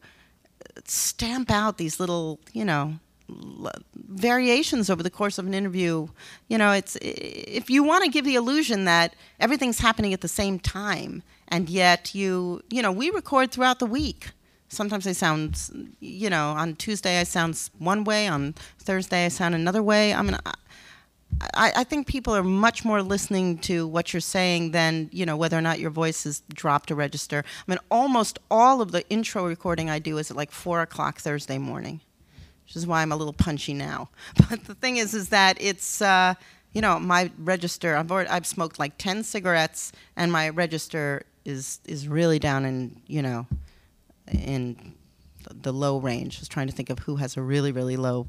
stamp 0.85 1.51
out 1.51 1.77
these 1.77 1.99
little, 1.99 2.39
you 2.53 2.65
know, 2.65 2.95
variations 3.95 4.89
over 4.89 5.03
the 5.03 5.09
course 5.09 5.37
of 5.37 5.45
an 5.45 5.53
interview. 5.53 6.07
You 6.47 6.57
know, 6.57 6.71
it's 6.71 6.97
if 7.01 7.69
you 7.69 7.83
want 7.83 8.03
to 8.03 8.09
give 8.09 8.25
the 8.25 8.35
illusion 8.35 8.85
that 8.85 9.15
everything's 9.39 9.79
happening 9.79 10.13
at 10.13 10.21
the 10.21 10.27
same 10.27 10.59
time, 10.59 11.23
and 11.47 11.69
yet 11.69 12.15
you, 12.15 12.61
you 12.69 12.81
know, 12.81 12.91
we 12.91 13.09
record 13.09 13.51
throughout 13.51 13.79
the 13.79 13.85
week. 13.85 14.31
Sometimes 14.69 15.07
I 15.07 15.13
sound, 15.13 15.95
you 15.99 16.29
know, 16.29 16.49
on 16.51 16.75
Tuesday 16.75 17.19
I 17.19 17.23
sound 17.23 17.69
one 17.79 18.03
way, 18.03 18.27
on 18.27 18.53
Thursday 18.77 19.25
I 19.25 19.29
sound 19.29 19.55
another 19.55 19.81
way. 19.81 20.13
I 20.13 20.21
mean, 20.21 20.37
I, 21.53 21.71
I, 21.77 21.83
think 21.83 22.07
people 22.07 22.35
are 22.35 22.43
much 22.43 22.83
more 22.83 23.01
listening 23.01 23.59
to 23.59 23.87
what 23.87 24.13
you're 24.13 24.19
saying 24.19 24.71
than 24.71 25.09
you 25.11 25.25
know 25.25 25.37
whether 25.37 25.57
or 25.57 25.61
not 25.61 25.79
your 25.79 25.89
voice 25.89 26.25
is 26.25 26.41
dropped 26.53 26.91
a 26.91 26.95
register. 26.95 27.43
I 27.45 27.71
mean, 27.71 27.79
almost 27.89 28.39
all 28.51 28.81
of 28.81 28.91
the 28.91 29.07
intro 29.09 29.45
recording 29.45 29.89
I 29.89 29.99
do 29.99 30.17
is 30.17 30.29
at 30.31 30.37
like 30.37 30.51
four 30.51 30.81
o'clock 30.81 31.19
Thursday 31.19 31.57
morning, 31.57 32.01
which 32.65 32.75
is 32.75 32.85
why 32.85 33.01
I'm 33.01 33.11
a 33.11 33.15
little 33.15 33.33
punchy 33.33 33.73
now. 33.73 34.09
But 34.49 34.65
the 34.65 34.75
thing 34.75 34.97
is, 34.97 35.13
is 35.13 35.29
that 35.29 35.57
it's 35.61 36.01
uh, 36.01 36.33
you 36.73 36.81
know 36.81 36.99
my 36.99 37.31
register. 37.37 37.95
I've 37.95 38.11
already, 38.11 38.29
I've 38.29 38.47
smoked 38.47 38.77
like 38.77 38.97
ten 38.97 39.23
cigarettes, 39.23 39.91
and 40.15 40.31
my 40.31 40.49
register 40.49 41.23
is 41.45 41.79
is 41.85 42.07
really 42.07 42.39
down 42.39 42.65
in 42.65 43.01
you 43.07 43.21
know 43.21 43.47
in 44.27 44.95
the 45.49 45.71
low 45.71 45.99
range. 45.99 46.37
I 46.37 46.41
was 46.41 46.49
trying 46.49 46.67
to 46.67 46.73
think 46.73 46.89
of 46.89 46.99
who 46.99 47.15
has 47.17 47.37
a 47.37 47.41
really 47.41 47.71
really 47.71 47.95
low 47.95 48.27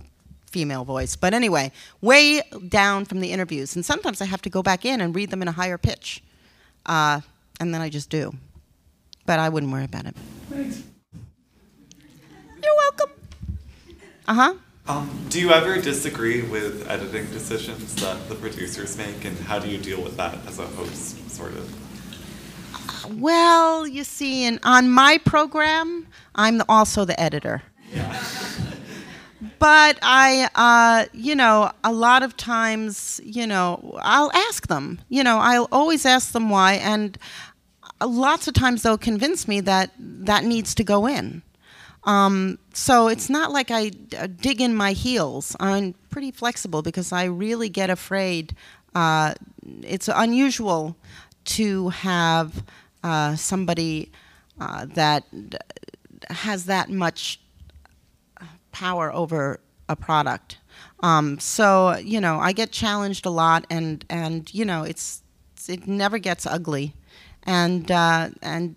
female 0.50 0.84
voice. 0.84 1.16
But 1.16 1.34
anyway, 1.34 1.72
way 2.00 2.42
down 2.68 3.04
from 3.04 3.20
the 3.20 3.32
interviews. 3.32 3.74
And 3.76 3.84
sometimes 3.84 4.20
I 4.20 4.26
have 4.26 4.42
to 4.42 4.50
go 4.50 4.62
back 4.62 4.84
in 4.84 5.00
and 5.00 5.14
read 5.14 5.30
them 5.30 5.42
in 5.42 5.48
a 5.48 5.52
higher 5.52 5.78
pitch. 5.78 6.22
Uh, 6.86 7.20
and 7.58 7.72
then 7.74 7.80
I 7.80 7.88
just 7.88 8.10
do. 8.10 8.32
But 9.26 9.38
I 9.38 9.48
wouldn't 9.48 9.70
worry 9.70 9.84
about 9.84 10.06
it. 10.06 10.16
Thanks. 10.48 10.82
You're 12.62 12.76
welcome. 12.76 13.10
Uh 14.26 14.34
huh. 14.34 14.54
Um, 14.86 15.26
do 15.28 15.40
you 15.40 15.52
ever 15.52 15.80
disagree 15.80 16.42
with 16.42 16.90
editing 16.90 17.26
decisions 17.26 17.94
that 17.96 18.28
the 18.28 18.34
producers 18.34 18.96
make, 18.98 19.24
and 19.24 19.38
how 19.38 19.60
do 19.60 19.68
you 19.68 19.78
deal 19.78 20.02
with 20.02 20.16
that 20.16 20.38
as 20.48 20.58
a 20.58 20.66
host, 20.66 21.30
sort 21.30 21.52
of? 21.52 23.20
Well, 23.20 23.86
you 23.86 24.04
see, 24.04 24.46
in, 24.46 24.58
on 24.64 24.90
my 24.90 25.18
program, 25.18 26.08
I'm 26.34 26.62
also 26.68 27.04
the 27.04 27.18
editor. 27.20 27.62
Yeah. 27.92 28.20
But 29.60 29.98
I, 30.02 30.48
uh, 30.54 31.04
you 31.12 31.36
know, 31.36 31.70
a 31.84 31.92
lot 31.92 32.22
of 32.22 32.36
times, 32.36 33.20
you 33.22 33.46
know, 33.46 33.98
I'll 34.02 34.32
ask 34.32 34.66
them. 34.66 35.00
You 35.10 35.22
know, 35.22 35.38
I'll 35.38 35.68
always 35.70 36.06
ask 36.06 36.32
them 36.32 36.48
why, 36.48 36.74
and 36.74 37.16
lots 38.04 38.48
of 38.48 38.54
times 38.54 38.82
they'll 38.82 38.98
convince 38.98 39.46
me 39.46 39.60
that 39.60 39.90
that 39.98 40.44
needs 40.44 40.74
to 40.76 40.82
go 40.82 41.06
in. 41.06 41.42
Um, 42.04 42.58
so 42.72 43.08
it's 43.08 43.28
not 43.28 43.52
like 43.52 43.70
I 43.70 43.92
uh, 44.18 44.26
dig 44.26 44.62
in 44.62 44.74
my 44.74 44.92
heels. 44.92 45.54
I'm 45.60 45.94
pretty 46.08 46.30
flexible 46.30 46.80
because 46.80 47.12
I 47.12 47.24
really 47.24 47.68
get 47.68 47.90
afraid. 47.90 48.56
Uh, 48.94 49.34
it's 49.82 50.08
unusual 50.08 50.96
to 51.44 51.90
have 51.90 52.64
uh, 53.04 53.36
somebody 53.36 54.10
uh, 54.58 54.86
that 54.94 55.24
has 56.30 56.64
that 56.64 56.88
much 56.88 57.40
power 58.72 59.12
over 59.12 59.60
a 59.88 59.96
product. 59.96 60.58
Um, 61.00 61.38
so 61.38 61.96
you 61.96 62.20
know, 62.20 62.38
I 62.38 62.52
get 62.52 62.70
challenged 62.70 63.26
a 63.26 63.30
lot, 63.30 63.66
and 63.70 64.04
and 64.08 64.52
you 64.54 64.64
know, 64.64 64.84
it's 64.84 65.22
it 65.68 65.86
never 65.86 66.18
gets 66.18 66.46
ugly, 66.46 66.94
and 67.42 67.90
uh, 67.90 68.30
and 68.42 68.76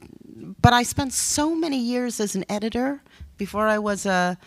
but 0.61 0.73
I 0.73 0.83
spent 0.83 1.13
so 1.13 1.55
many 1.55 1.77
years 1.77 2.19
as 2.19 2.35
an 2.35 2.45
editor 2.49 3.01
before 3.37 3.67
I 3.67 3.79
was 3.79 4.05
a 4.05 4.37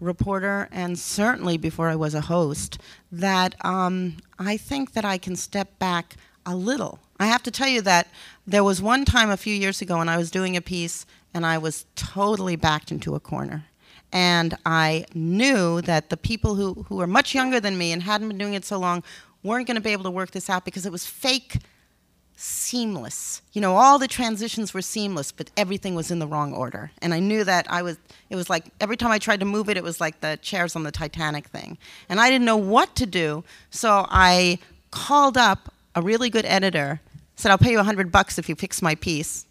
reporter, 0.00 0.68
and 0.70 0.98
certainly 0.98 1.56
before 1.56 1.88
I 1.88 1.96
was 1.96 2.14
a 2.14 2.20
host, 2.22 2.78
that 3.10 3.54
um, 3.64 4.18
I 4.38 4.56
think 4.56 4.92
that 4.92 5.04
I 5.04 5.18
can 5.18 5.36
step 5.36 5.78
back 5.78 6.16
a 6.44 6.54
little. 6.54 7.00
I 7.18 7.26
have 7.26 7.42
to 7.44 7.50
tell 7.50 7.68
you 7.68 7.80
that 7.82 8.08
there 8.46 8.62
was 8.62 8.82
one 8.82 9.04
time 9.04 9.30
a 9.30 9.36
few 9.36 9.54
years 9.54 9.80
ago 9.80 9.98
when 9.98 10.08
I 10.08 10.18
was 10.18 10.30
doing 10.30 10.56
a 10.56 10.60
piece 10.60 11.06
and 11.32 11.46
I 11.46 11.58
was 11.58 11.86
totally 11.96 12.56
backed 12.56 12.92
into 12.92 13.14
a 13.14 13.20
corner 13.20 13.64
and 14.12 14.56
I 14.64 15.06
knew 15.14 15.80
that 15.82 16.10
the 16.10 16.16
people 16.16 16.54
who, 16.54 16.84
who 16.88 16.96
were 16.96 17.06
much 17.06 17.34
younger 17.34 17.60
than 17.60 17.76
me 17.76 17.92
and 17.92 18.02
hadn't 18.02 18.28
been 18.28 18.38
doing 18.38 18.54
it 18.54 18.64
so 18.64 18.78
long 18.78 19.02
weren't 19.42 19.66
going 19.66 19.76
to 19.76 19.80
be 19.80 19.90
able 19.90 20.04
to 20.04 20.10
work 20.10 20.30
this 20.30 20.48
out 20.48 20.64
because 20.64 20.86
it 20.86 20.92
was 20.92 21.06
fake 21.06 21.58
seamless. 22.36 23.40
You 23.52 23.60
know, 23.62 23.76
all 23.76 23.98
the 23.98 24.08
transitions 24.08 24.74
were 24.74 24.82
seamless, 24.82 25.32
but 25.32 25.50
everything 25.56 25.94
was 25.94 26.10
in 26.10 26.18
the 26.18 26.26
wrong 26.26 26.52
order. 26.52 26.90
And 27.00 27.14
I 27.14 27.20
knew 27.20 27.44
that 27.44 27.66
I 27.70 27.82
was, 27.82 27.98
it 28.28 28.36
was 28.36 28.50
like 28.50 28.66
every 28.80 28.96
time 28.96 29.10
I 29.10 29.18
tried 29.18 29.40
to 29.40 29.46
move 29.46 29.68
it, 29.70 29.76
it 29.76 29.82
was 29.82 30.00
like 30.00 30.20
the 30.20 30.38
chairs 30.42 30.76
on 30.76 30.82
the 30.82 30.92
Titanic 30.92 31.48
thing. 31.48 31.78
And 32.08 32.20
I 32.20 32.28
didn't 32.30 32.44
know 32.44 32.56
what 32.56 32.94
to 32.96 33.06
do, 33.06 33.42
so 33.70 34.06
I 34.10 34.58
called 34.90 35.36
up 35.36 35.72
a 35.94 36.02
really 36.02 36.28
good 36.28 36.44
editor, 36.44 37.00
said, 37.36 37.50
I'll 37.50 37.58
pay 37.58 37.72
you 37.72 37.80
a 37.80 37.84
hundred 37.84 38.12
bucks 38.12 38.38
if 38.38 38.48
you 38.48 38.54
fix 38.54 38.82
my 38.82 38.94
piece. 38.94 39.46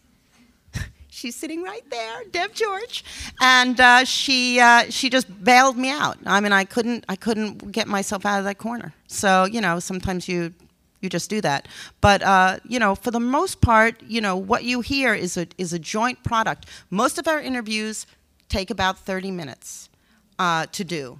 She's 1.25 1.35
sitting 1.35 1.63
right 1.63 1.81
there, 1.89 2.23
Deb 2.31 2.53
George, 2.53 3.03
and 3.41 3.79
uh, 3.79 4.03
she 4.03 4.59
uh, 4.59 4.83
she 4.91 5.09
just 5.09 5.43
bailed 5.43 5.75
me 5.75 5.89
out. 5.89 6.19
I 6.23 6.39
mean, 6.39 6.51
I 6.51 6.65
couldn't 6.65 7.03
I 7.09 7.15
couldn't 7.15 7.71
get 7.71 7.87
myself 7.87 8.27
out 8.27 8.37
of 8.37 8.45
that 8.45 8.59
corner. 8.59 8.93
So 9.07 9.45
you 9.45 9.59
know, 9.59 9.79
sometimes 9.79 10.29
you 10.29 10.53
you 11.01 11.09
just 11.09 11.27
do 11.27 11.41
that. 11.41 11.67
But 11.99 12.21
uh, 12.21 12.59
you 12.63 12.77
know, 12.77 12.93
for 12.93 13.09
the 13.09 13.19
most 13.19 13.59
part, 13.59 14.03
you 14.03 14.21
know, 14.21 14.37
what 14.37 14.65
you 14.65 14.81
hear 14.81 15.15
is 15.15 15.35
a 15.35 15.47
is 15.57 15.73
a 15.73 15.79
joint 15.79 16.23
product. 16.23 16.67
Most 16.91 17.17
of 17.17 17.27
our 17.27 17.41
interviews 17.41 18.05
take 18.47 18.69
about 18.69 18.99
30 18.99 19.31
minutes 19.31 19.89
uh, 20.37 20.67
to 20.73 20.83
do. 20.83 21.19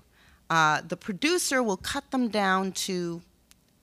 Uh, 0.52 0.82
the 0.88 0.98
producer 0.98 1.64
will 1.64 1.78
cut 1.78 2.12
them 2.12 2.28
down 2.28 2.74
to 2.74 3.24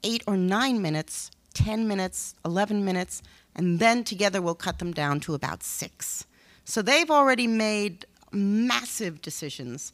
eight 0.04 0.22
or 0.28 0.36
nine 0.36 0.80
minutes, 0.80 1.32
10 1.54 1.88
minutes, 1.88 2.36
11 2.44 2.84
minutes 2.84 3.24
and 3.54 3.78
then 3.78 4.04
together 4.04 4.40
we'll 4.40 4.54
cut 4.54 4.78
them 4.78 4.92
down 4.92 5.20
to 5.20 5.34
about 5.34 5.62
six. 5.62 6.24
So 6.64 6.82
they've 6.82 7.10
already 7.10 7.46
made 7.46 8.06
massive 8.32 9.20
decisions 9.20 9.92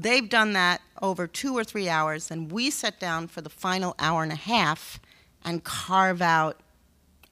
They've 0.00 0.28
done 0.28 0.52
that 0.52 0.80
over 1.02 1.26
two 1.26 1.58
or 1.58 1.64
three 1.64 1.88
hours, 1.88 2.30
and 2.30 2.52
we 2.52 2.70
sit 2.70 3.00
down 3.00 3.26
for 3.26 3.40
the 3.40 3.50
final 3.50 3.96
hour 3.98 4.22
and 4.22 4.30
a 4.30 4.36
half 4.36 5.00
and 5.44 5.64
carve 5.64 6.22
out 6.22 6.60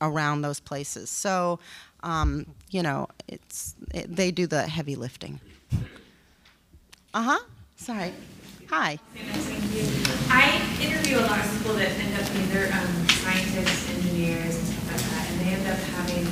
around 0.00 0.42
those 0.42 0.58
places. 0.58 1.08
So, 1.08 1.60
um, 2.02 2.44
you 2.70 2.82
know, 2.82 3.06
it's 3.28 3.76
it, 3.94 4.14
they 4.14 4.32
do 4.32 4.48
the 4.48 4.62
heavy 4.62 4.96
lifting. 4.96 5.38
Uh 7.14 7.22
huh. 7.22 7.38
Sorry. 7.76 8.12
Hi. 8.68 8.98
I 10.28 10.60
interview 10.82 11.18
a 11.18 11.20
lot 11.20 11.38
of 11.38 11.52
people 11.56 11.74
that 11.74 11.90
end 11.90 12.14
up 12.20 12.28
either 12.34 12.66
um, 12.72 13.08
scientists, 13.08 13.94
engineers, 13.94 14.74
end 15.66 15.74
up 15.74 15.84
having 15.98 16.26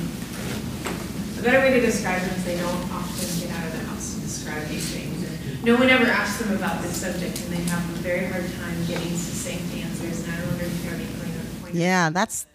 a 1.39 1.41
better 1.43 1.59
way 1.59 1.79
to 1.79 1.85
describe 1.85 2.21
them 2.21 2.35
is 2.35 2.45
they 2.45 2.57
don't 2.57 2.91
often 2.91 3.39
get 3.39 3.55
out 3.57 3.65
of 3.67 3.71
the 3.73 3.85
house 3.85 4.15
to 4.15 4.21
describe 4.21 4.67
these 4.67 4.89
things. 4.89 5.23
And 5.23 5.63
no 5.63 5.75
one 5.75 5.89
ever 5.89 6.05
asks 6.05 6.41
them 6.41 6.55
about 6.55 6.81
this 6.81 7.01
subject, 7.01 7.41
and 7.41 7.53
they 7.53 7.63
have 7.63 7.83
a 7.89 7.97
very 7.99 8.27
hard 8.27 8.45
time 8.53 8.85
getting 8.87 9.15
succinct 9.17 9.73
answers. 9.75 10.23
And 10.23 10.31
I 10.31 10.45
wonder 10.47 10.65
if 10.65 10.83
you 10.83 10.89
have 10.89 10.99
any 10.99 11.11
kind 11.19 11.35
of 11.35 11.61
point. 11.61 11.75
Yeah, 11.75 12.09
that's 12.11 12.45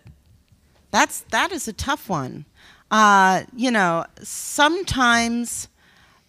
that's 0.91 1.21
that 1.31 1.53
is 1.53 1.69
a 1.69 1.73
tough 1.73 2.09
one. 2.09 2.47
Uh, 2.91 3.45
you 3.55 3.71
know, 3.71 4.05
sometimes 4.23 5.69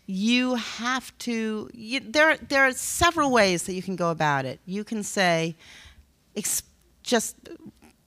you 0.05 0.55
have 0.55 1.17
to. 1.19 1.69
You, 1.73 2.01
there, 2.01 2.37
there 2.37 2.67
are 2.67 2.73
several 2.73 3.31
ways 3.31 3.63
that 3.63 3.73
you 3.73 3.81
can 3.81 3.95
go 3.95 4.11
about 4.11 4.45
it. 4.45 4.59
You 4.65 4.83
can 4.83 5.01
say, 5.03 5.55
ex- 6.35 6.63
just 7.03 7.35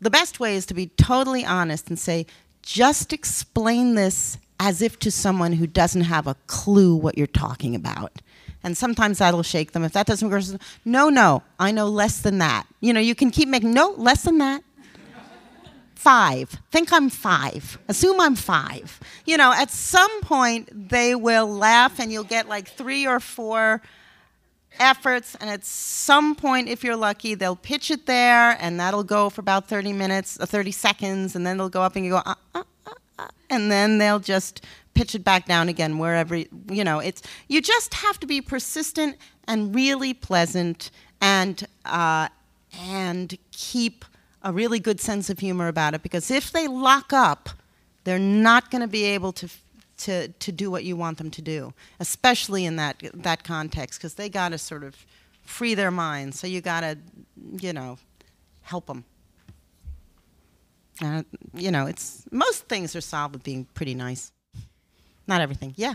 the 0.05 0.11
best 0.11 0.39
way 0.39 0.55
is 0.55 0.67
to 0.67 0.75
be 0.75 0.87
totally 0.87 1.45
honest 1.45 1.89
and 1.89 1.99
say, 1.99 2.27
just 2.63 3.13
explain 3.13 3.95
this 3.95 4.39
as 4.61 4.81
if 4.81 4.99
to 5.01 5.11
someone 5.11 5.53
who 5.53 5.67
doesn't 5.67 6.03
have 6.03 6.27
a 6.27 6.37
clue 6.47 6.95
what 6.95 7.19
you're 7.19 7.27
talking 7.27 7.75
about. 7.75 8.23
And 8.63 8.77
sometimes 8.79 9.19
that'll 9.19 9.43
shake 9.43 9.73
them. 9.73 9.85
If 9.85 9.93
that 9.93 10.07
doesn't 10.07 10.31
work, 10.31 10.43
no, 10.85 11.11
no, 11.11 11.43
I 11.59 11.71
know 11.71 11.89
less 11.89 12.21
than 12.21 12.39
that. 12.39 12.67
You 12.81 12.93
know, 12.93 13.01
you 13.01 13.15
can 13.15 13.31
keep 13.31 13.49
making, 13.49 13.75
no, 13.75 13.91
less 13.99 14.23
than 14.23 14.39
that 14.39 14.63
five. 16.05 16.61
Think 16.71 16.93
I'm 16.93 17.09
five. 17.09 17.79
Assume 17.89 18.21
I'm 18.21 18.37
five. 18.37 19.01
You 19.25 19.39
know, 19.39 19.55
at 19.55 19.71
some 19.71 20.21
point 20.21 20.91
they 20.91 21.15
will 21.15 21.47
laugh 21.47 21.99
and 21.99 22.13
you'll 22.13 22.25
get 22.25 22.47
like 22.47 22.69
three 22.69 23.07
or 23.07 23.21
four 23.21 23.81
efforts. 24.79 25.35
And 25.37 25.51
at 25.51 25.65
some 25.65 26.35
point, 26.35 26.69
if 26.69 26.85
you're 26.85 26.97
lucky, 26.97 27.35
they'll 27.35 27.57
pitch 27.57 27.91
it 27.91 28.07
there 28.07 28.57
and 28.61 28.79
that'll 28.79 29.05
go 29.05 29.31
for 29.31 29.41
about 29.41 29.69
30 29.69 29.93
minutes, 29.93 30.39
uh, 30.41 30.47
30 30.47 30.71
seconds. 30.73 31.37
And 31.37 31.47
then 31.47 31.57
they'll 31.57 31.69
go 31.69 31.83
up 31.83 31.97
and 31.97 32.05
you 32.05 32.13
go, 32.13 32.23
uh, 32.25 32.35
uh, 32.55 32.63
uh, 32.87 32.93
uh, 33.19 33.29
and 33.51 33.71
then 33.71 33.99
they'll 33.99 34.21
just 34.21 34.65
pitch 34.95 35.15
it 35.15 35.25
back 35.25 35.47
down 35.47 35.69
again 35.69 35.99
wherever, 35.99 36.37
you 36.37 36.85
know, 36.85 37.01
it's, 37.01 37.23
you 37.49 37.61
just 37.61 37.95
have 37.95 38.19
to 38.21 38.27
be 38.27 38.41
persistent 38.41 39.17
and 39.47 39.75
really 39.75 40.15
pleasant 40.15 40.91
and, 41.21 41.67
uh, 41.85 42.29
and 42.81 43.37
keep 43.51 44.05
a 44.43 44.53
really 44.53 44.79
good 44.79 45.01
sense 45.01 45.31
of 45.31 45.39
humor 45.39 45.69
about 45.69 45.95
it 45.95 46.03
because 46.03 46.31
if 46.31 46.53
they 46.53 46.69
lock 46.69 47.13
up, 47.13 47.49
they're 48.05 48.19
not 48.19 48.71
going 48.71 48.83
to 48.83 48.89
be 48.89 49.05
able 49.05 49.33
to, 49.33 49.49
to, 49.99 50.29
to 50.29 50.53
do 50.53 50.71
what 50.71 50.85
you 50.85 50.97
want 50.97 51.19
them 51.19 51.31
to 51.31 51.43
do, 51.43 51.73
especially 52.01 52.65
in 52.65 52.77
that, 52.77 53.03
that 53.15 53.45
context 53.45 54.01
because 54.01 54.15
they 54.15 54.29
got 54.29 54.51
to 54.51 54.59
sort 54.59 54.85
of 54.85 55.07
free 55.43 55.75
their 55.75 55.91
minds. 55.91 56.39
So 56.39 56.47
you 56.47 56.61
got 56.61 56.81
to, 56.81 56.99
you 57.61 57.73
know, 57.73 57.99
help 58.63 58.87
them. 58.87 59.05
Uh, 61.03 61.23
you 61.53 61.71
know, 61.71 61.87
it's 61.87 62.25
most 62.31 62.69
things 62.69 62.95
are 62.95 63.01
solved 63.01 63.35
with 63.35 63.43
being 63.43 63.67
pretty 63.75 63.95
nice. 63.95 64.33
Not 65.27 65.41
everything. 65.41 65.75
Yeah. 65.77 65.95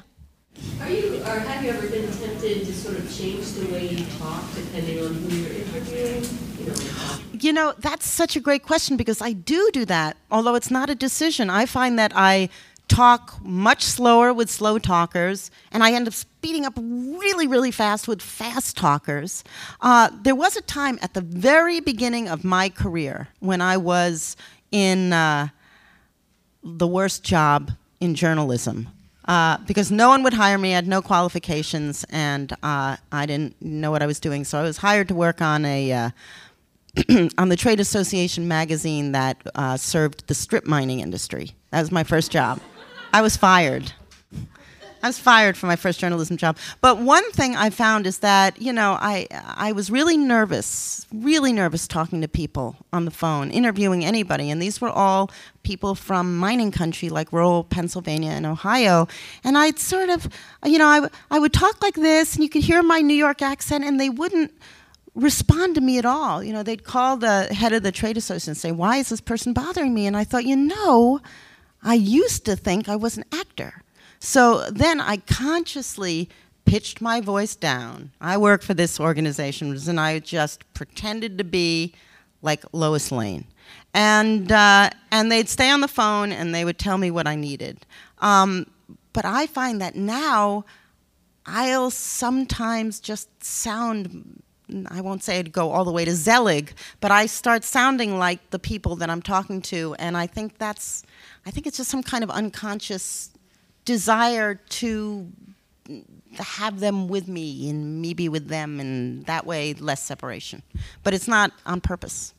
Are 0.81 0.89
you, 0.89 1.21
or 1.21 1.39
have 1.39 1.63
you 1.63 1.69
ever 1.69 1.87
been 1.87 2.11
tempted 2.11 2.65
to 2.65 2.73
sort 2.73 2.97
of 2.97 3.15
change 3.15 3.45
the 3.51 3.71
way 3.71 3.87
you 3.87 4.05
talk 4.17 4.43
depending 4.55 5.05
on 5.05 5.13
who 5.13 5.35
you're 5.35 5.53
interviewing? 5.53 6.23
You 6.59 6.65
know, 6.65 7.19
you 7.31 7.53
know, 7.53 7.73
that's 7.77 8.05
such 8.07 8.35
a 8.35 8.39
great 8.39 8.63
question 8.63 8.97
because 8.97 9.21
I 9.21 9.31
do 9.31 9.69
do 9.71 9.85
that, 9.85 10.17
although 10.31 10.55
it's 10.55 10.71
not 10.71 10.89
a 10.89 10.95
decision. 10.95 11.49
I 11.49 11.65
find 11.65 11.97
that 11.97 12.11
I 12.15 12.49
talk 12.89 13.39
much 13.41 13.83
slower 13.83 14.33
with 14.33 14.49
slow 14.49 14.79
talkers, 14.79 15.51
and 15.71 15.83
I 15.83 15.93
end 15.93 16.07
up 16.07 16.13
speeding 16.13 16.65
up 16.65 16.73
really, 16.77 17.47
really 17.47 17.71
fast 17.71 18.07
with 18.07 18.21
fast 18.21 18.75
talkers. 18.75 19.43
Uh, 19.79 20.09
there 20.23 20.35
was 20.35 20.57
a 20.57 20.61
time 20.61 20.99
at 21.01 21.13
the 21.13 21.21
very 21.21 21.79
beginning 21.79 22.27
of 22.27 22.43
my 22.43 22.67
career 22.67 23.29
when 23.39 23.61
I 23.61 23.77
was 23.77 24.35
in 24.71 25.13
uh, 25.13 25.47
the 26.63 26.87
worst 26.87 27.23
job 27.23 27.71
in 27.99 28.15
journalism. 28.15 28.89
Uh, 29.25 29.57
because 29.67 29.91
no 29.91 30.09
one 30.09 30.23
would 30.23 30.33
hire 30.33 30.57
me, 30.57 30.71
I 30.71 30.75
had 30.75 30.87
no 30.87 31.03
qualifications, 31.03 32.03
and 32.09 32.51
uh, 32.63 32.97
I 33.11 33.25
didn't 33.27 33.61
know 33.61 33.91
what 33.91 34.01
I 34.01 34.07
was 34.07 34.19
doing. 34.19 34.43
So 34.43 34.57
I 34.59 34.63
was 34.63 34.77
hired 34.77 35.07
to 35.09 35.13
work 35.13 35.39
on 35.39 35.65
a 35.65 35.91
uh, 35.91 36.09
on 37.37 37.49
the 37.49 37.55
trade 37.55 37.79
association 37.79 38.47
magazine 38.47 39.11
that 39.11 39.37
uh, 39.53 39.77
served 39.77 40.27
the 40.27 40.33
strip 40.33 40.65
mining 40.65 40.99
industry. 40.99 41.51
That 41.69 41.81
was 41.81 41.91
my 41.91 42.03
first 42.03 42.31
job. 42.31 42.59
I 43.13 43.21
was 43.21 43.37
fired. 43.37 43.93
I 45.01 45.07
was 45.07 45.17
fired 45.17 45.55
from 45.55 45.67
my 45.67 45.77
first 45.77 45.99
journalism 45.99 46.35
job. 46.35 46.57
But 46.81 46.99
one 46.99 47.29
thing 47.31 47.55
I 47.55 47.69
found 47.69 48.05
is 48.05 48.19
that, 48.19 48.61
you 48.61 48.73
know, 48.73 48.97
I, 48.99 49.27
I 49.31 49.71
was 49.71 49.89
really 49.89 50.17
nervous, 50.17 51.07
really 51.13 51.53
nervous 51.53 51.87
talking 51.87 52.21
to 52.21 52.27
people 52.27 52.75
on 52.91 53.05
the 53.05 53.11
phone, 53.11 53.49
interviewing 53.49 54.03
anybody. 54.03 54.49
And 54.49 54.61
these 54.61 54.81
were 54.81 54.89
all 54.89 55.31
people 55.63 55.95
from 55.95 56.37
mining 56.37 56.71
country 56.71 57.09
like 57.09 57.31
rural 57.31 57.63
Pennsylvania 57.63 58.31
and 58.31 58.45
Ohio. 58.45 59.07
And 59.43 59.57
I'd 59.57 59.79
sort 59.79 60.09
of, 60.09 60.27
you 60.65 60.77
know, 60.77 60.87
I, 60.87 61.07
I 61.31 61.39
would 61.39 61.53
talk 61.53 61.81
like 61.81 61.95
this, 61.95 62.35
and 62.35 62.43
you 62.43 62.49
could 62.49 62.63
hear 62.63 62.83
my 62.83 62.99
New 62.99 63.15
York 63.15 63.41
accent, 63.41 63.85
and 63.85 63.99
they 63.99 64.09
wouldn't 64.09 64.51
respond 65.15 65.75
to 65.75 65.81
me 65.81 65.97
at 65.97 66.05
all. 66.05 66.43
You 66.43 66.51
know, 66.51 66.63
they'd 66.63 66.83
call 66.83 67.15
the 67.15 67.43
head 67.53 67.71
of 67.71 67.83
the 67.83 67.91
trade 67.91 68.17
association 68.17 68.51
and 68.51 68.57
say, 68.57 68.71
Why 68.73 68.97
is 68.97 69.09
this 69.09 69.21
person 69.21 69.53
bothering 69.53 69.93
me? 69.93 70.07
And 70.07 70.17
I 70.17 70.25
thought, 70.25 70.43
you 70.43 70.57
know, 70.57 71.21
I 71.83 71.93
used 71.93 72.45
to 72.45 72.55
think 72.55 72.89
I 72.89 72.95
was 72.95 73.17
an 73.17 73.25
actor. 73.33 73.83
So 74.19 74.69
then 74.69 74.99
I 74.99 75.17
consciously 75.17 76.29
pitched 76.65 77.01
my 77.01 77.21
voice 77.21 77.55
down. 77.55 78.11
I 78.19 78.37
work 78.37 78.61
for 78.61 78.73
this 78.73 78.99
organization, 78.99 79.75
and 79.87 79.99
I 79.99 80.19
just 80.19 80.71
pretended 80.73 81.37
to 81.37 81.43
be 81.43 81.93
like 82.41 82.63
Lois 82.73 83.11
Lane. 83.11 83.45
And, 83.93 84.51
uh, 84.51 84.89
and 85.11 85.31
they'd 85.31 85.49
stay 85.49 85.69
on 85.69 85.81
the 85.81 85.87
phone 85.87 86.31
and 86.31 86.53
they 86.53 86.63
would 86.63 86.77
tell 86.77 86.97
me 86.97 87.11
what 87.11 87.27
I 87.27 87.35
needed. 87.35 87.85
Um, 88.19 88.67
but 89.13 89.25
I 89.25 89.47
find 89.47 89.81
that 89.81 89.95
now 89.95 90.65
I'll 91.45 91.91
sometimes 91.91 92.99
just 92.99 93.43
sound 93.43 94.43
I 94.89 95.01
won't 95.01 95.23
say 95.23 95.39
I'd 95.39 95.51
go 95.51 95.71
all 95.71 95.83
the 95.83 95.91
way 95.91 96.05
to 96.05 96.13
Zelig, 96.15 96.73
but 96.99 97.11
I 97.11 97.25
start 97.25 97.63
sounding 97.63 98.17
like 98.17 98.51
the 98.51 98.59
people 98.59 98.95
that 98.97 99.09
I'm 99.09 99.21
talking 99.21 99.61
to, 99.63 99.95
and 99.97 100.15
I 100.15 100.27
think 100.27 100.57
that's, 100.57 101.03
I 101.45 101.51
think 101.51 101.65
it's 101.67 101.77
just 101.77 101.89
some 101.89 102.03
kind 102.03 102.23
of 102.23 102.29
unconscious 102.29 103.31
desire 103.85 104.55
to 104.55 105.27
have 106.37 106.79
them 106.79 107.07
with 107.07 107.27
me 107.27 107.69
and 107.69 108.01
me 108.01 108.13
be 108.13 108.29
with 108.29 108.47
them, 108.47 108.79
and 108.79 109.25
that 109.25 109.45
way 109.45 109.73
less 109.73 110.03
separation. 110.03 110.61
But 111.03 111.13
it's 111.13 111.27
not 111.27 111.51
on 111.65 111.81
purpose. 111.81 112.33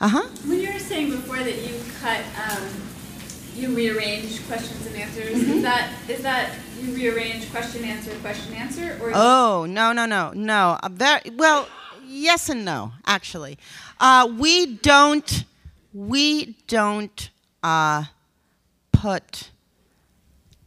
Uh 0.00 0.08
huh. 0.08 0.28
When 0.46 0.60
you 0.60 0.72
were 0.72 0.78
saying 0.78 1.10
before 1.10 1.38
that 1.38 1.56
you 1.56 1.74
cut, 2.00 2.20
um, 2.50 2.68
you 3.54 3.74
rearrange 3.74 4.46
questions 4.46 4.86
and 4.86 4.96
answers, 4.96 5.34
Mm-hmm. 5.34 5.50
is 5.50 5.62
that 5.62 5.92
is 6.08 6.22
that 6.22 6.54
you 6.80 6.94
rearrange 6.94 7.50
question 7.50 7.84
answer 7.84 8.12
question 8.20 8.54
answer 8.54 8.96
or? 9.02 9.10
Oh 9.14 9.66
no 9.68 9.92
no 9.92 10.06
no 10.06 10.30
no! 10.34 10.78
Uh, 10.82 11.18
well, 11.36 11.68
yes 12.06 12.48
and 12.48 12.64
no 12.64 12.92
actually. 13.06 13.58
Uh, 14.00 14.32
we 14.38 14.76
don't 14.76 15.44
we 15.92 16.54
don't 16.68 17.30
uh, 17.62 18.04
put 18.92 19.50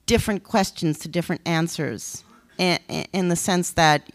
different 0.05 0.43
questions 0.43 0.99
to 0.99 1.07
different 1.07 1.41
answers 1.45 2.23
in, 2.57 2.80
in 3.13 3.30
the 3.30 3.35
sense 3.35 3.72
that 3.72 4.09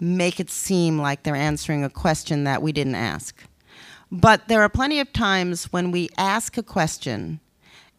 make 0.00 0.38
it 0.38 0.50
seem 0.50 0.98
like 0.98 1.22
they're 1.22 1.34
answering 1.34 1.84
a 1.84 1.90
question 1.90 2.44
that 2.44 2.62
we 2.62 2.72
didn't 2.72 2.94
ask. 2.94 3.42
But 4.10 4.48
there 4.48 4.62
are 4.62 4.68
plenty 4.68 5.00
of 5.00 5.12
times 5.12 5.72
when 5.72 5.90
we 5.90 6.08
ask 6.16 6.56
a 6.56 6.62
question 6.62 7.40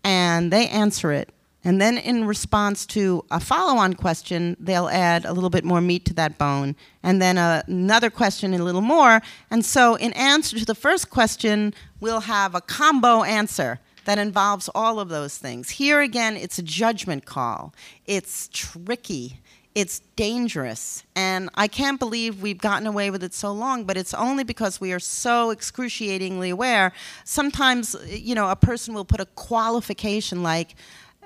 and 0.03 0.51
they 0.51 0.67
answer 0.67 1.11
it, 1.11 1.29
and 1.63 1.81
then 1.81 1.97
in 1.97 2.25
response 2.25 2.85
to 2.87 3.25
a 3.29 3.39
follow 3.39 3.77
on 3.77 3.93
question, 3.93 4.55
they'll 4.59 4.87
add 4.87 5.25
a 5.25 5.33
little 5.33 5.49
bit 5.49 5.65
more 5.65 5.81
meat 5.81 6.05
to 6.05 6.13
that 6.13 6.37
bone, 6.37 6.75
and 7.03 7.21
then 7.21 7.37
another 7.37 8.09
question 8.09 8.53
a 8.53 8.63
little 8.63 8.81
more. 8.81 9.21
And 9.51 9.65
so, 9.65 9.95
in 9.95 10.13
answer 10.13 10.57
to 10.57 10.65
the 10.65 10.73
first 10.73 11.09
question, 11.09 11.73
we'll 11.99 12.21
have 12.21 12.55
a 12.55 12.61
combo 12.61 13.23
answer 13.23 13.79
that 14.09 14.17
involves 14.17 14.67
all 14.73 14.99
of 14.99 15.09
those 15.09 15.37
things. 15.37 15.69
Here 15.69 16.01
again, 16.01 16.35
it's 16.35 16.57
a 16.57 16.63
judgment 16.63 17.25
call, 17.25 17.75
it's 18.07 18.49
tricky. 18.51 19.39
It's 19.75 19.99
dangerous, 20.15 21.03
and 21.15 21.47
I 21.53 21.67
can't 21.67 21.99
believe 21.99 22.41
we've 22.41 22.57
gotten 22.57 22.87
away 22.87 23.11
with 23.11 23.23
it 23.23 23.35
so 23.35 23.51
long, 23.51 23.83
but 23.83 23.97
it's 23.97 24.15
only 24.15 24.43
because 24.43 24.81
we 24.81 24.91
are 24.93 24.99
so 24.99 25.51
excruciatingly 25.51 26.49
aware. 26.49 26.91
Sometimes, 27.23 27.95
you 28.07 28.33
know, 28.33 28.49
a 28.49 28.55
person 28.55 28.95
will 28.95 29.05
put 29.05 29.19
a 29.21 29.27
qualification 29.27 30.41
like, 30.41 30.75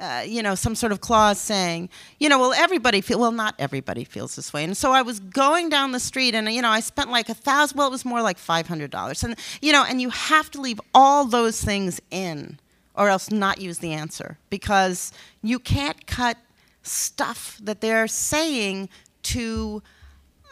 uh, 0.02 0.24
you 0.28 0.44
know, 0.44 0.56
some 0.56 0.76
sort 0.76 0.92
of 0.92 1.00
clause 1.00 1.40
saying, 1.40 1.88
you 2.20 2.28
know, 2.28 2.38
well, 2.38 2.52
everybody 2.54 3.00
feel 3.00 3.18
well, 3.18 3.32
not 3.32 3.56
everybody 3.60 4.04
feels 4.04 4.36
this 4.36 4.52
way. 4.52 4.66
And 4.66 4.76
so 4.76 4.92
I 4.92 5.04
was 5.04 5.22
going 5.22 5.70
down 5.70 5.94
the 5.94 6.00
street, 6.00 6.36
and 6.36 6.52
you 6.52 6.62
know, 6.62 6.70
I 6.70 6.82
spent 6.82 7.10
like 7.10 7.30
a 7.30 7.34
thousand. 7.34 7.78
Well, 7.78 7.88
it 7.88 7.92
was 7.92 8.04
more 8.04 8.22
like 8.22 8.38
five 8.38 8.68
hundred 8.68 8.92
dollars, 8.92 9.24
and 9.24 9.36
you 9.62 9.72
know, 9.72 9.86
and 9.88 10.02
you 10.02 10.10
have 10.10 10.52
to 10.52 10.62
leave 10.62 10.82
all 10.94 11.26
those 11.26 11.64
things 11.64 12.02
in, 12.12 12.60
or 12.96 13.10
else 13.10 13.32
not 13.32 13.60
use 13.60 13.80
the 13.80 13.94
answer 13.94 14.38
because 14.50 15.12
you 15.42 15.60
can't 15.60 16.06
cut 16.06 16.38
stuff 16.82 17.58
that 17.62 17.82
they're 17.82 18.08
saying 18.08 18.90
to. 19.24 19.82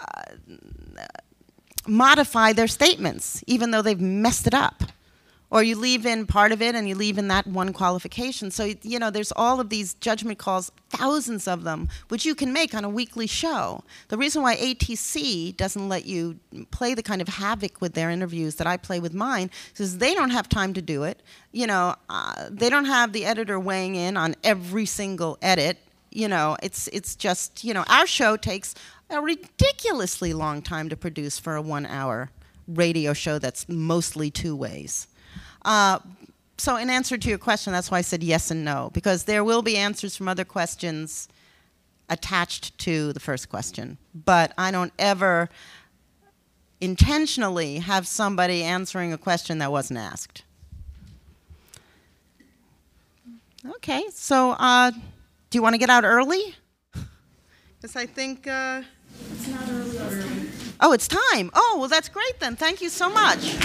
Uh, 0.01 0.35
modify 1.87 2.53
their 2.53 2.67
statements, 2.67 3.43
even 3.47 3.71
though 3.71 3.81
they've 3.81 3.99
messed 3.99 4.45
it 4.45 4.53
up 4.53 4.83
or 5.51 5.61
you 5.61 5.75
leave 5.75 6.05
in 6.05 6.25
part 6.25 6.53
of 6.53 6.61
it 6.61 6.75
and 6.75 6.87
you 6.87 6.95
leave 6.95 7.17
in 7.17 7.27
that 7.27 7.45
one 7.45 7.73
qualification. 7.73 8.49
So, 8.49 8.73
you 8.81 8.97
know, 8.97 9.11
there's 9.11 9.33
all 9.35 9.59
of 9.59 9.69
these 9.69 9.93
judgment 9.95 10.39
calls, 10.39 10.71
thousands 10.89 11.45
of 11.47 11.63
them, 11.63 11.89
which 12.07 12.25
you 12.25 12.33
can 12.33 12.53
make 12.53 12.73
on 12.73 12.85
a 12.85 12.89
weekly 12.89 13.27
show. 13.27 13.83
The 14.07 14.17
reason 14.17 14.41
why 14.41 14.55
ATC 14.55 15.55
doesn't 15.57 15.89
let 15.89 16.05
you 16.05 16.39
play 16.71 16.93
the 16.93 17.03
kind 17.03 17.21
of 17.21 17.27
havoc 17.27 17.81
with 17.81 17.93
their 17.93 18.09
interviews 18.09 18.55
that 18.55 18.65
I 18.65 18.77
play 18.77 19.01
with 19.01 19.13
mine 19.13 19.51
is 19.75 19.97
they 19.97 20.15
don't 20.15 20.29
have 20.29 20.47
time 20.47 20.73
to 20.73 20.81
do 20.81 21.03
it. 21.03 21.21
You 21.51 21.67
know, 21.67 21.95
uh, 22.09 22.47
they 22.49 22.69
don't 22.69 22.85
have 22.85 23.11
the 23.11 23.25
editor 23.25 23.59
weighing 23.59 23.95
in 23.95 24.15
on 24.15 24.35
every 24.45 24.85
single 24.85 25.37
edit. 25.41 25.77
You 26.11 26.29
know, 26.29 26.55
it's, 26.63 26.87
it's 26.89 27.15
just, 27.15 27.63
you 27.65 27.73
know, 27.73 27.83
our 27.87 28.07
show 28.07 28.37
takes 28.37 28.73
a 29.09 29.19
ridiculously 29.19 30.31
long 30.33 30.61
time 30.61 30.87
to 30.87 30.95
produce 30.95 31.39
for 31.39 31.57
a 31.57 31.61
one 31.61 31.85
hour 31.85 32.31
radio 32.67 33.11
show 33.11 33.37
that's 33.37 33.67
mostly 33.67 34.31
two 34.31 34.55
ways. 34.55 35.07
Uh, 35.63 35.99
so, 36.57 36.75
in 36.75 36.89
answer 36.89 37.17
to 37.17 37.29
your 37.29 37.37
question, 37.37 37.73
that's 37.73 37.89
why 37.89 37.97
I 37.97 38.01
said 38.01 38.23
yes 38.23 38.51
and 38.51 38.63
no, 38.63 38.91
because 38.93 39.23
there 39.23 39.43
will 39.43 39.61
be 39.61 39.77
answers 39.77 40.15
from 40.15 40.27
other 40.27 40.45
questions 40.45 41.27
attached 42.09 42.77
to 42.79 43.13
the 43.13 43.19
first 43.19 43.49
question. 43.49 43.97
But 44.13 44.53
I 44.57 44.69
don't 44.71 44.93
ever 44.99 45.49
intentionally 46.81 47.79
have 47.79 48.07
somebody 48.07 48.63
answering 48.63 49.13
a 49.13 49.17
question 49.17 49.59
that 49.59 49.71
wasn't 49.71 49.99
asked. 49.99 50.43
Okay, 53.77 54.03
so 54.11 54.51
uh, 54.51 54.91
do 54.91 55.57
you 55.57 55.61
want 55.61 55.73
to 55.73 55.77
get 55.79 55.89
out 55.89 56.03
early? 56.03 56.55
Because 57.79 57.95
I 57.95 58.05
think. 58.05 58.47
Uh, 58.47 58.81
It's 59.33 59.47
not 59.47 59.69
early. 59.69 60.49
Oh, 60.79 60.93
it's 60.93 61.07
time. 61.07 61.51
Oh, 61.53 61.77
well, 61.79 61.87
that's 61.87 62.09
great 62.09 62.39
then. 62.39 62.55
Thank 62.55 62.81
you 62.81 62.89
so 62.89 63.09
much. 63.09 63.55